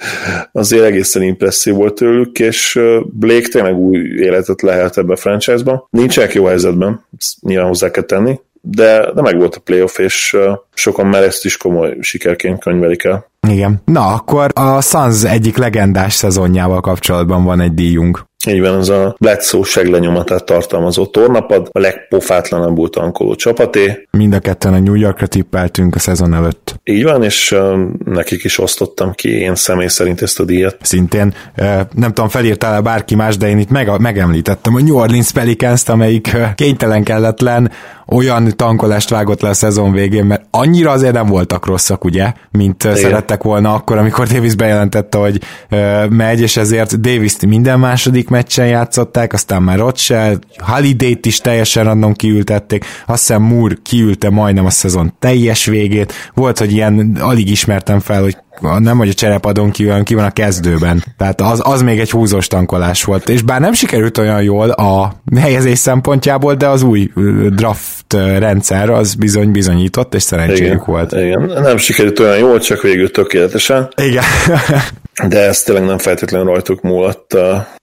azért 0.52 0.84
egészen 0.84 1.22
impresszív 1.22 1.74
volt 1.74 1.96
tőlük, 1.96 2.40
és 2.40 2.80
Blake 3.06 3.48
tényleg 3.48 3.76
új 3.76 3.98
életet 3.98 4.62
lehet 4.62 4.98
ebbe 4.98 5.14
a 5.14 5.18
franchise-ban. 5.18 5.88
Nincsenek 5.90 6.34
jó 6.34 6.46
helyzetben, 6.46 7.06
ezt 7.18 7.42
nyilván 7.42 7.68
hozzá 7.68 7.92
kell 7.92 8.04
tenni, 8.04 8.40
de, 8.62 9.12
de 9.14 9.22
meg 9.22 9.38
volt 9.38 9.56
a 9.56 9.60
playoff, 9.60 9.98
és 9.98 10.38
sokan 10.74 11.06
már 11.08 11.24
ezt 11.24 11.46
is 11.46 11.58
komoly 11.58 11.98
sikerként 12.00 12.60
könyvelik 12.60 13.04
el. 13.04 13.30
Igen. 13.48 13.82
Na, 13.86 14.14
akkor 14.14 14.52
a 14.54 14.82
Suns 14.82 15.24
egyik 15.24 15.58
legendás 15.58 16.14
szezonjával 16.14 16.82
kapcsolatban 16.82 17.44
van 17.44 17.60
egy 17.60 17.74
díjunk. 17.74 18.28
Így 18.48 18.62
van, 18.62 18.74
az 18.74 18.90
a 18.90 19.16
Bledsoe 19.20 19.64
seglenyomatát 19.64 20.44
tartalmazó 20.46 21.06
tornapad, 21.06 21.70
a 21.72 21.80
legpofátlanabbul 21.80 22.90
tankoló 22.90 23.36
csapaté. 23.36 24.08
Mind 24.12 24.34
a 24.34 24.40
ketten 24.40 24.74
a 24.74 24.80
New 24.80 24.94
Yorkra 24.94 25.28
tippeltünk 25.28 25.96
a 25.96 26.00
szezon 26.00 26.34
előtt. 26.34 26.80
Így 26.84 27.04
van, 27.04 27.24
és 27.24 27.52
uh, 27.52 27.80
nekik 28.06 28.44
is 28.44 28.60
osztottam 28.60 29.12
ki 29.12 29.30
én 29.30 29.56
személy 29.56 29.88
szerint 29.88 30.22
ezt 30.22 30.40
a 30.40 30.44
díjat. 30.44 30.78
Szintén, 30.82 31.34
uh, 31.58 31.66
nem 31.96 32.14
tudom, 32.14 32.30
felírtál-e 32.30 32.82
bárki 32.82 33.16
más, 33.16 33.38
de 33.38 33.48
én 33.48 33.60
itt 33.60 33.70
meg, 33.70 34.00
megemlítettem 34.00 34.76
a 34.76 34.82
New 34.82 34.96
Orleans 34.96 35.32
Pelicans-t, 35.32 35.90
amelyik 35.90 36.32
uh, 36.34 36.56
kénytelen 36.56 37.04
kelletlen 37.04 37.72
olyan 38.08 38.54
tankolást 38.56 39.10
vágott 39.10 39.42
le 39.42 39.50
a 39.50 39.54
szezon 39.54 39.92
végén, 39.92 40.26
mert 40.26 40.46
annyira 40.52 40.92
azért 40.92 41.14
nem 41.14 41.28
voltak 41.28 41.66
rosszak, 41.66 42.04
ugye, 42.04 42.34
mint 42.52 42.84
Igen. 42.84 42.96
szerettek 42.96 43.39
volna 43.44 43.74
akkor, 43.74 43.98
amikor 43.98 44.28
Davis 44.28 44.56
bejelentette, 44.56 45.18
hogy 45.18 45.42
uh, 45.72 46.10
megy, 46.10 46.42
és 46.42 46.58
ezért 46.58 47.02
davis 47.02 47.36
minden 47.48 47.80
második 47.80 48.30
meccsen 48.30 48.68
játszották, 48.68 49.34
aztán 49.34 49.64
már 49.64 49.82
ott 49.82 49.98
se, 49.98 50.38
Holiday-t 50.58 51.26
is 51.26 51.40
teljesen 51.40 51.84
random 51.84 52.14
kiültették, 52.14 52.86
azt 53.06 53.20
hiszem 53.20 53.42
Moore 53.42 53.76
kiülte 53.84 54.30
majdnem 54.30 54.66
a 54.66 54.70
szezon 54.70 55.14
teljes 55.20 55.66
végét, 55.66 56.14
volt, 56.34 56.58
hogy 56.58 56.72
ilyen 56.72 57.18
alig 57.22 57.50
ismertem 57.50 58.00
fel, 58.00 58.22
hogy 58.22 58.38
nem 58.62 58.98
hogy 58.98 59.10
a 59.10 59.14
cserepadon 59.14 59.72
kívül, 59.72 59.92
hanem 59.92 60.06
ki 60.06 60.14
van 60.14 60.26
a 60.26 60.32
kezdőben. 60.32 61.04
Tehát 61.18 61.42
az, 61.42 61.62
az 61.64 61.82
még 61.82 62.00
egy 62.00 62.12
húzós 62.12 62.48
tankolás 62.48 63.04
volt. 63.04 63.30
És 63.30 63.42
bár 63.42 63.60
nem 63.60 63.74
sikerült 63.74 64.18
olyan 64.18 64.44
jól 64.44 64.70
a 64.70 65.14
helyezés 65.40 65.78
szempontjából, 65.78 66.54
de 66.54 66.68
az 66.68 66.84
új 66.84 67.12
draft 67.50 68.14
rendszer 68.38 68.90
az 68.90 69.14
bizony 69.14 69.52
bizonyított, 69.52 70.16
és 70.16 70.24
szerencséjük 70.24 70.74
igen, 70.74 70.84
volt. 70.86 71.12
Igen, 71.12 71.62
nem 71.62 71.78
sikerült 71.78 72.20
olyan 72.20 72.38
jól, 72.38 72.60
csak 72.60 72.82
végül 72.82 73.12
tökéletesen. 73.12 73.90
Igen. 73.96 74.24
de 75.28 75.40
ez 75.40 75.64
tényleg 75.64 75.86
nem 75.86 75.98
feltétlenül 75.98 76.48
rajtuk 76.48 76.82
múlott. 76.82 77.38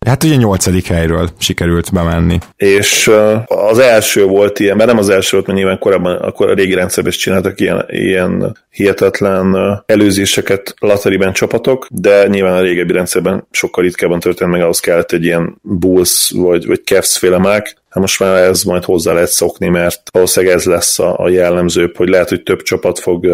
Hát 0.07 0.24
ugye 0.24 0.37
nyolcadik 0.37 0.87
helyről 0.87 1.28
sikerült 1.39 1.93
bemenni. 1.93 2.39
És 2.57 3.11
az 3.47 3.78
első 3.78 4.24
volt 4.24 4.59
ilyen, 4.59 4.76
mert 4.76 4.89
nem 4.89 4.99
az 4.99 5.09
első 5.09 5.30
volt, 5.32 5.47
mert 5.47 5.59
nyilván 5.59 5.78
korábban 5.78 6.16
akkor 6.16 6.51
a 6.51 6.55
régi 6.55 6.74
rendszerben 6.74 7.12
is 7.12 7.18
csináltak 7.18 7.61
ilyen, 7.61 7.84
ilyen 7.89 8.57
hihetetlen 8.70 9.57
előzéseket 9.87 10.74
Lateriben 10.78 11.32
csapatok, 11.32 11.87
de 11.91 12.26
nyilván 12.26 12.57
a 12.57 12.61
régebbi 12.61 12.93
rendszerben 12.93 13.47
sokkal 13.51 13.84
ritkábban 13.84 14.20
történt 14.20 14.51
meg, 14.51 14.62
ahhoz 14.62 14.80
kellett 14.80 15.12
egy 15.12 15.24
ilyen 15.24 15.59
Bulls 15.62 16.32
vagy, 16.34 16.66
vagy 16.66 16.84
Cavs 16.84 17.18
féle 17.18 17.39
mák, 17.39 17.76
Hát 17.97 18.05
most 18.05 18.20
már 18.20 18.36
ez 18.36 18.62
majd 18.62 18.84
hozzá 18.84 19.12
lehet 19.12 19.28
szokni, 19.28 19.68
mert 19.68 20.01
valószínűleg 20.12 20.57
ez 20.57 20.64
lesz 20.64 20.99
a, 20.99 21.18
a 21.18 21.28
jellemzőbb, 21.28 21.97
hogy 21.97 22.09
lehet, 22.09 22.28
hogy 22.28 22.42
több 22.42 22.62
csapat 22.62 22.99
fog, 22.99 23.26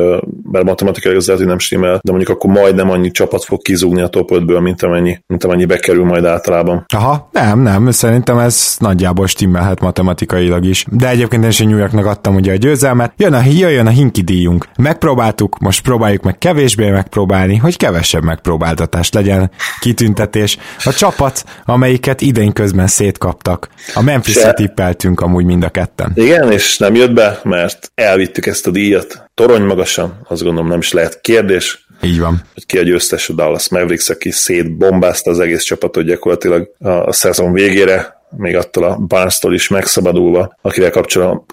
mert 0.52 0.64
matematikai 0.64 1.14
az 1.14 1.26
lehet, 1.26 1.40
hogy 1.40 1.50
nem 1.50 1.58
stimmel, 1.58 2.00
de 2.02 2.12
mondjuk 2.12 2.30
akkor 2.30 2.50
majdnem 2.50 2.90
annyi 2.90 3.10
csapat 3.10 3.44
fog 3.44 3.62
kizúgni 3.62 4.00
a 4.00 4.08
top 4.08 4.30
5-ből, 4.32 4.62
mint 4.62 4.82
amennyi, 4.82 5.18
mint 5.26 5.44
amennyi 5.44 5.64
bekerül 5.64 6.04
majd 6.04 6.24
általában. 6.24 6.84
Aha, 6.94 7.28
nem, 7.32 7.60
nem, 7.60 7.90
szerintem 7.90 8.38
ez 8.38 8.76
nagyjából 8.78 9.26
stimmelhet 9.26 9.80
matematikailag 9.80 10.64
is. 10.64 10.84
De 10.90 11.08
egyébként 11.08 11.42
én 11.42 11.48
is 11.48 11.58
New 11.58 11.78
Yorknak 11.78 12.06
adtam 12.06 12.34
ugye 12.34 12.52
a 12.52 12.56
győzelmet. 12.56 13.12
Jön 13.16 13.32
a, 13.32 13.42
jöjjön 13.44 13.86
a 13.86 13.90
hinki 13.90 14.20
díjunk. 14.20 14.68
Megpróbáltuk, 14.76 15.58
most 15.58 15.82
próbáljuk 15.82 16.22
meg 16.22 16.38
kevésbé 16.38 16.90
megpróbálni, 16.90 17.56
hogy 17.56 17.76
kevesebb 17.76 18.22
megpróbáltatás 18.22 19.12
legyen, 19.12 19.50
kitüntetés. 19.80 20.58
A 20.84 20.92
csapat, 20.92 21.44
amelyiket 21.64 22.20
idén 22.20 22.52
közben 22.52 22.86
szétkaptak. 22.86 23.68
A 23.94 24.02
Memphis 24.02 24.34
tippeltünk 24.53 25.20
amúgy 25.20 25.44
mind 25.44 25.64
a 25.64 25.68
ketten. 25.68 26.12
Igen, 26.14 26.53
és 26.53 26.78
nem 26.78 26.94
jött 26.94 27.12
be, 27.12 27.40
mert 27.42 27.90
elvittük 27.94 28.46
ezt 28.46 28.66
a 28.66 28.70
díjat. 28.70 29.30
Torony 29.34 29.62
magasan, 29.62 30.20
azt 30.28 30.42
gondolom 30.42 30.68
nem 30.68 30.78
is 30.78 30.92
lehet 30.92 31.20
kérdés. 31.20 31.86
Így 32.03 32.20
van. 32.20 32.42
Hogy 32.55 32.66
ki 32.66 32.78
a 32.78 32.82
győztes 32.82 33.28
a 33.28 33.32
Dallas 33.32 33.68
Mavericks, 33.68 34.09
aki 34.09 34.30
szétbombázta 34.30 35.30
az 35.30 35.40
egész 35.40 35.62
csapatot 35.62 36.05
gyakorlatilag 36.05 36.68
a 36.78 37.12
szezon 37.12 37.53
végére, 37.53 38.20
még 38.36 38.57
attól 38.57 38.84
a 38.84 38.96
Barnes-tól 38.96 39.55
is 39.55 39.68
megszabadulva, 39.68 40.57
akivel 40.62 40.90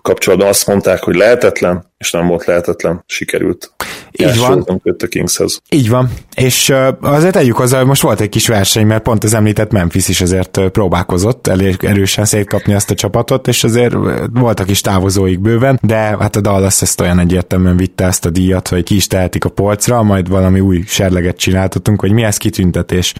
kapcsolatban 0.01 0.47
azt 0.47 0.67
mondták, 0.67 1.03
hogy 1.03 1.15
lehetetlen, 1.15 1.85
és 1.97 2.11
nem 2.11 2.27
volt 2.27 2.45
lehetetlen, 2.45 3.03
sikerült. 3.05 3.71
Így 4.11 4.37
van. 4.39 4.81
A 4.99 5.05
Kingshez. 5.09 5.61
Így 5.69 5.89
van. 5.89 6.09
És 6.35 6.73
azért 7.01 7.33
tegyük 7.33 7.55
hozzá, 7.55 7.77
hogy 7.77 7.87
most 7.87 8.01
volt 8.01 8.21
egy 8.21 8.29
kis 8.29 8.47
verseny, 8.47 8.85
mert 8.85 9.03
pont 9.03 9.23
az 9.23 9.33
említett 9.33 9.71
Memphis 9.71 10.07
is 10.07 10.21
azért 10.21 10.59
próbálkozott 10.71 11.47
elég 11.47 11.77
erősen 11.81 12.25
szétkapni 12.25 12.73
ezt 12.73 12.91
a 12.91 12.95
csapatot, 12.95 13.47
és 13.47 13.63
azért 13.63 13.95
voltak 14.33 14.69
is 14.69 14.81
távozóik 14.81 15.39
bőven, 15.39 15.79
de 15.81 15.95
hát 15.95 16.35
a 16.35 16.41
Dallas 16.41 16.81
ezt 16.81 17.01
olyan 17.01 17.19
egyértelműen 17.19 17.77
vitte 17.77 18.05
ezt 18.05 18.25
a 18.25 18.29
díjat, 18.29 18.67
hogy 18.67 18.83
ki 18.83 18.95
is 18.95 19.07
tehetik 19.07 19.45
a 19.45 19.49
polcra, 19.49 20.03
majd 20.03 20.29
valami 20.29 20.59
új 20.59 20.83
serleget 20.87 21.37
csináltatunk, 21.37 22.01
hogy 22.01 22.11
mi 22.11 22.23
ez 22.23 22.37
kitüntetés. 22.37 23.13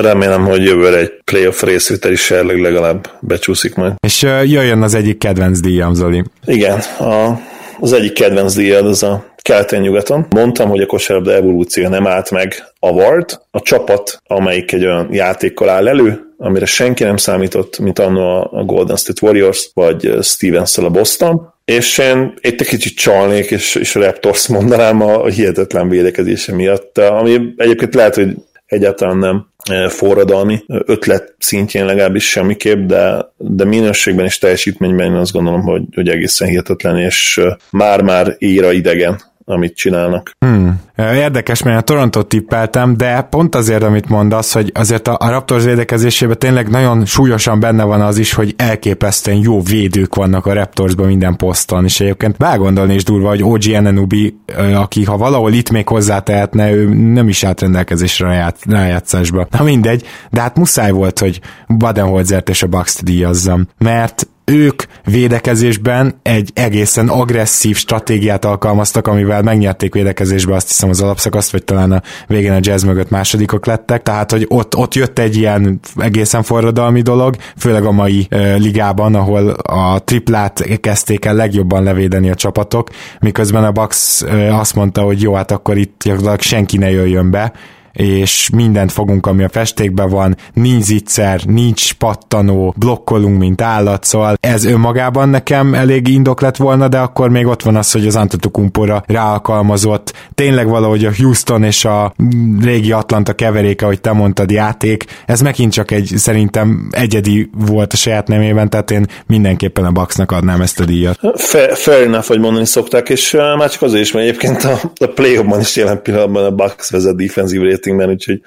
Remélem, 0.00 0.44
hogy 0.44 0.62
jövőre 0.62 0.98
egy 0.98 1.12
playoff 1.24 1.62
részvételi 1.62 2.16
serleg 2.16 2.60
legalább 2.60 3.10
becsúszik 3.20 3.74
majd. 3.74 3.92
És 4.00 4.22
jöjjön 4.22 4.82
az 4.82 4.94
egyik 4.94 5.18
kedvenc 5.18 5.60
díjam, 5.60 5.94
Zoli. 5.94 6.24
Igen, 6.44 6.78
a 6.98 7.40
az 7.80 7.92
egyik 7.92 8.12
kedvenc 8.12 8.54
díjad 8.54 8.86
az 8.86 9.02
a 9.02 9.24
keleten-nyugaton. 9.42 10.26
Mondtam, 10.30 10.68
hogy 10.68 10.80
a 10.80 10.86
kosárlabda 10.86 11.32
evolúció 11.32 11.88
nem 11.88 12.06
állt 12.06 12.30
meg 12.30 12.54
a 12.78 12.92
Vard, 12.92 13.40
a 13.50 13.60
csapat, 13.60 14.22
amelyik 14.26 14.72
egy 14.72 14.84
olyan 14.84 15.08
játékkal 15.10 15.68
áll 15.68 15.88
elő, 15.88 16.34
amire 16.38 16.66
senki 16.66 17.04
nem 17.04 17.16
számított, 17.16 17.78
mint 17.78 17.98
annó 17.98 18.48
a 18.52 18.64
Golden 18.64 18.96
State 18.96 19.26
Warriors, 19.26 19.70
vagy 19.74 20.16
stevens 20.22 20.78
a 20.78 20.90
Boston, 20.90 21.52
és 21.64 21.98
én 21.98 22.34
itt 22.40 22.60
egy 22.60 22.66
kicsit 22.66 22.96
csalnék, 22.96 23.50
és, 23.50 23.74
és 23.74 23.96
a 23.96 24.00
Raptors 24.00 24.48
mondanám 24.48 25.02
a, 25.02 25.24
a 25.24 25.28
hihetetlen 25.28 25.88
védekezése 25.88 26.54
miatt, 26.54 26.98
ami 26.98 27.38
egyébként 27.56 27.94
lehet, 27.94 28.14
hogy 28.14 28.34
egyáltalán 28.66 29.18
nem 29.18 29.46
forradalmi 29.88 30.64
ötlet 30.66 31.34
szintjén 31.38 31.84
legalábbis 31.84 32.30
semmiképp, 32.30 32.86
de, 32.86 33.32
de 33.36 33.64
minőségben 33.64 34.24
és 34.24 34.38
teljesítményben 34.38 35.06
én 35.06 35.12
azt 35.12 35.32
gondolom, 35.32 35.62
hogy, 35.62 35.82
hogy 35.94 36.08
egészen 36.08 36.48
hihetetlen, 36.48 36.98
és 36.98 37.40
már-már 37.70 38.36
íra 38.38 38.72
idegen 38.72 39.20
amit 39.44 39.76
csinálnak. 39.76 40.30
Hmm. 40.38 40.80
Érdekes, 40.96 41.62
mert 41.62 41.78
a 41.78 41.80
Toronto 41.80 42.22
tippeltem, 42.22 42.96
de 42.96 43.20
pont 43.20 43.54
azért, 43.54 43.82
amit 43.82 44.08
mondasz, 44.08 44.52
hogy 44.52 44.70
azért 44.74 45.08
a, 45.08 45.16
a 45.20 45.30
Raptors 45.30 45.64
védekezésében 45.64 46.38
tényleg 46.38 46.68
nagyon 46.68 47.04
súlyosan 47.04 47.60
benne 47.60 47.84
van 47.84 48.00
az 48.00 48.18
is, 48.18 48.32
hogy 48.32 48.54
elképesztően 48.56 49.36
jó 49.36 49.60
védők 49.60 50.14
vannak 50.14 50.46
a 50.46 50.52
Raptorsban 50.52 51.06
minden 51.06 51.36
poszton, 51.36 51.84
és 51.84 52.00
egyébként 52.00 52.36
belgondolni 52.36 52.94
is 52.94 53.04
durva, 53.04 53.28
hogy 53.28 53.42
OG 53.42 53.66
Enenubi, 53.66 54.36
aki 54.74 55.04
ha 55.04 55.16
valahol 55.16 55.52
itt 55.52 55.70
még 55.70 55.88
hozzátehetne, 55.88 56.72
ő 56.72 56.88
nem 56.94 57.28
is 57.28 57.44
állt 57.44 57.60
rendelkezésre 57.60 58.52
rájátszásba. 58.66 59.46
Na 59.50 59.62
mindegy, 59.62 60.06
de 60.30 60.40
hát 60.40 60.56
muszáj 60.56 60.90
volt, 60.90 61.18
hogy 61.18 61.40
Badenholzert 61.68 62.48
és 62.48 62.62
a 62.62 62.66
Bucks-t 62.66 63.04
díjazzam, 63.04 63.68
mert 63.78 64.26
ők 64.44 64.82
védekezésben 65.04 66.20
egy 66.22 66.50
egészen 66.54 67.08
agresszív 67.08 67.76
stratégiát 67.76 68.44
alkalmaztak, 68.44 69.06
amivel 69.06 69.42
megnyerték 69.42 69.94
védekezésbe 69.94 70.54
azt 70.54 70.66
hiszem 70.66 70.88
az 70.88 71.00
alapszakaszt, 71.00 71.52
vagy 71.52 71.64
talán 71.64 71.92
a 71.92 72.02
végén 72.26 72.52
a 72.52 72.58
jazz 72.60 72.84
mögött 72.84 73.10
másodikok 73.10 73.66
lettek, 73.66 74.02
tehát 74.02 74.30
hogy 74.30 74.46
ott, 74.48 74.76
ott 74.76 74.94
jött 74.94 75.18
egy 75.18 75.36
ilyen 75.36 75.80
egészen 75.96 76.42
forradalmi 76.42 77.02
dolog, 77.02 77.36
főleg 77.56 77.84
a 77.84 77.90
mai 77.90 78.26
e, 78.28 78.54
ligában, 78.54 79.14
ahol 79.14 79.48
a 79.50 79.98
triplát 80.04 80.80
kezdték 80.80 81.24
el 81.24 81.34
legjobban 81.34 81.82
levédeni 81.82 82.30
a 82.30 82.34
csapatok, 82.34 82.88
miközben 83.20 83.64
a 83.64 83.72
Bucks 83.72 84.22
e, 84.22 84.56
azt 84.56 84.74
mondta, 84.74 85.02
hogy 85.02 85.22
jó, 85.22 85.34
hát 85.34 85.50
akkor 85.50 85.76
itt 85.76 86.10
senki 86.38 86.76
ne 86.76 86.90
jöjjön 86.90 87.30
be, 87.30 87.52
és 87.92 88.50
mindent 88.54 88.92
fogunk, 88.92 89.26
ami 89.26 89.42
a 89.44 89.48
festékben 89.48 90.08
van, 90.08 90.36
nincs 90.52 90.82
zicser, 90.82 91.40
nincs 91.44 91.92
pattanó, 91.92 92.74
blokkolunk, 92.76 93.38
mint 93.38 93.60
állat, 93.60 94.04
szóval 94.04 94.36
ez 94.40 94.64
önmagában 94.64 95.28
nekem 95.28 95.74
elég 95.74 96.08
indok 96.08 96.40
lett 96.40 96.56
volna, 96.56 96.88
de 96.88 96.98
akkor 96.98 97.30
még 97.30 97.46
ott 97.46 97.62
van 97.62 97.76
az, 97.76 97.92
hogy 97.92 98.06
az 98.06 98.16
Antetokumpora 98.16 99.04
ráalkalmazott, 99.06 100.12
tényleg 100.34 100.68
valahogy 100.68 101.04
a 101.04 101.10
Houston 101.18 101.62
és 101.62 101.84
a 101.84 102.14
régi 102.60 102.92
Atlanta 102.92 103.32
keveréke, 103.32 103.84
ahogy 103.84 104.00
te 104.00 104.12
mondtad, 104.12 104.50
játék, 104.50 105.04
ez 105.26 105.40
megint 105.40 105.72
csak 105.72 105.90
egy 105.90 106.12
szerintem 106.16 106.88
egyedi 106.90 107.50
volt 107.66 107.92
a 107.92 107.96
saját 107.96 108.28
nemében, 108.28 108.70
tehát 108.70 108.90
én 108.90 109.06
mindenképpen 109.26 109.84
a 109.84 109.90
Bucksnak 109.90 110.32
adnám 110.32 110.60
ezt 110.60 110.80
a 110.80 110.84
díjat. 110.84 111.18
Fair, 111.34 111.76
fair 111.76 112.02
enough, 112.02 112.26
hogy 112.26 112.38
mondani 112.38 112.66
szokták, 112.66 113.08
és 113.08 113.32
uh, 113.32 113.56
már 113.56 113.70
csak 113.70 113.82
azért 113.82 114.02
is, 114.02 114.12
mert 114.12 114.26
egyébként 114.26 114.64
a, 114.64 114.80
a 115.00 115.06
play 115.06 115.40
is 115.60 115.76
jelen 115.76 116.02
pillanatban 116.02 116.44
a 116.44 116.50
Bucks 116.50 116.90
vezet 116.90 117.16
defensív 117.16 117.60
ratingben, 117.82 118.08
úgyhogy 118.08 118.40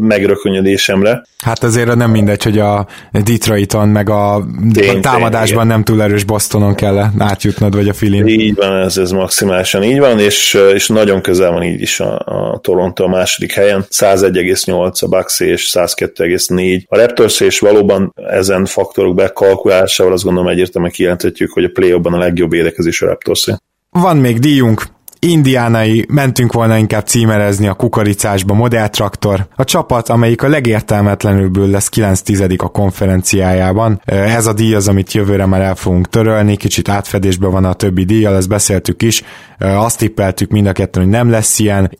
megrökönyödésemre. 0.00 1.22
Hát 1.44 1.62
azért 1.62 1.94
nem 1.94 2.10
mindegy, 2.10 2.42
hogy 2.42 2.58
a 2.58 2.86
Detroiton 3.12 3.88
meg 3.88 4.10
a, 4.10 4.46
tény, 4.72 4.96
a 4.96 5.00
támadásban 5.00 5.60
tény, 5.60 5.68
nem 5.68 5.84
túl 5.84 6.02
erős 6.02 6.24
Bostonon 6.24 6.74
kell 6.74 7.10
átjutnod, 7.18 7.74
vagy 7.74 7.88
a 7.88 7.92
Filin. 7.92 8.26
Így 8.26 8.54
van, 8.54 8.76
ez, 8.76 8.96
ez 8.96 9.10
maximálisan 9.10 9.82
így 9.82 9.98
van, 9.98 10.18
és, 10.18 10.58
és 10.74 10.88
nagyon 10.88 11.20
közel 11.20 11.50
van 11.50 11.62
így 11.62 11.80
is 11.80 12.00
a, 12.00 12.18
a 12.18 12.58
Toronto 12.58 13.04
a 13.04 13.08
második 13.08 13.52
helyen. 13.52 13.86
101,8 13.90 15.04
a 15.04 15.08
Bucks 15.08 15.40
és 15.40 15.70
102,4 15.74 16.86
a 16.86 16.96
Raptors, 16.96 17.40
és 17.40 17.58
valóban 17.58 18.14
ezen 18.28 18.64
faktorok 18.64 19.14
bekalkulásával 19.14 20.12
azt 20.12 20.24
gondolom 20.24 20.48
egyértelműen 20.48 20.92
kijelenthetjük, 20.92 21.52
hogy 21.52 21.64
a 21.64 21.70
play 21.72 21.90
a 21.90 22.18
legjobb 22.18 22.52
édekezés 22.52 23.02
a 23.02 23.06
Raptors. 23.06 23.46
Van 23.90 24.16
még 24.16 24.38
díjunk, 24.38 24.82
indiánai 25.18 26.06
mentünk 26.08 26.52
volna 26.52 26.76
inkább 26.76 27.06
címerezni 27.06 27.66
a 27.66 27.74
kukoricásba 27.74 28.54
modelltraktor. 28.54 29.46
A 29.56 29.64
csapat, 29.64 30.08
amelyik 30.08 30.42
a 30.42 30.48
legértelmetlenülből 30.48 31.70
lesz 31.70 31.88
9 31.88 32.20
tizedik 32.20 32.62
a 32.62 32.68
konferenciájában. 32.68 34.00
Ez 34.04 34.46
a 34.46 34.52
díj 34.52 34.74
az, 34.74 34.88
amit 34.88 35.12
jövőre 35.12 35.46
már 35.46 35.60
el 35.60 35.74
fogunk 35.74 36.08
törölni, 36.08 36.56
kicsit 36.56 36.88
átfedésben 36.88 37.50
van 37.50 37.64
a 37.64 37.72
többi 37.72 38.04
díjjal, 38.04 38.36
ezt 38.36 38.48
beszéltük 38.48 39.02
is. 39.02 39.22
Azt 39.58 39.98
tippeltük 39.98 40.50
mind 40.50 40.66
a 40.66 40.72
kettőn, 40.72 41.02
hogy 41.02 41.12
nem 41.12 41.30
lesz 41.30 41.58
ilyen. 41.58 41.90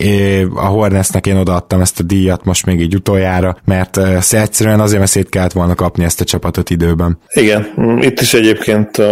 A 0.55 0.67
Hornetsnek 0.67 1.27
én 1.27 1.37
odaadtam 1.37 1.81
ezt 1.81 2.01
a 2.01 2.03
díjat 2.03 2.45
most 2.45 2.67
még 2.67 2.81
így 2.81 2.95
utoljára, 2.95 3.57
mert 3.65 3.99
egyszerűen 4.31 4.81
azért, 4.81 4.99
mert 4.99 5.11
szét 5.11 5.29
kellett 5.29 5.53
volna 5.53 5.75
kapni 5.75 6.05
ezt 6.05 6.21
a 6.21 6.25
csapatot 6.25 6.71
időben. 6.71 7.19
Igen, 7.33 7.67
itt 8.01 8.21
is 8.21 8.35
egyébként 8.35 9.03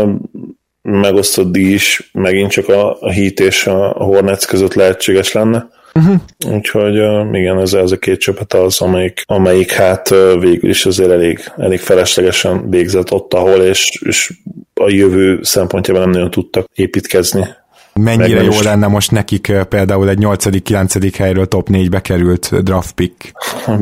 megosztott 0.88 1.52
díj 1.52 1.72
is 1.72 2.10
megint 2.12 2.50
csak 2.50 2.68
a, 2.68 3.00
a 3.00 3.12
Heat 3.12 3.40
és 3.40 3.66
a 3.66 3.88
Hornets 3.88 4.46
között 4.46 4.74
lehetséges 4.74 5.32
lenne. 5.32 5.68
Uh-huh. 5.94 6.16
Úgyhogy 6.54 6.94
igen, 7.32 7.60
ez, 7.60 7.72
ez 7.72 7.90
a 7.90 7.98
két 7.98 8.20
csapat 8.20 8.52
az, 8.52 8.80
amelyik, 8.80 9.22
amelyik 9.26 9.72
hát 9.72 10.08
végül 10.38 10.70
is 10.70 10.86
azért 10.86 11.10
elég, 11.10 11.52
elég 11.56 11.80
feleslegesen 11.80 12.70
végzett 12.70 13.12
ott, 13.12 13.34
ahol, 13.34 13.62
és, 13.62 14.00
és 14.06 14.32
a 14.74 14.90
jövő 14.90 15.38
szempontjában 15.42 16.02
nem 16.02 16.10
nagyon 16.10 16.30
tudtak 16.30 16.66
építkezni. 16.74 17.46
Mennyire 18.00 18.42
jó 18.42 18.50
is. 18.50 18.62
lenne 18.62 18.86
most 18.86 19.10
nekik 19.10 19.52
például 19.68 20.08
egy 20.08 20.18
8.-9. 20.20 21.12
helyről 21.16 21.46
top 21.46 21.68
4-be 21.72 22.00
került 22.00 22.62
draft 22.62 22.92
pick. 22.92 23.32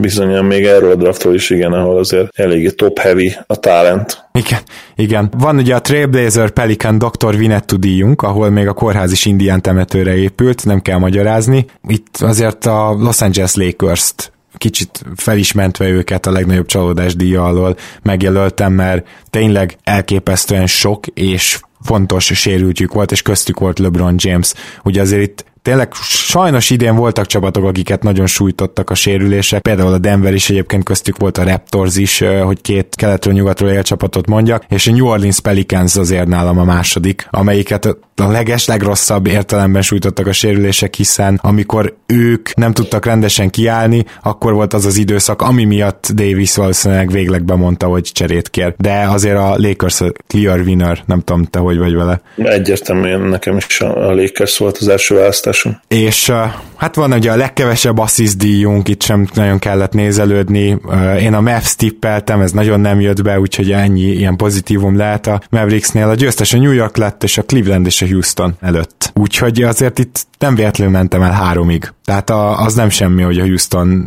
Bizonyan 0.00 0.44
még 0.44 0.64
erről 0.64 0.90
a 0.90 0.94
draftról 0.94 1.34
is 1.34 1.50
igen, 1.50 1.72
ahol 1.72 1.98
azért 1.98 2.28
eléggé 2.38 2.68
top 2.68 2.98
heavy 2.98 3.32
a 3.46 3.56
talent. 3.56 4.28
Igen, 4.32 4.60
igen. 4.96 5.32
Van 5.38 5.56
ugye 5.56 5.74
a 5.74 5.80
Trailblazer 5.80 6.50
Pelican 6.50 6.98
Dr. 6.98 7.36
Vinettu 7.36 7.76
díjunk, 7.76 8.22
ahol 8.22 8.50
még 8.50 8.68
a 8.68 8.72
kórház 8.72 9.12
is 9.12 9.24
indián 9.24 9.62
temetőre 9.62 10.16
épült, 10.16 10.64
nem 10.64 10.80
kell 10.82 10.98
magyarázni. 10.98 11.66
Itt 11.88 12.16
azért 12.20 12.66
a 12.66 12.96
Los 12.98 13.20
Angeles 13.20 13.54
Lakers-t 13.54 14.32
kicsit 14.62 15.02
felismentve 15.16 15.88
őket 15.88 16.26
a 16.26 16.30
legnagyobb 16.30 16.66
csalódás 16.66 17.16
díja 17.16 17.44
alól 17.44 17.76
megjelöltem, 18.02 18.72
mert 18.72 19.08
tényleg 19.30 19.76
elképesztően 19.82 20.66
sok 20.66 21.06
és 21.06 21.60
fontos 21.80 22.24
sérültjük 22.24 22.92
volt, 22.92 23.12
és 23.12 23.22
köztük 23.22 23.58
volt 23.58 23.78
LeBron 23.78 24.14
James. 24.18 24.52
Ugye 24.82 25.00
azért 25.00 25.22
itt 25.22 25.44
tényleg 25.62 25.92
sajnos 26.02 26.70
idén 26.70 26.96
voltak 26.96 27.26
csapatok, 27.26 27.64
akiket 27.64 28.02
nagyon 28.02 28.26
sújtottak 28.26 28.90
a 28.90 28.94
sérülések, 28.94 29.62
például 29.62 29.92
a 29.92 29.98
Denver 29.98 30.34
is 30.34 30.50
egyébként 30.50 30.84
köztük 30.84 31.16
volt 31.16 31.38
a 31.38 31.44
Raptors 31.44 31.96
is, 31.96 32.24
hogy 32.44 32.60
két 32.60 32.94
keletről 32.96 33.34
nyugatról 33.34 33.70
él 33.70 33.82
csapatot 33.82 34.26
mondjak, 34.26 34.64
és 34.68 34.86
a 34.86 34.92
New 34.92 35.06
Orleans 35.06 35.40
Pelicans 35.40 35.96
azért 35.96 36.26
nálam 36.26 36.58
a 36.58 36.64
második, 36.64 37.26
amelyiket 37.30 37.96
a 38.16 38.30
leges, 38.30 38.66
legrosszabb 38.66 39.26
értelemben 39.26 39.82
sújtottak 39.82 40.26
a 40.26 40.32
sérülések, 40.32 40.94
hiszen 40.94 41.38
amikor 41.42 41.96
ők 42.06 42.54
nem 42.54 42.72
tudtak 42.72 43.04
rendesen 43.04 43.50
kiállni, 43.50 44.04
akkor 44.22 44.52
volt 44.52 44.74
az 44.74 44.84
az 44.84 44.96
időszak, 44.96 45.42
ami 45.42 45.64
miatt 45.64 46.08
Davis 46.14 46.56
valószínűleg 46.56 47.10
végleg 47.10 47.44
bemondta, 47.44 47.86
hogy 47.86 48.02
cserét 48.12 48.50
kér. 48.50 48.74
De 48.78 49.06
azért 49.08 49.36
a 49.36 49.54
Lakers 49.56 50.00
a 50.00 50.12
clear 50.26 50.60
winner, 50.60 51.02
nem 51.06 51.20
tudom, 51.20 51.44
te 51.44 51.58
hogy 51.58 51.78
vagy 51.78 51.94
vele. 51.94 52.20
Egyértelműen 52.36 53.20
nekem 53.20 53.56
is 53.56 53.80
a 53.80 54.14
Lakers 54.14 54.58
volt 54.58 54.76
az 54.76 54.88
első 54.88 55.14
választás 55.14 55.51
választáson. 55.52 55.80
És 55.88 56.32
hát 56.76 56.94
van 56.94 57.12
ugye 57.12 57.32
a 57.32 57.36
legkevesebb 57.36 57.98
assist 57.98 58.38
díjunk, 58.38 58.88
itt 58.88 59.02
sem 59.02 59.26
nagyon 59.34 59.58
kellett 59.58 59.92
nézelődni. 59.92 60.78
Én 61.20 61.34
a 61.34 61.40
Mavs 61.40 61.76
tippeltem, 61.76 62.40
ez 62.40 62.52
nagyon 62.52 62.80
nem 62.80 63.00
jött 63.00 63.22
be, 63.22 63.40
úgyhogy 63.40 63.72
ennyi 63.72 64.00
ilyen 64.00 64.36
pozitívum 64.36 64.96
lehet 64.96 65.26
a 65.26 65.40
Mavericksnél. 65.50 66.08
A 66.08 66.14
győztes 66.14 66.52
a 66.52 66.58
New 66.58 66.72
York 66.72 66.96
lett, 66.96 67.22
és 67.22 67.38
a 67.38 67.42
Cleveland 67.42 67.86
és 67.86 68.02
a 68.02 68.06
Houston 68.06 68.54
előtt. 68.60 69.12
Úgyhogy 69.14 69.62
azért 69.62 69.98
itt 69.98 70.26
nem 70.38 70.54
véletlenül 70.54 70.92
mentem 70.92 71.22
el 71.22 71.32
háromig. 71.32 71.92
Tehát 72.04 72.30
az 72.30 72.74
nem 72.74 72.88
semmi, 72.88 73.22
hogy 73.22 73.38
a 73.38 73.44
Houston 73.44 74.04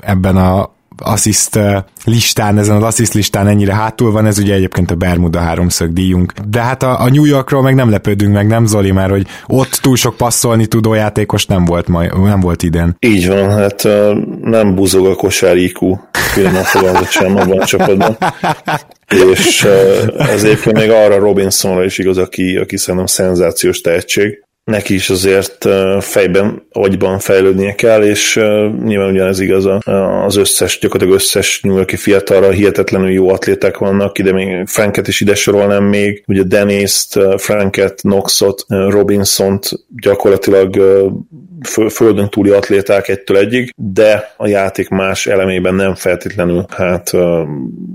ebben 0.00 0.36
a 0.36 0.78
assziszt 1.02 1.58
listán, 2.04 2.58
ezen 2.58 2.76
az 2.76 2.82
assziszt 2.82 3.14
listán 3.14 3.48
ennyire 3.48 3.74
hátul 3.74 4.12
van, 4.12 4.26
ez 4.26 4.38
ugye 4.38 4.54
egyébként 4.54 4.90
a 4.90 4.94
Bermuda 4.94 5.38
háromszög 5.38 5.92
díjunk. 5.92 6.32
De 6.48 6.60
hát 6.60 6.82
a, 6.82 7.00
a 7.00 7.08
New 7.08 7.24
Yorkról 7.24 7.62
meg 7.62 7.74
nem 7.74 7.90
lepődünk 7.90 8.32
meg, 8.32 8.46
nem 8.46 8.66
Zoli, 8.66 8.90
mert 8.90 9.10
hogy 9.10 9.26
ott 9.46 9.70
túl 9.70 9.96
sok 9.96 10.16
passzolni 10.16 10.66
tudó 10.66 10.94
játékos 10.94 11.46
nem 11.46 11.64
volt, 11.64 11.88
ma, 11.88 12.02
nem 12.24 12.40
volt 12.40 12.62
idén. 12.62 12.96
Így 12.98 13.28
van, 13.28 13.50
hát 13.50 13.88
nem 14.42 14.74
buzog 14.74 15.06
a 15.06 15.14
kosár 15.14 15.56
IQ, 15.56 15.96
finoman 16.12 16.62
fogalmazott 16.62 17.10
sem 17.10 17.36
abban 17.36 17.58
a 17.58 17.64
csapatban. 17.64 18.16
És 19.34 19.66
ez 20.18 20.44
egyébként 20.44 20.76
még 20.76 20.90
arra 20.90 21.18
Robinsonra 21.18 21.84
is 21.84 21.98
igaz, 21.98 22.18
aki, 22.18 22.56
aki 22.56 22.76
szerintem 22.76 23.06
szenzációs 23.06 23.80
tehetség 23.80 24.44
neki 24.70 24.94
is 24.94 25.10
azért 25.10 25.68
fejben, 26.00 26.66
agyban 26.72 27.18
fejlődnie 27.18 27.74
kell, 27.74 28.02
és 28.02 28.34
nyilván 28.84 29.10
ugyanez 29.10 29.40
igaz 29.40 29.68
az 30.26 30.36
összes, 30.36 30.78
gyakorlatilag 30.78 31.20
összes 31.20 31.60
New 31.62 31.76
Yorki 31.76 31.96
fiatalra 31.96 32.50
hihetetlenül 32.50 33.10
jó 33.10 33.28
atléták 33.28 33.78
vannak, 33.78 34.18
ide 34.18 34.32
még 34.32 34.66
Franket 34.66 35.08
is 35.08 35.20
ide 35.20 35.34
sorolnám 35.34 35.84
még, 35.84 36.22
ugye 36.26 36.42
Dennis-t, 36.42 37.18
Franket, 37.36 38.00
Knoxot, 38.00 38.64
Robinsont 38.68 39.70
gyakorlatilag 40.02 40.76
földön 41.90 42.28
túli 42.30 42.50
atléták 42.50 43.08
egytől 43.08 43.36
egyig, 43.36 43.72
de 43.76 44.34
a 44.36 44.46
játék 44.46 44.88
más 44.88 45.26
elemében 45.26 45.74
nem 45.74 45.94
feltétlenül 45.94 46.64
hát 46.68 47.10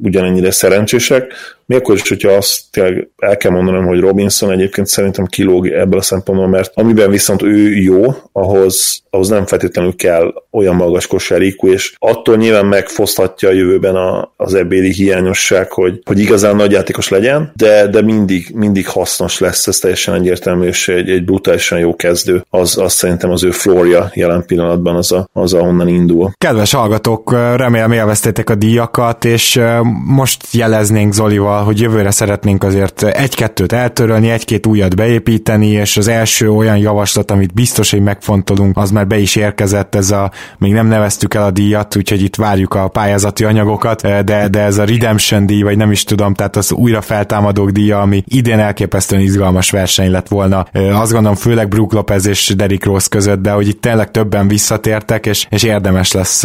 ugyanennyire 0.01 0.51
szerencsések, 0.51 1.33
mi 1.65 1.75
akkor 1.75 1.95
is, 1.95 2.09
hogyha 2.09 2.31
azt 2.31 2.59
tényleg 2.71 3.09
el 3.17 3.37
kell 3.37 3.51
mondanom, 3.51 3.85
hogy 3.85 3.99
Robinson 3.99 4.51
egyébként 4.51 4.87
szerintem 4.87 5.25
kilóg 5.25 5.67
ebből 5.67 5.99
a 5.99 6.01
szempontból, 6.01 6.47
mert 6.47 6.71
amiben 6.75 7.09
viszont 7.09 7.41
ő 7.41 7.75
jó, 7.75 8.03
ahhoz, 8.31 9.03
ahhoz 9.09 9.27
nem 9.27 9.45
feltétlenül 9.45 9.95
kell 9.95 10.33
olyan 10.51 10.75
magas 10.75 11.07
kosárikú, 11.07 11.67
és 11.67 11.95
attól 11.99 12.35
nyilván 12.35 12.65
megfoszthatja 12.65 13.49
a 13.49 13.53
jövőben 13.53 13.95
a, 13.95 14.33
az 14.37 14.53
ebbéli 14.53 14.91
hiányosság, 14.91 15.71
hogy, 15.71 16.01
hogy 16.05 16.19
igazán 16.19 16.55
nagy 16.55 16.71
játékos 16.71 17.09
legyen, 17.09 17.51
de, 17.55 17.87
de 17.87 18.01
mindig, 18.01 18.51
mindig 18.53 18.87
hasznos 18.87 19.39
lesz, 19.39 19.67
ez 19.67 19.77
teljesen 19.77 20.13
egyértelmű, 20.13 20.67
és 20.67 20.87
egy, 20.87 21.09
egy 21.09 21.25
brutálisan 21.25 21.79
jó 21.79 21.95
kezdő, 21.95 22.45
az, 22.49 22.77
az 22.77 22.93
szerintem 22.93 23.29
az 23.31 23.43
ő 23.43 23.51
florja 23.51 24.11
jelen 24.13 24.45
pillanatban 24.45 24.95
az, 24.95 25.11
a, 25.11 25.29
az 25.33 25.53
ahonnan 25.53 25.87
indul. 25.87 26.31
Kedves 26.37 26.73
hallgatók, 26.73 27.31
remélem 27.31 27.91
élveztétek 27.91 28.49
a 28.49 28.55
díjakat, 28.55 29.25
és 29.25 29.59
most 30.05 30.53
jeleznénk 30.53 31.13
Zolival 31.13 31.54
hogy 31.63 31.79
jövőre 31.79 32.11
szeretnénk 32.11 32.63
azért 32.63 33.03
egy-kettőt 33.03 33.71
eltörölni, 33.71 34.29
egy-két 34.29 34.65
újat 34.65 34.95
beépíteni, 34.95 35.67
és 35.67 35.97
az 35.97 36.07
első 36.07 36.51
olyan 36.51 36.77
javaslat, 36.77 37.31
amit 37.31 37.53
biztos, 37.53 37.91
hogy 37.91 38.01
megfontolunk, 38.01 38.77
az 38.77 38.91
már 38.91 39.07
be 39.07 39.17
is 39.17 39.35
érkezett, 39.35 39.95
ez 39.95 40.11
a, 40.11 40.31
még 40.57 40.71
nem 40.71 40.87
neveztük 40.87 41.33
el 41.33 41.43
a 41.43 41.51
díjat, 41.51 41.95
úgyhogy 41.95 42.21
itt 42.21 42.35
várjuk 42.35 42.73
a 42.73 42.87
pályázati 42.87 43.43
anyagokat, 43.43 44.01
de, 44.01 44.47
de 44.47 44.59
ez 44.59 44.77
a 44.77 44.85
Redemption 44.85 45.45
díj, 45.45 45.61
vagy 45.61 45.77
nem 45.77 45.91
is 45.91 46.03
tudom, 46.03 46.33
tehát 46.33 46.55
az 46.55 46.71
újra 46.71 47.01
feltámadók 47.01 47.69
díja, 47.69 48.01
ami 48.01 48.23
idén 48.27 48.59
elképesztően 48.59 49.21
izgalmas 49.21 49.69
verseny 49.69 50.11
lett 50.11 50.27
volna. 50.27 50.65
Azt 50.93 51.11
gondolom 51.11 51.35
főleg 51.35 51.67
Brook 51.67 51.93
Lopez 51.93 52.27
és 52.27 52.53
Derrick 52.55 52.85
Rose 52.85 53.07
között, 53.09 53.41
de 53.41 53.51
hogy 53.51 53.67
itt 53.67 53.81
tényleg 53.81 54.11
többen 54.11 54.47
visszatértek, 54.47 55.25
és, 55.25 55.47
és 55.49 55.63
érdemes 55.63 56.11
lesz 56.11 56.43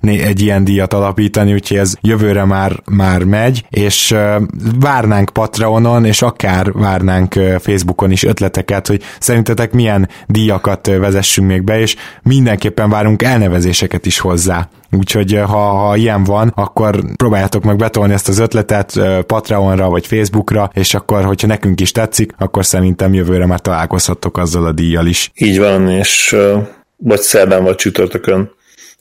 egy 0.00 0.42
ilyen 0.42 0.64
díjat 0.64 0.92
alapítani, 0.92 1.52
úgyhogy 1.52 1.76
ez 1.76 1.94
jövőre 2.00 2.44
már, 2.44 2.72
már 2.90 3.24
megy, 3.24 3.64
és 3.70 4.14
várnánk 4.80 5.30
Patreonon, 5.30 6.04
és 6.04 6.22
akár 6.22 6.72
várnánk 6.72 7.32
Facebookon 7.58 8.10
is 8.10 8.22
ötleteket, 8.22 8.86
hogy 8.86 9.02
szerintetek 9.20 9.72
milyen 9.72 10.08
díjakat 10.26 10.86
vezessünk 10.86 11.48
még 11.48 11.64
be, 11.64 11.80
és 11.80 11.96
mindenképpen 12.22 12.90
várunk 12.90 13.22
elnevezéseket 13.22 14.06
is 14.06 14.18
hozzá. 14.18 14.68
Úgyhogy 14.90 15.40
ha, 15.46 15.58
ha 15.58 15.96
ilyen 15.96 16.24
van, 16.24 16.52
akkor 16.54 17.00
próbáljátok 17.16 17.64
meg 17.64 17.76
betolni 17.76 18.12
ezt 18.12 18.28
az 18.28 18.38
ötletet 18.38 19.00
Patreonra 19.26 19.88
vagy 19.88 20.06
Facebookra, 20.06 20.70
és 20.74 20.94
akkor, 20.94 21.24
hogyha 21.24 21.46
nekünk 21.46 21.80
is 21.80 21.92
tetszik, 21.92 22.32
akkor 22.38 22.66
szerintem 22.66 23.14
jövőre 23.14 23.46
már 23.46 23.60
találkozhattok 23.60 24.38
azzal 24.38 24.66
a 24.66 24.72
díjjal 24.72 25.06
is. 25.06 25.30
Így 25.34 25.58
van, 25.58 25.88
és 25.88 26.36
vagy 26.96 27.20
szerdán, 27.20 27.62
vagy 27.62 27.74
csütörtökön 27.74 28.50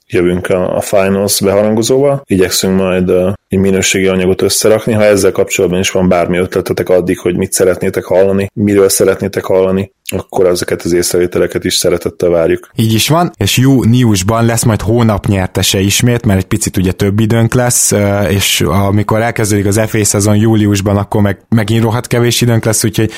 jövünk 0.07 0.49
a, 0.49 0.75
a 0.75 0.81
Finals 0.81 1.41
beharangozóval. 1.41 2.21
Igyekszünk 2.25 2.79
majd 2.79 3.09
egy 3.47 3.59
minőségi 3.59 4.07
anyagot 4.07 4.41
összerakni. 4.41 4.93
Ha 4.93 5.03
ezzel 5.03 5.31
kapcsolatban 5.31 5.79
is 5.79 5.91
van 5.91 6.09
bármi 6.09 6.37
ötletetek 6.37 6.89
addig, 6.89 7.19
hogy 7.19 7.37
mit 7.37 7.51
szeretnétek 7.51 8.03
hallani, 8.03 8.49
miről 8.53 8.89
szeretnétek 8.89 9.43
hallani, 9.43 9.91
akkor 10.15 10.47
ezeket 10.47 10.81
az 10.81 10.93
észrevételeket 10.93 11.63
is 11.63 11.75
szeretettel 11.75 12.29
várjuk. 12.29 12.69
Így 12.75 12.93
is 12.93 13.07
van, 13.07 13.31
és 13.37 13.57
júniusban 13.57 14.45
lesz 14.45 14.63
majd 14.63 14.81
hónap 14.81 15.25
nyertese 15.25 15.79
ismét, 15.79 16.25
mert 16.25 16.39
egy 16.39 16.45
picit 16.45 16.77
ugye 16.77 16.91
több 16.91 17.19
időnk 17.19 17.53
lesz, 17.53 17.93
és 18.29 18.61
amikor 18.61 19.21
elkezdődik 19.21 19.65
az 19.65 19.81
FA 19.87 20.05
szezon 20.05 20.35
júliusban, 20.35 20.97
akkor 20.97 21.21
meg, 21.21 21.39
megint 21.49 21.83
rohadt 21.83 22.07
kevés 22.07 22.41
időnk 22.41 22.65
lesz, 22.65 22.83
úgyhogy 22.83 23.11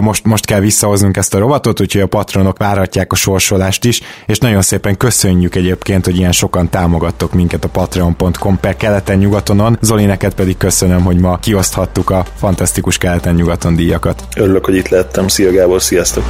most, 0.00 0.24
most 0.24 0.46
kell 0.46 0.60
visszahoznunk 0.60 1.16
ezt 1.16 1.34
a 1.34 1.38
rovatot, 1.38 1.80
úgyhogy 1.80 2.00
a 2.00 2.06
patronok 2.06 2.58
várhatják 2.58 3.12
a 3.12 3.16
sorsolást 3.16 3.84
is, 3.84 4.00
és 4.26 4.38
nagyon 4.38 4.62
szépen 4.62 4.96
köszönjük 4.96 5.54
egyébként, 5.54 6.04
hogy 6.04 6.16
ilyen 6.16 6.32
sokan 6.32 6.70
támogattok 6.70 7.32
minket 7.32 7.64
a 7.64 7.68
patreon.com 7.68 8.60
per 8.60 8.76
keleten-nyugatonon. 8.76 9.78
Zoli, 9.80 10.04
neked 10.04 10.34
pedig 10.34 10.56
köszönöm, 10.56 11.02
hogy 11.02 11.16
ma 11.16 11.38
kioszthattuk 11.38 12.10
a 12.10 12.24
fantasztikus 12.36 12.98
keleten-nyugaton 12.98 13.76
díjakat. 13.76 14.24
Örülök, 14.36 14.64
hogy 14.64 14.74
itt 14.74 14.88
lettem. 14.88 15.28
Szia 15.28 15.52
Gábor, 15.52 15.82
sziasztok! 15.82 16.29